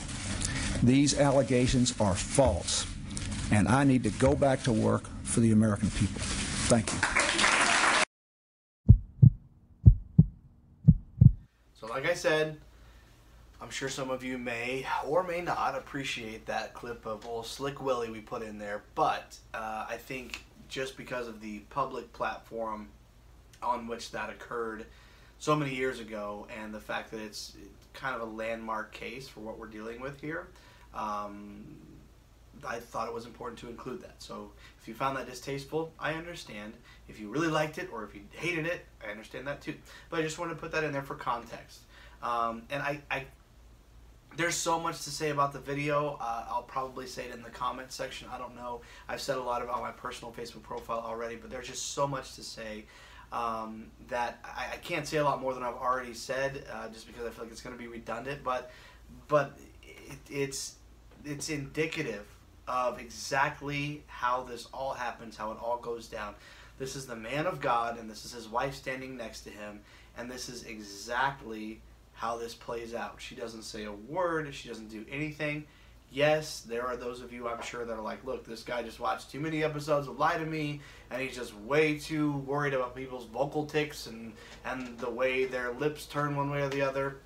These 0.83 1.19
allegations 1.19 1.93
are 1.99 2.15
false, 2.15 2.85
and 3.51 3.67
I 3.67 3.83
need 3.83 4.03
to 4.03 4.11
go 4.11 4.35
back 4.35 4.63
to 4.63 4.71
work 4.71 5.03
for 5.23 5.39
the 5.39 5.51
American 5.51 5.89
people. 5.91 6.21
Thank 6.69 6.91
you. 6.93 6.99
So, 11.73 11.87
like 11.87 12.05
I 12.05 12.13
said, 12.13 12.57
I'm 13.61 13.69
sure 13.69 13.89
some 13.89 14.09
of 14.09 14.23
you 14.23 14.37
may 14.37 14.85
or 15.05 15.23
may 15.23 15.41
not 15.41 15.75
appreciate 15.75 16.45
that 16.45 16.73
clip 16.73 17.05
of 17.05 17.27
old 17.27 17.45
Slick 17.45 17.81
Willie 17.81 18.09
we 18.09 18.21
put 18.21 18.41
in 18.41 18.57
there, 18.57 18.83
but 18.95 19.37
uh, 19.53 19.85
I 19.89 19.97
think 19.97 20.43
just 20.69 20.95
because 20.95 21.27
of 21.27 21.41
the 21.41 21.59
public 21.69 22.13
platform 22.13 22.87
on 23.61 23.87
which 23.87 24.11
that 24.11 24.29
occurred 24.29 24.85
so 25.39 25.55
many 25.55 25.75
years 25.75 25.99
ago 25.99 26.47
and 26.61 26.73
the 26.73 26.79
fact 26.79 27.11
that 27.11 27.19
it's 27.19 27.55
kind 27.93 28.15
of 28.15 28.21
a 28.21 28.31
landmark 28.31 28.93
case 28.93 29.27
for 29.27 29.41
what 29.41 29.59
we're 29.59 29.67
dealing 29.67 29.99
with 29.99 30.21
here, 30.21 30.47
um, 30.93 31.65
I 32.65 32.79
thought 32.79 33.07
it 33.07 33.13
was 33.13 33.25
important 33.25 33.59
to 33.59 33.69
include 33.69 34.01
that. 34.03 34.15
So 34.21 34.51
if 34.81 34.87
you 34.87 34.93
found 34.93 35.17
that 35.17 35.27
distasteful, 35.27 35.91
I 35.99 36.13
understand. 36.13 36.73
If 37.09 37.19
you 37.19 37.29
really 37.29 37.47
liked 37.47 37.77
it 37.77 37.89
or 37.91 38.05
if 38.05 38.15
you 38.15 38.21
hated 38.31 38.65
it, 38.65 38.85
I 39.05 39.11
understand 39.11 39.47
that 39.47 39.61
too. 39.61 39.75
But 40.09 40.19
I 40.19 40.23
just 40.23 40.39
wanted 40.39 40.53
to 40.53 40.59
put 40.59 40.71
that 40.71 40.85
in 40.85 40.93
there 40.93 41.01
for 41.01 41.15
context. 41.15 41.81
Um, 42.21 42.63
and 42.69 42.81
I, 42.81 43.01
I 43.09 43.25
there's 44.37 44.55
so 44.55 44.79
much 44.79 45.03
to 45.03 45.09
say 45.09 45.31
about 45.31 45.53
the 45.53 45.59
video. 45.59 46.17
Uh, 46.19 46.45
I'll 46.49 46.63
probably 46.63 47.07
say 47.07 47.25
it 47.25 47.33
in 47.33 47.41
the 47.41 47.49
comment 47.49 47.91
section. 47.91 48.27
I 48.31 48.37
don't 48.37 48.55
know. 48.55 48.81
I've 49.07 49.21
said 49.21 49.37
a 49.37 49.41
lot 49.41 49.61
about 49.61 49.81
my 49.81 49.91
personal 49.91 50.31
Facebook 50.31 50.63
profile 50.63 51.03
already, 51.05 51.35
but 51.35 51.49
there's 51.49 51.67
just 51.67 51.93
so 51.93 52.07
much 52.07 52.35
to 52.35 52.43
say 52.43 52.85
um, 53.31 53.87
that 54.07 54.39
I, 54.43 54.73
I, 54.73 54.77
can't 54.77 55.05
say 55.07 55.17
a 55.17 55.23
lot 55.23 55.41
more 55.41 55.53
than 55.53 55.61
I've 55.61 55.75
already 55.75 56.13
said, 56.13 56.65
uh, 56.71 56.89
just 56.89 57.05
because 57.05 57.25
I 57.25 57.29
feel 57.29 57.43
like 57.43 57.51
it's 57.51 57.61
going 57.61 57.75
to 57.75 57.81
be 57.81 57.87
redundant. 57.87 58.43
But 58.43 58.71
but 59.27 59.57
it, 59.83 60.17
it's 60.29 60.75
it's 61.25 61.49
indicative 61.49 62.25
of 62.67 62.99
exactly 62.99 64.03
how 64.07 64.43
this 64.43 64.67
all 64.73 64.93
happens, 64.93 65.37
how 65.37 65.51
it 65.51 65.57
all 65.61 65.77
goes 65.77 66.07
down. 66.07 66.35
This 66.79 66.95
is 66.95 67.05
the 67.05 67.15
man 67.15 67.45
of 67.45 67.59
God, 67.59 67.99
and 67.99 68.09
this 68.09 68.25
is 68.25 68.31
his 68.31 68.47
wife 68.47 68.73
standing 68.73 69.17
next 69.17 69.41
to 69.41 69.49
him, 69.49 69.81
and 70.17 70.31
this 70.31 70.49
is 70.49 70.63
exactly 70.63 71.81
how 72.19 72.37
this 72.37 72.53
plays 72.53 72.93
out. 72.93 73.15
She 73.17 73.33
doesn't 73.33 73.63
say 73.63 73.85
a 73.85 73.93
word, 73.93 74.53
she 74.53 74.67
doesn't 74.67 74.89
do 74.89 75.05
anything. 75.09 75.63
Yes, 76.11 76.61
there 76.61 76.85
are 76.85 76.97
those 76.97 77.21
of 77.21 77.31
you 77.31 77.47
I'm 77.47 77.61
sure 77.61 77.85
that 77.85 77.93
are 77.93 78.01
like, 78.01 78.25
look, 78.25 78.45
this 78.45 78.61
guy 78.61 78.83
just 78.83 78.99
watched 78.99 79.31
too 79.31 79.39
many 79.39 79.63
episodes 79.63 80.09
of 80.09 80.19
Lie 80.19 80.37
to 80.37 80.45
Me, 80.45 80.81
and 81.09 81.21
he's 81.21 81.33
just 81.33 81.55
way 81.59 81.97
too 81.97 82.33
worried 82.39 82.73
about 82.73 82.93
people's 82.93 83.25
vocal 83.25 83.65
tics 83.65 84.07
and, 84.07 84.33
and 84.65 84.97
the 84.97 85.09
way 85.09 85.45
their 85.45 85.71
lips 85.71 86.07
turn 86.07 86.35
one 86.35 86.49
way 86.49 86.61
or 86.61 86.67
the 86.67 86.81
other. 86.81 87.17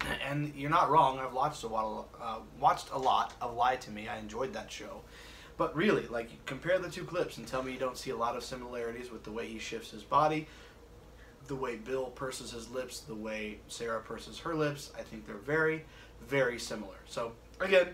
And 0.24 0.54
you're 0.54 0.70
not 0.70 0.90
wrong. 0.90 1.18
I've 1.18 1.32
watched 1.32 1.64
a 1.64 1.66
lot, 1.66 2.08
uh, 2.22 2.38
watched 2.60 2.90
a 2.92 2.98
lot 2.98 3.34
of 3.42 3.56
Lie 3.56 3.76
to 3.76 3.90
Me. 3.90 4.06
I 4.06 4.18
enjoyed 4.18 4.52
that 4.52 4.70
show. 4.70 5.00
But 5.56 5.74
really, 5.74 6.06
like, 6.06 6.30
compare 6.46 6.78
the 6.78 6.88
two 6.88 7.04
clips 7.04 7.36
and 7.36 7.46
tell 7.46 7.64
me 7.64 7.72
you 7.72 7.78
don't 7.78 7.98
see 7.98 8.10
a 8.10 8.16
lot 8.16 8.36
of 8.36 8.44
similarities 8.44 9.10
with 9.10 9.24
the 9.24 9.32
way 9.32 9.48
he 9.48 9.58
shifts 9.58 9.90
his 9.90 10.04
body, 10.04 10.46
the 11.50 11.56
way 11.56 11.76
Bill 11.76 12.06
purses 12.06 12.52
his 12.52 12.70
lips, 12.70 13.00
the 13.00 13.14
way 13.14 13.58
Sarah 13.68 14.00
purses 14.00 14.38
her 14.38 14.54
lips. 14.54 14.90
I 14.98 15.02
think 15.02 15.26
they're 15.26 15.36
very, 15.36 15.84
very 16.26 16.58
similar. 16.58 16.96
So, 17.06 17.32
again, 17.60 17.88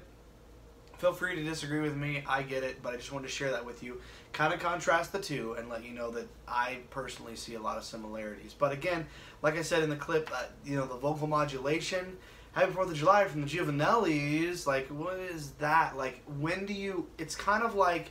Feel 0.98 1.12
free 1.12 1.36
to 1.36 1.44
disagree 1.44 1.80
with 1.80 1.94
me. 1.94 2.22
I 2.26 2.42
get 2.42 2.62
it, 2.62 2.82
but 2.82 2.94
I 2.94 2.96
just 2.96 3.12
wanted 3.12 3.26
to 3.26 3.32
share 3.32 3.50
that 3.50 3.66
with 3.66 3.82
you. 3.82 4.00
Kind 4.32 4.54
of 4.54 4.60
contrast 4.60 5.12
the 5.12 5.20
two 5.20 5.52
and 5.58 5.68
let 5.68 5.84
you 5.84 5.92
know 5.92 6.10
that 6.12 6.26
I 6.48 6.78
personally 6.88 7.36
see 7.36 7.54
a 7.54 7.60
lot 7.60 7.76
of 7.76 7.84
similarities. 7.84 8.54
But 8.58 8.72
again, 8.72 9.06
like 9.42 9.58
I 9.58 9.62
said 9.62 9.82
in 9.82 9.90
the 9.90 9.96
clip, 9.96 10.30
uh, 10.34 10.44
you 10.64 10.74
know, 10.74 10.86
the 10.86 10.96
vocal 10.96 11.26
modulation, 11.26 12.16
Happy 12.52 12.72
Fourth 12.72 12.88
of 12.88 12.96
July 12.96 13.26
from 13.26 13.42
the 13.42 13.46
Giovanellis. 13.46 14.66
Like, 14.66 14.86
what 14.88 15.18
is 15.18 15.50
that? 15.58 15.98
Like, 15.98 16.22
when 16.38 16.64
do 16.64 16.72
you? 16.72 17.06
It's 17.18 17.34
kind 17.34 17.62
of 17.62 17.74
like 17.74 18.10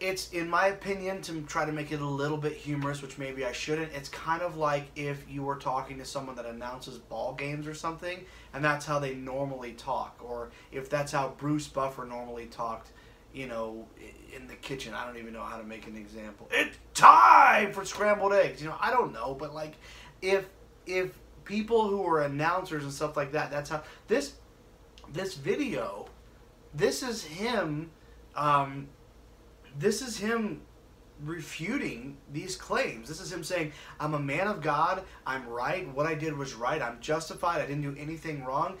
it's 0.00 0.30
in 0.32 0.48
my 0.48 0.66
opinion 0.66 1.22
to 1.22 1.40
try 1.42 1.64
to 1.64 1.72
make 1.72 1.92
it 1.92 2.00
a 2.00 2.06
little 2.06 2.36
bit 2.36 2.52
humorous 2.52 3.00
which 3.00 3.16
maybe 3.16 3.44
i 3.44 3.52
shouldn't 3.52 3.92
it's 3.92 4.08
kind 4.08 4.42
of 4.42 4.56
like 4.56 4.86
if 4.96 5.24
you 5.30 5.42
were 5.42 5.56
talking 5.56 5.98
to 5.98 6.04
someone 6.04 6.34
that 6.34 6.46
announces 6.46 6.98
ball 6.98 7.34
games 7.34 7.66
or 7.66 7.74
something 7.74 8.24
and 8.52 8.64
that's 8.64 8.84
how 8.84 8.98
they 8.98 9.14
normally 9.14 9.72
talk 9.72 10.18
or 10.22 10.50
if 10.72 10.90
that's 10.90 11.12
how 11.12 11.28
bruce 11.38 11.68
buffer 11.68 12.04
normally 12.04 12.46
talked 12.46 12.90
you 13.32 13.46
know 13.46 13.86
in 14.34 14.46
the 14.46 14.54
kitchen. 14.54 14.94
I 14.94 15.06
don't 15.06 15.18
even 15.18 15.32
know 15.32 15.42
how 15.42 15.58
to 15.58 15.64
make 15.64 15.86
an 15.86 15.96
example. 15.96 16.48
It's 16.50 16.76
time 16.94 17.72
for 17.72 17.84
scrambled 17.84 18.32
eggs! 18.32 18.62
You 18.62 18.68
know 18.68 18.76
i 18.80 18.90
don't 18.90 19.12
know 19.12 19.34
but 19.34 19.54
like 19.54 19.74
if 20.22 20.46
if 20.86 21.18
people 21.44 21.88
who 21.88 22.06
are 22.06 22.22
announcers 22.22 22.84
and 22.84 22.92
stuff 22.92 23.16
like 23.16 23.32
that 23.32 23.50
that's 23.50 23.68
how 23.68 23.82
this 24.08 24.34
this 25.12 25.34
video 25.34 26.06
this 26.72 27.02
is 27.02 27.24
him 27.24 27.90
um, 28.36 28.88
this 29.78 30.02
is 30.02 30.16
him 30.18 30.60
refuting 31.22 32.16
these 32.32 32.56
claims. 32.56 33.08
This 33.08 33.20
is 33.20 33.32
him 33.32 33.44
saying, 33.44 33.72
I'm 34.00 34.14
a 34.14 34.18
man 34.18 34.46
of 34.46 34.60
God, 34.60 35.02
I'm 35.26 35.46
right, 35.48 35.88
what 35.94 36.06
I 36.06 36.14
did 36.14 36.36
was 36.36 36.54
right, 36.54 36.82
I'm 36.82 37.00
justified, 37.00 37.60
I 37.60 37.66
didn't 37.66 37.82
do 37.82 37.94
anything 37.98 38.44
wrong. 38.44 38.76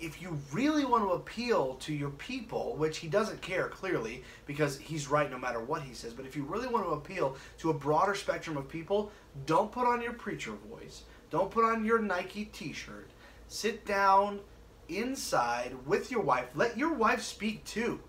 If 0.00 0.22
you 0.22 0.38
really 0.52 0.84
want 0.84 1.04
to 1.04 1.10
appeal 1.10 1.74
to 1.74 1.92
your 1.92 2.10
people, 2.10 2.76
which 2.76 2.98
he 2.98 3.08
doesn't 3.08 3.42
care 3.42 3.68
clearly 3.68 4.24
because 4.46 4.78
he's 4.78 5.08
right 5.08 5.30
no 5.30 5.38
matter 5.38 5.60
what 5.60 5.82
he 5.82 5.94
says, 5.94 6.12
but 6.12 6.26
if 6.26 6.34
you 6.34 6.44
really 6.44 6.66
want 6.66 6.84
to 6.86 6.92
appeal 6.92 7.36
to 7.58 7.70
a 7.70 7.74
broader 7.74 8.14
spectrum 8.14 8.56
of 8.56 8.68
people, 8.68 9.12
don't 9.44 9.70
put 9.70 9.86
on 9.86 10.00
your 10.00 10.14
preacher 10.14 10.52
voice, 10.70 11.02
don't 11.30 11.50
put 11.50 11.64
on 11.64 11.84
your 11.84 12.00
Nike 12.00 12.46
t 12.46 12.72
shirt. 12.72 13.10
Sit 13.48 13.84
down 13.84 14.40
inside 14.88 15.76
with 15.86 16.10
your 16.10 16.22
wife, 16.22 16.46
let 16.54 16.76
your 16.78 16.94
wife 16.94 17.22
speak 17.22 17.64
too 17.64 18.00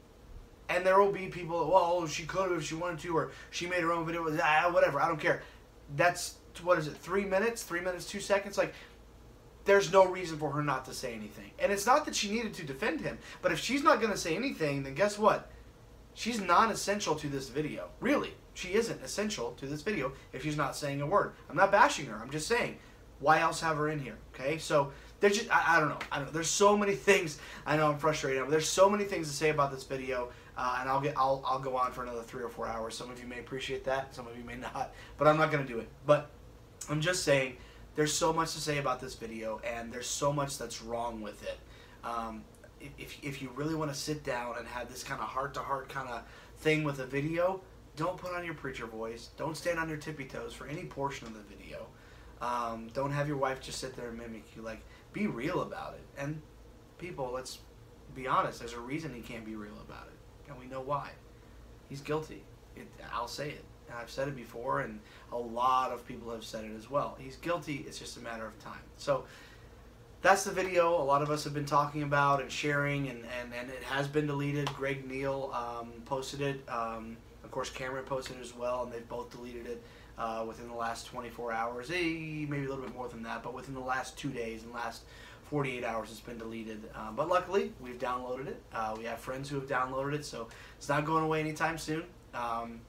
and 0.69 0.85
there 0.85 0.99
will 1.01 1.11
be 1.11 1.27
people. 1.27 1.69
Well, 1.69 2.07
she 2.07 2.23
could 2.23 2.51
have 2.51 2.59
if 2.59 2.65
she 2.65 2.75
wanted 2.75 2.99
to, 2.99 3.15
or 3.15 3.31
she 3.51 3.67
made 3.67 3.81
her 3.81 3.91
own 3.91 4.05
video. 4.05 4.27
Ah, 4.41 4.69
whatever. 4.71 5.01
I 5.01 5.07
don't 5.07 5.19
care. 5.19 5.43
That's 5.95 6.35
what 6.63 6.77
is 6.77 6.87
it? 6.87 6.97
Three 6.97 7.25
minutes? 7.25 7.63
Three 7.63 7.81
minutes? 7.81 8.05
Two 8.05 8.19
seconds? 8.19 8.57
Like, 8.57 8.73
there's 9.65 9.91
no 9.91 10.05
reason 10.07 10.37
for 10.37 10.51
her 10.51 10.63
not 10.63 10.85
to 10.85 10.93
say 10.93 11.13
anything. 11.13 11.51
And 11.59 11.71
it's 11.71 11.85
not 11.85 12.05
that 12.05 12.15
she 12.15 12.31
needed 12.31 12.53
to 12.55 12.63
defend 12.63 13.01
him, 13.01 13.17
but 13.41 13.51
if 13.51 13.59
she's 13.59 13.83
not 13.83 13.99
going 13.99 14.11
to 14.11 14.17
say 14.17 14.35
anything, 14.35 14.83
then 14.83 14.95
guess 14.95 15.19
what? 15.19 15.51
She's 16.13 16.41
non-essential 16.41 17.15
to 17.15 17.27
this 17.27 17.49
video. 17.49 17.89
Really, 17.99 18.33
she 18.53 18.73
isn't 18.73 19.03
essential 19.03 19.51
to 19.57 19.67
this 19.67 19.81
video 19.81 20.13
if 20.33 20.43
she's 20.43 20.57
not 20.57 20.75
saying 20.75 21.01
a 21.01 21.05
word. 21.05 21.33
I'm 21.49 21.55
not 21.55 21.71
bashing 21.71 22.07
her. 22.07 22.17
I'm 22.19 22.31
just 22.31 22.47
saying, 22.47 22.77
why 23.19 23.39
else 23.39 23.61
have 23.61 23.77
her 23.77 23.89
in 23.89 23.99
here? 23.99 24.17
Okay, 24.33 24.57
so 24.57 24.91
there's 25.19 25.37
just 25.37 25.55
I, 25.55 25.77
I 25.77 25.79
don't 25.79 25.89
know. 25.89 25.99
I 26.11 26.17
don't 26.17 26.27
know. 26.27 26.31
There's 26.31 26.49
so 26.49 26.77
many 26.77 26.95
things. 27.09 27.39
I 27.65 27.77
know 27.77 27.91
I'm 27.91 27.99
frustrated, 27.99 28.41
but 28.41 28.51
there's 28.51 28.69
so 28.69 28.89
many 28.89 29.03
things 29.03 29.27
to 29.27 29.33
say 29.35 29.49
about 29.49 29.71
this 29.71 29.83
video. 29.83 30.29
Uh, 30.57 30.77
and 30.81 30.89
I'll 30.89 30.99
get 30.99 31.13
I'll, 31.15 31.43
I'll 31.45 31.59
go 31.59 31.77
on 31.77 31.91
for 31.91 32.01
another 32.01 32.23
three 32.23 32.43
or 32.43 32.49
four 32.49 32.67
hours. 32.67 32.97
Some 32.97 33.11
of 33.11 33.21
you 33.21 33.27
may 33.27 33.39
appreciate 33.39 33.83
that, 33.83 34.15
some 34.15 34.27
of 34.27 34.35
you 34.35 34.43
may 34.43 34.55
not, 34.55 34.91
but 35.17 35.27
I'm 35.27 35.37
not 35.37 35.51
to 35.51 35.63
do 35.63 35.77
it. 35.79 35.87
But 36.05 36.31
I'm 36.89 36.99
just 36.99 37.23
saying, 37.23 37.57
there's 37.95 38.13
so 38.13 38.33
much 38.33 38.53
to 38.53 38.59
say 38.59 38.79
about 38.79 38.99
this 38.99 39.13
video, 39.13 39.61
and 39.63 39.93
there's 39.93 40.07
so 40.07 40.33
much 40.33 40.57
that's 40.57 40.81
wrong 40.81 41.21
with 41.21 41.43
it. 41.43 41.59
Um, 42.03 42.43
if, 42.97 43.17
if 43.23 43.41
you 43.41 43.51
really 43.55 43.75
want 43.75 43.91
to 43.91 43.97
sit 43.97 44.23
down 44.23 44.55
and 44.57 44.67
have 44.67 44.89
this 44.91 45.03
kind 45.03 45.21
of 45.21 45.27
heart 45.27 45.53
to 45.55 45.59
heart 45.59 45.89
kind 45.89 46.09
of 46.09 46.23
thing 46.57 46.83
with 46.83 46.99
a 46.99 47.05
video, 47.05 47.61
don't 47.95 48.17
put 48.17 48.33
on 48.33 48.43
your 48.43 48.53
preacher 48.53 48.85
voice. 48.85 49.29
Don't 49.37 49.57
stand 49.57 49.79
on 49.79 49.89
your 49.89 49.97
tippy 49.97 50.25
toes 50.25 50.53
for 50.53 50.67
any 50.67 50.85
portion 50.85 51.27
of 51.27 51.33
the 51.33 51.41
video. 51.41 51.87
Um, 52.41 52.89
don't 52.93 53.11
have 53.11 53.27
your 53.27 53.37
wife 53.37 53.61
just 53.61 53.79
sit 53.79 53.95
there 53.95 54.09
and 54.09 54.17
mimic 54.17 54.43
you. 54.55 54.61
Like, 54.61 54.81
be 55.13 55.25
real 55.25 55.61
about 55.61 55.95
it. 55.95 56.21
And 56.21 56.41
people, 56.99 57.31
let's 57.33 57.59
be 58.15 58.27
honest. 58.27 58.59
There's 58.59 58.73
a 58.73 58.79
reason 58.79 59.13
he 59.13 59.21
can't 59.21 59.45
be 59.45 59.55
real 59.55 59.79
about 59.83 60.06
it 60.06 60.06
and 60.47 60.59
we 60.59 60.65
know 60.65 60.81
why. 60.81 61.09
He's 61.89 62.01
guilty. 62.01 62.43
It, 62.75 62.87
I'll 63.13 63.27
say 63.27 63.49
it. 63.49 63.63
I've 63.95 64.09
said 64.09 64.27
it 64.27 64.35
before, 64.35 64.81
and 64.81 64.99
a 65.31 65.37
lot 65.37 65.91
of 65.91 66.05
people 66.05 66.31
have 66.31 66.43
said 66.43 66.65
it 66.65 66.75
as 66.75 66.89
well. 66.89 67.17
He's 67.19 67.37
guilty. 67.37 67.85
It's 67.87 67.97
just 67.97 68.17
a 68.17 68.19
matter 68.19 68.45
of 68.45 68.57
time. 68.59 68.81
So 68.97 69.23
that's 70.21 70.43
the 70.43 70.51
video 70.51 70.89
a 70.89 71.03
lot 71.03 71.21
of 71.21 71.29
us 71.29 71.43
have 71.43 71.53
been 71.53 71.65
talking 71.65 72.03
about 72.03 72.41
and 72.41 72.51
sharing, 72.51 73.07
and, 73.07 73.23
and, 73.39 73.53
and 73.53 73.69
it 73.69 73.83
has 73.83 74.07
been 74.07 74.27
deleted. 74.27 74.67
Greg 74.73 75.07
Neal 75.07 75.51
um, 75.53 75.91
posted 76.05 76.41
it. 76.41 76.67
Um, 76.67 77.17
of 77.43 77.51
course, 77.51 77.69
Cameron 77.69 78.03
posted 78.03 78.37
it 78.37 78.41
as 78.41 78.55
well, 78.55 78.83
and 78.83 78.91
they've 78.91 79.07
both 79.07 79.31
deleted 79.31 79.67
it 79.67 79.81
uh, 80.17 80.43
within 80.47 80.67
the 80.67 80.73
last 80.73 81.05
24 81.07 81.53
hours. 81.53 81.91
Eh, 81.91 81.93
maybe 82.49 82.65
a 82.65 82.69
little 82.69 82.83
bit 82.83 82.93
more 82.93 83.07
than 83.07 83.23
that, 83.23 83.43
but 83.43 83.53
within 83.53 83.73
the 83.73 83.79
last 83.79 84.17
two 84.17 84.29
days 84.29 84.63
and 84.63 84.73
last 84.73 85.03
48 85.49 85.83
hours 85.83 86.11
it's 86.11 86.19
been 86.19 86.37
deleted. 86.37 86.89
Uh, 86.93 87.11
but 87.11 87.29
luckily, 87.29 87.71
we've 87.79 87.97
downloaded 87.97 88.47
it. 88.47 88.61
Uh, 88.73 88.95
we 88.97 89.05
have 89.05 89.19
friends 89.19 89.49
who 89.49 89.55
have 89.59 89.67
downloaded 89.67 90.13
it, 90.13 90.25
so 90.25 90.47
it's 90.77 90.89
not 90.89 91.05
going 91.05 91.23
away 91.23 91.39
anytime 91.39 91.77
soon. 91.77 92.03
Um, 92.33 92.81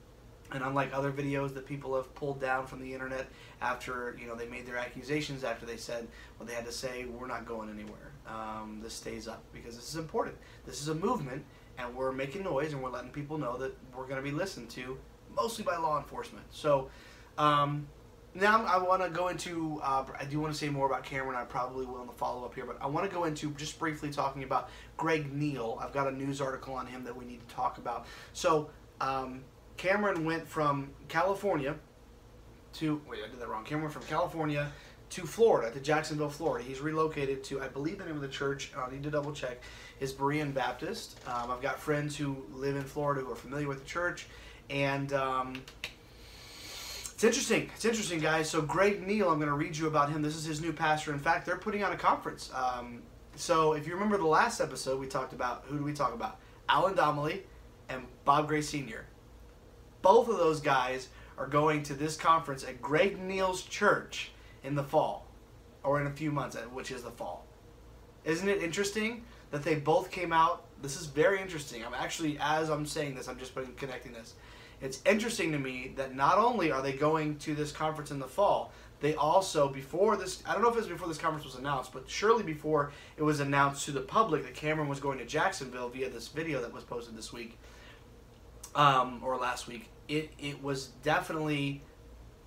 and 0.50 0.64
unlike 0.64 0.94
other 0.94 1.12
videos 1.12 1.52
that 1.54 1.66
people 1.66 1.94
have 1.94 2.12
pulled 2.14 2.40
down 2.40 2.66
from 2.66 2.80
the 2.80 2.92
internet 2.92 3.26
after 3.61 4.16
you 4.18 4.26
know 4.26 4.34
they 4.34 4.46
made 4.46 4.66
their 4.66 4.78
accusations, 4.78 5.44
after 5.44 5.66
they 5.66 5.76
said 5.76 6.09
what 6.38 6.48
they 6.48 6.54
had 6.54 6.64
to 6.64 6.72
say, 6.72 7.04
we're 7.04 7.26
not 7.26 7.46
going 7.46 7.68
anywhere. 7.70 8.12
Um, 8.26 8.80
this 8.82 8.94
stays 8.94 9.28
up 9.28 9.42
because 9.52 9.76
this 9.76 9.88
is 9.88 9.96
important. 9.96 10.36
This 10.66 10.80
is 10.80 10.88
a 10.88 10.94
movement, 10.94 11.44
and 11.78 11.94
we're 11.94 12.12
making 12.12 12.44
noise, 12.44 12.72
and 12.72 12.82
we're 12.82 12.90
letting 12.90 13.11
people 13.11 13.38
know 13.38 13.56
that 13.59 13.76
we're 13.94 14.06
going 14.06 14.22
to 14.22 14.22
be 14.22 14.36
listened 14.36 14.70
to, 14.70 14.98
mostly 15.34 15.64
by 15.64 15.76
law 15.76 15.98
enforcement. 15.98 16.46
So. 16.50 16.90
Um, 17.36 17.86
now 18.39 18.64
I 18.64 18.78
want 18.78 19.03
to 19.03 19.11
go 19.11 19.28
into. 19.28 19.80
Uh, 19.82 20.05
I 20.18 20.24
do 20.24 20.41
want 20.41 20.53
to 20.53 20.59
say 20.59 20.68
more 20.68 20.86
about 20.86 21.05
Cameron. 21.05 21.36
I 21.36 21.45
probably 21.45 21.84
will 21.86 22.01
in 22.01 22.07
the 22.07 22.12
follow 22.12 22.45
up 22.45 22.55
here, 22.55 22.64
but 22.64 22.78
I 22.80 22.86
want 22.86 23.09
to 23.09 23.14
go 23.14 23.24
into 23.24 23.51
just 23.53 23.78
briefly 23.78 24.11
talking 24.11 24.45
about 24.45 24.70
Greg 24.97 25.32
Neal. 25.32 25.78
I've 25.82 25.93
got 25.93 26.07
a 26.07 26.12
news 26.12 26.41
article 26.41 26.74
on 26.74 26.86
him 26.86 27.05
that 27.05 27.16
we 27.16 27.24
need 27.24 27.47
to 27.47 27.55
talk 27.55 27.78
about. 27.78 28.07
So 28.32 28.70
um, 29.01 29.43
Cameron 29.76 30.24
went 30.24 30.47
from 30.47 30.91
California 31.09 31.76
to 32.74 33.01
wait, 33.09 33.20
I 33.24 33.28
did 33.28 33.41
that 33.41 33.49
wrong. 33.49 33.64
Cameron 33.64 33.91
from 33.91 34.03
California 34.03 34.70
to 35.11 35.22
Florida, 35.22 35.72
to 35.72 35.80
Jacksonville, 35.80 36.28
Florida. 36.28 36.66
He's 36.66 36.80
relocated 36.80 37.43
to, 37.45 37.62
I 37.62 37.68
believe 37.68 37.99
the 37.99 38.05
name 38.05 38.16
of 38.16 38.20
the 38.20 38.28
church, 38.28 38.72
I 38.76 38.91
need 38.91 39.03
to 39.05 39.11
double 39.11 39.32
check, 39.32 39.62
is 40.01 40.12
Berean 40.12 40.53
Baptist. 40.53 41.18
Um, 41.26 41.51
I've 41.51 41.62
got 41.62 41.80
friends 41.80 42.16
who 42.16 42.45
live 42.53 42.76
in 42.76 42.84
Florida 42.84 43.22
who 43.22 43.32
are 43.32 43.36
familiar 43.36 43.68
with 43.68 43.78
the 43.78 43.86
church, 43.86 44.26
and 44.68 45.12
um, 45.14 45.62
it's 47.19 47.25
interesting. 47.25 47.69
It's 47.75 47.85
interesting, 47.85 48.21
guys. 48.21 48.49
So 48.49 48.62
Greg 48.62 49.05
Neal, 49.05 49.29
I'm 49.29 49.41
going 49.41 49.51
to 49.51 49.57
read 49.57 49.77
you 49.77 49.89
about 49.89 50.09
him. 50.09 50.23
This 50.23 50.37
is 50.37 50.45
his 50.45 50.61
new 50.61 50.73
pastor. 50.73 51.12
In 51.12 51.19
fact, 51.19 51.47
they're 51.47 51.57
putting 51.57 51.83
on 51.83 51.91
a 51.91 51.97
conference. 51.97 52.49
Um, 52.55 53.03
so 53.35 53.73
if 53.73 53.89
you 53.89 53.95
remember 53.95 54.16
the 54.19 54.29
last 54.29 54.61
episode, 54.61 55.01
we 55.01 55.09
talked 55.09 55.33
about 55.33 55.64
who 55.66 55.79
do 55.79 55.83
we 55.83 55.93
talk 55.93 56.14
about? 56.14 56.39
Alan 56.69 56.95
Donnelly 56.95 57.43
and 57.89 58.05
Bob 58.25 58.47
Gray 58.47 58.62
Sr. 58.62 59.05
Both 60.01 60.29
of 60.29 60.37
those 60.37 60.61
guys 60.61 61.09
are 61.37 61.49
going 61.49 61.83
to 61.83 61.95
this 61.95 62.16
conference 62.16 62.62
at 62.62 62.81
Greg 62.81 63.19
Neal's 63.19 63.62
church 63.62 64.31
in 64.62 64.77
the 64.77 64.85
fall, 64.85 65.27
or 65.83 66.01
in 66.01 66.07
a 66.07 66.12
few 66.12 66.31
months, 66.31 66.57
which 66.73 66.93
is 66.93 67.03
the 67.03 67.11
fall. 67.11 67.47
Isn't 68.25 68.49
it 68.49 68.62
interesting 68.62 69.25
that 69.51 69.64
they 69.64 69.75
both 69.75 70.12
came 70.12 70.33
out? 70.33 70.66
This 70.83 70.97
is 70.97 71.07
very 71.07 71.43
interesting. 71.43 71.85
I'm 71.85 71.95
actually, 71.95 72.39
as 72.41 72.71
I'm 72.71 72.87
saying 72.87 73.16
this, 73.16 73.27
I'm 73.27 73.41
just 73.41 73.57
putting, 73.57 73.75
connecting 73.75 74.12
this 74.12 74.35
it's 74.81 75.01
interesting 75.05 75.53
to 75.53 75.59
me 75.59 75.93
that 75.97 76.14
not 76.14 76.39
only 76.39 76.70
are 76.70 76.83
they 76.83 76.93
going 76.93 77.37
to 77.39 77.55
this 77.55 77.72
conference 77.72 78.11
in 78.11 78.18
the 78.18 78.26
fall, 78.26 78.72
they 79.01 79.14
also 79.14 79.68
before 79.68 80.16
this 80.16 80.43
I 80.47 80.53
don't 80.53 80.62
know 80.62 80.68
if 80.68 80.74
it 80.74 80.79
was 80.79 80.89
before 80.89 81.09
this 81.09 81.18
conference 81.18 81.45
was 81.45 81.55
announced, 81.55 81.93
but 81.93 82.09
surely 82.09 82.43
before 82.43 82.93
it 83.16 83.22
was 83.22 83.41
announced 83.41 83.85
to 83.87 83.93
the 83.93 84.01
public 84.01 84.43
that 84.45 84.55
Cameron 84.55 84.89
was 84.89 85.01
going 85.01 85.18
to 85.18 85.24
Jacksonville 85.24 85.89
via 85.89 86.09
this 86.09 86.29
video 86.29 86.61
that 86.61 86.72
was 86.72 86.85
posted 86.85 87.16
this 87.16 87.33
week 87.33 87.59
um, 88.74 89.20
or 89.22 89.37
last 89.37 89.68
week. 89.68 89.89
It 90.09 90.31
it 90.39 90.62
was 90.62 90.87
definitely 91.03 91.83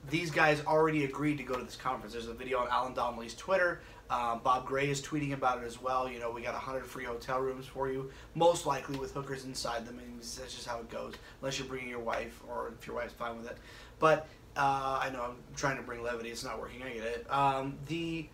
these 0.09 0.31
guys 0.31 0.63
already 0.65 1.05
agreed 1.05 1.37
to 1.37 1.43
go 1.43 1.55
to 1.55 1.63
this 1.63 1.75
conference. 1.75 2.13
There's 2.13 2.27
a 2.27 2.33
video 2.33 2.59
on 2.59 2.67
Alan 2.69 2.93
Donnelly's 2.93 3.35
Twitter. 3.35 3.81
Um, 4.11 4.41
Bob 4.43 4.65
Gray 4.65 4.89
is 4.89 5.01
tweeting 5.01 5.31
about 5.31 5.63
it 5.63 5.65
as 5.65 5.81
well. 5.81 6.11
You 6.11 6.19
know, 6.19 6.29
we 6.29 6.41
got 6.41 6.53
100 6.53 6.85
free 6.85 7.05
hotel 7.05 7.39
rooms 7.39 7.65
for 7.65 7.89
you, 7.89 8.11
most 8.35 8.65
likely 8.65 8.97
with 8.97 9.13
hookers 9.13 9.45
inside 9.45 9.87
them. 9.87 9.99
And 9.99 10.19
that's 10.19 10.53
just 10.53 10.67
how 10.67 10.79
it 10.79 10.89
goes, 10.89 11.13
unless 11.41 11.57
you're 11.57 11.67
bringing 11.67 11.87
your 11.87 11.99
wife 11.99 12.41
or 12.47 12.73
if 12.77 12.85
your 12.85 12.97
wife's 12.97 13.13
fine 13.13 13.37
with 13.37 13.49
it. 13.49 13.57
But 13.99 14.27
uh, 14.57 14.99
I 15.01 15.09
know 15.11 15.23
I'm 15.23 15.37
trying 15.55 15.77
to 15.77 15.83
bring 15.83 16.03
levity. 16.03 16.29
It's 16.29 16.43
not 16.43 16.59
working. 16.59 16.83
I 16.83 16.89
get 16.89 17.03
it. 17.03 17.31
Um, 17.31 17.77
the 17.87 18.27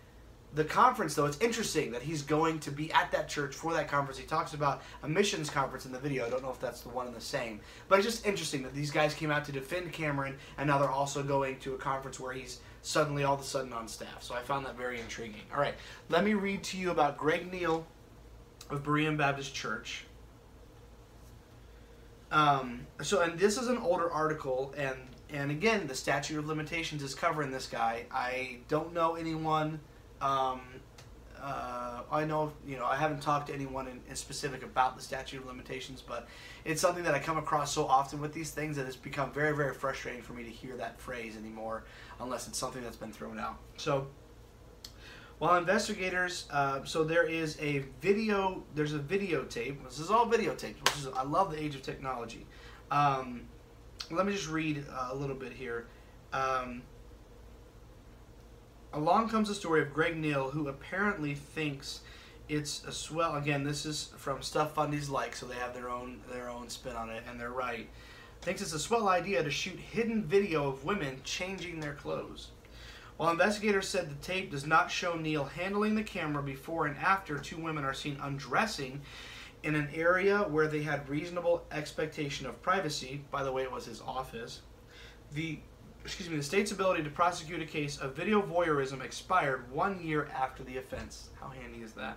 the 0.54 0.64
conference, 0.64 1.14
though, 1.14 1.26
it's 1.26 1.38
interesting 1.40 1.92
that 1.92 2.02
he's 2.02 2.22
going 2.22 2.58
to 2.60 2.70
be 2.70 2.90
at 2.92 3.12
that 3.12 3.28
church 3.28 3.54
for 3.54 3.74
that 3.74 3.86
conference. 3.86 4.18
He 4.18 4.26
talks 4.26 4.54
about 4.54 4.82
a 5.02 5.08
missions 5.08 5.50
conference 5.50 5.84
in 5.84 5.92
the 5.92 5.98
video. 5.98 6.26
I 6.26 6.30
don't 6.30 6.42
know 6.42 6.50
if 6.50 6.58
that's 6.58 6.80
the 6.80 6.88
one 6.88 7.06
and 7.06 7.14
the 7.14 7.20
same, 7.20 7.60
but 7.86 7.98
it's 7.98 8.06
just 8.06 8.26
interesting 8.26 8.62
that 8.62 8.74
these 8.74 8.90
guys 8.90 9.12
came 9.12 9.30
out 9.30 9.44
to 9.44 9.52
defend 9.52 9.92
Cameron, 9.92 10.36
and 10.56 10.66
now 10.66 10.78
they're 10.78 10.88
also 10.88 11.22
going 11.22 11.58
to 11.60 11.74
a 11.74 11.78
conference 11.78 12.18
where 12.18 12.32
he's 12.32 12.60
suddenly 12.82 13.24
all 13.24 13.34
of 13.34 13.40
a 13.40 13.44
sudden 13.44 13.72
on 13.72 13.88
staff. 13.88 14.22
So 14.22 14.34
I 14.34 14.40
found 14.40 14.66
that 14.66 14.76
very 14.76 15.00
intriguing. 15.00 15.42
All 15.52 15.60
right, 15.60 15.74
let 16.08 16.24
me 16.24 16.34
read 16.34 16.62
to 16.64 16.78
you 16.78 16.90
about 16.90 17.16
Greg 17.16 17.50
Neal 17.50 17.86
of 18.70 18.82
Berean 18.82 19.16
Baptist 19.16 19.54
Church. 19.54 20.04
Um, 22.30 22.86
so, 23.00 23.22
and 23.22 23.38
this 23.38 23.56
is 23.56 23.68
an 23.68 23.78
older 23.78 24.10
article, 24.10 24.74
and 24.76 24.96
and 25.30 25.50
again, 25.50 25.86
the 25.86 25.94
statute 25.94 26.38
of 26.38 26.46
limitations 26.46 27.02
is 27.02 27.14
covering 27.14 27.50
this 27.50 27.66
guy. 27.66 28.06
I 28.10 28.58
don't 28.68 28.92
know 28.92 29.14
anyone 29.14 29.80
um, 30.20 30.60
uh, 31.42 32.02
I 32.10 32.24
know, 32.24 32.52
you 32.66 32.76
know, 32.76 32.86
I 32.86 32.96
haven't 32.96 33.20
talked 33.20 33.48
to 33.48 33.54
anyone 33.54 33.86
in, 33.86 34.00
in, 34.08 34.16
specific 34.16 34.62
about 34.62 34.96
the 34.96 35.02
statute 35.02 35.40
of 35.40 35.46
limitations, 35.46 36.02
but 36.06 36.28
it's 36.64 36.80
something 36.80 37.04
that 37.04 37.14
I 37.14 37.18
come 37.18 37.38
across 37.38 37.72
so 37.72 37.86
often 37.86 38.20
with 38.20 38.32
these 38.32 38.50
things 38.50 38.76
that 38.76 38.86
it's 38.86 38.96
become 38.96 39.32
very, 39.32 39.54
very 39.54 39.74
frustrating 39.74 40.22
for 40.22 40.32
me 40.32 40.42
to 40.44 40.50
hear 40.50 40.76
that 40.76 41.00
phrase 41.00 41.36
anymore, 41.36 41.84
unless 42.20 42.48
it's 42.48 42.58
something 42.58 42.82
that's 42.82 42.96
been 42.96 43.12
thrown 43.12 43.38
out. 43.38 43.58
So, 43.76 44.08
while 45.38 45.56
investigators, 45.56 46.48
uh, 46.50 46.84
so 46.84 47.04
there 47.04 47.24
is 47.24 47.56
a 47.60 47.84
video, 48.00 48.64
there's 48.74 48.94
a 48.94 48.98
videotape. 48.98 49.84
This 49.84 50.00
is 50.00 50.10
all 50.10 50.26
videotapes, 50.26 50.80
which 50.80 50.96
is 50.98 51.06
I 51.14 51.22
love 51.22 51.52
the 51.52 51.62
age 51.62 51.76
of 51.76 51.82
technology. 51.82 52.46
Um, 52.90 53.42
let 54.10 54.26
me 54.26 54.32
just 54.32 54.48
read 54.48 54.84
uh, 54.90 55.10
a 55.12 55.14
little 55.14 55.36
bit 55.36 55.52
here. 55.52 55.86
Um, 56.32 56.82
along 58.92 59.28
comes 59.28 59.48
the 59.48 59.54
story 59.54 59.82
of 59.82 59.92
Greg 59.92 60.16
Neal, 60.16 60.50
who 60.50 60.68
apparently 60.68 61.34
thinks 61.34 62.00
it's 62.48 62.84
a 62.84 62.92
swell. 62.92 63.36
Again, 63.36 63.64
this 63.64 63.84
is 63.84 64.10
from 64.16 64.42
stuff 64.42 64.74
fundies 64.74 65.10
like, 65.10 65.36
so 65.36 65.46
they 65.46 65.54
have 65.56 65.74
their 65.74 65.90
own 65.90 66.20
their 66.30 66.48
own 66.48 66.68
spin 66.68 66.96
on 66.96 67.10
it, 67.10 67.22
and 67.28 67.38
they're 67.38 67.50
right. 67.50 67.88
Thinks 68.40 68.62
it's 68.62 68.72
a 68.72 68.78
swell 68.78 69.08
idea 69.08 69.42
to 69.42 69.50
shoot 69.50 69.78
hidden 69.78 70.24
video 70.24 70.68
of 70.68 70.84
women 70.84 71.20
changing 71.24 71.80
their 71.80 71.94
clothes. 71.94 72.48
While 73.16 73.32
investigators 73.32 73.88
said 73.88 74.08
the 74.08 74.14
tape 74.24 74.52
does 74.52 74.64
not 74.64 74.92
show 74.92 75.16
Neal 75.16 75.44
handling 75.44 75.96
the 75.96 76.04
camera 76.04 76.42
before 76.42 76.86
and 76.86 76.96
after 76.98 77.36
two 77.36 77.56
women 77.56 77.84
are 77.84 77.92
seen 77.92 78.16
undressing 78.22 79.00
in 79.64 79.74
an 79.74 79.88
area 79.92 80.38
where 80.42 80.68
they 80.68 80.82
had 80.82 81.08
reasonable 81.08 81.64
expectation 81.72 82.46
of 82.46 82.62
privacy, 82.62 83.24
by 83.32 83.42
the 83.42 83.50
way, 83.50 83.64
it 83.64 83.72
was 83.72 83.86
his 83.86 84.00
office, 84.00 84.60
the 85.32 85.58
excuse 86.08 86.30
me, 86.30 86.38
the 86.38 86.42
state's 86.42 86.72
ability 86.72 87.02
to 87.02 87.10
prosecute 87.10 87.60
a 87.60 87.66
case 87.66 87.98
of 87.98 88.16
video 88.16 88.40
voyeurism 88.40 89.04
expired 89.04 89.70
one 89.70 90.02
year 90.02 90.26
after 90.34 90.64
the 90.64 90.78
offense. 90.78 91.28
How 91.38 91.50
handy 91.50 91.82
is 91.82 91.92
that? 91.92 92.16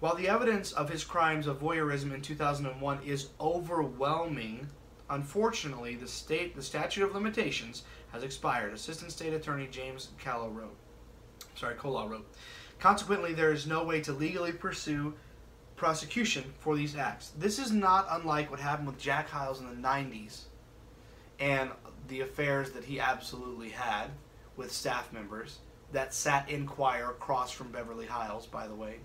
While 0.00 0.16
the 0.16 0.28
evidence 0.28 0.72
of 0.72 0.90
his 0.90 1.04
crimes 1.04 1.46
of 1.46 1.60
voyeurism 1.60 2.12
in 2.12 2.20
2001 2.20 2.98
is 3.04 3.28
overwhelming, 3.40 4.66
unfortunately, 5.10 5.94
the 5.94 6.08
state 6.08 6.56
the 6.56 6.62
statute 6.62 7.04
of 7.04 7.14
limitations 7.14 7.84
has 8.10 8.24
expired. 8.24 8.72
Assistant 8.72 9.12
State 9.12 9.32
Attorney 9.32 9.68
James 9.70 10.08
Callow 10.18 10.48
wrote. 10.48 10.76
Sorry, 11.54 11.76
Kolaw 11.76 12.10
wrote. 12.10 12.34
Consequently, 12.80 13.32
there 13.32 13.52
is 13.52 13.64
no 13.64 13.84
way 13.84 14.00
to 14.00 14.12
legally 14.12 14.50
pursue 14.50 15.14
prosecution 15.76 16.52
for 16.58 16.74
these 16.74 16.96
acts. 16.96 17.30
This 17.38 17.60
is 17.60 17.70
not 17.70 18.08
unlike 18.10 18.50
what 18.50 18.58
happened 18.58 18.88
with 18.88 18.98
Jack 18.98 19.28
Hyles 19.28 19.60
in 19.60 19.68
the 19.68 19.88
90s 19.88 20.46
and 21.42 21.70
the 22.12 22.20
affairs 22.20 22.72
that 22.72 22.84
he 22.84 23.00
absolutely 23.00 23.70
had 23.70 24.08
with 24.58 24.70
staff 24.70 25.10
members 25.14 25.60
that 25.92 26.12
sat 26.12 26.50
in 26.50 26.66
choir 26.66 27.10
across 27.10 27.50
from 27.50 27.72
Beverly 27.72 28.04
Hyles, 28.04 28.44
by 28.44 28.66
the 28.68 28.74
way. 28.74 28.96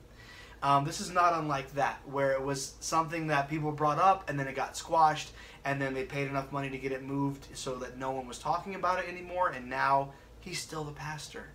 Um, 0.62 0.84
this 0.84 1.00
is 1.00 1.10
not 1.10 1.34
unlike 1.34 1.74
that, 1.76 2.02
where 2.06 2.34
it 2.34 2.42
was 2.42 2.74
something 2.82 3.28
that 3.28 3.50
people 3.50 3.72
brought 3.72 3.98
up 3.98 4.30
and 4.30 4.38
then 4.38 4.46
it 4.46 4.56
got 4.56 4.76
squashed, 4.76 5.32
and 5.64 5.82
then 5.82 5.94
they 5.94 6.04
paid 6.04 6.28
enough 6.28 6.52
money 6.52 6.70
to 6.70 6.78
get 6.78 6.92
it 6.92 7.02
moved 7.02 7.48
so 7.54 7.76
that 7.76 7.98
no 7.98 8.12
one 8.12 8.28
was 8.28 8.40
talking 8.40 8.76
about 8.76 9.00
it 9.00 9.08
anymore, 9.08 9.50
and 9.50 9.70
now 9.70 10.12
he's 10.42 10.60
still 10.60 10.84
the 10.84 10.92
pastor. 10.92 11.46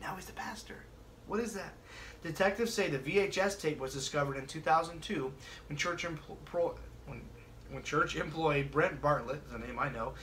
Now 0.00 0.14
he's 0.14 0.26
the 0.26 0.32
pastor. 0.32 0.86
What 1.26 1.40
is 1.40 1.52
that? 1.52 1.74
Detectives 2.22 2.72
say 2.72 2.88
the 2.88 2.98
VHS 2.98 3.60
tape 3.60 3.80
was 3.80 3.92
discovered 3.92 4.38
in 4.38 4.46
2002 4.46 5.30
when 5.68 5.76
church, 5.76 6.06
empl- 6.06 6.76
when, 7.04 7.20
when 7.70 7.82
church 7.82 8.16
employee 8.16 8.62
Brent 8.62 9.02
Bartlett, 9.02 9.50
the 9.50 9.58
name 9.58 9.78
I 9.78 9.90
know, 9.90 10.14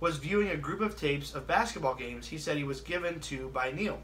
was 0.00 0.16
viewing 0.16 0.50
a 0.50 0.56
group 0.56 0.80
of 0.80 0.96
tapes 0.96 1.34
of 1.34 1.46
basketball 1.46 1.94
games 1.94 2.28
he 2.28 2.38
said 2.38 2.56
he 2.56 2.64
was 2.64 2.80
given 2.80 3.20
to 3.20 3.48
by 3.48 3.72
Neal. 3.72 4.00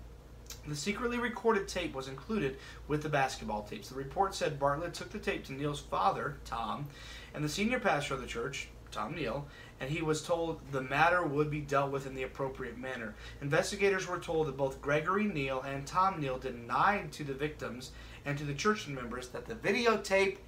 The 0.67 0.77
secretly 0.77 1.19
recorded 1.19 1.69
tape 1.69 1.95
was 1.95 2.09
included 2.09 2.59
with 2.89 3.03
the 3.03 3.09
basketball 3.09 3.63
tapes. 3.63 3.89
The 3.89 3.95
report 3.95 4.35
said 4.35 4.59
Bartlett 4.59 4.95
took 4.95 5.11
the 5.11 5.19
tape 5.19 5.45
to 5.47 5.53
Neal's 5.53 5.81
father, 5.81 6.39
Tom, 6.45 6.87
and 7.35 7.45
the 7.45 7.49
senior 7.49 7.79
pastor 7.79 8.15
of 8.15 8.21
the 8.21 8.27
church, 8.27 8.69
Tom 8.91 9.15
Neal, 9.15 9.47
and 9.81 9.91
he 9.91 10.03
was 10.03 10.23
told 10.23 10.61
the 10.71 10.81
matter 10.81 11.23
would 11.23 11.51
be 11.51 11.61
dealt 11.61 11.91
with 11.91 12.07
in 12.07 12.15
the 12.15 12.23
appropriate 12.23 12.79
manner. 12.79 13.15
Investigators 13.41 14.07
were 14.07 14.19
told 14.19 14.47
that 14.47 14.57
both 14.57 14.81
Gregory 14.81 15.25
Neal 15.25 15.63
and 15.63 15.87
Tom 15.87 16.21
Neal 16.21 16.39
denied 16.39 17.13
to 17.13 17.25
the 17.25 17.35
victims 17.35 17.91
and 18.25 18.39
to 18.39 18.45
the 18.45 18.55
church 18.55 18.87
members 18.87 19.29
that 19.29 19.47
the 19.47 19.55
videotape 19.55 20.39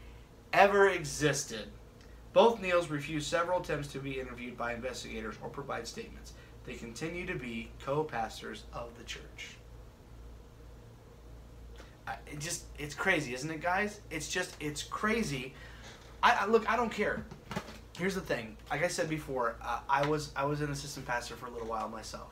ever 0.53 0.89
existed. 0.89 1.69
Both 2.37 2.61
Neals 2.61 2.91
refused 2.91 3.29
several 3.29 3.61
attempts 3.61 3.89
to 3.89 3.99
be 3.99 4.21
interviewed 4.21 4.59
by 4.59 4.75
investigators 4.75 5.37
or 5.43 5.49
provide 5.49 5.89
statements. 5.89 6.35
They 6.67 6.75
continue 6.75 7.25
to 7.25 7.35
be 7.35 7.71
co 7.83 8.05
pastors 8.05 8.65
of 8.75 8.91
the 8.99 9.05
church. 9.05 9.57
it 12.31 12.39
just, 12.39 12.65
it's 12.79 12.95
crazy, 12.95 13.33
isn't 13.33 13.51
it, 13.51 13.63
guys? 13.63 14.03
It's 14.11 14.29
just, 14.29 14.55
it's 14.61 14.83
crazy. 14.83 15.55
I, 16.23 16.41
I 16.43 16.47
look, 16.47 16.69
I 16.71 16.77
don't 16.77 16.93
care 16.93 17.25
here's 17.97 18.15
the 18.15 18.21
thing. 18.21 18.59
Like 18.71 18.85
I 18.85 18.89
said 18.89 19.09
before, 19.09 19.57
uh, 19.63 19.81
I 19.89 20.07
was 20.07 20.31
I 20.37 20.45
was 20.45 20.61
an 20.61 20.71
assistant 20.71 21.07
pastor 21.07 21.37
for 21.37 21.47
a 21.47 21.51
little 21.51 21.69
while 21.69 21.89
myself. 21.89 22.29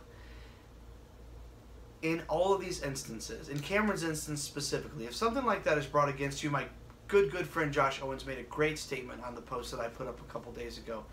In 2.03 2.23
all 2.29 2.53
of 2.53 2.61
these 2.61 2.83
instances, 2.83 3.49
in 3.49 3.59
Cameron's 3.59 4.05
instance 4.05 4.43
specifically, 4.43 5.07
if 5.07 5.15
something 5.15 5.47
like 5.47 5.65
that 5.65 5.79
is 5.79 5.87
brought 5.87 6.11
against 6.11 6.43
you, 6.43 6.51
my 6.51 6.67
good 7.15 7.31
good 7.31 7.47
friend 7.47 7.73
Josh 7.73 8.03
Owens 8.03 8.27
made 8.27 8.39
a 8.39 8.43
great 8.43 8.77
statement 8.77 9.23
on 9.23 9.37
the 9.37 9.41
post 9.41 9.71
that 9.71 9.79
I 9.79 9.87
put 9.87 10.09
up 10.09 10.21
a 10.21 10.33
couple 10.33 10.51
days 10.51 10.79
ago. 10.79 11.05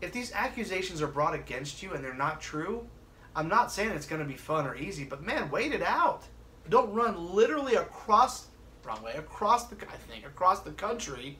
If 0.00 0.12
these 0.12 0.30
accusations 0.32 1.02
are 1.02 1.08
brought 1.08 1.34
against 1.34 1.82
you 1.82 1.92
and 1.92 2.04
they're 2.04 2.14
not 2.14 2.40
true, 2.40 2.86
I'm 3.34 3.48
not 3.48 3.72
saying 3.72 3.90
it's 3.90 4.06
going 4.06 4.22
to 4.22 4.28
be 4.28 4.36
fun 4.36 4.64
or 4.64 4.76
easy, 4.76 5.02
but 5.02 5.24
man, 5.24 5.50
wait 5.50 5.72
it 5.72 5.82
out. 5.82 6.22
Don't 6.68 6.94
run 6.94 7.34
literally 7.34 7.74
across 7.74 8.46
wrong 8.84 9.02
way 9.02 9.14
across 9.14 9.66
the 9.66 9.76
I 9.88 9.96
think 9.96 10.24
across 10.24 10.60
the 10.60 10.70
country 10.70 11.36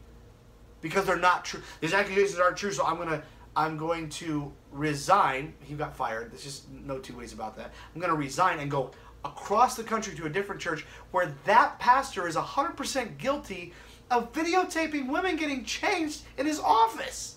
because 0.80 1.04
they're 1.04 1.16
not 1.16 1.44
true. 1.44 1.62
These 1.80 1.94
accusations 1.94 2.40
aren't 2.40 2.56
true, 2.56 2.72
so 2.72 2.84
I'm 2.84 2.96
gonna 2.96 3.22
I'm 3.54 3.76
going 3.76 4.08
to 4.08 4.50
resign. 4.72 5.54
He 5.62 5.74
got 5.74 5.96
fired. 5.96 6.32
There's 6.32 6.42
just 6.42 6.68
no 6.68 6.98
two 6.98 7.16
ways 7.16 7.32
about 7.32 7.56
that. 7.58 7.70
I'm 7.94 8.00
gonna 8.00 8.16
resign 8.16 8.58
and 8.58 8.68
go 8.68 8.90
across 9.24 9.76
the 9.76 9.84
country 9.84 10.16
to 10.16 10.26
a 10.26 10.28
different 10.28 10.60
church 10.60 10.84
where 11.12 11.32
that 11.44 11.78
pastor 11.78 12.26
is 12.26 12.36
100% 12.36 13.18
guilty 13.18 13.72
of 14.10 14.32
videotaping 14.32 15.08
women 15.08 15.36
getting 15.36 15.64
changed 15.64 16.22
in 16.38 16.46
his 16.46 16.58
office. 16.58 17.36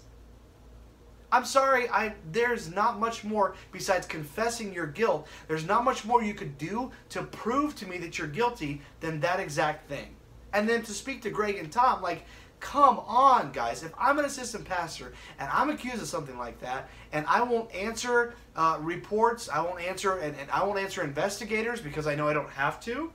I'm 1.31 1.45
sorry, 1.45 1.89
I 1.89 2.13
there's 2.31 2.71
not 2.71 2.99
much 2.99 3.23
more 3.23 3.55
besides 3.71 4.05
confessing 4.05 4.71
your 4.71 4.85
guilt. 4.85 5.27
There's 5.47 5.65
not 5.65 5.83
much 5.83 6.05
more 6.05 6.21
you 6.21 6.35
could 6.35 6.57
do 6.59 6.91
to 7.09 7.23
prove 7.23 7.75
to 7.77 7.87
me 7.87 7.97
that 7.99 8.19
you're 8.19 8.27
guilty 8.27 8.81
than 8.99 9.19
that 9.21 9.39
exact 9.39 9.89
thing. 9.89 10.15
And 10.53 10.69
then 10.69 10.83
to 10.83 10.93
speak 10.93 11.23
to 11.23 11.31
Greg 11.31 11.57
and 11.57 11.71
Tom, 11.71 12.03
like 12.03 12.25
Come 12.63 12.99
on, 12.99 13.51
guys. 13.51 13.83
If 13.83 13.91
I'm 13.99 14.19
an 14.19 14.25
assistant 14.25 14.63
pastor 14.63 15.11
and 15.37 15.49
I'm 15.51 15.69
accused 15.69 16.01
of 16.01 16.07
something 16.07 16.37
like 16.37 16.61
that, 16.61 16.89
and 17.11 17.25
I 17.27 17.43
won't 17.43 17.69
answer 17.75 18.35
uh, 18.55 18.77
reports, 18.79 19.49
I 19.49 19.59
won't 19.59 19.81
answer, 19.81 20.13
and, 20.19 20.33
and, 20.37 20.49
I 20.49 20.63
won't 20.63 20.79
answer 20.79 21.03
investigators 21.03 21.81
because 21.81 22.07
I 22.07 22.15
know 22.15 22.29
I 22.29 22.33
don't 22.33 22.49
have 22.51 22.79
to. 22.85 23.11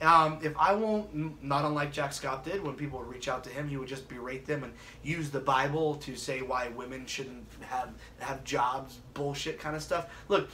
Um, 0.00 0.38
if 0.42 0.56
I 0.56 0.74
won't, 0.74 1.42
not 1.42 1.64
unlike 1.64 1.92
Jack 1.92 2.12
Scott 2.12 2.44
did, 2.44 2.62
when 2.62 2.74
people 2.74 2.98
would 2.98 3.08
reach 3.08 3.28
out 3.28 3.44
to 3.44 3.50
him, 3.50 3.68
he 3.68 3.76
would 3.76 3.88
just 3.88 4.08
berate 4.08 4.44
them 4.46 4.64
and 4.64 4.72
use 5.02 5.30
the 5.30 5.40
Bible 5.40 5.94
to 5.96 6.16
say 6.16 6.42
why 6.42 6.68
women 6.68 7.06
shouldn't 7.06 7.46
have 7.60 7.90
have 8.18 8.44
jobs, 8.44 8.98
bullshit 9.14 9.58
kind 9.58 9.76
of 9.76 9.82
stuff. 9.82 10.08
Look, 10.28 10.50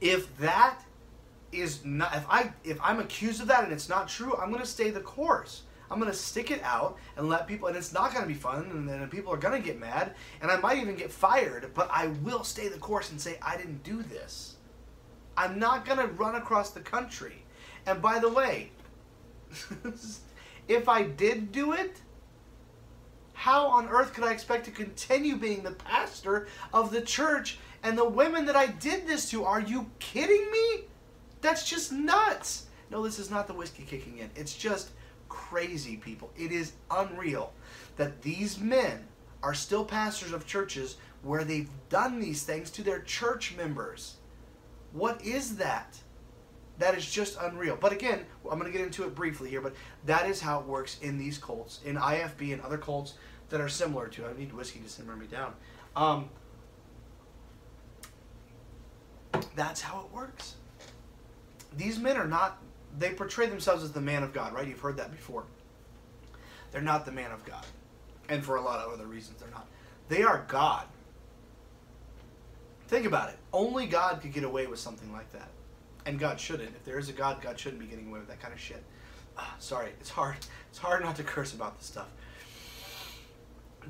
if 0.00 0.36
that 0.38 0.80
is 1.52 1.84
not, 1.84 2.14
if 2.14 2.24
I 2.28 2.52
if 2.64 2.78
I'm 2.82 3.00
accused 3.00 3.40
of 3.40 3.48
that 3.48 3.64
and 3.64 3.72
it's 3.72 3.88
not 3.88 4.08
true, 4.08 4.36
I'm 4.36 4.50
going 4.50 4.62
to 4.62 4.68
stay 4.68 4.90
the 4.90 5.00
course. 5.00 5.62
I'm 5.90 5.98
gonna 5.98 6.14
stick 6.14 6.50
it 6.50 6.62
out 6.64 6.98
and 7.16 7.28
let 7.28 7.46
people, 7.46 7.68
and 7.68 7.76
it's 7.76 7.92
not 7.92 8.12
gonna 8.12 8.26
be 8.26 8.34
fun, 8.34 8.68
and 8.72 8.88
then 8.88 9.06
people 9.08 9.32
are 9.32 9.36
gonna 9.36 9.60
get 9.60 9.78
mad, 9.78 10.14
and 10.40 10.50
I 10.50 10.56
might 10.56 10.78
even 10.78 10.96
get 10.96 11.12
fired, 11.12 11.70
but 11.74 11.88
I 11.92 12.08
will 12.08 12.42
stay 12.42 12.68
the 12.68 12.78
course 12.78 13.10
and 13.10 13.20
say, 13.20 13.38
I 13.42 13.56
didn't 13.56 13.84
do 13.84 14.02
this. 14.02 14.56
I'm 15.36 15.58
not 15.58 15.84
gonna 15.84 16.06
run 16.06 16.36
across 16.36 16.70
the 16.70 16.80
country. 16.80 17.43
And 17.86 18.00
by 18.00 18.18
the 18.18 18.28
way, 18.28 18.70
if 20.68 20.88
I 20.88 21.02
did 21.02 21.52
do 21.52 21.72
it, 21.72 22.00
how 23.32 23.66
on 23.66 23.88
earth 23.88 24.14
could 24.14 24.24
I 24.24 24.32
expect 24.32 24.64
to 24.66 24.70
continue 24.70 25.36
being 25.36 25.62
the 25.62 25.72
pastor 25.72 26.46
of 26.72 26.90
the 26.90 27.02
church 27.02 27.58
and 27.82 27.98
the 27.98 28.08
women 28.08 28.46
that 28.46 28.56
I 28.56 28.66
did 28.66 29.06
this 29.06 29.30
to? 29.30 29.44
Are 29.44 29.60
you 29.60 29.90
kidding 29.98 30.50
me? 30.50 30.84
That's 31.40 31.68
just 31.68 31.92
nuts. 31.92 32.66
No, 32.90 33.02
this 33.02 33.18
is 33.18 33.30
not 33.30 33.46
the 33.46 33.52
whiskey 33.52 33.82
kicking 33.82 34.18
in. 34.18 34.30
It's 34.34 34.56
just 34.56 34.90
crazy, 35.28 35.96
people. 35.96 36.30
It 36.38 36.52
is 36.52 36.72
unreal 36.90 37.52
that 37.96 38.22
these 38.22 38.58
men 38.58 39.06
are 39.42 39.52
still 39.52 39.84
pastors 39.84 40.32
of 40.32 40.46
churches 40.46 40.96
where 41.22 41.44
they've 41.44 41.70
done 41.88 42.20
these 42.20 42.44
things 42.44 42.70
to 42.70 42.82
their 42.82 43.00
church 43.00 43.54
members. 43.56 44.14
What 44.92 45.22
is 45.22 45.56
that? 45.56 45.98
That 46.78 46.96
is 46.96 47.08
just 47.08 47.38
unreal. 47.40 47.76
But 47.80 47.92
again, 47.92 48.26
I'm 48.50 48.58
going 48.58 48.70
to 48.70 48.76
get 48.76 48.84
into 48.84 49.04
it 49.04 49.14
briefly 49.14 49.48
here, 49.48 49.60
but 49.60 49.74
that 50.06 50.28
is 50.28 50.40
how 50.40 50.60
it 50.60 50.66
works 50.66 50.98
in 51.00 51.18
these 51.18 51.38
cults. 51.38 51.80
In 51.84 51.96
IFB 51.96 52.52
and 52.52 52.60
other 52.62 52.78
cults, 52.78 53.14
that 53.50 53.60
are 53.60 53.68
similar 53.68 54.08
to. 54.08 54.26
I 54.26 54.32
need 54.36 54.52
whiskey 54.52 54.80
to 54.80 54.88
simmer 54.88 55.16
me 55.16 55.26
down. 55.26 55.54
Um, 55.94 56.28
that's 59.54 59.80
how 59.80 60.00
it 60.00 60.12
works. 60.12 60.54
These 61.76 61.98
men 61.98 62.16
are 62.16 62.26
not. 62.26 62.58
They 62.98 63.10
portray 63.10 63.46
themselves 63.46 63.82
as 63.82 63.92
the 63.92 64.00
man 64.00 64.22
of 64.22 64.32
God, 64.32 64.52
right? 64.54 64.66
You've 64.66 64.80
heard 64.80 64.96
that 64.96 65.10
before. 65.10 65.44
They're 66.72 66.82
not 66.82 67.06
the 67.06 67.12
man 67.12 67.30
of 67.30 67.44
God, 67.44 67.64
and 68.28 68.44
for 68.44 68.56
a 68.56 68.60
lot 68.60 68.80
of 68.80 68.92
other 68.92 69.06
reasons, 69.06 69.40
they're 69.40 69.50
not. 69.50 69.66
They 70.08 70.22
are 70.22 70.44
God. 70.48 70.86
Think 72.88 73.06
about 73.06 73.30
it. 73.30 73.38
Only 73.52 73.86
God 73.86 74.20
could 74.20 74.32
get 74.32 74.44
away 74.44 74.66
with 74.66 74.78
something 74.78 75.12
like 75.12 75.30
that. 75.32 75.48
And 76.06 76.18
God 76.18 76.38
shouldn't. 76.38 76.70
If 76.70 76.84
there 76.84 76.98
is 76.98 77.08
a 77.08 77.12
God, 77.12 77.40
God 77.40 77.58
shouldn't 77.58 77.80
be 77.80 77.86
getting 77.86 78.08
away 78.08 78.18
with 78.18 78.28
that 78.28 78.40
kind 78.40 78.52
of 78.52 78.60
shit. 78.60 78.82
Ah, 79.38 79.54
sorry, 79.58 79.90
it's 80.00 80.10
hard. 80.10 80.36
It's 80.70 80.78
hard 80.78 81.02
not 81.02 81.16
to 81.16 81.22
curse 81.22 81.54
about 81.54 81.78
this 81.78 81.86
stuff. 81.86 82.08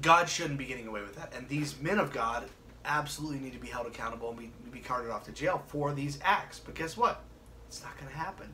God 0.01 0.29
shouldn't 0.29 0.59
be 0.59 0.65
getting 0.65 0.87
away 0.87 1.03
with 1.03 1.17
that. 1.17 1.33
And 1.37 1.49
these 1.49 1.81
men 1.81 1.99
of 1.99 2.13
God 2.13 2.45
absolutely 2.85 3.39
need 3.39 3.53
to 3.53 3.59
be 3.59 3.69
held 3.69 3.87
accountable 3.87 4.31
and 4.31 4.39
be, 4.39 4.51
be 4.71 4.81
carted 4.81 5.11
off 5.11 5.25
to 5.25 5.33
jail 5.33 5.63
for 5.67 5.93
these 5.93 6.19
acts. 6.23 6.59
But 6.59 6.75
guess 6.75 6.97
what? 6.97 7.23
It's 7.69 7.83
not 7.83 7.97
going 7.99 8.11
to 8.11 8.17
happen. 8.17 8.49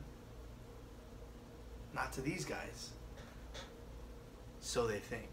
Not 1.93 2.13
to 2.13 2.21
these 2.21 2.45
guys. 2.45 2.89
So 4.59 4.87
they 4.87 4.99
think. 4.99 5.27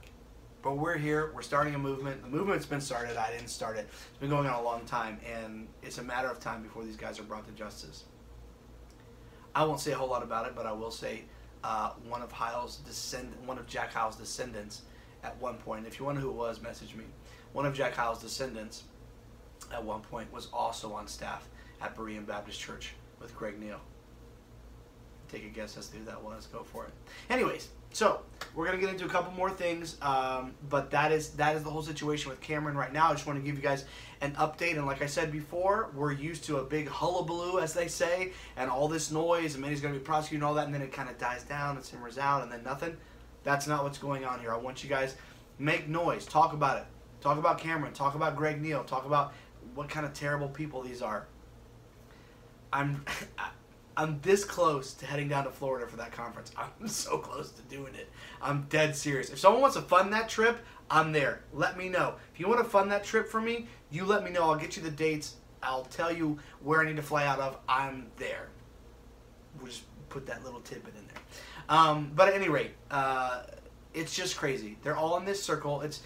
But 0.63 0.77
we're 0.77 0.97
here. 0.97 1.31
We're 1.35 1.43
starting 1.43 1.75
a 1.75 1.79
movement. 1.79 2.23
The 2.23 2.29
movement's 2.29 2.67
been 2.67 2.81
started. 2.81 3.17
I 3.17 3.31
didn't 3.31 3.49
start 3.49 3.77
it. 3.77 3.89
It's 4.11 4.19
been 4.19 4.31
going 4.31 4.49
on 4.49 4.55
a 4.55 4.63
long 4.63 4.85
time, 4.87 5.21
and 5.25 5.69
it's 5.83 5.99
a 5.99 6.03
matter 6.03 6.29
of 6.29 6.41
time 6.41 6.63
before 6.63 6.83
these 6.83 6.97
guys 6.97 7.21
are 7.21 7.23
brought 7.23 7.47
to 7.47 7.53
justice. 7.53 8.05
I 9.59 9.65
won't 9.65 9.81
say 9.81 9.91
a 9.91 9.97
whole 9.97 10.09
lot 10.09 10.23
about 10.23 10.47
it, 10.47 10.55
but 10.55 10.67
I 10.67 10.73
will 10.73 10.93
say 10.93 11.25
uh, 11.65 11.91
one 12.09 12.23
of 12.23 12.31
Hyles' 12.31 12.77
descend, 12.77 13.33
one 13.45 13.59
of 13.59 13.67
Jack 13.67 13.93
Hyles' 13.93 14.15
descendants, 14.15 14.83
at 15.25 15.37
one 15.41 15.57
point. 15.57 15.85
If 15.85 15.99
you 15.99 16.05
wonder 16.05 16.21
who 16.21 16.31
it 16.31 16.37
was, 16.37 16.63
message 16.63 16.95
me. 16.95 17.03
One 17.55 17.67
of 17.67 17.75
Jack 17.75 17.97
Hyles' 17.97 18.21
descendants, 18.21 18.85
at 19.73 19.83
one 19.83 20.01
point, 20.01 20.33
was 20.33 20.47
also 20.53 20.93
on 20.93 21.09
staff 21.09 21.49
at 21.83 21.97
Berean 21.97 22.25
Baptist 22.25 22.61
Church 22.61 22.95
with 23.21 23.37
Greg 23.37 23.59
Neal. 23.59 23.81
Take 25.29 25.45
a 25.45 25.49
guess 25.49 25.77
as 25.77 25.89
to 25.89 25.97
who 25.97 26.05
that 26.05 26.23
was. 26.23 26.47
Go 26.47 26.63
for 26.63 26.85
it. 26.85 26.93
Anyways, 27.29 27.67
so 27.93 28.21
we're 28.55 28.67
gonna 28.67 28.79
get 28.79 28.91
into 28.91 29.05
a 29.05 29.09
couple 29.09 29.33
more 29.33 29.51
things, 29.51 29.97
um, 30.03 30.55
but 30.69 30.91
that 30.91 31.13
is 31.13 31.31
that 31.31 31.57
is 31.57 31.63
the 31.63 31.71
whole 31.71 31.83
situation 31.83 32.31
with 32.31 32.41
Cameron 32.41 32.77
right 32.77 32.93
now. 32.93 33.09
I 33.09 33.13
just 33.13 33.27
want 33.27 33.39
to 33.39 33.45
give 33.45 33.57
you 33.57 33.63
guys 33.63 33.85
an 34.21 34.33
update, 34.33 34.77
and 34.77 34.87
like 34.87 35.03
I 35.03 35.07
said 35.07 35.31
before, 35.31 35.91
we're 35.95 36.13
used 36.13 36.45
to 36.45 36.59
a 36.59 36.65
big 36.65 36.89
hullabaloo, 36.89 37.61
as 37.61 37.73
they 37.73 37.89
say, 37.89 38.33
and 38.57 38.71
all 38.71 38.89
this 38.89 39.11
noise, 39.11 39.55
and 39.55 39.63
Minnie's 39.63 39.81
gonna 39.81 39.95
be 39.95 40.01
prosecuting 40.01 40.43
all 40.45 40.55
that, 40.55 40.67
and 40.67 40.75
then 40.75 40.83
it 40.83 40.93
kind 40.93 41.09
of 41.09 41.19
dies 41.19 41.45
down 41.45 41.77
and 41.77 41.85
simmers 41.85 42.19
out, 42.19 42.43
and 42.43 42.53
then 42.53 42.63
nothing. 42.63 42.97
That's 43.45 43.67
not 43.67 43.85
what's 43.85 43.99
going 43.99 44.25
on 44.25 44.41
here. 44.41 44.53
I 44.53 44.59
want 44.59 44.83
you 44.83 44.91
guys 44.91 45.17
make 45.59 45.89
noise, 45.89 46.27
talk 46.27 46.53
about 46.53 46.79
it, 46.79 46.87
talk 47.21 47.39
about 47.39 47.59
Cameron, 47.59 47.93
talk 47.93 48.15
about 48.15 48.37
Greg 48.37 48.61
Neal, 48.61 48.85
talk 48.85 49.07
about 49.07 49.33
what 49.75 49.89
kind 49.89 50.05
of 50.05 50.13
terrible 50.13 50.49
people 50.49 50.83
these 50.83 51.03
are. 51.03 51.27
I'm 52.73 53.05
I'm 53.99 54.21
this 54.23 54.45
close 54.45 54.95
to 54.95 55.07
heading 55.07 55.27
down 55.27 55.43
to 55.45 55.51
Florida 55.51 55.85
for 55.89 55.97
that 55.97 56.13
conference. 56.13 56.53
I'm 56.57 56.87
so 56.87 57.19
close 57.19 57.51
to 57.51 57.63
doing 57.63 57.97
it. 57.97 58.09
I'm 58.41 58.63
dead 58.71 58.95
serious. 58.95 59.29
If 59.29 59.41
someone 59.41 59.61
wants 59.61 59.77
to 59.77 59.83
fund 59.83 60.13
that 60.13 60.29
trip, 60.29 60.61
I'm 60.89 61.11
there. 61.11 61.41
Let 61.53 61.77
me 61.77 61.89
know. 61.89 62.15
If 62.33 62.39
you 62.39 62.47
want 62.47 62.61
to 62.61 62.65
fund 62.65 62.93
that 62.93 63.03
trip 63.03 63.29
for 63.29 63.41
me, 63.41 63.67
you 63.91 64.05
let 64.05 64.23
me 64.23 64.31
know. 64.31 64.45
I'll 64.45 64.57
get 64.57 64.77
you 64.77 64.85
the 64.85 64.91
dates. 64.91 65.35
I'll 65.65 65.85
tell 65.85 66.13
you 66.13 66.39
where 66.63 66.81
I 66.81 66.87
need 66.87 66.95
to 66.97 67.03
fly 67.03 67.27
out 67.27 67.41
of. 67.41 67.59
I'm 67.69 68.07
there. 68.19 68.47
We'll 69.59 69.67
just 69.67 69.83
put 70.11 70.27
that 70.27 70.45
little 70.45 70.61
tidbit 70.61 70.95
in 70.97 71.05
there. 71.09 71.23
Um, 71.69 72.13
but 72.15 72.29
at 72.29 72.35
any 72.35 72.49
rate, 72.49 72.71
uh, 72.93 73.43
it's 73.95 74.15
just 74.15 74.37
crazy. 74.37 74.79
They're 74.85 74.97
all 74.97 75.19
in 75.19 75.25
this 75.25 75.43
circle. 75.43 75.81
It's 75.81 76.03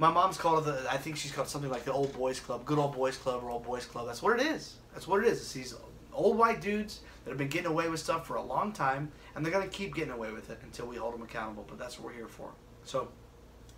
my 0.00 0.10
mom's 0.10 0.36
called 0.36 0.66
it 0.66 0.72
the. 0.72 0.92
I 0.92 0.96
think 0.96 1.16
she's 1.16 1.30
called 1.30 1.46
something 1.46 1.70
like 1.70 1.84
the 1.84 1.92
old 1.92 2.12
boys 2.12 2.40
club, 2.40 2.64
good 2.64 2.78
old 2.78 2.92
boys 2.92 3.16
club 3.16 3.44
or 3.44 3.50
old 3.50 3.64
boys 3.64 3.86
club. 3.86 4.08
That's 4.08 4.20
what 4.20 4.40
it 4.40 4.46
is. 4.46 4.74
That's 4.92 5.06
what 5.06 5.22
it 5.22 5.28
is. 5.28 5.40
It's 5.40 5.52
these 5.52 5.76
old 6.12 6.36
white 6.36 6.60
dudes 6.60 7.00
that 7.24 7.30
have 7.30 7.38
been 7.38 7.48
getting 7.48 7.70
away 7.70 7.88
with 7.88 8.00
stuff 8.00 8.26
for 8.26 8.36
a 8.36 8.42
long 8.42 8.72
time, 8.72 9.10
and 9.34 9.44
they're 9.44 9.52
gonna 9.52 9.68
keep 9.68 9.94
getting 9.94 10.12
away 10.12 10.32
with 10.32 10.50
it 10.50 10.58
until 10.62 10.86
we 10.86 10.96
hold 10.96 11.14
them 11.14 11.22
accountable. 11.22 11.64
But 11.68 11.78
that's 11.78 11.98
what 11.98 12.06
we're 12.06 12.18
here 12.18 12.28
for. 12.28 12.50
So 12.84 13.08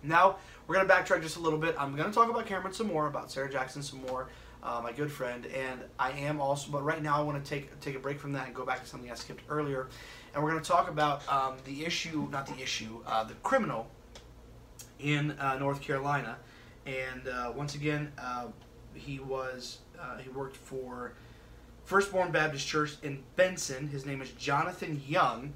now 0.01 0.37
we're 0.67 0.75
gonna 0.75 0.89
backtrack 0.89 1.21
just 1.21 1.37
a 1.37 1.39
little 1.39 1.59
bit. 1.59 1.75
I'm 1.77 1.95
gonna 1.95 2.13
talk 2.13 2.29
about 2.29 2.45
Cameron 2.45 2.73
some 2.73 2.87
more, 2.87 3.07
about 3.07 3.31
Sarah 3.31 3.51
Jackson 3.51 3.81
some 3.81 4.01
more, 4.01 4.29
uh, 4.61 4.79
my 4.83 4.91
good 4.91 5.11
friend, 5.11 5.45
and 5.47 5.81
I 5.99 6.11
am 6.11 6.39
also. 6.39 6.71
But 6.71 6.83
right 6.83 7.01
now 7.01 7.17
I 7.17 7.21
want 7.21 7.43
to 7.43 7.49
take 7.49 7.79
take 7.79 7.95
a 7.95 7.99
break 7.99 8.19
from 8.19 8.33
that 8.33 8.47
and 8.47 8.55
go 8.55 8.65
back 8.65 8.81
to 8.81 8.87
something 8.87 9.11
I 9.11 9.15
skipped 9.15 9.43
earlier, 9.49 9.87
and 10.33 10.43
we're 10.43 10.51
gonna 10.51 10.63
talk 10.63 10.89
about 10.89 11.27
um, 11.31 11.55
the 11.65 11.85
issue, 11.85 12.27
not 12.31 12.45
the 12.47 12.61
issue, 12.61 12.99
uh, 13.05 13.23
the 13.23 13.35
criminal 13.35 13.87
in 14.99 15.31
uh, 15.31 15.57
North 15.57 15.81
Carolina, 15.81 16.37
and 16.85 17.27
uh, 17.27 17.51
once 17.55 17.75
again 17.75 18.11
uh, 18.17 18.47
he 18.93 19.19
was 19.19 19.79
uh, 19.99 20.17
he 20.17 20.29
worked 20.29 20.55
for 20.55 21.13
Firstborn 21.85 22.31
Baptist 22.31 22.67
Church 22.67 22.95
in 23.03 23.23
Benson. 23.35 23.87
His 23.87 24.05
name 24.05 24.21
is 24.21 24.31
Jonathan 24.31 25.01
Young, 25.05 25.53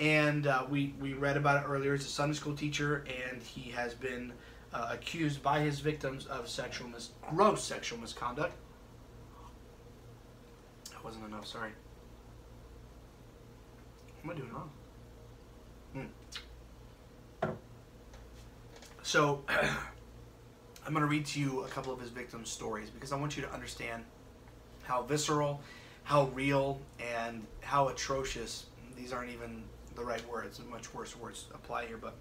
and 0.00 0.46
uh, 0.46 0.64
we 0.68 0.94
we 1.00 1.12
read 1.12 1.36
about 1.36 1.62
it 1.62 1.68
earlier. 1.68 1.94
He's 1.94 2.06
a 2.06 2.08
Sunday 2.08 2.34
school 2.34 2.54
teacher, 2.54 3.04
and 3.30 3.42
he 3.42 3.70
has 3.70 3.94
been 3.94 4.32
uh, 4.72 4.88
accused 4.92 5.42
by 5.42 5.60
his 5.60 5.80
victims 5.80 6.26
of 6.26 6.48
sexual 6.48 6.88
mis- 6.88 7.10
gross 7.28 7.62
sexual 7.62 7.98
misconduct. 7.98 8.54
That 10.90 11.04
wasn't 11.04 11.26
enough. 11.26 11.46
Sorry. 11.46 11.70
What 14.22 14.36
am 14.36 14.36
I 14.36 14.40
doing 14.40 14.52
wrong? 14.52 14.70
Hmm. 17.42 17.50
So, 19.02 19.42
I'm 19.48 20.92
going 20.92 21.00
to 21.00 21.06
read 21.06 21.24
to 21.26 21.40
you 21.40 21.62
a 21.62 21.68
couple 21.68 21.92
of 21.92 22.00
his 22.00 22.10
victims' 22.10 22.50
stories 22.50 22.90
because 22.90 23.12
I 23.12 23.16
want 23.16 23.36
you 23.36 23.42
to 23.42 23.52
understand 23.52 24.04
how 24.88 25.02
visceral, 25.02 25.60
how 26.02 26.24
real, 26.28 26.80
and 26.98 27.46
how 27.60 27.88
atrocious. 27.88 28.66
These 28.96 29.12
aren't 29.12 29.30
even 29.30 29.62
the 29.94 30.02
right 30.02 30.26
words. 30.28 30.60
Much 30.70 30.92
worse 30.94 31.14
words 31.16 31.46
apply 31.54 31.86
here, 31.86 31.98
but 31.98 32.14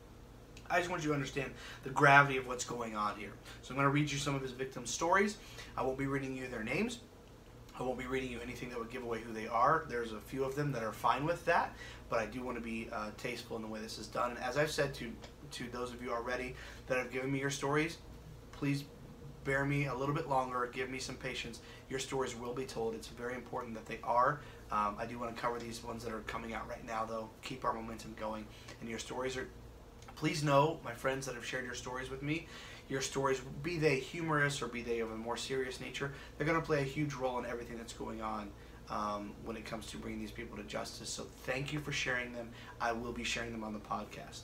I 0.70 0.80
just 0.80 0.90
want 0.90 1.02
you 1.02 1.10
to 1.10 1.16
understand 1.16 1.52
the 1.84 1.90
gravity 1.90 2.38
of 2.38 2.46
what's 2.46 2.66
going 2.66 2.96
on 2.96 3.18
here. 3.18 3.32
So 3.62 3.72
I'm 3.72 3.78
going 3.78 3.88
to 3.88 3.94
read 3.94 4.12
you 4.12 4.18
some 4.18 4.36
of 4.36 4.42
his 4.42 4.52
victims' 4.52 4.92
stories. 4.92 5.38
I 5.78 5.84
won't 5.84 5.98
be 5.98 6.08
reading 6.08 6.36
you 6.36 6.48
their 6.50 6.64
names. 6.64 7.00
I 7.80 7.84
won't 7.84 7.98
be 7.98 8.06
reading 8.06 8.32
you 8.32 8.40
anything 8.42 8.70
that 8.70 8.80
would 8.80 8.90
give 8.90 9.04
away 9.04 9.22
who 9.22 9.32
they 9.32 9.48
are. 9.48 9.86
There's 9.88 10.12
a 10.12 10.20
few 10.20 10.44
of 10.44 10.56
them 10.56 10.72
that 10.74 10.84
are 10.84 10.92
fine 10.92 11.26
with 11.26 11.46
that, 11.46 11.74
but 12.10 12.20
I 12.20 12.26
do 12.26 12.42
want 12.42 12.58
to 12.58 12.64
be 12.64 12.90
uh, 12.92 13.12
tasteful 13.18 13.56
in 13.56 13.62
the 13.62 13.68
way 13.68 13.80
this 13.80 13.98
is 13.98 14.08
done. 14.08 14.32
And 14.32 14.40
as 14.40 14.58
I've 14.58 14.72
said 14.72 14.94
to 14.96 15.12
to 15.50 15.64
those 15.72 15.94
of 15.94 16.04
you 16.04 16.12
already 16.12 16.56
that 16.88 16.98
have 16.98 17.10
given 17.10 17.32
me 17.32 17.40
your 17.40 17.50
stories, 17.50 18.00
please 18.52 18.84
bear 19.48 19.64
me 19.66 19.86
a 19.86 19.96
little 19.96 20.14
bit 20.14 20.30
longer. 20.30 20.70
Give 20.72 20.90
me 20.90 21.00
some 21.00 21.16
patience. 21.16 21.62
Your 21.90 22.00
stories 22.00 22.36
will 22.36 22.54
be 22.54 22.66
told. 22.66 22.94
It's 22.94 23.08
very 23.08 23.34
important 23.34 23.74
that 23.76 23.86
they 23.86 24.00
are. 24.04 24.42
Um, 24.72 24.98
I 25.00 25.06
do 25.06 25.18
want 25.18 25.34
to 25.34 25.42
cover 25.42 25.58
these 25.58 25.82
ones 25.84 26.04
that 26.04 26.14
are 26.14 26.20
coming 26.22 26.54
out 26.54 26.70
right 26.70 26.86
now, 26.86 27.06
though. 27.06 27.30
Keep 27.42 27.64
our 27.64 27.74
momentum 27.74 28.14
going. 28.20 28.46
And 28.82 28.90
your 28.90 29.00
stories 29.00 29.38
are. 29.38 29.48
Please 30.18 30.44
know, 30.44 30.80
my 30.84 30.94
friends 30.94 31.28
that 31.28 31.36
have 31.36 31.46
shared 31.46 31.64
your 31.64 31.76
stories 31.76 32.10
with 32.10 32.24
me, 32.24 32.48
your 32.90 33.02
stories, 33.02 33.40
be 33.62 33.78
they 33.78 34.00
humorous 34.00 34.62
or 34.64 34.68
be 34.68 34.82
they 34.82 35.00
of 35.00 35.12
a 35.12 35.16
more 35.16 35.38
serious 35.38 35.80
nature, 35.80 36.12
they're 36.38 36.48
going 36.48 36.60
to 36.60 36.66
play 36.66 36.82
a 36.82 36.84
huge 36.84 37.14
role 37.14 37.38
in 37.38 37.46
everything 37.46 37.78
that's 37.78 37.94
going 37.94 38.22
on 38.22 38.50
um, 38.90 39.32
when 39.46 39.56
it 39.56 39.64
comes 39.64 39.86
to 39.88 39.98
bringing 39.98 40.20
these 40.20 40.32
people 40.32 40.58
to 40.58 40.64
justice. 40.64 41.08
So 41.08 41.28
thank 41.44 41.72
you 41.72 41.80
for 41.80 41.92
sharing 41.92 42.34
them. 42.34 42.50
I 42.82 42.94
will 42.94 43.14
be 43.14 43.24
sharing 43.24 43.52
them 43.52 43.64
on 43.64 43.74
the 43.74 43.80
podcast. 43.80 44.42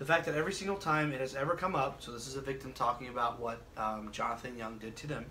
The 0.00 0.06
fact 0.06 0.24
that 0.24 0.34
every 0.34 0.54
single 0.54 0.78
time 0.78 1.12
it 1.12 1.20
has 1.20 1.34
ever 1.34 1.54
come 1.54 1.76
up, 1.76 2.00
so 2.00 2.10
this 2.10 2.26
is 2.26 2.34
a 2.34 2.40
victim 2.40 2.72
talking 2.72 3.08
about 3.08 3.38
what 3.38 3.60
um, 3.76 4.08
Jonathan 4.10 4.56
Young 4.56 4.78
did 4.78 4.96
to 4.96 5.06
them, 5.06 5.26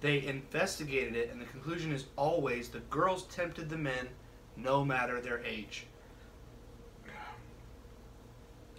they 0.00 0.24
investigated 0.24 1.14
it, 1.14 1.28
and 1.30 1.38
the 1.38 1.44
conclusion 1.44 1.92
is 1.92 2.06
always 2.16 2.70
the 2.70 2.78
girls 2.78 3.24
tempted 3.24 3.68
the 3.68 3.76
men, 3.76 4.08
no 4.56 4.82
matter 4.86 5.20
their 5.20 5.44
age. 5.44 5.84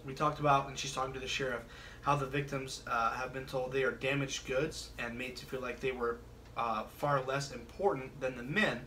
We 0.04 0.12
talked 0.12 0.40
about, 0.40 0.68
and 0.68 0.76
she's 0.76 0.92
talking 0.92 1.14
to 1.14 1.20
the 1.20 1.28
sheriff, 1.28 1.62
how 2.00 2.16
the 2.16 2.26
victims 2.26 2.82
uh, 2.88 3.12
have 3.12 3.32
been 3.32 3.46
told 3.46 3.70
they 3.70 3.84
are 3.84 3.92
damaged 3.92 4.48
goods 4.48 4.90
and 4.98 5.16
made 5.16 5.36
to 5.36 5.46
feel 5.46 5.60
like 5.60 5.78
they 5.78 5.92
were 5.92 6.18
uh, 6.56 6.82
far 6.96 7.22
less 7.22 7.52
important 7.52 8.20
than 8.20 8.36
the 8.36 8.42
men 8.42 8.80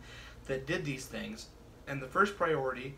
that 0.48 0.66
did 0.66 0.84
these 0.84 1.06
things. 1.06 1.46
And 1.88 2.02
the 2.02 2.06
first 2.06 2.36
priority, 2.36 2.94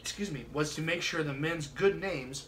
excuse 0.00 0.30
me, 0.30 0.46
was 0.50 0.74
to 0.76 0.80
make 0.80 1.02
sure 1.02 1.22
the 1.22 1.34
men's 1.34 1.66
good 1.66 2.00
names 2.00 2.46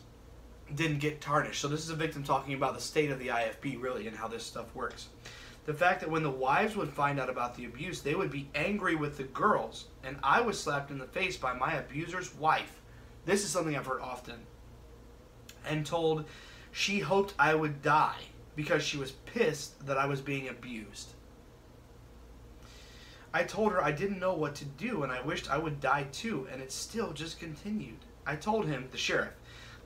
didn't 0.75 0.99
get 0.99 1.21
tarnished. 1.21 1.61
So 1.61 1.69
this 1.69 1.85
is 1.85 1.91
a 1.91 1.97
victim 1.97 2.23
talking 2.25 2.55
about 2.55 2.75
the 2.75 2.81
state 2.81 3.11
of 3.11 3.19
the 3.19 3.29
IFB 3.29 3.81
really 3.81 4.07
and 4.07 4.17
how 4.17 4.29
this 4.29 4.45
stuff 4.45 4.75
works. 4.75 5.09
The 5.65 5.75
fact 5.75 6.01
that 6.01 6.11
when 6.11 6.23
the 6.23 6.31
wives 6.31 6.77
would 6.77 6.91
find 6.91 7.19
out 7.19 7.29
about 7.29 7.57
the 7.57 7.65
abuse, 7.65 8.01
they 8.01 8.15
would 8.15 8.31
be 8.31 8.49
angry 8.55 8.95
with 8.95 9.17
the 9.17 9.25
girls, 9.25 9.87
and 10.05 10.17
I 10.23 10.41
was 10.41 10.61
slapped 10.61 10.91
in 10.91 10.99
the 10.99 11.07
face 11.07 11.37
by 11.37 11.55
my 11.55 11.75
abuser's 11.75 12.35
wife. 12.37 12.81
This 13.25 13.45
is 13.45 13.51
something 13.51 13.77
I've 13.77 13.87
heard 13.87 14.01
often. 14.01 14.37
And 15.69 15.85
told 15.85 16.25
she 16.71 17.01
hoped 17.01 17.35
I 17.39 17.55
would 17.55 17.83
die 17.83 18.21
because 18.55 18.85
she 18.85 18.97
was 18.97 19.11
pissed 19.11 19.85
that 19.87 19.99
I 19.99 20.07
was 20.07 20.21
being 20.21 20.49
abused. 20.49 21.09
I 23.35 23.43
told 23.43 23.73
her 23.73 23.83
I 23.83 23.91
didn't 23.91 24.21
know 24.21 24.35
what 24.35 24.55
to 24.57 24.65
do 24.65 25.03
and 25.03 25.13
I 25.13 25.21
wished 25.21 25.51
I 25.51 25.59
would 25.59 25.81
die 25.81 26.07
too, 26.13 26.47
and 26.53 26.63
it 26.63 26.71
still 26.71 27.13
just 27.13 27.41
continued. 27.41 27.99
I 28.25 28.37
told 28.37 28.67
him, 28.67 28.89
the 28.93 28.99
sheriff, 28.99 29.33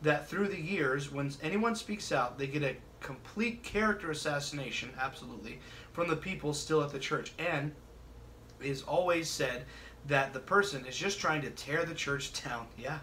that 0.03 0.29
through 0.29 0.49
the 0.49 0.61
years, 0.61 1.11
when 1.13 1.33
anyone 1.43 1.75
speaks 1.75 2.13
out, 2.13 2.39
they 2.39 2.47
get 2.47 2.63
a 2.63 2.77
complete 3.01 3.63
character 3.63 4.11
assassination, 4.11 4.91
absolutely, 4.99 5.59
from 5.93 6.09
the 6.09 6.17
people 6.17 6.55
still 6.55 6.83
at 6.83 6.91
the 6.91 6.99
church. 6.99 7.33
And 7.39 7.73
it 8.61 8.67
is 8.67 8.83
always 8.83 9.29
said 9.29 9.65
that 10.07 10.33
the 10.33 10.41
person 10.41 10.87
is 10.87 10.97
just 10.97 11.21
trying 11.21 11.43
to 11.43 11.51
tear 11.51 11.85
the 11.85 11.95
church 11.95 12.33
down. 12.45 12.67
Yeah. 12.79 12.99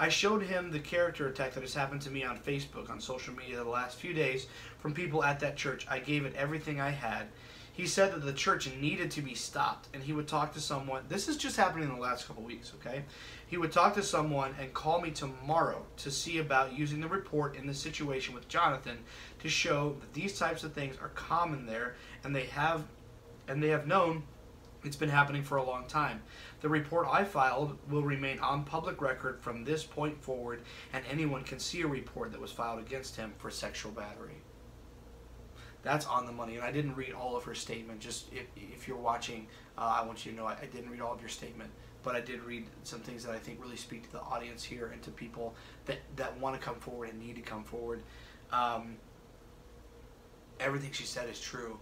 I 0.00 0.08
showed 0.08 0.42
him 0.42 0.70
the 0.70 0.80
character 0.80 1.28
attack 1.28 1.52
that 1.52 1.60
has 1.60 1.74
happened 1.74 2.02
to 2.02 2.10
me 2.10 2.24
on 2.24 2.38
Facebook, 2.38 2.90
on 2.90 3.00
social 3.00 3.34
media, 3.34 3.56
the 3.58 3.64
last 3.64 3.98
few 3.98 4.12
days 4.12 4.46
from 4.78 4.94
people 4.94 5.22
at 5.22 5.38
that 5.40 5.56
church. 5.56 5.86
I 5.88 6.00
gave 6.00 6.24
it 6.24 6.34
everything 6.34 6.80
I 6.80 6.90
had. 6.90 7.28
He 7.72 7.86
said 7.86 8.12
that 8.12 8.24
the 8.24 8.32
church 8.32 8.68
needed 8.80 9.10
to 9.12 9.22
be 9.22 9.34
stopped, 9.34 9.88
and 9.94 10.02
he 10.02 10.12
would 10.12 10.28
talk 10.28 10.52
to 10.54 10.60
someone. 10.60 11.04
This 11.08 11.28
is 11.28 11.36
just 11.36 11.56
happening 11.56 11.88
in 11.88 11.94
the 11.94 12.00
last 12.00 12.26
couple 12.26 12.42
weeks, 12.42 12.72
okay? 12.80 13.04
He 13.52 13.58
would 13.58 13.70
talk 13.70 13.92
to 13.96 14.02
someone 14.02 14.54
and 14.58 14.72
call 14.72 15.02
me 15.02 15.10
tomorrow 15.10 15.84
to 15.98 16.10
see 16.10 16.38
about 16.38 16.72
using 16.72 17.02
the 17.02 17.06
report 17.06 17.54
in 17.54 17.66
the 17.66 17.74
situation 17.74 18.34
with 18.34 18.48
Jonathan 18.48 18.96
to 19.40 19.48
show 19.50 19.94
that 20.00 20.14
these 20.14 20.38
types 20.38 20.64
of 20.64 20.72
things 20.72 20.96
are 21.02 21.10
common 21.10 21.66
there, 21.66 21.96
and 22.24 22.34
they 22.34 22.46
have, 22.46 22.84
and 23.46 23.62
they 23.62 23.68
have 23.68 23.86
known 23.86 24.22
it's 24.84 24.96
been 24.96 25.10
happening 25.10 25.42
for 25.42 25.58
a 25.58 25.62
long 25.62 25.86
time. 25.86 26.22
The 26.62 26.70
report 26.70 27.06
I 27.10 27.24
filed 27.24 27.76
will 27.90 28.04
remain 28.04 28.38
on 28.38 28.64
public 28.64 29.02
record 29.02 29.38
from 29.42 29.64
this 29.64 29.84
point 29.84 30.22
forward, 30.22 30.62
and 30.94 31.04
anyone 31.10 31.44
can 31.44 31.58
see 31.58 31.82
a 31.82 31.86
report 31.86 32.32
that 32.32 32.40
was 32.40 32.52
filed 32.52 32.80
against 32.80 33.16
him 33.16 33.34
for 33.36 33.50
sexual 33.50 33.92
battery. 33.92 34.40
That's 35.82 36.06
on 36.06 36.24
the 36.24 36.32
money, 36.32 36.54
and 36.54 36.64
I 36.64 36.72
didn't 36.72 36.94
read 36.94 37.12
all 37.12 37.36
of 37.36 37.44
her 37.44 37.54
statement. 37.54 38.00
Just 38.00 38.32
if, 38.32 38.46
if 38.56 38.88
you're 38.88 38.96
watching, 38.96 39.46
uh, 39.76 39.98
I 40.00 40.06
want 40.06 40.24
you 40.24 40.32
to 40.32 40.38
know 40.38 40.46
I, 40.46 40.56
I 40.62 40.66
didn't 40.72 40.90
read 40.90 41.02
all 41.02 41.12
of 41.12 41.20
your 41.20 41.28
statement, 41.28 41.70
but 42.02 42.14
I 42.14 42.20
did 42.20 42.42
read 42.42 42.66
some 42.84 43.00
things 43.00 43.24
that 43.24 43.32
I 43.32 43.38
think 43.38 43.62
really 43.62 43.76
speak 43.76 44.04
to 44.04 44.12
the 44.12 44.20
audience 44.20 44.62
here 44.64 44.88
and 44.92 45.02
to 45.02 45.10
people 45.10 45.54
that, 45.86 45.98
that 46.16 46.38
want 46.38 46.58
to 46.58 46.64
come 46.64 46.76
forward 46.76 47.10
and 47.10 47.20
need 47.20 47.36
to 47.36 47.42
come 47.42 47.64
forward. 47.64 48.02
Um, 48.52 48.96
everything 50.60 50.92
she 50.92 51.04
said 51.04 51.28
is 51.28 51.40
true 51.40 51.78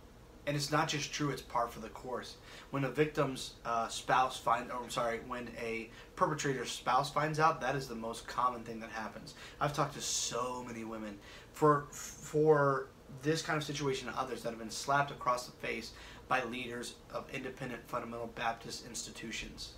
and 0.47 0.56
it's 0.56 0.72
not 0.72 0.88
just 0.88 1.12
true; 1.12 1.30
it's 1.30 1.42
par 1.42 1.68
for 1.68 1.80
the 1.80 1.88
course. 1.90 2.36
When 2.70 2.84
a 2.84 2.90
victim's 2.90 3.52
uh, 3.64 3.88
spouse 3.88 4.38
find, 4.38 4.70
or 4.70 4.82
I'm 4.82 4.90
sorry, 4.90 5.20
when 5.26 5.48
a 5.60 5.90
perpetrator's 6.16 6.70
spouse 6.70 7.10
finds 7.10 7.38
out, 7.38 7.60
that 7.60 7.76
is 7.76 7.88
the 7.88 7.94
most 7.94 8.26
common 8.26 8.62
thing 8.62 8.80
that 8.80 8.90
happens. 8.90 9.34
I've 9.60 9.72
talked 9.72 9.94
to 9.94 10.01
so 10.01 10.64
many 10.66 10.84
women 10.84 11.18
for 11.52 11.86
for 11.92 12.88
this 13.22 13.42
kind 13.42 13.56
of 13.56 13.64
situation 13.64 14.09
and 14.09 14.16
others 14.16 14.42
that 14.42 14.51
have 14.51 14.59
been 14.59 14.70
slapped 14.70 15.10
across 15.10 15.47
the 15.47 15.52
face 15.52 15.92
by 16.28 16.42
leaders 16.44 16.94
of 17.12 17.24
independent 17.32 17.86
fundamental 17.88 18.28
Baptist 18.34 18.86
institutions. 18.86 19.74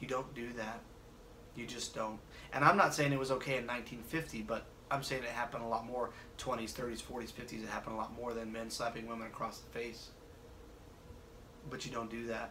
You 0.00 0.08
don't 0.08 0.32
do 0.34 0.52
that. 0.54 0.80
You 1.54 1.66
just 1.66 1.94
don't. 1.94 2.18
And 2.52 2.64
I'm 2.64 2.76
not 2.76 2.94
saying 2.94 3.12
it 3.12 3.18
was 3.18 3.30
okay 3.32 3.58
in 3.58 3.66
1950, 3.66 4.42
but 4.42 4.64
I'm 4.90 5.02
saying 5.02 5.22
it 5.22 5.30
happened 5.30 5.62
a 5.62 5.68
lot 5.68 5.86
more 5.86 6.10
20s, 6.38 6.72
30s, 6.72 7.02
40s, 7.02 7.32
50s. 7.32 7.62
It 7.62 7.68
happened 7.68 7.94
a 7.94 7.98
lot 7.98 8.14
more 8.16 8.32
than 8.32 8.52
men 8.52 8.70
slapping 8.70 9.06
women 9.06 9.26
across 9.26 9.60
the 9.60 9.70
face. 9.78 10.08
But 11.68 11.84
you 11.84 11.92
don't 11.92 12.10
do 12.10 12.26
that. 12.26 12.50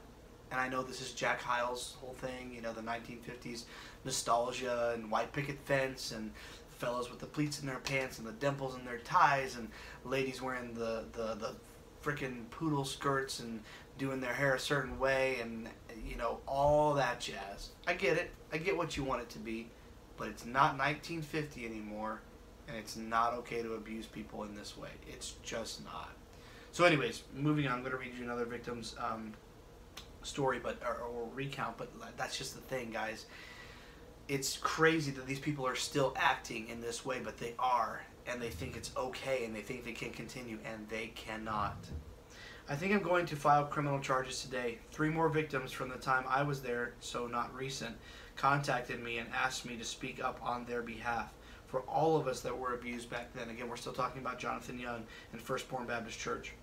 And 0.52 0.60
I 0.60 0.68
know 0.68 0.82
this 0.82 1.02
is 1.02 1.14
Jack 1.14 1.42
Hyles' 1.42 1.96
whole 2.00 2.14
thing, 2.14 2.52
you 2.54 2.62
know, 2.62 2.74
the 2.74 2.82
1950s 2.82 3.66
nostalgia 4.04 4.94
and 4.96 5.12
white 5.12 5.32
picket 5.32 5.60
fence 5.66 6.12
and 6.12 6.32
fellows 6.78 7.10
with 7.10 7.20
the 7.20 7.26
pleats 7.26 7.60
in 7.60 7.68
their 7.68 7.80
pants 7.80 8.18
and 8.18 8.28
the 8.28 8.32
dimples 8.34 8.76
in 8.76 8.86
their 8.86 9.00
ties 9.00 9.58
and 9.58 9.70
ladies 10.06 10.42
wearing 10.42 10.74
the, 10.74 11.04
the, 11.12 11.36
the 11.36 11.56
freaking 12.04 12.50
poodle 12.50 12.86
skirts 12.86 13.42
and 13.42 13.62
doing 13.98 14.22
their 14.22 14.34
hair 14.34 14.56
a 14.56 14.60
certain 14.60 14.98
way 14.98 15.38
and, 15.42 15.70
you 16.08 16.16
know, 16.18 16.40
all 16.48 16.94
that 16.96 17.20
jazz. 17.20 17.70
I 17.88 17.94
get 17.94 18.18
it. 18.18 18.32
I 18.52 18.58
get 18.58 18.76
what 18.76 18.98
you 18.98 19.04
want 19.04 19.22
it 19.22 19.30
to 19.30 19.40
be. 19.40 19.68
But 20.18 20.28
it's 20.28 20.46
not 20.46 20.78
1950 20.78 21.66
anymore 21.66 22.20
and 22.70 22.78
it's 22.78 22.96
not 22.96 23.34
okay 23.34 23.62
to 23.64 23.74
abuse 23.74 24.06
people 24.06 24.44
in 24.44 24.56
this 24.56 24.78
way. 24.78 24.90
It's 25.08 25.36
just 25.44 25.84
not. 25.84 26.12
So, 26.72 26.86
anyways, 26.86 27.24
moving 27.36 27.68
on. 27.68 27.74
I'm 27.74 27.80
going 27.80 27.92
to 27.92 27.98
read 27.98 28.14
you 28.18 28.24
another 28.24 28.46
victim's 28.46 28.96
um, 29.04 29.34
story, 30.22 30.60
but 30.60 30.78
or, 30.86 30.98
or 30.98 31.28
recount. 31.34 31.78
But 31.78 31.90
that's 32.16 32.38
just 32.38 32.54
the 32.56 32.62
thing, 32.62 32.92
guys. 32.92 33.26
It's 34.28 34.58
crazy 34.58 35.12
that 35.12 35.26
these 35.26 35.40
people 35.40 35.66
are 35.66 35.76
still 35.76 36.14
acting 36.16 36.70
in 36.70 36.80
this 36.80 37.04
way, 37.04 37.20
but 37.24 37.40
they 37.40 37.56
are, 37.58 38.04
and 38.28 38.40
they 38.40 38.50
think 38.50 38.78
it's 38.78 38.92
okay, 38.96 39.46
and 39.46 39.56
they 39.56 39.62
think 39.62 39.84
they 39.84 39.94
can 39.94 40.12
continue, 40.12 40.60
and 40.64 40.88
they 40.90 41.08
cannot. 41.16 41.78
I 42.72 42.76
think 42.76 42.94
I'm 42.94 43.02
going 43.02 43.26
to 43.26 43.36
file 43.36 43.66
criminal 43.66 44.00
charges 44.00 44.44
today. 44.44 44.78
Three 44.92 45.10
more 45.10 45.28
victims 45.28 45.72
from 45.72 45.90
the 45.90 45.96
time 45.96 46.24
I 46.30 46.44
was 46.44 46.62
there, 46.62 46.94
so 47.00 47.26
not 47.26 47.52
recent, 47.56 47.96
contacted 48.36 49.04
me 49.04 49.18
and 49.18 49.28
asked 49.34 49.66
me 49.66 49.76
to 49.78 49.84
speak 49.84 50.24
up 50.24 50.40
on 50.44 50.66
their 50.66 50.84
behalf 50.84 51.34
for 51.66 51.80
all 51.82 52.16
of 52.16 52.28
us 52.28 52.42
that 52.42 52.56
were 52.56 52.76
abused 52.76 53.10
back 53.10 53.34
then. 53.34 53.50
Again, 53.50 53.70
we're 53.70 53.76
still 53.76 53.92
talking 53.92 54.22
about 54.22 54.38
Jonathan 54.38 54.78
Young 54.78 55.04
and 55.32 55.42
Firstborn 55.42 55.88
Baptist 55.88 56.20
Church. 56.20 56.54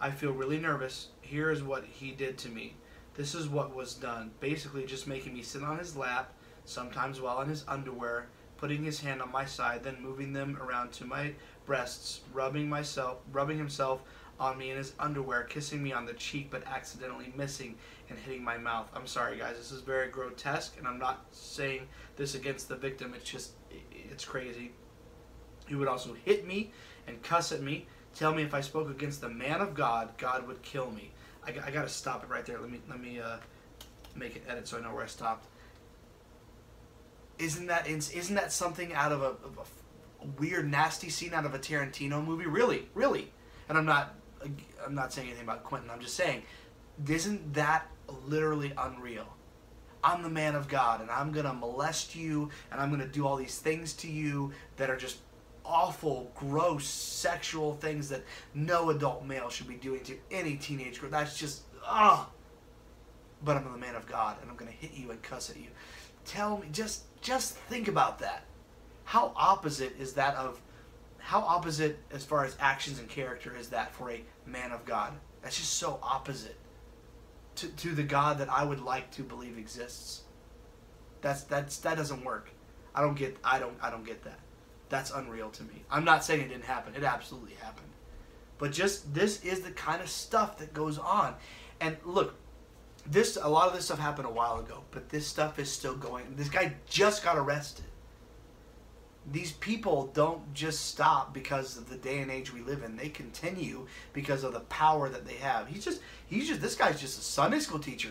I 0.00 0.10
feel 0.10 0.32
really 0.32 0.58
nervous. 0.58 1.08
Here 1.20 1.50
is 1.50 1.62
what 1.62 1.84
he 1.84 2.12
did 2.12 2.38
to 2.38 2.48
me. 2.48 2.74
This 3.12 3.34
is 3.34 3.46
what 3.46 3.76
was 3.76 3.92
done. 3.92 4.30
Basically, 4.40 4.86
just 4.86 5.06
making 5.06 5.34
me 5.34 5.42
sit 5.42 5.62
on 5.62 5.78
his 5.78 5.94
lap, 5.94 6.32
sometimes 6.64 7.20
while 7.20 7.42
in 7.42 7.50
his 7.50 7.66
underwear, 7.68 8.28
putting 8.56 8.84
his 8.84 9.00
hand 9.00 9.20
on 9.20 9.30
my 9.30 9.44
side, 9.44 9.84
then 9.84 10.00
moving 10.00 10.32
them 10.32 10.56
around 10.62 10.92
to 10.92 11.04
my 11.04 11.34
breasts, 11.66 12.20
rubbing 12.32 12.70
myself, 12.70 13.18
rubbing 13.30 13.58
himself 13.58 14.00
on 14.42 14.58
me 14.58 14.70
in 14.70 14.76
his 14.76 14.92
underwear, 14.98 15.44
kissing 15.44 15.82
me 15.82 15.92
on 15.92 16.04
the 16.04 16.12
cheek, 16.14 16.48
but 16.50 16.66
accidentally 16.66 17.32
missing 17.36 17.76
and 18.10 18.18
hitting 18.18 18.42
my 18.42 18.58
mouth. 18.58 18.90
I'm 18.92 19.06
sorry, 19.06 19.38
guys. 19.38 19.56
This 19.56 19.70
is 19.70 19.82
very 19.82 20.08
grotesque, 20.08 20.76
and 20.78 20.86
I'm 20.86 20.98
not 20.98 21.24
saying 21.30 21.86
this 22.16 22.34
against 22.34 22.68
the 22.68 22.74
victim. 22.74 23.14
It's 23.14 23.30
just 23.30 23.52
it's 23.92 24.24
crazy. 24.24 24.72
He 25.68 25.76
would 25.76 25.86
also 25.86 26.14
hit 26.24 26.46
me 26.46 26.72
and 27.06 27.22
cuss 27.22 27.52
at 27.52 27.62
me, 27.62 27.86
tell 28.14 28.34
me 28.34 28.42
if 28.42 28.52
I 28.52 28.60
spoke 28.60 28.90
against 28.90 29.20
the 29.20 29.28
man 29.28 29.60
of 29.60 29.74
God, 29.74 30.10
God 30.18 30.46
would 30.48 30.60
kill 30.62 30.90
me. 30.90 31.12
I, 31.46 31.54
I 31.64 31.70
got 31.70 31.82
to 31.82 31.88
stop 31.88 32.24
it 32.24 32.28
right 32.28 32.44
there. 32.44 32.58
Let 32.58 32.70
me 32.70 32.80
let 32.88 33.00
me 33.00 33.20
uh, 33.20 33.36
make 34.16 34.34
an 34.34 34.42
edit 34.48 34.66
so 34.66 34.76
I 34.76 34.80
know 34.80 34.92
where 34.92 35.04
I 35.04 35.06
stopped. 35.06 35.46
Isn't 37.38 37.68
that 37.68 37.88
isn't 37.88 38.34
that 38.34 38.52
something 38.52 38.92
out 38.92 39.12
of 39.12 39.22
a, 39.22 39.26
of 39.46 39.70
a 40.20 40.26
weird, 40.40 40.68
nasty 40.68 41.10
scene 41.10 41.32
out 41.32 41.46
of 41.46 41.54
a 41.54 41.60
Tarantino 41.60 42.24
movie? 42.24 42.46
Really, 42.46 42.88
really. 42.94 43.32
And 43.68 43.78
I'm 43.78 43.86
not 43.86 44.16
I'm 44.84 44.94
not 44.94 45.12
saying 45.12 45.28
anything 45.28 45.44
about 45.44 45.64
Quentin. 45.64 45.90
I'm 45.90 46.00
just 46.00 46.14
saying, 46.14 46.42
isn't 47.08 47.54
that 47.54 47.88
literally 48.26 48.72
unreal? 48.76 49.26
I'm 50.04 50.22
the 50.22 50.28
man 50.28 50.54
of 50.54 50.68
God 50.68 51.00
and 51.00 51.10
I'm 51.10 51.30
going 51.30 51.46
to 51.46 51.52
molest 51.52 52.16
you 52.16 52.50
and 52.70 52.80
I'm 52.80 52.88
going 52.88 53.00
to 53.00 53.06
do 53.06 53.26
all 53.26 53.36
these 53.36 53.58
things 53.58 53.92
to 53.94 54.10
you 54.10 54.52
that 54.76 54.90
are 54.90 54.96
just 54.96 55.18
awful, 55.64 56.32
gross, 56.34 56.86
sexual 56.86 57.74
things 57.74 58.08
that 58.08 58.22
no 58.52 58.90
adult 58.90 59.24
male 59.24 59.48
should 59.48 59.68
be 59.68 59.74
doing 59.74 60.02
to 60.04 60.16
any 60.30 60.56
teenage 60.56 61.00
girl. 61.00 61.10
That's 61.10 61.38
just, 61.38 61.62
ah. 61.86 62.28
But 63.44 63.56
I'm 63.56 63.70
the 63.70 63.78
man 63.78 63.94
of 63.94 64.06
God 64.06 64.38
and 64.40 64.50
I'm 64.50 64.56
going 64.56 64.70
to 64.70 64.76
hit 64.76 64.92
you 64.94 65.10
and 65.12 65.22
cuss 65.22 65.50
at 65.50 65.56
you. 65.56 65.68
Tell 66.24 66.58
me, 66.58 66.66
just, 66.72 67.04
just 67.20 67.54
think 67.54 67.86
about 67.86 68.18
that. 68.18 68.44
How 69.04 69.32
opposite 69.36 69.98
is 70.00 70.14
that 70.14 70.34
of, 70.34 70.60
how 71.22 71.40
opposite 71.40 71.98
as 72.12 72.24
far 72.24 72.44
as 72.44 72.56
actions 72.60 72.98
and 72.98 73.08
character 73.08 73.54
is 73.56 73.68
that 73.68 73.94
for 73.94 74.10
a 74.10 74.22
man 74.44 74.72
of 74.72 74.84
God? 74.84 75.12
That's 75.40 75.56
just 75.56 75.74
so 75.74 75.98
opposite 76.02 76.56
to, 77.56 77.68
to 77.68 77.94
the 77.94 78.02
God 78.02 78.38
that 78.38 78.50
I 78.50 78.64
would 78.64 78.80
like 78.80 79.10
to 79.12 79.22
believe 79.22 79.56
exists. 79.56 80.22
That's 81.20 81.44
that's 81.44 81.78
that 81.78 81.96
doesn't 81.96 82.24
work. 82.24 82.50
I 82.94 83.00
don't 83.00 83.16
get 83.16 83.36
I 83.44 83.60
don't 83.60 83.76
I 83.80 83.90
don't 83.90 84.04
get 84.04 84.24
that. 84.24 84.40
That's 84.88 85.12
unreal 85.12 85.50
to 85.50 85.62
me. 85.62 85.84
I'm 85.90 86.04
not 86.04 86.24
saying 86.24 86.40
it 86.40 86.48
didn't 86.48 86.64
happen. 86.64 86.94
It 86.94 87.04
absolutely 87.04 87.54
happened. 87.54 87.88
But 88.58 88.72
just 88.72 89.14
this 89.14 89.44
is 89.44 89.60
the 89.60 89.70
kind 89.70 90.02
of 90.02 90.08
stuff 90.08 90.58
that 90.58 90.74
goes 90.74 90.98
on. 90.98 91.36
And 91.80 91.96
look, 92.04 92.34
this 93.06 93.38
a 93.40 93.48
lot 93.48 93.68
of 93.68 93.74
this 93.74 93.84
stuff 93.84 94.00
happened 94.00 94.26
a 94.26 94.32
while 94.32 94.58
ago, 94.58 94.82
but 94.90 95.08
this 95.08 95.26
stuff 95.26 95.60
is 95.60 95.70
still 95.70 95.96
going. 95.96 96.34
This 96.36 96.48
guy 96.48 96.74
just 96.88 97.22
got 97.22 97.38
arrested 97.38 97.84
these 99.30 99.52
people 99.52 100.10
don't 100.14 100.52
just 100.52 100.86
stop 100.86 101.32
because 101.32 101.76
of 101.76 101.88
the 101.88 101.96
day 101.96 102.18
and 102.18 102.30
age 102.30 102.52
we 102.52 102.60
live 102.60 102.82
in. 102.82 102.96
They 102.96 103.08
continue 103.08 103.86
because 104.12 104.42
of 104.42 104.52
the 104.52 104.60
power 104.60 105.08
that 105.08 105.26
they 105.26 105.34
have. 105.34 105.68
He's 105.68 105.84
just 105.84 106.00
he's 106.26 106.48
just 106.48 106.60
this 106.60 106.74
guy's 106.74 107.00
just 107.00 107.18
a 107.18 107.22
Sunday 107.22 107.60
school 107.60 107.78
teacher. 107.78 108.10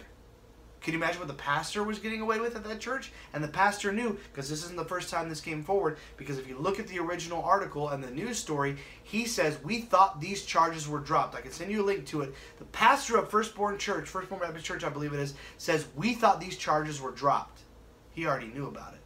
Can 0.82 0.94
you 0.94 1.00
imagine 1.00 1.20
what 1.20 1.28
the 1.28 1.36
pastor 1.36 1.84
was 1.84 2.00
getting 2.00 2.22
away 2.22 2.40
with 2.40 2.56
at 2.56 2.64
that 2.64 2.80
church? 2.80 3.12
And 3.34 3.44
the 3.44 3.48
pastor 3.48 3.92
knew, 3.92 4.18
because 4.32 4.50
this 4.50 4.64
isn't 4.64 4.78
the 4.78 4.84
first 4.84 5.12
time 5.12 5.30
this 5.30 5.40
came 5.40 5.64
forward, 5.64 5.98
because 6.18 6.40
if 6.40 6.48
you 6.48 6.58
look 6.58 6.80
at 6.80 6.88
the 6.88 6.98
original 6.98 7.44
article 7.44 7.90
and 7.90 8.04
the 8.04 8.10
news 8.10 8.40
story, 8.40 8.78
he 9.04 9.26
says, 9.26 9.60
We 9.64 9.82
thought 9.82 10.20
these 10.20 10.44
charges 10.44 10.88
were 10.88 11.00
dropped. 11.00 11.36
I 11.36 11.42
can 11.42 11.52
send 11.52 11.72
you 11.72 11.84
a 11.84 11.86
link 11.86 12.08
to 12.08 12.22
it. 12.22 12.34
The 12.58 12.66
pastor 12.66 13.18
of 13.18 13.30
Firstborn 13.30 13.78
Church, 13.78 14.10
Firstborn 14.10 14.42
Baptist 14.42 14.66
Church, 14.66 14.84
I 14.84 14.90
believe 14.90 15.14
it 15.14 15.20
is, 15.20 15.36
says, 15.60 15.86
We 15.96 16.16
thought 16.16 16.42
these 16.42 16.58
charges 16.58 17.00
were 17.00 17.12
dropped. 17.12 17.62
He 18.10 18.26
already 18.26 18.48
knew 18.48 18.66
about 18.66 18.96
it. 18.96 19.02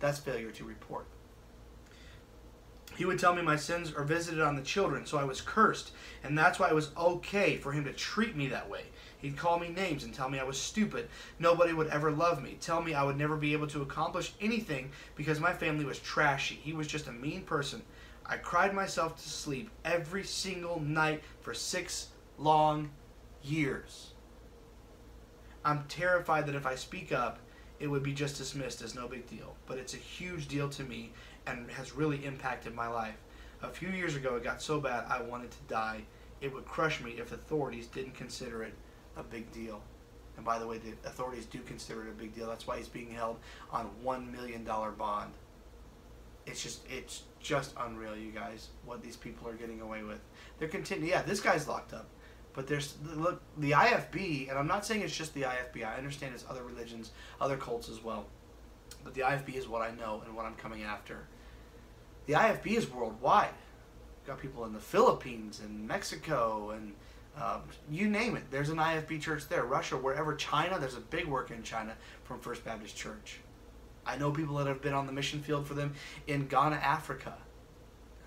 That's 0.00 0.18
failure 0.18 0.50
to 0.50 0.64
report. 0.64 1.06
He 2.96 3.04
would 3.04 3.18
tell 3.18 3.34
me 3.34 3.42
my 3.42 3.56
sins 3.56 3.92
are 3.92 4.04
visited 4.04 4.40
on 4.40 4.56
the 4.56 4.62
children, 4.62 5.04
so 5.04 5.18
I 5.18 5.24
was 5.24 5.42
cursed, 5.42 5.92
and 6.24 6.36
that's 6.36 6.58
why 6.58 6.68
it 6.68 6.74
was 6.74 6.90
okay 6.96 7.58
for 7.58 7.72
him 7.72 7.84
to 7.84 7.92
treat 7.92 8.34
me 8.34 8.48
that 8.48 8.70
way. 8.70 8.84
He'd 9.18 9.36
call 9.36 9.58
me 9.58 9.68
names 9.68 10.04
and 10.04 10.14
tell 10.14 10.30
me 10.30 10.38
I 10.38 10.44
was 10.44 10.60
stupid. 10.60 11.08
Nobody 11.38 11.72
would 11.72 11.88
ever 11.88 12.10
love 12.10 12.42
me. 12.42 12.56
Tell 12.60 12.82
me 12.82 12.94
I 12.94 13.02
would 13.02 13.18
never 13.18 13.36
be 13.36 13.52
able 13.52 13.66
to 13.68 13.82
accomplish 13.82 14.32
anything 14.40 14.90
because 15.14 15.40
my 15.40 15.52
family 15.52 15.84
was 15.84 15.98
trashy. 15.98 16.54
He 16.54 16.72
was 16.72 16.86
just 16.86 17.08
a 17.08 17.12
mean 17.12 17.42
person. 17.42 17.82
I 18.24 18.36
cried 18.38 18.74
myself 18.74 19.16
to 19.16 19.28
sleep 19.28 19.70
every 19.84 20.24
single 20.24 20.80
night 20.80 21.22
for 21.40 21.54
six 21.54 22.08
long 22.38 22.90
years. 23.42 24.12
I'm 25.64 25.84
terrified 25.88 26.46
that 26.46 26.54
if 26.54 26.66
I 26.66 26.76
speak 26.76 27.12
up, 27.12 27.40
it 27.78 27.88
would 27.88 28.02
be 28.02 28.12
just 28.12 28.38
dismissed 28.38 28.82
as 28.82 28.94
no 28.94 29.06
big 29.06 29.28
deal. 29.28 29.54
But 29.66 29.78
it's 29.78 29.94
a 29.94 29.98
huge 29.98 30.48
deal 30.48 30.68
to 30.70 30.82
me 30.82 31.12
and 31.46 31.70
has 31.70 31.94
really 31.94 32.24
impacted 32.24 32.74
my 32.74 32.88
life. 32.88 33.16
A 33.62 33.68
few 33.68 33.88
years 33.88 34.16
ago, 34.16 34.36
it 34.36 34.44
got 34.44 34.60
so 34.60 34.80
bad 34.80 35.04
I 35.08 35.22
wanted 35.22 35.50
to 35.50 35.58
die. 35.68 36.02
It 36.40 36.52
would 36.52 36.66
crush 36.66 37.02
me 37.02 37.12
if 37.12 37.32
authorities 37.32 37.86
didn't 37.86 38.14
consider 38.14 38.62
it 38.62 38.74
a 39.16 39.22
big 39.22 39.50
deal. 39.52 39.80
And 40.36 40.44
by 40.44 40.58
the 40.58 40.66
way, 40.66 40.78
the 40.78 40.92
authorities 41.08 41.46
do 41.46 41.60
consider 41.60 42.06
it 42.06 42.10
a 42.10 42.12
big 42.12 42.34
deal. 42.34 42.46
That's 42.46 42.66
why 42.66 42.76
he's 42.76 42.88
being 42.88 43.10
held 43.10 43.38
on 43.72 43.86
one 44.02 44.30
million 44.30 44.64
dollar 44.64 44.90
bond. 44.90 45.32
It's 46.46 46.62
just 46.62 46.86
it's 46.90 47.22
just 47.40 47.74
unreal, 47.78 48.16
you 48.16 48.30
guys, 48.30 48.68
what 48.84 49.02
these 49.02 49.16
people 49.16 49.48
are 49.48 49.54
getting 49.54 49.80
away 49.80 50.02
with. 50.02 50.20
They're 50.58 50.68
continuing. 50.68 51.10
Yeah, 51.10 51.22
this 51.22 51.40
guy's 51.40 51.66
locked 51.66 51.94
up, 51.94 52.06
but 52.52 52.66
there's 52.66 52.94
look 53.14 53.40
the 53.56 53.72
IFB, 53.72 54.50
and 54.50 54.58
I'm 54.58 54.66
not 54.66 54.84
saying 54.84 55.00
it's 55.00 55.16
just 55.16 55.32
the 55.34 55.42
IFB. 55.42 55.86
I 55.86 55.96
understand 55.96 56.34
it's 56.34 56.44
other 56.48 56.62
religions, 56.62 57.12
other 57.40 57.56
cults 57.56 57.88
as 57.88 58.04
well, 58.04 58.26
but 59.02 59.14
the 59.14 59.22
IFB 59.22 59.54
is 59.54 59.66
what 59.66 59.80
I 59.80 59.92
know 59.92 60.22
and 60.24 60.36
what 60.36 60.44
I'm 60.44 60.54
coming 60.54 60.82
after. 60.82 61.26
The 62.26 62.34
IFB 62.34 62.66
is 62.66 62.90
worldwide. 62.90 63.54
got 64.26 64.40
people 64.40 64.64
in 64.64 64.72
the 64.72 64.80
Philippines 64.80 65.60
and 65.64 65.86
Mexico 65.86 66.70
and 66.70 66.92
um, 67.40 67.62
you 67.90 68.08
name 68.08 68.36
it. 68.36 68.44
There's 68.50 68.70
an 68.70 68.78
IFB 68.78 69.20
church 69.20 69.48
there. 69.48 69.64
Russia, 69.64 69.96
wherever. 69.96 70.34
China, 70.34 70.78
there's 70.78 70.96
a 70.96 71.00
big 71.00 71.26
work 71.26 71.50
in 71.50 71.62
China 71.62 71.94
from 72.24 72.40
First 72.40 72.64
Baptist 72.64 72.96
Church. 72.96 73.40
I 74.06 74.16
know 74.16 74.30
people 74.30 74.56
that 74.56 74.66
have 74.66 74.80
been 74.80 74.94
on 74.94 75.06
the 75.06 75.12
mission 75.12 75.42
field 75.42 75.66
for 75.66 75.74
them 75.74 75.92
in 76.26 76.46
Ghana, 76.46 76.76
Africa. 76.76 77.34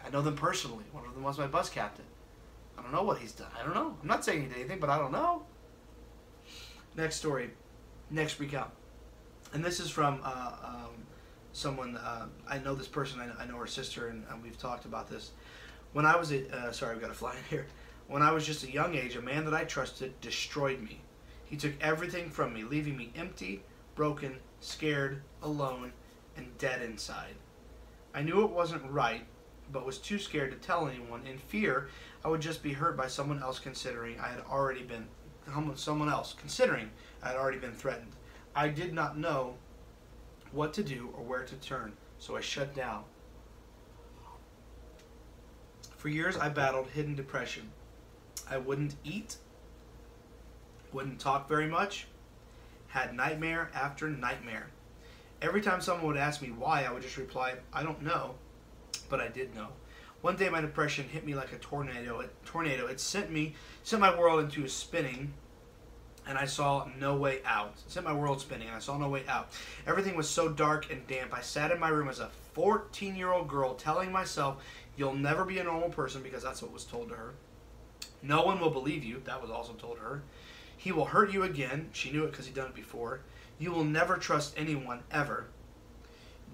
I 0.06 0.10
know 0.10 0.22
them 0.22 0.36
personally. 0.36 0.84
One 0.92 1.06
of 1.06 1.14
them 1.14 1.24
was 1.24 1.40
my 1.40 1.48
bus 1.48 1.70
captain. 1.70 2.06
I 2.78 2.84
don't 2.84 2.92
know 2.92 3.04
what 3.04 3.18
he's 3.18 3.32
done. 3.32 3.50
I 3.60 3.64
don't 3.64 3.74
know. 3.74 3.96
I'm 4.02 4.08
not 4.08 4.24
saying 4.24 4.42
he 4.42 4.48
did 4.48 4.58
anything, 4.58 4.80
but 4.80 4.90
I 4.90 4.98
don't 4.98 5.12
know. 5.12 5.44
Next 6.96 7.16
story. 7.16 7.50
Next 8.10 8.40
recount. 8.40 8.72
And 9.54 9.66
this 9.66 9.80
is 9.80 9.90
from 9.90 10.20
uh, 10.24 10.52
um, 10.64 11.06
someone, 11.60 11.98
uh, 11.98 12.26
I 12.48 12.58
know 12.60 12.74
this 12.74 12.88
person, 12.88 13.20
I 13.20 13.28
know, 13.28 13.34
I 13.40 13.46
know 13.46 13.58
her 13.58 13.68
sister, 13.68 14.08
and, 14.08 14.24
and, 14.32 14.42
we've 14.42 14.58
talked 14.58 14.86
about 14.86 15.10
this. 15.10 15.32
When 15.94 16.06
I 16.06 16.16
was, 16.16 16.32
a, 16.32 16.50
uh, 16.56 16.72
sorry, 16.72 16.96
I've 16.96 17.02
got 17.02 17.12
a 17.12 17.14
fly 17.14 17.34
in 17.34 17.44
here. 17.50 17.68
When 18.08 18.22
I 18.22 18.32
was 18.32 18.46
just 18.46 18.64
a 18.64 18.72
young 18.72 18.96
age, 18.96 19.16
a 19.16 19.22
man 19.22 19.46
that 19.46 19.54
I 19.54 19.66
trusted 19.66 20.20
destroyed 20.22 20.82
me. 20.82 21.02
He 21.46 21.58
took 21.58 21.74
everything 21.82 22.30
from 22.30 22.54
me, 22.54 22.64
leaving 22.64 22.96
me 22.96 23.12
empty, 23.16 23.62
broken, 23.96 24.38
scared, 24.62 25.22
alone, 25.44 25.92
and 26.38 26.58
dead 26.58 26.82
inside. 26.82 27.36
I 28.14 28.22
knew 28.22 28.44
it 28.44 28.52
wasn't 28.52 28.90
right, 28.90 29.26
but 29.72 29.86
was 29.86 29.98
too 29.98 30.18
scared 30.18 30.52
to 30.52 30.58
tell 30.58 30.88
anyone. 30.88 31.28
In 31.28 31.38
fear, 31.38 31.90
I 32.24 32.30
would 32.30 32.42
just 32.42 32.64
be 32.64 32.74
hurt 32.74 32.98
by 32.98 33.08
someone 33.08 33.44
else 33.44 33.60
considering 33.60 34.20
I 34.20 34.30
had 34.30 34.42
already 34.50 34.84
been 34.84 35.08
someone 35.76 36.10
else 36.10 36.36
considering 36.40 36.92
I 37.24 37.30
had 37.30 37.38
already 37.38 37.58
been 37.58 37.74
threatened. 37.74 38.12
I 38.56 38.68
did 38.68 38.94
not 38.94 39.18
know 39.18 39.56
what 40.52 40.74
to 40.74 40.84
do 40.84 41.10
or 41.16 41.24
where 41.24 41.44
to 41.44 41.56
turn, 41.56 41.94
so 42.18 42.36
I 42.36 42.42
shut 42.42 42.76
down. 42.76 43.04
For 45.98 46.10
years 46.10 46.38
I 46.38 46.50
battled 46.50 46.88
hidden 46.88 47.16
depression. 47.16 47.72
I 48.50 48.58
wouldn't 48.58 48.96
eat, 49.04 49.38
wouldn't 50.92 51.20
talk 51.20 51.48
very 51.48 51.68
much, 51.68 52.08
had 52.88 53.16
nightmare 53.16 53.70
after 53.74 54.10
nightmare. 54.10 54.68
Every 55.42 55.62
time 55.62 55.82
someone 55.82 56.08
would 56.08 56.18
ask 56.18 56.42
me 56.42 56.50
why, 56.50 56.84
I 56.84 56.92
would 56.92 57.04
just 57.04 57.18
reply, 57.18 57.56
I 57.72 57.84
don't 57.84 58.02
know, 58.02 58.36
but 59.10 59.20
I 59.20 59.28
did 59.28 59.56
know. 59.56 59.68
One 60.22 60.36
day 60.36 60.50
my 60.50 60.60
depression 60.60 61.08
hit 61.08 61.26
me 61.26 61.34
like 61.34 61.54
a 61.54 61.58
tornado. 61.58 62.20
It, 62.20 62.34
tornado. 62.46 62.88
It 62.88 63.00
sent 63.00 63.32
me, 63.32 63.56
sent 63.84 64.02
my 64.02 64.18
world 64.18 64.42
into 64.42 64.66
a 64.66 64.70
spinning, 64.70 65.34
and 66.28 66.38
I 66.38 66.46
saw 66.46 66.88
no 67.00 67.16
way 67.16 67.40
out. 67.46 67.74
It 67.86 67.92
sent 67.92 68.06
my 68.06 68.14
world 68.14 68.42
spinning, 68.42 68.68
and 68.68 68.76
I 68.76 68.80
saw 68.80 68.98
no 68.98 69.10
way 69.10 69.24
out. 69.28 69.50
Everything 69.88 70.16
was 70.16 70.30
so 70.30 70.50
dark 70.50 70.92
and 70.92 71.06
damp. 71.08 71.34
I 71.34 71.42
sat 71.42 71.72
in 71.72 71.80
my 71.80 71.90
room 71.90 72.10
as 72.10 72.20
a 72.20 72.30
14-year-old 72.56 73.48
girl, 73.48 73.76
telling 73.76 74.12
myself, 74.12 74.64
"You'll 74.98 75.16
never 75.16 75.46
be 75.46 75.60
a 75.60 75.64
normal 75.64 75.90
person," 75.90 76.22
because 76.22 76.44
that's 76.44 76.62
what 76.62 76.72
was 76.72 76.84
told 76.84 77.10
to 77.10 77.16
her. 77.16 77.34
No 78.22 78.44
one 78.44 78.60
will 78.60 78.70
believe 78.70 79.04
you. 79.04 79.22
That 79.26 79.42
was 79.42 79.50
also 79.50 79.74
told 79.74 80.00
her. 80.00 80.24
He 80.76 80.92
will 80.92 81.06
hurt 81.06 81.32
you 81.32 81.44
again. 81.44 81.90
She 81.94 82.12
knew 82.12 82.24
it 82.24 82.32
because 82.32 82.46
he'd 82.46 82.56
done 82.56 82.68
it 82.68 82.76
before. 82.76 83.22
You 83.58 83.72
will 83.72 83.84
never 83.84 84.18
trust 84.18 84.54
anyone 84.58 85.04
ever. 85.12 85.48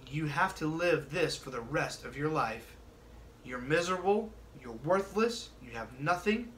You 0.10 0.28
have 0.28 0.56
to 0.56 0.68
live 0.68 1.12
this 1.12 1.36
for 1.36 1.50
the 1.50 1.62
rest 1.62 2.06
of 2.06 2.18
your 2.18 2.30
life. 2.30 2.76
You're 3.44 3.60
miserable. 3.60 4.32
You're 4.62 4.74
worthless. 4.84 5.50
You 5.64 5.72
have 5.72 6.00
nothing. 6.00 6.52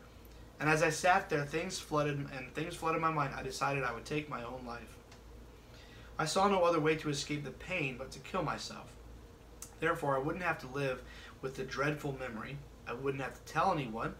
And 0.59 0.69
as 0.69 0.81
I 0.81 0.89
sat 0.89 1.29
there, 1.29 1.45
things 1.45 1.79
flooded 1.79 2.17
and 2.35 2.53
things 2.53 2.75
flooded 2.75 3.01
my 3.01 3.11
mind. 3.11 3.33
I 3.35 3.43
decided 3.43 3.83
I 3.83 3.93
would 3.93 4.05
take 4.05 4.29
my 4.29 4.43
own 4.43 4.65
life. 4.65 4.97
I 6.19 6.25
saw 6.25 6.47
no 6.47 6.63
other 6.63 6.79
way 6.79 6.95
to 6.95 7.09
escape 7.09 7.43
the 7.43 7.51
pain 7.51 7.95
but 7.97 8.09
to 8.11 8.19
kill 8.19 8.41
myself. 8.41 8.91
Therefore, 9.79 10.15
I 10.15 10.19
wouldn't 10.19 10.43
have 10.43 10.57
to 10.59 10.67
live 10.67 11.03
with 11.41 11.55
the 11.55 11.63
dreadful 11.63 12.17
memory. 12.19 12.57
I 12.87 12.93
wouldn't 12.93 13.21
have 13.21 13.33
to 13.33 13.53
tell 13.53 13.71
anyone 13.71 14.15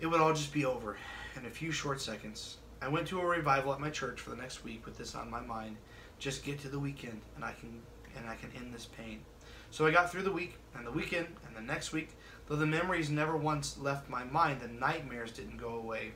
it 0.00 0.06
would 0.06 0.20
all 0.20 0.32
just 0.32 0.52
be 0.52 0.64
over 0.64 0.96
in 1.36 1.46
a 1.46 1.50
few 1.50 1.70
short 1.70 2.00
seconds. 2.00 2.56
I 2.80 2.88
went 2.88 3.06
to 3.08 3.20
a 3.20 3.24
revival 3.24 3.72
at 3.72 3.80
my 3.80 3.90
church 3.90 4.20
for 4.20 4.30
the 4.30 4.36
next 4.36 4.64
week 4.64 4.84
with 4.84 4.96
this 4.96 5.14
on 5.14 5.30
my 5.30 5.40
mind. 5.40 5.76
Just 6.18 6.44
get 6.44 6.60
to 6.60 6.68
the 6.68 6.78
weekend 6.78 7.20
and 7.36 7.44
I 7.44 7.52
can 7.52 7.80
and 8.16 8.28
I 8.28 8.36
can 8.36 8.50
end 8.56 8.72
this 8.72 8.86
pain. 8.86 9.20
So 9.70 9.86
I 9.86 9.90
got 9.90 10.10
through 10.10 10.22
the 10.22 10.32
week 10.32 10.58
and 10.76 10.86
the 10.86 10.92
weekend 10.92 11.26
and 11.46 11.56
the 11.56 11.60
next 11.60 11.92
week. 11.92 12.10
Though 12.46 12.56
the 12.56 12.66
memories 12.66 13.10
never 13.10 13.36
once 13.36 13.78
left 13.78 14.08
my 14.08 14.24
mind, 14.24 14.60
the 14.60 14.68
nightmares 14.68 15.32
didn't 15.32 15.56
go 15.56 15.76
away. 15.76 16.12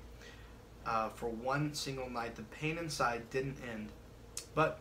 Uh, 0.87 1.09
for 1.11 1.29
one 1.29 1.75
single 1.75 2.09
night, 2.09 2.37
the 2.37 2.43
pain 2.43 2.79
inside 2.79 3.31
didn't 3.31 3.59
end. 3.73 3.89
But 4.55 4.79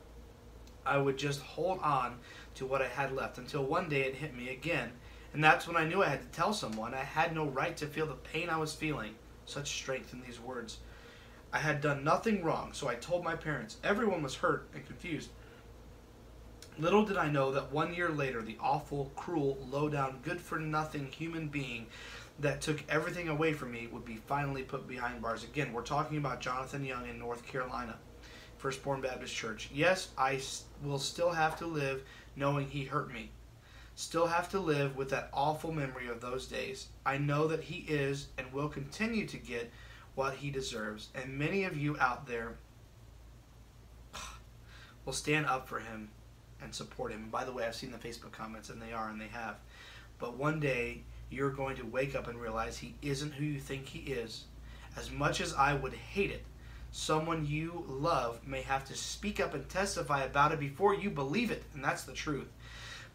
I 0.85 0.97
would 0.97 1.17
just 1.17 1.41
hold 1.41 1.79
on 1.79 2.19
to 2.55 2.65
what 2.65 2.81
I 2.81 2.87
had 2.87 3.13
left 3.13 3.37
until 3.37 3.63
one 3.63 3.89
day 3.89 4.01
it 4.01 4.15
hit 4.15 4.35
me 4.35 4.49
again 4.49 4.91
and 5.33 5.43
that's 5.43 5.67
when 5.67 5.77
I 5.77 5.85
knew 5.85 6.01
I 6.01 6.07
had 6.07 6.21
to 6.21 6.37
tell 6.37 6.53
someone. 6.53 6.93
I 6.93 7.03
had 7.03 7.35
no 7.35 7.45
right 7.45 7.75
to 7.77 7.85
feel 7.85 8.07
the 8.07 8.13
pain 8.13 8.49
I 8.49 8.57
was 8.57 8.73
feeling. 8.73 9.15
Such 9.45 9.69
strength 9.69 10.13
in 10.13 10.21
these 10.21 10.39
words. 10.39 10.79
I 11.53 11.59
had 11.59 11.79
done 11.79 12.03
nothing 12.03 12.43
wrong, 12.43 12.71
so 12.73 12.87
I 12.87 12.95
told 12.95 13.23
my 13.23 13.35
parents. 13.35 13.77
Everyone 13.83 14.23
was 14.23 14.35
hurt 14.35 14.67
and 14.73 14.85
confused. 14.85 15.29
Little 16.79 17.03
did 17.03 17.17
I 17.17 17.29
know 17.29 17.51
that 17.51 17.71
one 17.71 17.93
year 17.93 18.09
later, 18.09 18.41
the 18.41 18.57
awful, 18.59 19.11
cruel, 19.15 19.57
low 19.69 19.89
down, 19.89 20.19
good 20.23 20.39
for 20.39 20.59
nothing 20.59 21.07
human 21.07 21.47
being 21.47 21.87
that 22.39 22.61
took 22.61 22.83
everything 22.87 23.29
away 23.29 23.53
from 23.53 23.71
me 23.71 23.87
would 23.87 24.05
be 24.05 24.17
finally 24.27 24.61
put 24.61 24.87
behind 24.87 25.21
bars. 25.21 25.43
Again, 25.43 25.73
we're 25.73 25.81
talking 25.81 26.17
about 26.17 26.39
Jonathan 26.39 26.85
Young 26.85 27.07
in 27.07 27.17
North 27.17 27.45
Carolina, 27.47 27.95
Firstborn 28.57 29.01
Baptist 29.01 29.35
Church. 29.35 29.69
Yes, 29.73 30.09
I 30.17 30.39
will 30.83 30.99
still 30.99 31.31
have 31.31 31.57
to 31.57 31.65
live 31.65 32.03
knowing 32.35 32.67
he 32.69 32.85
hurt 32.85 33.11
me 33.11 33.31
still 33.97 34.27
have 34.27 34.47
to 34.47 34.59
live 34.59 34.95
with 34.95 35.09
that 35.09 35.27
awful 35.33 35.71
memory 35.71 36.07
of 36.07 36.21
those 36.21 36.45
days. 36.45 36.87
I 37.03 37.17
know 37.17 37.47
that 37.47 37.63
he 37.63 37.77
is 37.91 38.27
and 38.37 38.53
will 38.53 38.69
continue 38.69 39.25
to 39.25 39.37
get 39.37 39.71
what 40.13 40.35
he 40.35 40.51
deserves, 40.51 41.09
and 41.15 41.37
many 41.37 41.63
of 41.63 41.75
you 41.75 41.97
out 41.99 42.27
there 42.27 42.57
will 45.03 45.13
stand 45.13 45.47
up 45.47 45.67
for 45.67 45.79
him 45.79 46.09
and 46.61 46.73
support 46.73 47.11
him. 47.11 47.23
And 47.23 47.31
by 47.31 47.43
the 47.43 47.51
way, 47.51 47.65
I've 47.65 47.75
seen 47.75 47.91
the 47.91 47.97
Facebook 47.97 48.31
comments, 48.31 48.69
and 48.69 48.81
they 48.81 48.93
are, 48.93 49.09
and 49.09 49.19
they 49.19 49.27
have. 49.27 49.55
But 50.19 50.37
one 50.37 50.59
day, 50.59 51.01
you're 51.29 51.51
going 51.51 51.75
to 51.77 51.85
wake 51.85 52.15
up 52.15 52.27
and 52.27 52.39
realize 52.39 52.77
he 52.77 52.95
isn't 53.01 53.33
who 53.33 53.45
you 53.45 53.59
think 53.59 53.87
he 53.87 54.11
is. 54.11 54.45
As 54.95 55.11
much 55.11 55.41
as 55.41 55.53
I 55.53 55.73
would 55.73 55.93
hate 55.93 56.31
it, 56.31 56.45
someone 56.91 57.45
you 57.45 57.85
love 57.87 58.47
may 58.47 58.61
have 58.61 58.85
to 58.85 58.95
speak 58.95 59.39
up 59.39 59.53
and 59.53 59.67
testify 59.69 60.23
about 60.23 60.51
it 60.51 60.59
before 60.59 60.95
you 60.95 61.09
believe 61.09 61.51
it, 61.51 61.63
and 61.73 61.83
that's 61.83 62.03
the 62.03 62.13
truth. 62.13 62.47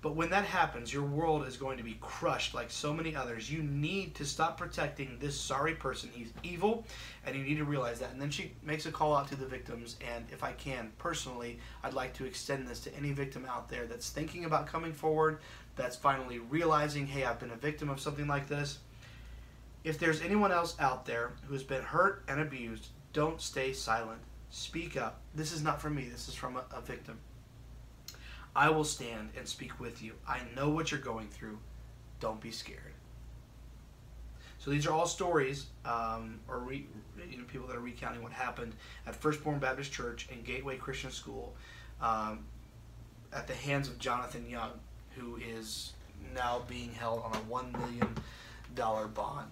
But 0.03 0.17
when 0.17 0.31
that 0.31 0.45
happens, 0.45 0.93
your 0.93 1.05
world 1.05 1.47
is 1.47 1.57
going 1.57 1.79
to 1.79 1.85
be 1.85 1.97
crushed 2.01 2.55
like 2.55 2.73
so 2.73 2.93
many 2.93 3.15
others. 3.15 3.49
You 3.49 3.63
need 3.63 4.17
to 4.17 4.25
stop 4.25 4.59
protecting 4.59 5.17
this 5.21 5.41
sorry 5.41 5.77
person. 5.77 6.11
He's 6.13 6.33
evil, 6.43 6.85
and 7.25 7.37
you 7.37 7.45
need 7.45 7.59
to 7.59 7.65
realize 7.65 8.01
that. 8.01 8.11
And 8.11 8.21
then 8.21 8.31
she 8.31 8.51
makes 8.65 8.85
a 8.85 8.91
call 8.91 9.17
out 9.17 9.29
to 9.29 9.37
the 9.37 9.47
victims. 9.47 9.97
And 10.13 10.25
if 10.33 10.43
I 10.43 10.53
can, 10.53 10.91
personally, 10.99 11.61
I'd 11.85 11.95
like 11.95 12.15
to 12.15 12.25
extend 12.25 12.67
this 12.67 12.81
to 12.81 12.97
any 12.97 13.13
victim 13.13 13.47
out 13.49 13.69
there 13.69 13.87
that's 13.87 14.11
thinking 14.11 14.45
about 14.45 14.67
coming 14.67 14.93
forward, 14.93 15.39
that's 15.77 15.95
finally 15.95 16.41
realizing, 16.41 17.07
hey, 17.07 17.25
I've 17.25 17.39
been 17.39 17.53
a 17.53 17.57
victim 17.57 17.89
of 17.89 18.01
something 18.01 18.27
like 18.27 18.49
this. 18.49 18.79
If 19.85 20.01
there's 20.01 20.21
anyone 20.21 20.51
else 20.51 20.75
out 20.81 21.07
there 21.07 21.31
who's 21.47 21.63
been 21.63 21.83
hurt 21.83 22.25
and 22.27 22.41
abused, 22.41 22.89
don't 23.13 23.41
stay 23.41 23.73
silent. 23.73 24.21
Speak 24.51 24.97
up. 24.97 25.21
This 25.33 25.53
is 25.53 25.63
not 25.63 25.81
from 25.81 25.95
me, 25.95 26.09
this 26.09 26.29
is 26.29 26.35
from 26.35 26.57
a, 26.57 26.65
a 26.77 26.81
victim. 26.81 27.19
I 28.55 28.69
will 28.71 28.85
stand 28.85 29.31
and 29.37 29.47
speak 29.49 29.81
with 29.81 30.03
you. 30.03 30.13
I 30.29 30.41
know 30.55 30.69
what 30.69 30.91
you're 30.91 31.01
going 31.01 31.29
through. 31.29 31.59
don't 32.21 32.41
be 32.41 32.51
scared. 32.51 32.79
So 34.59 34.71
these 34.71 34.87
are 34.87 34.93
all 34.93 35.07
stories, 35.07 35.67
um, 35.85 36.39
or 36.47 36.59
re, 36.61 36.87
you 37.29 37.39
know, 37.39 37.45
people 37.45 37.67
that 37.67 37.77
are 37.77 37.81
recounting 37.81 38.23
what 38.23 38.31
happened 38.33 38.75
at 39.07 39.17
Firstborn 39.17 39.59
Baptist 39.59 39.91
Church 39.91 40.29
and 40.31 40.45
Gateway 40.45 40.77
Christian 40.77 41.11
School 41.11 41.55
um, 42.01 42.45
at 43.33 43.49
the 43.49 43.55
hands 43.55 43.89
of 43.89 43.99
Jonathan 43.99 44.49
Young, 44.49 44.71
who 45.17 45.37
is 45.37 45.95
now 46.33 46.63
being 46.69 46.93
held 46.93 47.23
on 47.25 47.35
a 47.35 47.39
one 47.51 47.73
million 47.73 48.15
dollar 48.77 49.09
bond. 49.09 49.51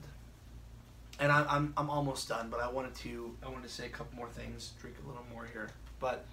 And 1.19 1.33
I'm, 1.33 1.47
I'm, 1.49 1.73
I'm 1.77 1.91
almost 1.91 2.29
done, 2.29 2.49
but 2.49 2.61
I 2.61 2.71
wanted 2.71 2.95
to 2.97 3.35
I 3.45 3.49
wanted 3.49 3.65
to 3.65 3.75
say 3.75 3.87
a 3.87 3.91
couple 3.91 4.17
more 4.17 4.29
things, 4.29 4.73
drink 4.81 4.97
a 5.05 5.09
little 5.09 5.25
more 5.33 5.49
here, 5.53 5.71
but. 5.99 6.25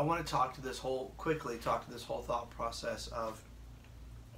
I 0.00 0.02
want 0.02 0.26
to 0.26 0.32
talk 0.32 0.54
to 0.54 0.62
this 0.62 0.78
whole 0.78 1.12
quickly 1.18 1.58
talk 1.58 1.84
to 1.84 1.92
this 1.92 2.02
whole 2.02 2.22
thought 2.22 2.48
process 2.48 3.08
of 3.08 3.38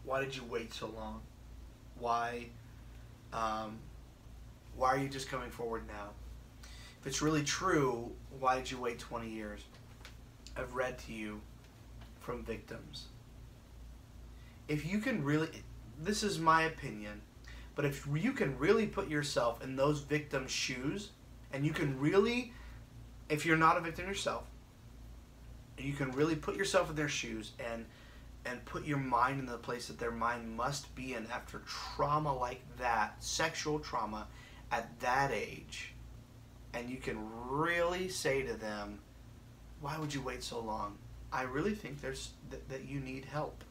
why 0.03 0.21
did 0.21 0.35
you 0.35 0.43
wait 0.43 0.75
so 0.75 0.89
long? 0.89 1.21
Why 2.01 2.47
um, 3.33 3.79
why 4.75 4.89
are 4.89 4.99
you 4.99 5.09
just 5.09 5.29
coming 5.29 5.51
forward 5.51 5.85
now? 5.87 6.09
If 7.01 7.07
it's 7.07 7.23
really 7.23 7.45
true, 7.45 8.11
why 8.41 8.57
did 8.57 8.73
you 8.73 8.79
wait 8.79 8.99
20 8.99 9.31
years? 9.31 9.61
I've 10.57 10.75
read 10.75 10.99
to 11.07 11.13
you 11.13 11.41
from 12.19 12.43
victims. 12.43 13.05
If 14.67 14.85
you 14.85 14.99
can 14.99 15.23
really, 15.23 15.49
this 16.03 16.25
is 16.25 16.41
my 16.41 16.63
opinion, 16.63 17.21
but 17.77 17.85
if 17.85 18.05
you 18.13 18.33
can 18.33 18.59
really 18.59 18.89
put 18.89 19.09
yourself 19.09 19.63
in 19.63 19.77
those 19.77 20.01
victims' 20.01 20.51
shoes, 20.51 21.11
and 21.53 21.65
you 21.65 21.73
can 21.73 22.01
really, 22.01 22.53
if 23.29 23.47
you're 23.47 23.57
not 23.57 23.77
a 23.77 23.81
victim 23.81 24.09
yourself, 24.09 24.43
you 25.79 25.93
can 25.93 26.13
really 26.13 26.37
put 26.37 26.57
yourself 26.57 26.91
in 26.91 26.97
their 26.97 27.09
shoes 27.09 27.53
and 27.73 27.87
and 28.45 28.65
put 28.65 28.85
your 28.85 28.99
mind 28.99 29.39
in 29.39 29.47
the 29.47 29.57
place 29.57 29.87
that 29.87 30.01
their 30.01 30.11
mind 30.11 30.57
must 30.57 30.93
be 30.97 31.15
in 31.15 31.27
after 31.33 31.63
trauma 31.65 32.35
like 32.35 32.61
that, 32.79 33.15
sexual 33.23 33.79
trauma 33.79 34.27
at 34.73 34.99
that 34.99 35.31
age, 35.31 35.95
and 36.75 36.91
you 36.91 36.97
can 36.97 37.19
really 37.49 38.09
say 38.09 38.43
to 38.43 38.55
them, 38.55 38.99
"Why 39.81 39.97
would 39.99 40.13
you 40.13 40.21
wait 40.23 40.43
so 40.43 40.61
long? 40.61 40.99
I 41.33 41.43
really 41.43 41.75
think 41.75 42.01
there's 42.01 42.31
th- 42.51 42.63
that 42.69 42.85
you 42.85 43.01
need 43.01 43.27
help." 43.27 43.63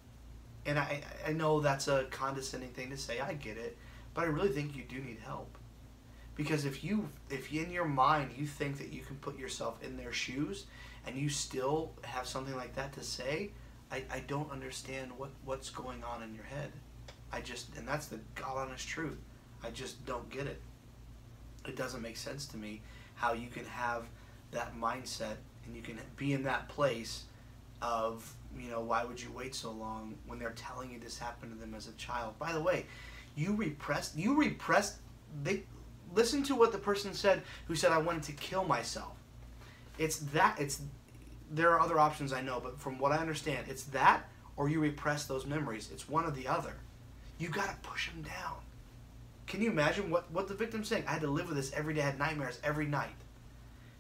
And 0.66 0.80
I 0.80 1.04
I 1.28 1.34
know 1.34 1.60
that's 1.60 1.88
a 1.88 2.06
condescending 2.06 2.72
thing 2.72 2.92
to 2.92 2.98
say. 2.98 3.20
I 3.20 3.34
get 3.34 3.58
it, 3.58 3.78
but 4.14 4.24
I 4.24 4.28
really 4.28 4.52
think 4.52 4.76
you 4.76 4.84
do 4.84 5.00
need 5.00 5.20
help. 5.20 5.58
Because 6.36 6.66
if 6.66 6.84
you 6.84 7.10
if 7.30 7.52
in 7.52 7.72
your 7.72 7.86
mind 7.86 8.32
you 8.38 8.46
think 8.46 8.78
that 8.78 8.94
you 8.94 9.02
can 9.02 9.18
put 9.18 9.38
yourself 9.38 9.84
in 9.84 9.98
their 9.98 10.14
shoes 10.14 10.66
and 11.06 11.16
you 11.16 11.30
still 11.30 11.92
have 12.04 12.28
something 12.28 12.56
like 12.56 12.76
that 12.76 12.94
to 12.94 13.04
say, 13.04 13.52
I, 13.92 14.04
I 14.12 14.20
don't 14.28 14.52
understand 14.52 15.12
what, 15.18 15.32
what's 15.46 15.70
going 15.70 16.04
on 16.04 16.24
in 16.24 16.34
your 16.34 16.46
head. 16.46 16.72
I 17.32 17.42
just, 17.42 17.76
and 17.78 17.88
that's 17.88 18.08
the 18.08 18.20
God 18.36 18.58
honest 18.58 18.88
truth. 18.88 19.18
I 19.64 19.70
just 19.70 20.06
don't 20.06 20.30
get 20.30 20.48
it. 20.48 20.62
It 21.68 21.76
doesn't 21.76 22.02
make 22.02 22.18
sense 22.18 22.46
to 22.48 22.58
me 22.58 22.82
how 23.16 23.34
you 23.34 23.48
can 23.48 23.66
have 23.66 24.06
that 24.52 24.78
mindset 24.80 25.36
and 25.66 25.76
you 25.76 25.82
can 25.82 26.00
be 26.18 26.34
in 26.34 26.44
that 26.44 26.68
place 26.70 27.24
of, 27.82 28.34
you 28.58 28.70
know, 28.70 28.82
why 28.82 29.04
would 29.04 29.22
you 29.22 29.32
wait 29.32 29.56
so 29.56 29.72
long 29.72 30.16
when 30.28 30.40
they're 30.40 30.52
telling 30.52 30.92
you 30.92 31.00
this 31.00 31.18
happened 31.18 31.54
to 31.54 31.60
them 31.60 31.74
as 31.74 31.88
a 31.88 31.94
child? 31.94 32.38
By 32.40 32.54
the 32.54 32.62
way, 32.62 32.86
you 33.36 33.56
repressed, 33.56 34.18
you 34.18 34.36
repressed, 34.36 34.98
they, 35.44 35.64
listen 36.14 36.44
to 36.44 36.56
what 36.56 36.72
the 36.72 36.78
person 36.78 37.14
said 37.14 37.42
who 37.68 37.76
said, 37.76 37.92
I 37.92 37.98
wanted 37.98 38.24
to 38.24 38.34
kill 38.34 38.64
myself 38.66 39.14
it's 40.02 40.18
that 40.18 40.60
it's 40.60 40.82
there 41.52 41.70
are 41.72 41.80
other 41.80 42.00
options 42.00 42.34
I 42.34 42.42
know, 42.42 42.60
but 42.60 42.80
from 42.80 42.98
what 42.98 43.12
I 43.12 43.18
understand, 43.18 43.68
it's 43.70 43.84
that 43.86 44.28
or 44.58 44.68
you 44.68 44.80
repress 44.80 45.26
those 45.26 45.46
memories. 45.46 45.90
It's 45.94 46.10
one 46.10 46.26
or 46.26 46.32
the 46.32 46.48
other. 46.48 46.74
You 47.38 47.50
got 47.50 47.70
to 47.70 47.90
push 47.90 48.10
them 48.10 48.24
down. 48.24 48.56
Can 49.48 49.62
you 49.62 49.70
imagine 49.70 50.10
what, 50.10 50.32
what 50.32 50.48
the 50.48 50.54
victim's 50.54 50.88
saying? 50.88 51.04
I 51.08 51.12
had 51.12 51.22
to 51.22 51.30
live 51.30 51.48
with 51.48 51.58
this 51.58 51.74
every 51.74 51.94
day, 51.94 52.02
I 52.02 52.06
had 52.06 52.20
nightmares 52.20 52.60
every 52.64 52.86
night. 52.86 53.16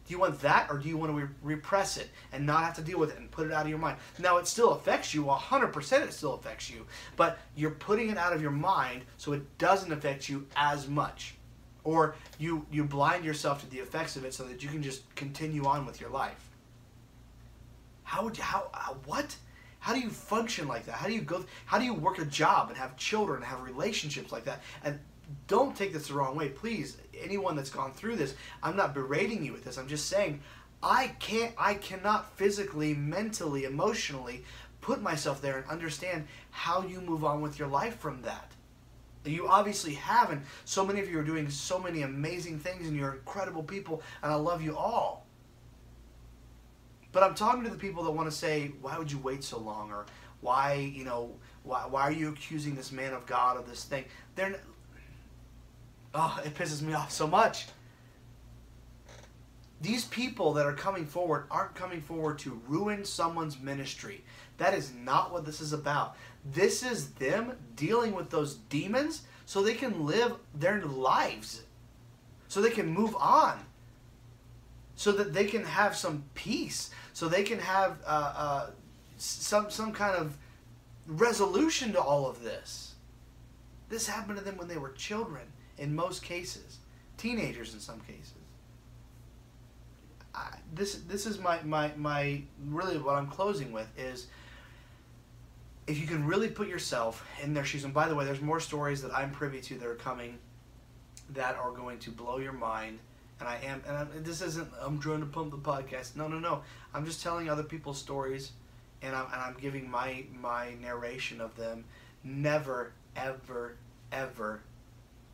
Do 0.07 0.13
you 0.13 0.19
want 0.19 0.39
that 0.41 0.67
or 0.71 0.77
do 0.77 0.87
you 0.87 0.97
want 0.97 1.11
to 1.11 1.17
re- 1.17 1.33
repress 1.43 1.97
it 1.97 2.09
and 2.31 2.45
not 2.45 2.63
have 2.63 2.75
to 2.75 2.81
deal 2.81 2.97
with 2.97 3.11
it 3.11 3.19
and 3.19 3.29
put 3.29 3.45
it 3.45 3.53
out 3.53 3.63
of 3.63 3.69
your 3.69 3.77
mind? 3.77 3.97
Now, 4.17 4.37
it 4.37 4.47
still 4.47 4.71
affects 4.71 5.13
you, 5.13 5.25
100% 5.25 6.01
it 6.01 6.13
still 6.13 6.33
affects 6.33 6.69
you, 6.69 6.85
but 7.15 7.37
you're 7.55 7.71
putting 7.71 8.09
it 8.09 8.17
out 8.17 8.33
of 8.33 8.41
your 8.41 8.51
mind 8.51 9.03
so 9.17 9.33
it 9.33 9.57
doesn't 9.57 9.91
affect 9.91 10.29
you 10.29 10.47
as 10.55 10.87
much 10.87 11.35
or 11.83 12.15
you 12.37 12.65
you 12.71 12.83
blind 12.83 13.25
yourself 13.25 13.61
to 13.61 13.69
the 13.69 13.79
effects 13.79 14.15
of 14.15 14.25
it 14.25 14.33
so 14.33 14.43
that 14.43 14.63
you 14.63 14.69
can 14.69 14.83
just 14.83 15.03
continue 15.15 15.65
on 15.65 15.85
with 15.85 15.99
your 15.99 16.09
life. 16.09 16.49
How 18.03 18.23
would 18.23 18.37
you 18.37 18.43
how, 18.43 18.69
how 18.73 18.97
what? 19.05 19.35
How 19.79 19.93
do 19.93 19.99
you 19.99 20.09
function 20.09 20.67
like 20.67 20.85
that? 20.85 20.93
How 20.93 21.07
do 21.07 21.13
you 21.13 21.21
go 21.21 21.43
how 21.65 21.79
do 21.79 21.85
you 21.85 21.93
work 21.93 22.19
a 22.19 22.25
job 22.25 22.69
and 22.69 22.77
have 22.77 22.95
children 22.97 23.37
and 23.37 23.45
have 23.45 23.61
relationships 23.61 24.31
like 24.31 24.45
that? 24.45 24.61
And 24.83 24.99
don't 25.47 25.75
take 25.75 25.93
this 25.93 26.09
the 26.09 26.13
wrong 26.13 26.35
way. 26.35 26.49
Please 26.49 26.97
anyone 27.21 27.55
that's 27.55 27.69
gone 27.69 27.93
through 27.93 28.15
this 28.15 28.35
i'm 28.63 28.75
not 28.75 28.93
berating 28.93 29.45
you 29.45 29.53
with 29.53 29.63
this. 29.63 29.77
I'm 29.77 29.87
just 29.87 30.07
saying 30.07 30.41
i 30.83 31.07
can't 31.19 31.53
i 31.57 31.75
cannot 31.75 32.35
physically 32.37 32.93
mentally 32.93 33.65
emotionally 33.65 34.43
put 34.81 35.01
myself 35.01 35.41
there 35.41 35.57
and 35.57 35.67
understand 35.67 36.27
how 36.49 36.81
you 36.81 37.01
move 37.01 37.23
on 37.23 37.41
with 37.41 37.59
your 37.59 37.67
life 37.67 37.99
from 37.99 38.21
that 38.23 38.51
you 39.25 39.47
obviously 39.47 39.93
haven't. 39.93 40.41
so 40.65 40.85
many 40.85 40.99
of 40.99 41.09
you 41.09 41.19
are 41.19 41.23
doing 41.23 41.49
so 41.49 41.77
many 41.77 42.01
amazing 42.01 42.59
things, 42.59 42.87
and 42.87 42.95
you're 42.95 43.13
incredible 43.13 43.63
people, 43.63 44.01
and 44.23 44.31
I 44.31 44.35
love 44.35 44.61
you 44.61 44.75
all. 44.75 45.25
But 47.11 47.23
I'm 47.23 47.35
talking 47.35 47.63
to 47.63 47.69
the 47.69 47.77
people 47.77 48.03
that 48.03 48.11
want 48.11 48.29
to 48.29 48.35
say, 48.35 48.71
why 48.81 48.97
would 48.97 49.11
you 49.11 49.19
wait 49.19 49.43
so 49.43 49.59
long? 49.59 49.91
Or 49.91 50.05
why, 50.39 50.91
you 50.95 51.03
know, 51.03 51.31
why, 51.63 51.85
why 51.87 52.03
are 52.03 52.11
you 52.11 52.29
accusing 52.29 52.75
this 52.75 52.91
man 52.91 53.13
of 53.13 53.25
God 53.25 53.57
of 53.57 53.69
this 53.69 53.83
thing? 53.83 54.05
They're, 54.35 54.59
oh, 56.13 56.41
it 56.45 56.55
pisses 56.55 56.81
me 56.81 56.93
off 56.93 57.11
so 57.11 57.27
much. 57.27 57.67
These 59.81 60.05
people 60.05 60.53
that 60.53 60.65
are 60.67 60.73
coming 60.73 61.07
forward 61.07 61.45
aren't 61.49 61.73
coming 61.73 62.01
forward 62.01 62.37
to 62.39 62.61
ruin 62.67 63.03
someone's 63.03 63.59
ministry. 63.59 64.23
That 64.57 64.75
is 64.75 64.93
not 64.93 65.33
what 65.33 65.43
this 65.43 65.59
is 65.59 65.73
about. 65.73 66.15
This 66.45 66.83
is 66.83 67.11
them 67.13 67.53
dealing 67.75 68.13
with 68.13 68.29
those 68.29 68.55
demons 68.55 69.23
so 69.45 69.61
they 69.61 69.73
can 69.73 70.05
live 70.05 70.35
their 70.53 70.81
lives, 70.83 71.63
so 72.47 72.61
they 72.61 72.69
can 72.69 72.87
move 72.87 73.15
on, 73.15 73.59
so 74.95 75.11
that 75.13 75.33
they 75.33 75.45
can 75.45 75.65
have 75.65 75.95
some 75.95 76.25
peace, 76.35 76.91
so 77.13 77.27
they 77.27 77.43
can 77.43 77.59
have 77.59 77.97
uh, 78.05 78.33
uh, 78.35 78.69
some 79.17 79.71
some 79.71 79.91
kind 79.91 80.15
of 80.15 80.37
resolution 81.07 81.91
to 81.93 81.99
all 81.99 82.29
of 82.29 82.43
this. 82.43 82.95
This 83.89 84.07
happened 84.07 84.37
to 84.37 84.43
them 84.43 84.57
when 84.57 84.67
they 84.67 84.77
were 84.77 84.91
children, 84.91 85.43
in 85.77 85.95
most 85.95 86.21
cases, 86.21 86.77
teenagers 87.17 87.73
in 87.73 87.79
some 87.79 87.99
cases. 88.01 88.40
This 90.73 90.95
this 91.07 91.25
is 91.25 91.39
my, 91.39 91.61
my 91.63 91.91
my 91.97 92.41
really 92.67 92.97
what 92.97 93.15
I'm 93.15 93.27
closing 93.27 93.71
with 93.71 93.87
is 93.97 94.27
if 95.87 95.99
you 95.99 96.07
can 96.07 96.25
really 96.25 96.47
put 96.47 96.67
yourself 96.67 97.27
in 97.43 97.53
their 97.53 97.65
shoes, 97.65 97.83
and 97.83 97.93
by 97.93 98.07
the 98.07 98.15
way, 98.15 98.23
there's 98.23 98.41
more 98.41 98.59
stories 98.59 99.01
that 99.01 99.15
I'm 99.15 99.31
privy 99.31 99.59
to 99.61 99.75
that 99.79 99.87
are 99.87 99.95
coming 99.95 100.37
that 101.33 101.55
are 101.55 101.71
going 101.71 101.99
to 101.99 102.11
blow 102.11 102.37
your 102.37 102.53
mind. 102.53 102.99
And 103.39 103.49
I 103.49 103.57
am, 103.65 103.81
and 103.87 103.97
I'm, 103.97 104.23
this 104.23 104.41
isn't, 104.41 104.69
I'm 104.79 104.99
trying 104.99 105.21
to 105.21 105.25
pump 105.25 105.51
the 105.51 105.57
podcast. 105.57 106.15
No, 106.15 106.27
no, 106.27 106.37
no. 106.37 106.61
I'm 106.93 107.05
just 107.05 107.23
telling 107.23 107.49
other 107.49 107.63
people's 107.63 107.97
stories, 107.97 108.51
and 109.01 109.15
I'm, 109.15 109.25
and 109.25 109.41
I'm 109.41 109.55
giving 109.59 109.89
my, 109.89 110.25
my 110.39 110.75
narration 110.79 111.41
of 111.41 111.55
them. 111.55 111.85
Never, 112.23 112.91
ever, 113.15 113.77
ever 114.11 114.61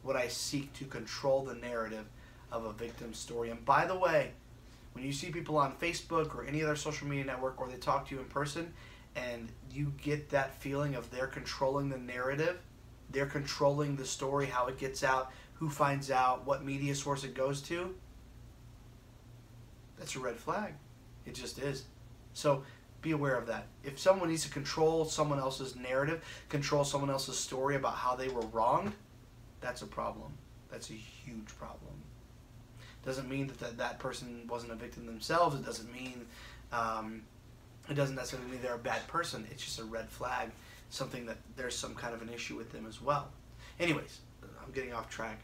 would 0.04 0.16
I 0.16 0.30
seek 0.30 0.72
to 0.74 0.86
control 0.86 1.44
the 1.44 1.56
narrative 1.56 2.06
of 2.50 2.64
a 2.64 2.72
victim's 2.72 3.18
story. 3.18 3.50
And 3.50 3.66
by 3.66 3.86
the 3.86 3.98
way, 3.98 4.32
when 4.98 5.06
you 5.06 5.14
see 5.14 5.30
people 5.30 5.58
on 5.58 5.74
Facebook 5.74 6.34
or 6.36 6.44
any 6.44 6.64
other 6.64 6.76
social 6.76 7.08
media 7.08 7.24
network, 7.24 7.62
or 7.62 7.68
they 7.68 7.78
talk 7.78 8.08
to 8.08 8.16
you 8.16 8.20
in 8.20 8.26
person, 8.28 8.74
and 9.16 9.48
you 9.72 9.94
get 10.02 10.28
that 10.32 10.56
feeling 10.56 10.96
of 10.96 11.12
they're 11.12 11.28
controlling 11.28 11.88
the 11.88 12.00
narrative, 12.00 12.58
they're 13.12 13.28
controlling 13.28 13.96
the 13.96 14.06
story, 14.06 14.48
how 14.48 14.66
it 14.66 14.80
gets 14.80 15.04
out, 15.04 15.32
who 15.54 15.70
finds 15.70 16.10
out, 16.10 16.48
what 16.48 16.66
media 16.66 16.96
source 16.96 17.24
it 17.24 17.36
goes 17.36 17.62
to, 17.62 17.94
that's 20.00 20.16
a 20.16 20.20
red 20.20 20.36
flag. 20.36 20.74
It 21.28 21.36
just 21.36 21.60
is. 21.60 21.84
So 22.34 22.64
be 23.04 23.12
aware 23.12 23.36
of 23.36 23.46
that. 23.46 23.68
If 23.84 24.00
someone 24.00 24.30
needs 24.30 24.44
to 24.46 24.50
control 24.50 25.06
someone 25.06 25.38
else's 25.38 25.76
narrative, 25.76 26.24
control 26.50 26.84
someone 26.84 27.12
else's 27.12 27.38
story 27.38 27.76
about 27.76 27.94
how 27.94 28.16
they 28.16 28.30
were 28.30 28.46
wronged, 28.48 28.94
that's 29.62 29.84
a 29.84 29.88
problem. 29.88 30.34
That's 30.72 30.90
a 30.90 30.94
huge 30.94 31.56
problem. 31.60 31.87
Doesn't 33.08 33.30
mean 33.30 33.48
that 33.48 33.58
that, 33.60 33.78
that 33.78 34.00
person 34.00 34.42
wasn't 34.50 34.74
a 34.74 34.76
victim 34.76 35.06
themselves. 35.06 35.56
It 35.56 35.66
doesn't 35.66 35.90
mean 35.94 36.26
um, 36.74 37.22
it 37.90 37.94
doesn't 37.94 38.18
necessarily 38.18 38.52
mean 38.52 38.62
they're 38.62 38.76
a 38.76 38.78
bad 38.78 39.08
person. 39.08 39.48
It's 39.50 39.64
just 39.64 39.80
a 39.80 39.86
red 39.86 40.10
flag, 40.10 40.50
something 40.90 41.26
that 41.28 41.38
there's 41.56 41.74
some 41.74 41.96
kind 41.96 42.14
of 42.14 42.22
an 42.22 42.28
issue 42.28 42.58
with 42.58 42.74
them 42.74 42.86
as 42.86 43.02
well. 43.02 43.30
Anyways, 43.80 44.20
I'm 44.44 44.74
getting 44.74 44.94
off 44.94 45.10
track. 45.10 45.40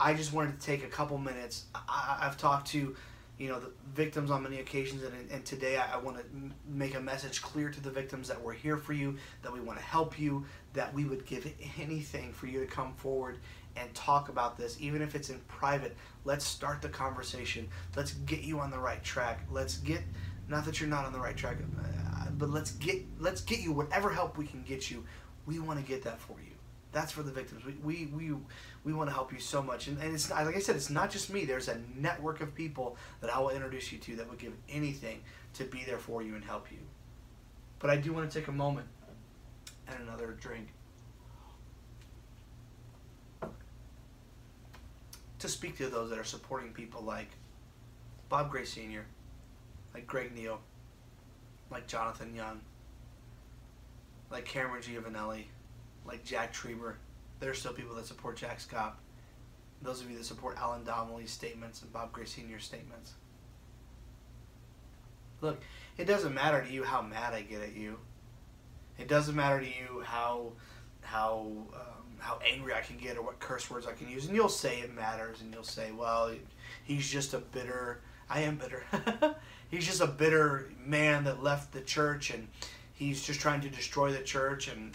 I 0.00 0.14
just 0.14 0.32
wanted 0.32 0.58
to 0.58 0.66
take 0.66 0.82
a 0.82 0.88
couple 0.88 1.16
minutes. 1.16 1.66
I, 1.76 2.18
have 2.22 2.36
talked 2.36 2.66
to, 2.72 2.96
you 3.38 3.48
know 3.48 3.60
the 3.60 3.70
victims 3.94 4.32
on 4.32 4.42
many 4.42 4.58
occasions 4.58 5.02
and, 5.02 5.30
and 5.30 5.44
today 5.46 5.78
i, 5.78 5.94
I 5.94 5.96
want 5.96 6.18
to 6.18 6.24
make 6.68 6.94
a 6.94 7.00
message 7.00 7.40
clear 7.40 7.70
to 7.70 7.80
the 7.80 7.90
victims 7.90 8.28
that 8.28 8.38
we're 8.38 8.52
here 8.52 8.76
for 8.76 8.92
you 8.92 9.16
that 9.40 9.50
we 9.50 9.60
want 9.60 9.78
to 9.78 9.84
help 9.84 10.18
you 10.18 10.44
that 10.74 10.92
we 10.92 11.06
would 11.06 11.24
give 11.24 11.50
anything 11.80 12.34
for 12.34 12.46
you 12.48 12.60
to 12.60 12.66
come 12.66 12.92
forward 12.92 13.38
and 13.76 13.92
talk 13.94 14.28
about 14.28 14.56
this 14.58 14.76
even 14.80 15.02
if 15.02 15.14
it's 15.14 15.30
in 15.30 15.38
private 15.48 15.96
let's 16.24 16.44
start 16.44 16.82
the 16.82 16.88
conversation 16.88 17.68
let's 17.96 18.12
get 18.12 18.40
you 18.40 18.58
on 18.60 18.70
the 18.70 18.78
right 18.78 19.02
track 19.02 19.40
let's 19.50 19.78
get 19.78 20.02
not 20.48 20.64
that 20.64 20.80
you're 20.80 20.88
not 20.88 21.04
on 21.04 21.12
the 21.12 21.20
right 21.20 21.36
track 21.36 21.56
uh, 21.78 22.26
but 22.38 22.50
let's 22.50 22.72
get 22.72 23.02
let's 23.18 23.40
get 23.40 23.60
you 23.60 23.72
whatever 23.72 24.10
help 24.10 24.36
we 24.36 24.46
can 24.46 24.62
get 24.62 24.90
you 24.90 25.04
we 25.46 25.58
want 25.58 25.78
to 25.78 25.84
get 25.84 26.02
that 26.02 26.20
for 26.20 26.36
you 26.44 26.50
that's 26.92 27.12
for 27.12 27.22
the 27.22 27.30
victims. 27.30 27.64
We 27.64 27.74
we 27.82 28.06
we, 28.06 28.34
we 28.84 28.92
want 28.92 29.08
to 29.08 29.14
help 29.14 29.32
you 29.32 29.38
so 29.38 29.62
much, 29.62 29.86
and, 29.86 29.98
and 30.02 30.12
it's 30.14 30.30
like 30.30 30.56
I 30.56 30.58
said, 30.58 30.76
it's 30.76 30.90
not 30.90 31.10
just 31.10 31.32
me. 31.32 31.44
There's 31.44 31.68
a 31.68 31.80
network 31.96 32.40
of 32.40 32.54
people 32.54 32.96
that 33.20 33.34
I 33.34 33.38
will 33.38 33.50
introduce 33.50 33.92
you 33.92 33.98
to 33.98 34.16
that 34.16 34.28
would 34.28 34.38
give 34.38 34.54
anything 34.68 35.20
to 35.54 35.64
be 35.64 35.84
there 35.84 35.98
for 35.98 36.22
you 36.22 36.34
and 36.34 36.44
help 36.44 36.70
you. 36.70 36.78
But 37.78 37.90
I 37.90 37.96
do 37.96 38.12
want 38.12 38.30
to 38.30 38.38
take 38.38 38.48
a 38.48 38.52
moment 38.52 38.86
and 39.86 39.96
another 40.02 40.36
drink 40.40 40.68
to 45.40 45.48
speak 45.48 45.76
to 45.78 45.88
those 45.88 46.10
that 46.10 46.18
are 46.18 46.24
supporting 46.24 46.72
people 46.72 47.02
like 47.02 47.28
Bob 48.28 48.50
Gray 48.50 48.64
Sr., 48.64 49.04
like 49.92 50.06
Greg 50.06 50.34
Neal, 50.34 50.60
like 51.70 51.86
Jonathan 51.86 52.34
Young, 52.34 52.60
like 54.30 54.44
Cameron 54.44 54.82
Giovanelli 54.82 55.44
like 56.04 56.24
Jack 56.24 56.52
Trieber. 56.52 56.94
There 57.38 57.50
are 57.50 57.54
still 57.54 57.72
people 57.72 57.94
that 57.96 58.06
support 58.06 58.36
Jack 58.36 58.60
Scott. 58.60 58.98
Those 59.82 60.00
of 60.00 60.10
you 60.10 60.18
that 60.18 60.24
support 60.24 60.56
Alan 60.58 60.84
Donnelly's 60.84 61.30
statements 61.30 61.82
and 61.82 61.92
Bob 61.92 62.12
Gray 62.12 62.26
Sr.'s 62.26 62.64
statements. 62.64 63.14
Look, 65.40 65.62
it 65.96 66.04
doesn't 66.04 66.34
matter 66.34 66.62
to 66.62 66.70
you 66.70 66.84
how 66.84 67.00
mad 67.00 67.32
I 67.32 67.42
get 67.42 67.62
at 67.62 67.74
you. 67.74 67.98
It 68.98 69.08
doesn't 69.08 69.34
matter 69.34 69.60
to 69.60 69.66
you 69.66 70.02
how 70.04 70.52
how 71.10 71.46
um, 71.74 72.04
how 72.18 72.38
angry 72.46 72.74
I 72.74 72.80
can 72.80 72.96
get 72.96 73.16
or 73.16 73.22
what 73.22 73.38
curse 73.40 73.70
words 73.70 73.86
I 73.86 73.92
can 73.92 74.08
use. 74.08 74.26
And 74.26 74.34
you'll 74.34 74.48
say 74.48 74.80
it 74.80 74.94
matters, 74.94 75.40
and 75.40 75.52
you'll 75.52 75.62
say, 75.62 75.90
well, 75.90 76.32
he's 76.84 77.08
just 77.08 77.34
a 77.34 77.38
bitter. 77.38 78.00
I 78.28 78.42
am 78.42 78.56
bitter. 78.56 78.84
he's 79.70 79.86
just 79.86 80.00
a 80.00 80.06
bitter 80.06 80.70
man 80.84 81.24
that 81.24 81.42
left 81.42 81.72
the 81.72 81.80
church 81.80 82.30
and 82.30 82.46
he's 83.00 83.22
just 83.22 83.40
trying 83.40 83.62
to 83.62 83.70
destroy 83.70 84.12
the 84.12 84.22
church, 84.22 84.68
and 84.68 84.94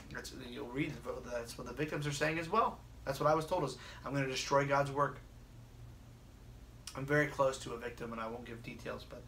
you'll 0.52 0.68
read 0.68 0.94
that's 1.32 1.58
what 1.58 1.66
the 1.66 1.74
victims 1.74 2.06
are 2.06 2.12
saying 2.12 2.38
as 2.38 2.48
well. 2.48 2.78
That's 3.04 3.20
what 3.20 3.28
I 3.28 3.34
was 3.34 3.48
told 3.48 3.64
is 3.64 3.78
I'm 4.06 4.12
going 4.12 4.24
to 4.24 4.30
destroy 4.30 4.66
God's 4.66 4.92
work. 4.92 5.18
I'm 6.96 7.06
very 7.06 7.28
close 7.28 7.58
to 7.60 7.74
a 7.74 7.78
victim, 7.78 8.12
and 8.12 8.22
I 8.22 8.28
won't 8.28 8.46
give 8.46 8.62
details, 8.62 9.04
but 9.10 9.24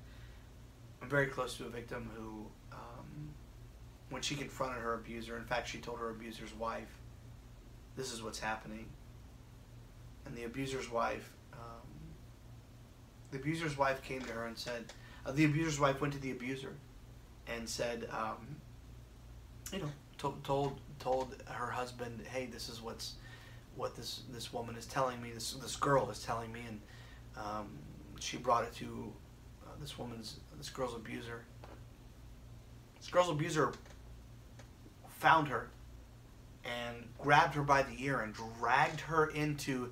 I'm 1.01 1.09
very 1.09 1.25
close 1.25 1.57
to 1.57 1.65
a 1.65 1.69
victim 1.69 2.09
who, 2.15 2.45
when 4.09 4.21
she 4.21 4.35
confronted 4.35 4.81
her 4.81 4.93
abuser, 4.93 5.37
in 5.37 5.43
fact, 5.43 5.67
she 5.67 5.79
told 5.79 5.99
her 5.99 6.09
abuser's 6.09 6.53
wife, 6.53 6.99
"This 7.95 8.11
is 8.11 8.23
what's 8.23 8.39
happening." 8.39 8.87
And 10.25 10.35
the 10.35 10.43
abuser's 10.43 10.89
wife, 10.91 11.31
um, 11.53 11.87
the 13.31 13.37
abuser's 13.37 13.77
wife 13.77 14.03
came 14.03 14.21
to 14.21 14.31
her 14.33 14.45
and 14.45 14.57
said, 14.57 14.91
uh, 15.27 15.31
the 15.31 15.45
abuser's 15.45 15.79
wife 15.79 15.99
went 15.99 16.13
to 16.13 16.19
the 16.19 16.31
abuser 16.31 16.73
and 17.47 17.67
said, 17.67 18.07
um, 18.11 18.47
you 19.73 19.79
know, 19.79 19.91
told 20.17 20.43
told 20.43 20.79
told 20.99 21.35
her 21.45 21.67
husband, 21.67 22.21
"Hey, 22.31 22.45
this 22.45 22.69
is 22.69 22.81
what's 22.81 23.15
what 23.75 23.95
this 23.95 24.21
this 24.31 24.53
woman 24.53 24.75
is 24.75 24.85
telling 24.85 25.21
me. 25.21 25.31
This 25.31 25.53
this 25.53 25.75
girl 25.75 26.09
is 26.09 26.23
telling 26.23 26.51
me," 26.51 26.61
and 26.67 26.81
um, 27.35 27.67
she 28.19 28.37
brought 28.37 28.63
it 28.63 28.73
to 28.75 29.11
uh, 29.65 29.71
this 29.81 29.97
woman's 29.97 30.37
this 30.57 30.69
girl's 30.69 30.95
abuser. 30.95 31.43
This 32.99 33.09
girl's 33.09 33.29
abuser 33.29 33.73
found 35.19 35.47
her 35.47 35.69
and 36.63 37.07
grabbed 37.17 37.55
her 37.55 37.63
by 37.63 37.83
the 37.83 38.03
ear 38.03 38.19
and 38.19 38.33
dragged 38.33 39.01
her 39.01 39.27
into 39.27 39.91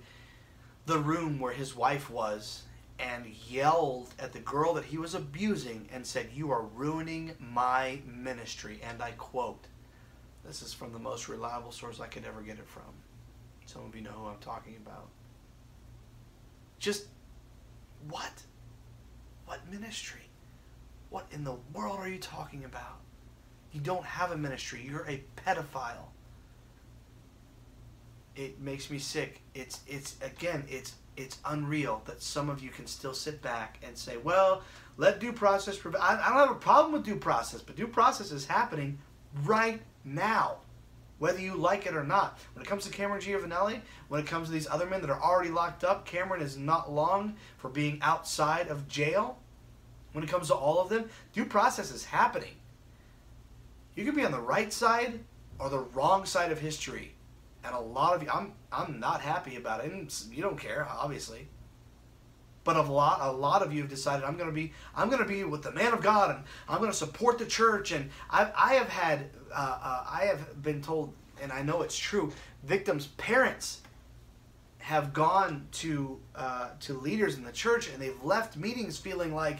the 0.86 1.00
room 1.00 1.40
where 1.40 1.54
his 1.54 1.76
wife 1.76 2.10
was 2.10 2.64
and 3.00 3.26
yelled 3.48 4.14
at 4.20 4.34
the 4.34 4.40
girl 4.40 4.74
that 4.74 4.86
he 4.86 4.98
was 4.98 5.16
abusing 5.16 5.88
and 5.92 6.06
said, 6.06 6.30
You 6.34 6.52
are 6.52 6.62
ruining 6.62 7.34
my 7.40 8.00
ministry. 8.06 8.80
And 8.88 9.02
I 9.02 9.12
quote, 9.12 9.66
This 10.46 10.62
is 10.62 10.74
from 10.74 10.94
the 10.94 11.00
most 11.00 11.28
reliable 11.28 11.72
source 11.72 12.00
I 12.00 12.08
could 12.08 12.26
ever 12.26 12.42
get 12.42 12.60
it 12.60 12.68
from. 12.68 12.84
Some 13.66 13.86
of 13.86 13.96
you 13.96 14.02
know 14.02 14.12
who 14.12 14.28
I'm 14.28 14.38
talking 14.40 14.76
about. 14.86 15.10
Just 16.80 17.06
what? 18.10 18.44
What 19.46 19.60
ministry? 19.72 20.22
What 21.10 21.28
in 21.32 21.44
the 21.44 21.56
world 21.74 22.00
are 22.00 22.08
you 22.08 22.20
talking 22.20 22.64
about? 22.64 23.00
You 23.76 23.82
don't 23.82 24.06
have 24.06 24.32
a 24.32 24.38
ministry. 24.38 24.88
You're 24.90 25.06
a 25.06 25.22
pedophile. 25.36 26.08
It 28.38 28.62
makes 28.62 28.90
me 28.90 29.00
sick. 29.00 29.42
It's 29.54 29.82
it's 29.86 30.16
again, 30.22 30.64
it's 30.70 30.94
it's 31.18 31.40
unreal 31.44 32.02
that 32.06 32.24
some 32.24 32.50
of 32.50 32.64
you 32.64 32.70
can 32.70 32.88
still 32.88 33.14
sit 33.14 33.42
back 33.42 33.80
and 33.86 33.98
say, 33.98 34.16
well, 34.16 34.62
let 34.96 35.20
due 35.20 35.34
process 35.34 35.76
prevail. 35.76 36.02
I, 36.02 36.14
I 36.14 36.30
don't 36.30 36.48
have 36.48 36.52
a 36.52 36.60
problem 36.60 36.94
with 36.94 37.04
due 37.04 37.18
process, 37.18 37.62
but 37.62 37.76
due 37.76 37.88
process 37.88 38.32
is 38.32 38.46
happening 38.46 38.98
right 39.44 39.82
now, 40.06 40.60
whether 41.20 41.42
you 41.42 41.56
like 41.56 41.86
it 41.86 41.96
or 41.96 42.04
not. 42.06 42.40
When 42.54 42.64
it 42.64 42.70
comes 42.70 42.86
to 42.86 42.92
Cameron 42.92 43.22
Giovanelli, 43.22 43.82
when 44.08 44.22
it 44.22 44.26
comes 44.26 44.48
to 44.48 44.54
these 44.54 44.70
other 44.70 44.86
men 44.86 45.02
that 45.02 45.10
are 45.10 45.22
already 45.22 45.50
locked 45.50 45.84
up, 45.84 46.06
Cameron 46.06 46.42
is 46.42 46.58
not 46.58 46.94
long 46.94 47.36
for 47.58 47.70
being 47.70 48.00
outside 48.02 48.70
of 48.70 48.88
jail. 48.88 49.38
When 50.14 50.24
it 50.24 50.30
comes 50.30 50.48
to 50.48 50.56
all 50.56 50.80
of 50.80 50.88
them, 50.88 51.10
due 51.34 51.44
process 51.44 51.92
is 51.92 52.06
happening. 52.06 52.56
You 53.96 54.06
could 54.06 54.16
be 54.16 54.26
on 54.26 54.32
the 54.32 54.40
right 54.42 54.72
side 54.72 55.20
or 55.60 55.70
the 55.70 55.80
wrong 55.80 56.26
side 56.26 56.52
of 56.52 56.60
history 56.60 57.16
and 57.66 57.76
a 57.76 57.80
lot 57.80 58.16
of 58.16 58.24
you, 58.24 58.30
I'm 58.32 58.54
I'm 58.72 59.00
not 59.00 59.22
happy 59.22 59.56
about 59.56 59.84
it. 59.84 59.92
And 59.92 60.14
you 60.32 60.42
don't 60.42 60.60
care, 60.60 60.88
obviously. 60.90 61.48
But 62.64 62.78
a 62.78 62.82
lot, 62.82 63.20
a 63.22 63.32
lot 63.32 63.62
of 63.62 63.74
you 63.74 63.82
have 63.82 63.90
decided 63.90 64.26
I'm 64.26 64.38
going 64.38 64.50
to 64.50 64.56
be, 64.56 64.74
I'm 64.96 65.10
going 65.10 65.22
to 65.22 65.28
be 65.28 65.44
with 65.44 65.62
the 65.62 65.72
man 65.72 65.94
of 65.94 66.02
God, 66.02 66.36
and 66.36 66.44
I'm 66.68 66.80
going 66.80 66.90
to 66.90 66.98
support 66.98 67.38
the 67.38 67.46
church. 67.46 67.92
And 67.92 68.10
I, 68.30 68.52
I 68.58 68.74
have 68.74 68.90
had, 68.90 69.30
uh, 69.54 69.80
uh, 69.82 70.06
I 70.10 70.26
have 70.26 70.64
been 70.64 70.82
told, 70.82 71.14
and 71.42 71.52
I 71.52 71.62
know 71.62 71.84
it's 71.84 71.98
true. 71.98 72.32
Victims' 72.64 73.08
parents 73.18 73.82
have 74.80 75.14
gone 75.14 75.68
to 75.74 76.20
uh, 76.36 76.70
to 76.82 76.94
leaders 76.94 77.36
in 77.36 77.44
the 77.44 77.52
church, 77.52 77.90
and 77.90 78.02
they've 78.02 78.24
left 78.24 78.58
meetings 78.58 78.98
feeling 78.98 79.34
like, 79.34 79.60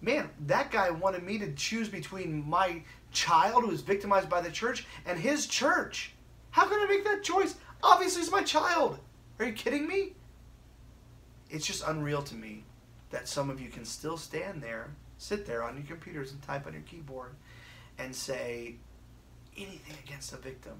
man, 0.00 0.30
that 0.46 0.70
guy 0.70 0.90
wanted 0.90 1.24
me 1.24 1.38
to 1.38 1.52
choose 1.52 1.88
between 1.88 2.48
my 2.48 2.82
child 3.16 3.64
who 3.64 3.70
was 3.70 3.80
victimized 3.80 4.28
by 4.28 4.40
the 4.40 4.50
church 4.50 4.86
and 5.06 5.18
his 5.18 5.46
church. 5.46 6.12
How 6.50 6.66
can 6.66 6.78
I 6.78 6.86
make 6.86 7.04
that 7.04 7.22
choice? 7.22 7.56
Obviously, 7.82 8.22
it's 8.22 8.30
my 8.30 8.42
child. 8.42 8.98
Are 9.38 9.46
you 9.46 9.52
kidding 9.52 9.88
me? 9.88 10.12
It's 11.50 11.66
just 11.66 11.86
unreal 11.86 12.22
to 12.22 12.34
me 12.34 12.64
that 13.10 13.28
some 13.28 13.50
of 13.50 13.60
you 13.60 13.68
can 13.68 13.84
still 13.84 14.16
stand 14.16 14.62
there, 14.62 14.90
sit 15.18 15.46
there 15.46 15.62
on 15.62 15.76
your 15.76 15.86
computers 15.86 16.32
and 16.32 16.42
type 16.42 16.66
on 16.66 16.74
your 16.74 16.82
keyboard 16.82 17.32
and 17.98 18.14
say 18.14 18.76
anything 19.56 19.96
against 20.04 20.32
a 20.32 20.36
victim. 20.36 20.74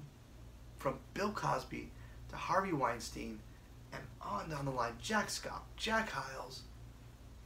From 0.77 0.99
Bill 1.13 1.31
Cosby 1.31 1.89
to 2.29 2.35
Harvey 2.35 2.73
Weinstein 2.73 3.39
and 3.93 4.03
on 4.21 4.49
down 4.49 4.65
the 4.65 4.71
line, 4.71 4.93
Jack 5.01 5.29
Scott, 5.29 5.63
Jack 5.75 6.11
Hyles, 6.11 6.61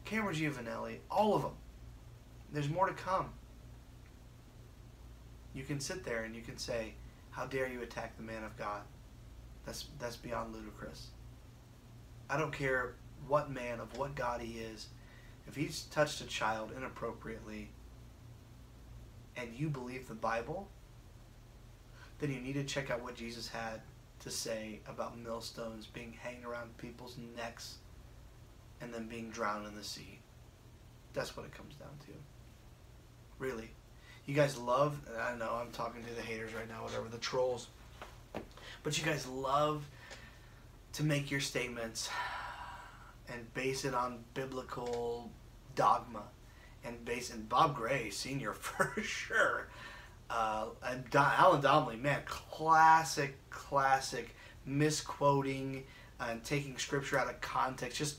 Cameron 0.03 0.35
Giovanelli, 0.35 0.97
all 1.09 1.35
of 1.35 1.43
them. 1.43 1.53
There's 2.51 2.69
more 2.69 2.87
to 2.87 2.93
come. 2.93 3.29
You 5.53 5.63
can 5.63 5.79
sit 5.79 6.03
there 6.03 6.23
and 6.23 6.35
you 6.35 6.41
can 6.41 6.57
say, 6.57 6.93
how 7.31 7.45
dare 7.45 7.67
you 7.67 7.81
attack 7.81 8.15
the 8.17 8.23
man 8.23 8.43
of 8.43 8.57
God? 8.57 8.81
That's 9.65 9.85
that's 9.99 10.15
beyond 10.15 10.53
ludicrous. 10.53 11.07
I 12.29 12.37
don't 12.37 12.53
care 12.53 12.95
what 13.27 13.51
man 13.51 13.79
of 13.79 13.97
what 13.97 14.15
God 14.15 14.41
he 14.41 14.59
is. 14.59 14.87
If 15.47 15.55
he's 15.55 15.83
touched 15.83 16.21
a 16.21 16.25
child 16.25 16.71
inappropriately 16.75 17.69
and 19.35 19.53
you 19.53 19.69
believe 19.69 20.07
the 20.07 20.13
Bible, 20.13 20.67
then 22.19 22.31
you 22.31 22.39
need 22.39 22.53
to 22.53 22.63
check 22.63 22.89
out 22.89 23.03
what 23.03 23.15
Jesus 23.15 23.47
had 23.47 23.81
to 24.19 24.29
say 24.29 24.79
about 24.87 25.17
millstones 25.17 25.87
being 25.87 26.13
hanged 26.13 26.45
around 26.45 26.77
people's 26.77 27.17
necks 27.35 27.77
and 28.79 28.93
then 28.93 29.07
being 29.07 29.29
drowned 29.29 29.67
in 29.67 29.75
the 29.75 29.83
sea. 29.83 30.19
That's 31.13 31.35
what 31.35 31.45
it 31.45 31.53
comes 31.53 31.75
down 31.75 31.97
to. 32.05 32.13
Really 33.39 33.71
you 34.25 34.35
guys 34.35 34.57
love 34.57 34.99
I 35.19 35.35
know 35.35 35.59
I'm 35.61 35.71
talking 35.71 36.03
to 36.03 36.13
the 36.13 36.21
haters 36.21 36.53
right 36.53 36.67
now, 36.67 36.83
whatever, 36.83 37.07
the 37.07 37.17
trolls. 37.17 37.67
But 38.83 38.97
you 38.97 39.05
guys 39.05 39.27
love 39.27 39.85
to 40.93 41.03
make 41.03 41.29
your 41.29 41.39
statements 41.39 42.09
and 43.29 43.53
base 43.53 43.85
it 43.85 43.93
on 43.93 44.23
biblical 44.33 45.31
dogma 45.75 46.23
and 46.83 47.03
base 47.05 47.31
and 47.31 47.47
Bob 47.47 47.75
Gray 47.75 48.09
Senior 48.09 48.53
for 48.53 49.01
sure. 49.01 49.67
Uh, 50.29 50.67
and 50.83 51.09
Don, 51.09 51.31
Alan 51.37 51.61
Donnelly, 51.61 51.97
man, 51.97 52.21
classic, 52.25 53.37
classic 53.49 54.35
misquoting 54.65 55.83
and 56.19 56.43
taking 56.43 56.77
scripture 56.77 57.17
out 57.17 57.27
of 57.27 57.41
context. 57.41 57.97
Just 57.97 58.17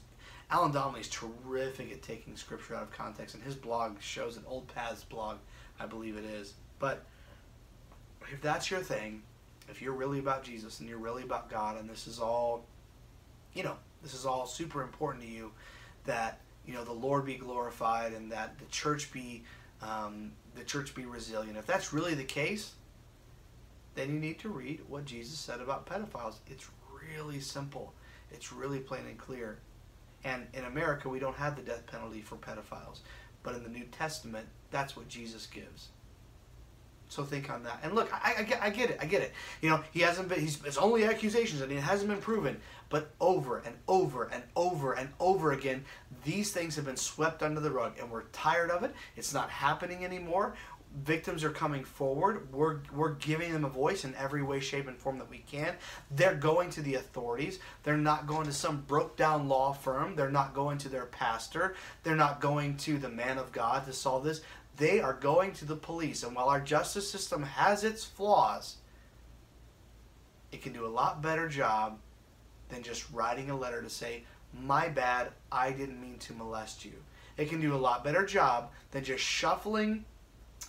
Alan 0.50 0.72
Donnelly 0.72 1.00
is 1.00 1.08
terrific 1.08 1.90
at 1.90 2.02
taking 2.02 2.36
scripture 2.36 2.74
out 2.74 2.82
of 2.82 2.90
context, 2.90 3.34
and 3.34 3.42
his 3.42 3.54
blog 3.54 4.00
shows 4.00 4.36
an 4.36 4.44
Old 4.46 4.68
Paths 4.68 5.04
blog, 5.04 5.38
I 5.82 5.86
believe 5.86 6.16
it 6.16 6.24
is. 6.24 6.54
But 6.78 7.04
if 8.30 8.40
that's 8.40 8.70
your 8.70 8.80
thing, 8.80 9.22
if 9.68 9.82
you're 9.82 9.94
really 9.94 10.18
about 10.18 10.44
Jesus 10.44 10.80
and 10.80 10.88
you're 10.88 10.98
really 10.98 11.22
about 11.22 11.50
God, 11.50 11.78
and 11.78 11.88
this 11.88 12.06
is 12.06 12.18
all, 12.18 12.64
you 13.54 13.62
know, 13.62 13.76
this 14.02 14.14
is 14.14 14.26
all 14.26 14.46
super 14.46 14.82
important 14.82 15.24
to 15.24 15.30
you, 15.30 15.52
that 16.04 16.40
you 16.66 16.74
know 16.74 16.84
the 16.84 16.92
Lord 16.92 17.24
be 17.24 17.34
glorified 17.34 18.12
and 18.12 18.30
that 18.32 18.58
the 18.58 18.64
church 18.66 19.12
be 19.12 19.42
um, 19.80 20.32
the 20.54 20.64
church 20.64 20.94
be 20.94 21.04
resilient. 21.04 21.56
If 21.56 21.66
that's 21.66 21.92
really 21.92 22.14
the 22.14 22.24
case, 22.24 22.72
then 23.94 24.12
you 24.12 24.18
need 24.18 24.38
to 24.40 24.48
read 24.48 24.80
what 24.88 25.04
Jesus 25.04 25.38
said 25.38 25.60
about 25.60 25.86
pedophiles. 25.86 26.36
It's 26.46 26.68
really 26.92 27.40
simple. 27.40 27.92
It's 28.30 28.52
really 28.52 28.78
plain 28.78 29.06
and 29.06 29.18
clear. 29.18 29.58
And 30.24 30.46
in 30.54 30.64
America, 30.64 31.08
we 31.08 31.18
don't 31.18 31.36
have 31.36 31.56
the 31.56 31.62
death 31.62 31.86
penalty 31.86 32.20
for 32.20 32.36
pedophiles, 32.36 33.00
but 33.42 33.54
in 33.54 33.64
the 33.64 33.68
New 33.68 33.84
Testament, 33.86 34.46
that's 34.72 34.96
what 34.96 35.08
Jesus 35.08 35.46
gives. 35.46 35.88
So 37.12 37.24
think 37.24 37.50
on 37.50 37.62
that. 37.64 37.78
And 37.82 37.94
look, 37.94 38.10
I, 38.10 38.36
I, 38.38 38.42
get, 38.42 38.62
I 38.62 38.70
get 38.70 38.88
it. 38.88 38.98
I 38.98 39.04
get 39.04 39.20
it. 39.20 39.32
You 39.60 39.68
know, 39.68 39.84
he 39.92 40.00
hasn't 40.00 40.30
been. 40.30 40.40
He's 40.40 40.64
it's 40.64 40.78
only 40.78 41.04
accusations, 41.04 41.60
and 41.60 41.70
it 41.70 41.78
hasn't 41.78 42.08
been 42.08 42.22
proven. 42.22 42.58
But 42.88 43.10
over 43.20 43.58
and 43.66 43.74
over 43.86 44.30
and 44.32 44.42
over 44.56 44.94
and 44.94 45.10
over 45.20 45.52
again, 45.52 45.84
these 46.24 46.52
things 46.52 46.74
have 46.76 46.86
been 46.86 46.96
swept 46.96 47.42
under 47.42 47.60
the 47.60 47.70
rug, 47.70 47.98
and 48.00 48.10
we're 48.10 48.22
tired 48.32 48.70
of 48.70 48.82
it. 48.82 48.94
It's 49.14 49.34
not 49.34 49.50
happening 49.50 50.06
anymore. 50.06 50.54
Victims 51.04 51.44
are 51.44 51.50
coming 51.50 51.84
forward. 51.84 52.50
We're 52.50 52.78
we're 52.94 53.14
giving 53.14 53.52
them 53.52 53.66
a 53.66 53.68
voice 53.68 54.04
in 54.04 54.14
every 54.14 54.42
way, 54.42 54.60
shape, 54.60 54.88
and 54.88 54.96
form 54.96 55.18
that 55.18 55.28
we 55.28 55.38
can. 55.38 55.74
They're 56.10 56.34
going 56.34 56.70
to 56.70 56.80
the 56.80 56.94
authorities. 56.94 57.58
They're 57.82 57.98
not 57.98 58.26
going 58.26 58.46
to 58.46 58.52
some 58.52 58.84
broke 58.86 59.18
down 59.18 59.48
law 59.48 59.72
firm. 59.72 60.16
They're 60.16 60.30
not 60.30 60.54
going 60.54 60.78
to 60.78 60.88
their 60.88 61.06
pastor. 61.06 61.74
They're 62.04 62.16
not 62.16 62.40
going 62.40 62.78
to 62.78 62.96
the 62.96 63.10
man 63.10 63.36
of 63.36 63.52
God 63.52 63.84
to 63.84 63.92
solve 63.92 64.24
this 64.24 64.40
they 64.76 65.00
are 65.00 65.12
going 65.12 65.52
to 65.52 65.64
the 65.64 65.76
police. 65.76 66.22
And 66.22 66.34
while 66.34 66.48
our 66.48 66.60
justice 66.60 67.10
system 67.10 67.42
has 67.42 67.84
its 67.84 68.04
flaws, 68.04 68.76
it 70.50 70.62
can 70.62 70.72
do 70.72 70.86
a 70.86 70.88
lot 70.88 71.22
better 71.22 71.48
job 71.48 71.98
than 72.68 72.82
just 72.82 73.10
writing 73.12 73.50
a 73.50 73.56
letter 73.56 73.82
to 73.82 73.90
say, 73.90 74.24
My 74.52 74.88
bad, 74.88 75.28
I 75.50 75.72
didn't 75.72 76.00
mean 76.00 76.18
to 76.20 76.34
molest 76.34 76.84
you. 76.84 76.92
It 77.36 77.48
can 77.48 77.60
do 77.60 77.74
a 77.74 77.76
lot 77.76 78.04
better 78.04 78.24
job 78.24 78.70
than 78.90 79.04
just 79.04 79.24
shuffling 79.24 80.04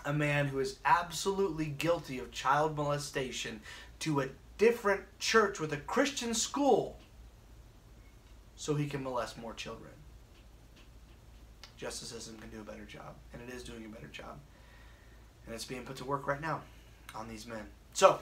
a 0.05 0.13
man 0.13 0.47
who 0.47 0.59
is 0.59 0.79
absolutely 0.85 1.65
guilty 1.65 2.19
of 2.19 2.31
child 2.31 2.75
molestation 2.75 3.61
to 3.99 4.21
a 4.21 4.29
different 4.57 5.01
church 5.19 5.59
with 5.59 5.73
a 5.73 5.77
Christian 5.77 6.33
school 6.33 6.97
so 8.55 8.75
he 8.75 8.87
can 8.87 9.03
molest 9.03 9.37
more 9.37 9.53
children 9.53 9.91
justice 11.83 12.07
system 12.07 12.37
can 12.37 12.49
do 12.49 12.61
a 12.61 12.63
better 12.63 12.85
job, 12.85 13.13
and 13.33 13.41
it 13.41 13.53
is 13.53 13.61
doing 13.61 13.83
a 13.83 13.89
better 13.89 14.07
job. 14.07 14.39
And 15.45 15.53
it's 15.53 15.65
being 15.65 15.83
put 15.83 15.97
to 15.97 16.05
work 16.05 16.27
right 16.27 16.39
now 16.39 16.61
on 17.13 17.27
these 17.27 17.45
men. 17.45 17.65
So, 17.91 18.19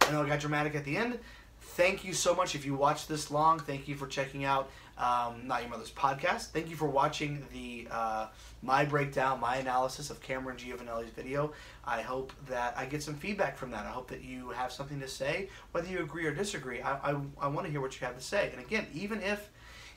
I 0.00 0.10
know 0.10 0.22
I 0.22 0.28
got 0.28 0.40
dramatic 0.40 0.74
at 0.74 0.84
the 0.84 0.96
end. 0.96 1.20
Thank 1.60 2.04
you 2.04 2.12
so 2.12 2.34
much 2.34 2.56
if 2.56 2.66
you 2.66 2.74
watched 2.74 3.08
this 3.08 3.30
long. 3.30 3.60
Thank 3.60 3.86
you 3.86 3.94
for 3.94 4.08
checking 4.08 4.44
out 4.44 4.68
um, 4.98 5.46
Not 5.46 5.60
Your 5.62 5.70
Mother's 5.70 5.92
podcast. 5.92 6.46
Thank 6.46 6.70
you 6.70 6.74
for 6.76 6.88
watching 6.88 7.46
the 7.52 7.86
uh, 7.88 8.26
my 8.62 8.84
breakdown, 8.84 9.38
my 9.38 9.56
analysis 9.56 10.10
of 10.10 10.20
Cameron 10.20 10.56
Giovanelli's 10.56 11.10
video. 11.10 11.52
I 11.84 12.02
hope 12.02 12.32
that 12.48 12.74
I 12.76 12.86
get 12.86 13.00
some 13.00 13.14
feedback 13.14 13.56
from 13.56 13.70
that. 13.70 13.86
I 13.86 13.90
hope 13.90 14.08
that 14.08 14.24
you 14.24 14.50
have 14.50 14.72
something 14.72 14.98
to 14.98 15.08
say, 15.08 15.50
whether 15.70 15.88
you 15.88 16.00
agree 16.00 16.26
or 16.26 16.34
disagree. 16.34 16.80
I, 16.80 17.12
I, 17.12 17.16
I 17.40 17.46
want 17.46 17.64
to 17.66 17.70
hear 17.70 17.80
what 17.80 18.00
you 18.00 18.04
have 18.08 18.16
to 18.16 18.24
say. 18.24 18.50
And 18.50 18.60
again, 18.60 18.86
even 18.92 19.22
if 19.22 19.50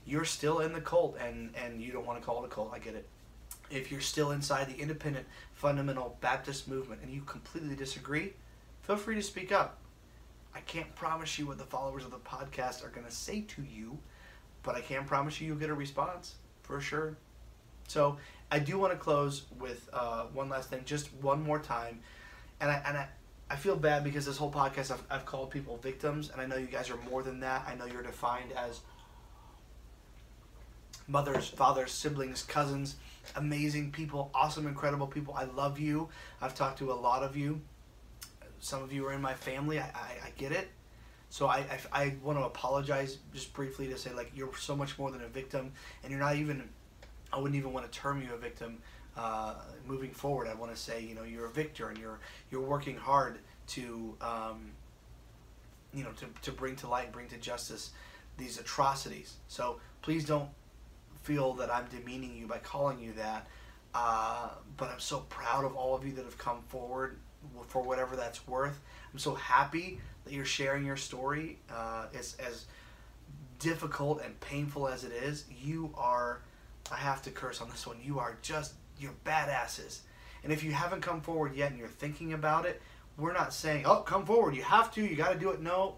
you're 0.06 0.26
still 0.26 0.60
in 0.60 0.74
the 0.74 0.82
cult 0.82 1.18
and, 1.20 1.52
and 1.56 1.82
you 1.82 1.92
don't 1.92 2.06
want 2.06 2.20
to 2.20 2.26
call 2.26 2.44
it 2.44 2.48
a 2.48 2.50
cult, 2.50 2.72
I 2.74 2.80
get 2.80 2.96
it. 2.96 3.08
If 3.70 3.92
you're 3.92 4.02
still 4.02 4.32
inside 4.32 4.68
the 4.68 4.80
independent 4.80 5.26
fundamental 5.54 6.18
Baptist 6.22 6.68
movement 6.68 7.02
and 7.02 7.12
you 7.12 7.22
completely 7.22 7.76
disagree, 7.76 8.34
feel 8.82 8.98
free 8.98 9.16
to 9.16 9.22
speak 9.22 9.52
up. 9.52 9.78
I 10.54 10.60
can't 10.62 10.94
promise 10.96 11.40
you 11.40 11.48
what 11.48 11.58
the 11.58 11.64
followers 11.64 12.04
of 12.04 12.12
the 12.12 12.18
podcast 12.18 12.84
are 12.84 12.90
going 12.90 13.06
to 13.06 13.12
say 13.12 13.42
to 13.42 13.62
you, 13.62 13.98
but 14.64 14.76
I 14.76 14.82
can 14.82 15.06
promise 15.06 15.40
you 15.40 15.48
you'll 15.48 15.58
get 15.58 15.70
a 15.70 15.74
response 15.74 16.36
for 16.64 16.82
sure. 16.82 17.16
So 17.88 18.18
I 18.52 18.60
do 18.60 18.78
want 18.78 18.92
to 18.94 19.00
close 19.00 19.44
with 19.60 19.90
uh, 19.94 20.24
one 20.34 20.50
last 20.50 20.70
thing, 20.70 20.82
just 20.86 21.14
one 21.16 21.42
more 21.42 21.60
time, 21.60 22.00
and 22.60 22.70
I 22.70 22.82
and 22.86 22.98
I, 22.98 23.08
I 23.50 23.56
feel 23.56 23.76
bad 23.76 24.04
because 24.04 24.26
this 24.26 24.38
whole 24.38 24.52
podcast 24.52 24.92
I've, 24.92 25.04
I've 25.10 25.26
called 25.26 25.52
people 25.52 25.78
victims, 25.78 26.30
and 26.32 26.42
I 26.42 26.46
know 26.46 26.58
you 26.58 26.68
guys 26.68 26.90
are 26.90 27.00
more 27.10 27.24
than 27.24 27.40
that. 27.42 27.66
I 27.68 27.76
know 27.76 27.86
you're 27.86 28.04
defined 28.04 28.52
as 28.54 28.82
mothers, 31.12 31.50
fathers, 31.50 31.92
siblings, 31.92 32.44
cousins, 32.44 32.96
amazing 33.36 33.92
people, 33.92 34.32
awesome, 34.34 34.66
incredible 34.66 35.08
people. 35.08 35.34
I 35.36 35.44
love 35.44 35.80
you. 35.80 36.10
I've 36.42 36.56
talked 36.56 36.80
to 36.80 36.92
a 36.92 36.94
lot 36.94 37.24
of 37.24 37.36
you. 37.36 37.62
Some 38.60 38.82
of 38.82 38.94
you 38.94 39.06
are 39.08 39.14
in 39.14 39.22
my 39.22 39.34
family. 39.34 39.80
I, 39.80 39.84
I, 39.84 40.12
I 40.26 40.30
get 40.38 40.52
it. 40.52 40.70
So 41.30 41.48
I, 41.48 41.66
I, 41.94 42.04
I 42.04 42.16
want 42.24 42.38
to 42.38 42.46
apologize 42.46 43.18
just 43.34 43.54
briefly 43.54 43.88
to 43.88 43.98
say 43.98 44.14
like 44.14 44.32
you're 44.36 44.56
so 44.58 44.76
much 44.76 44.98
more 45.00 45.12
than 45.12 45.22
a 45.22 45.28
victim, 45.28 45.72
and 46.04 46.12
you're 46.12 46.20
not 46.20 46.36
even. 46.36 46.70
I 47.34 47.38
wouldn't 47.38 47.56
even 47.56 47.72
want 47.72 47.90
to 47.90 47.98
term 47.98 48.22
you 48.22 48.34
a 48.34 48.38
victim. 48.38 48.80
Uh, 49.16 49.56
moving 49.86 50.12
forward, 50.12 50.48
I 50.48 50.54
want 50.54 50.74
to 50.74 50.78
say 50.78 51.02
you 51.02 51.16
know 51.16 51.24
you're 51.24 51.46
a 51.46 51.52
victor, 51.52 51.88
and 51.88 51.98
you're 51.98 52.20
you're 52.52 52.62
working 52.62 52.98
hard 52.98 53.40
to 53.68 54.16
um, 54.20 54.72
you 55.94 56.04
know 56.04 56.12
to, 56.12 56.26
to 56.42 56.52
bring 56.52 56.76
to 56.78 56.88
light, 56.88 57.14
bring 57.14 57.28
to 57.30 57.38
justice 57.38 57.92
these 58.38 58.60
atrocities. 58.60 59.36
So 59.48 59.80
please 60.02 60.26
don't 60.26 60.50
feel 61.24 61.54
that 61.54 61.74
I'm 61.74 61.86
demeaning 61.86 62.36
you 62.36 62.48
by 62.48 62.58
calling 62.58 63.00
you 63.00 63.14
that. 63.14 63.48
Uh, 63.94 64.50
but 64.78 64.90
I'm 64.90 65.00
so 65.00 65.20
proud 65.30 65.66
of 65.66 65.76
all 65.76 65.96
of 65.96 66.06
you 66.06 66.14
that 66.14 66.26
have 66.26 66.38
come 66.38 66.62
forward 66.68 67.18
for 67.68 67.82
whatever 67.82 68.16
that's 68.16 68.48
worth. 68.48 68.80
I'm 69.12 69.20
so 69.20 69.36
happy 69.36 70.00
that 70.24 70.34
you're 70.34 70.46
sharing 70.46 70.86
your 70.86 70.98
story. 70.98 71.60
Uh, 71.70 72.06
as, 72.18 72.38
as 72.46 72.66
difficult 73.60 74.22
and 74.24 74.40
painful 74.40 74.88
as 74.88 75.04
it 75.04 75.12
is, 75.12 75.46
you 75.62 75.94
are, 75.96 76.42
I 76.92 76.96
have 76.96 77.22
to 77.24 77.32
curse 77.32 77.62
on 77.62 77.70
this 77.70 77.86
one, 77.86 77.98
you 78.04 78.20
are 78.20 78.38
just, 78.42 78.74
you're 79.00 79.14
badasses. 79.26 80.00
And 80.44 80.52
if 80.52 80.64
you 80.64 80.72
haven't 80.72 81.02
come 81.02 81.22
forward 81.22 81.56
yet 81.56 81.70
and 81.70 81.80
you're 81.80 81.88
thinking 81.88 82.34
about 82.34 82.66
it, 82.66 82.82
we're 83.18 83.34
not 83.34 83.54
saying, 83.54 83.86
oh, 83.86 83.98
come 83.98 84.26
forward, 84.26 84.56
you 84.56 84.64
have 84.64 84.92
to, 84.94 85.02
you 85.06 85.16
got 85.16 85.34
to 85.34 85.38
do 85.38 85.52
it. 85.52 85.62
No, 85.62 85.98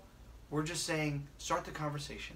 we're 0.49 0.63
just 0.63 0.83
saying, 0.83 1.27
start 1.37 1.63
the 1.63 1.71
conversation 1.71 2.35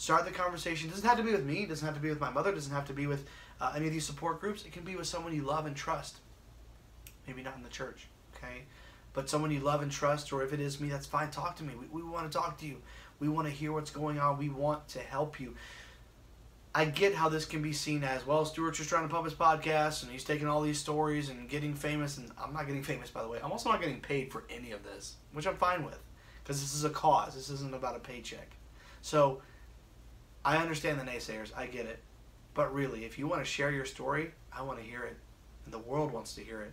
start 0.00 0.24
the 0.24 0.30
conversation. 0.30 0.88
It 0.88 0.92
doesn't 0.92 1.06
have 1.06 1.18
to 1.18 1.22
be 1.22 1.32
with 1.32 1.44
me. 1.44 1.64
It 1.64 1.68
doesn't 1.68 1.84
have 1.84 1.94
to 1.94 2.00
be 2.00 2.08
with 2.08 2.20
my 2.20 2.30
mother. 2.30 2.48
It 2.48 2.54
doesn't 2.54 2.72
have 2.72 2.86
to 2.86 2.94
be 2.94 3.06
with 3.06 3.26
uh, 3.60 3.74
any 3.76 3.86
of 3.86 3.92
these 3.92 4.06
support 4.06 4.40
groups. 4.40 4.64
It 4.64 4.72
can 4.72 4.82
be 4.82 4.96
with 4.96 5.06
someone 5.06 5.34
you 5.34 5.42
love 5.42 5.66
and 5.66 5.76
trust. 5.76 6.16
Maybe 7.26 7.42
not 7.42 7.54
in 7.58 7.62
the 7.62 7.68
church, 7.68 8.06
okay? 8.34 8.62
But 9.12 9.28
someone 9.28 9.50
you 9.50 9.60
love 9.60 9.82
and 9.82 9.92
trust, 9.92 10.32
or 10.32 10.42
if 10.42 10.54
it 10.54 10.60
is 10.60 10.80
me, 10.80 10.88
that's 10.88 11.04
fine. 11.04 11.30
Talk 11.30 11.56
to 11.56 11.64
me. 11.64 11.74
We, 11.74 12.00
we 12.00 12.08
want 12.08 12.32
to 12.32 12.38
talk 12.38 12.56
to 12.60 12.66
you. 12.66 12.76
We 13.18 13.28
want 13.28 13.46
to 13.46 13.52
hear 13.52 13.74
what's 13.74 13.90
going 13.90 14.18
on. 14.18 14.38
We 14.38 14.48
want 14.48 14.88
to 14.88 15.00
help 15.00 15.38
you. 15.38 15.54
I 16.74 16.86
get 16.86 17.14
how 17.14 17.28
this 17.28 17.44
can 17.44 17.60
be 17.60 17.74
seen 17.74 18.02
as 18.02 18.26
well. 18.26 18.46
Stuart's 18.46 18.78
just 18.78 18.88
trying 18.88 19.06
to 19.06 19.14
pub 19.14 19.26
his 19.26 19.34
podcast, 19.34 20.02
and 20.02 20.10
he's 20.10 20.24
taking 20.24 20.46
all 20.46 20.62
these 20.62 20.78
stories 20.78 21.28
and 21.28 21.46
getting 21.46 21.74
famous. 21.74 22.16
And 22.16 22.30
I'm 22.42 22.54
not 22.54 22.66
getting 22.66 22.82
famous, 22.82 23.10
by 23.10 23.20
the 23.22 23.28
way. 23.28 23.38
I'm 23.44 23.52
also 23.52 23.68
not 23.68 23.82
getting 23.82 24.00
paid 24.00 24.32
for 24.32 24.44
any 24.48 24.72
of 24.72 24.82
this, 24.82 25.16
which 25.34 25.46
I'm 25.46 25.56
fine 25.56 25.84
with, 25.84 25.98
because 26.42 26.58
this 26.62 26.74
is 26.74 26.84
a 26.84 26.90
cause. 26.90 27.34
This 27.34 27.50
isn't 27.50 27.74
about 27.74 27.96
a 27.96 28.00
paycheck. 28.00 28.56
So 29.02 29.42
I 30.44 30.56
understand 30.56 30.98
the 30.98 31.04
naysayers. 31.04 31.56
I 31.56 31.66
get 31.66 31.86
it. 31.86 31.98
But 32.54 32.74
really, 32.74 33.04
if 33.04 33.18
you 33.18 33.26
want 33.26 33.42
to 33.42 33.44
share 33.44 33.70
your 33.70 33.84
story, 33.84 34.32
I 34.52 34.62
want 34.62 34.78
to 34.78 34.84
hear 34.84 35.02
it. 35.02 35.16
And 35.64 35.74
the 35.74 35.78
world 35.78 36.12
wants 36.12 36.34
to 36.34 36.42
hear 36.42 36.62
it. 36.62 36.72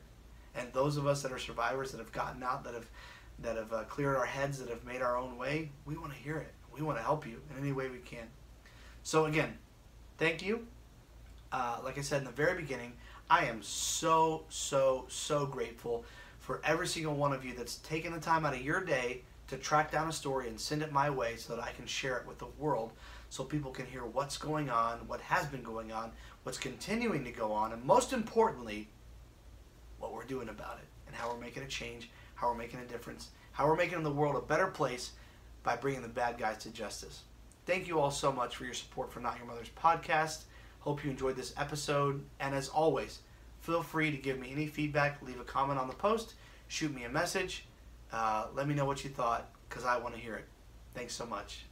And 0.55 0.71
those 0.73 0.97
of 0.97 1.05
us 1.05 1.21
that 1.21 1.31
are 1.31 1.37
survivors 1.37 1.91
that 1.91 1.99
have 1.99 2.11
gotten 2.11 2.41
out, 2.41 2.63
that 2.63 2.73
have 2.73 2.87
that 3.39 3.55
have 3.55 3.71
uh, 3.71 3.83
cleared 3.83 4.15
our 4.15 4.25
heads, 4.25 4.57
that 4.59 4.69
have 4.69 4.83
made 4.83 5.01
our 5.01 5.15
own 5.15 5.37
way, 5.37 5.69
we 5.85 5.95
want 5.95 6.11
to 6.11 6.17
hear 6.17 6.37
it. 6.37 6.51
We 6.73 6.81
want 6.81 6.97
to 6.97 7.03
help 7.03 7.27
you 7.27 7.39
in 7.51 7.61
any 7.61 7.71
way 7.71 7.87
we 7.87 7.99
can. 7.99 8.27
So 9.03 9.25
again, 9.25 9.55
thank 10.17 10.41
you. 10.41 10.65
Uh, 11.51 11.77
like 11.83 11.99
I 11.99 12.01
said 12.01 12.19
in 12.19 12.25
the 12.25 12.31
very 12.31 12.59
beginning, 12.59 12.93
I 13.29 13.45
am 13.45 13.61
so 13.61 14.45
so 14.49 15.05
so 15.09 15.45
grateful 15.45 16.05
for 16.39 16.61
every 16.63 16.87
single 16.87 17.13
one 17.13 17.33
of 17.33 17.45
you 17.45 17.53
that's 17.53 17.75
taken 17.77 18.13
the 18.13 18.19
time 18.19 18.45
out 18.45 18.53
of 18.53 18.61
your 18.61 18.81
day 18.81 19.21
to 19.49 19.57
track 19.57 19.91
down 19.91 20.09
a 20.09 20.13
story 20.13 20.47
and 20.47 20.59
send 20.59 20.81
it 20.81 20.91
my 20.91 21.09
way 21.09 21.35
so 21.35 21.55
that 21.55 21.63
I 21.63 21.71
can 21.71 21.85
share 21.85 22.17
it 22.17 22.27
with 22.27 22.39
the 22.39 22.47
world 22.57 22.91
so 23.29 23.43
people 23.43 23.71
can 23.71 23.85
hear 23.85 24.05
what's 24.05 24.37
going 24.37 24.69
on, 24.69 24.99
what 25.07 25.21
has 25.21 25.45
been 25.47 25.63
going 25.63 25.91
on, 25.91 26.11
what's 26.43 26.57
continuing 26.57 27.23
to 27.25 27.31
go 27.31 27.51
on, 27.51 27.73
and 27.73 27.83
most 27.83 28.13
importantly, 28.13 28.87
what 29.99 30.13
we're 30.13 30.23
doing 30.23 30.49
about 30.49 30.77
it 30.77 30.87
and 31.07 31.15
how 31.15 31.29
we're 31.29 31.39
making 31.39 31.63
a 31.63 31.67
change, 31.67 32.09
how 32.35 32.49
we're 32.49 32.57
making 32.57 32.79
a 32.79 32.85
difference, 32.85 33.29
how 33.51 33.67
we're 33.67 33.75
making 33.75 34.03
the 34.03 34.11
world 34.11 34.35
a 34.35 34.41
better 34.41 34.67
place 34.67 35.11
by 35.63 35.75
bringing 35.75 36.01
the 36.01 36.07
bad 36.07 36.37
guys 36.37 36.57
to 36.59 36.69
justice. 36.69 37.23
Thank 37.65 37.87
you 37.87 37.99
all 37.99 38.11
so 38.11 38.31
much 38.31 38.55
for 38.55 38.63
your 38.63 38.73
support 38.73 39.11
for 39.11 39.19
Not 39.19 39.37
Your 39.37 39.47
Mother's 39.47 39.69
podcast. 39.69 40.43
Hope 40.79 41.03
you 41.03 41.11
enjoyed 41.11 41.35
this 41.35 41.53
episode. 41.57 42.23
And 42.39 42.55
as 42.55 42.69
always, 42.69 43.19
feel 43.59 43.83
free 43.83 44.09
to 44.11 44.17
give 44.17 44.39
me 44.39 44.51
any 44.53 44.67
feedback, 44.67 45.21
leave 45.21 45.41
a 45.41 45.43
comment 45.43 45.77
on 45.77 45.89
the 45.89 45.93
post, 45.93 46.35
shoot 46.69 46.95
me 46.95 47.03
a 47.03 47.09
message. 47.09 47.65
Uh, 48.13 48.47
let 48.55 48.67
me 48.67 48.73
know 48.73 48.85
what 48.85 49.03
you 49.03 49.09
thought 49.09 49.49
because 49.67 49.83
I 49.83 49.97
want 49.97 50.15
to 50.15 50.21
hear 50.21 50.35
it. 50.35 50.45
Thanks 50.93 51.13
so 51.13 51.25
much. 51.25 51.66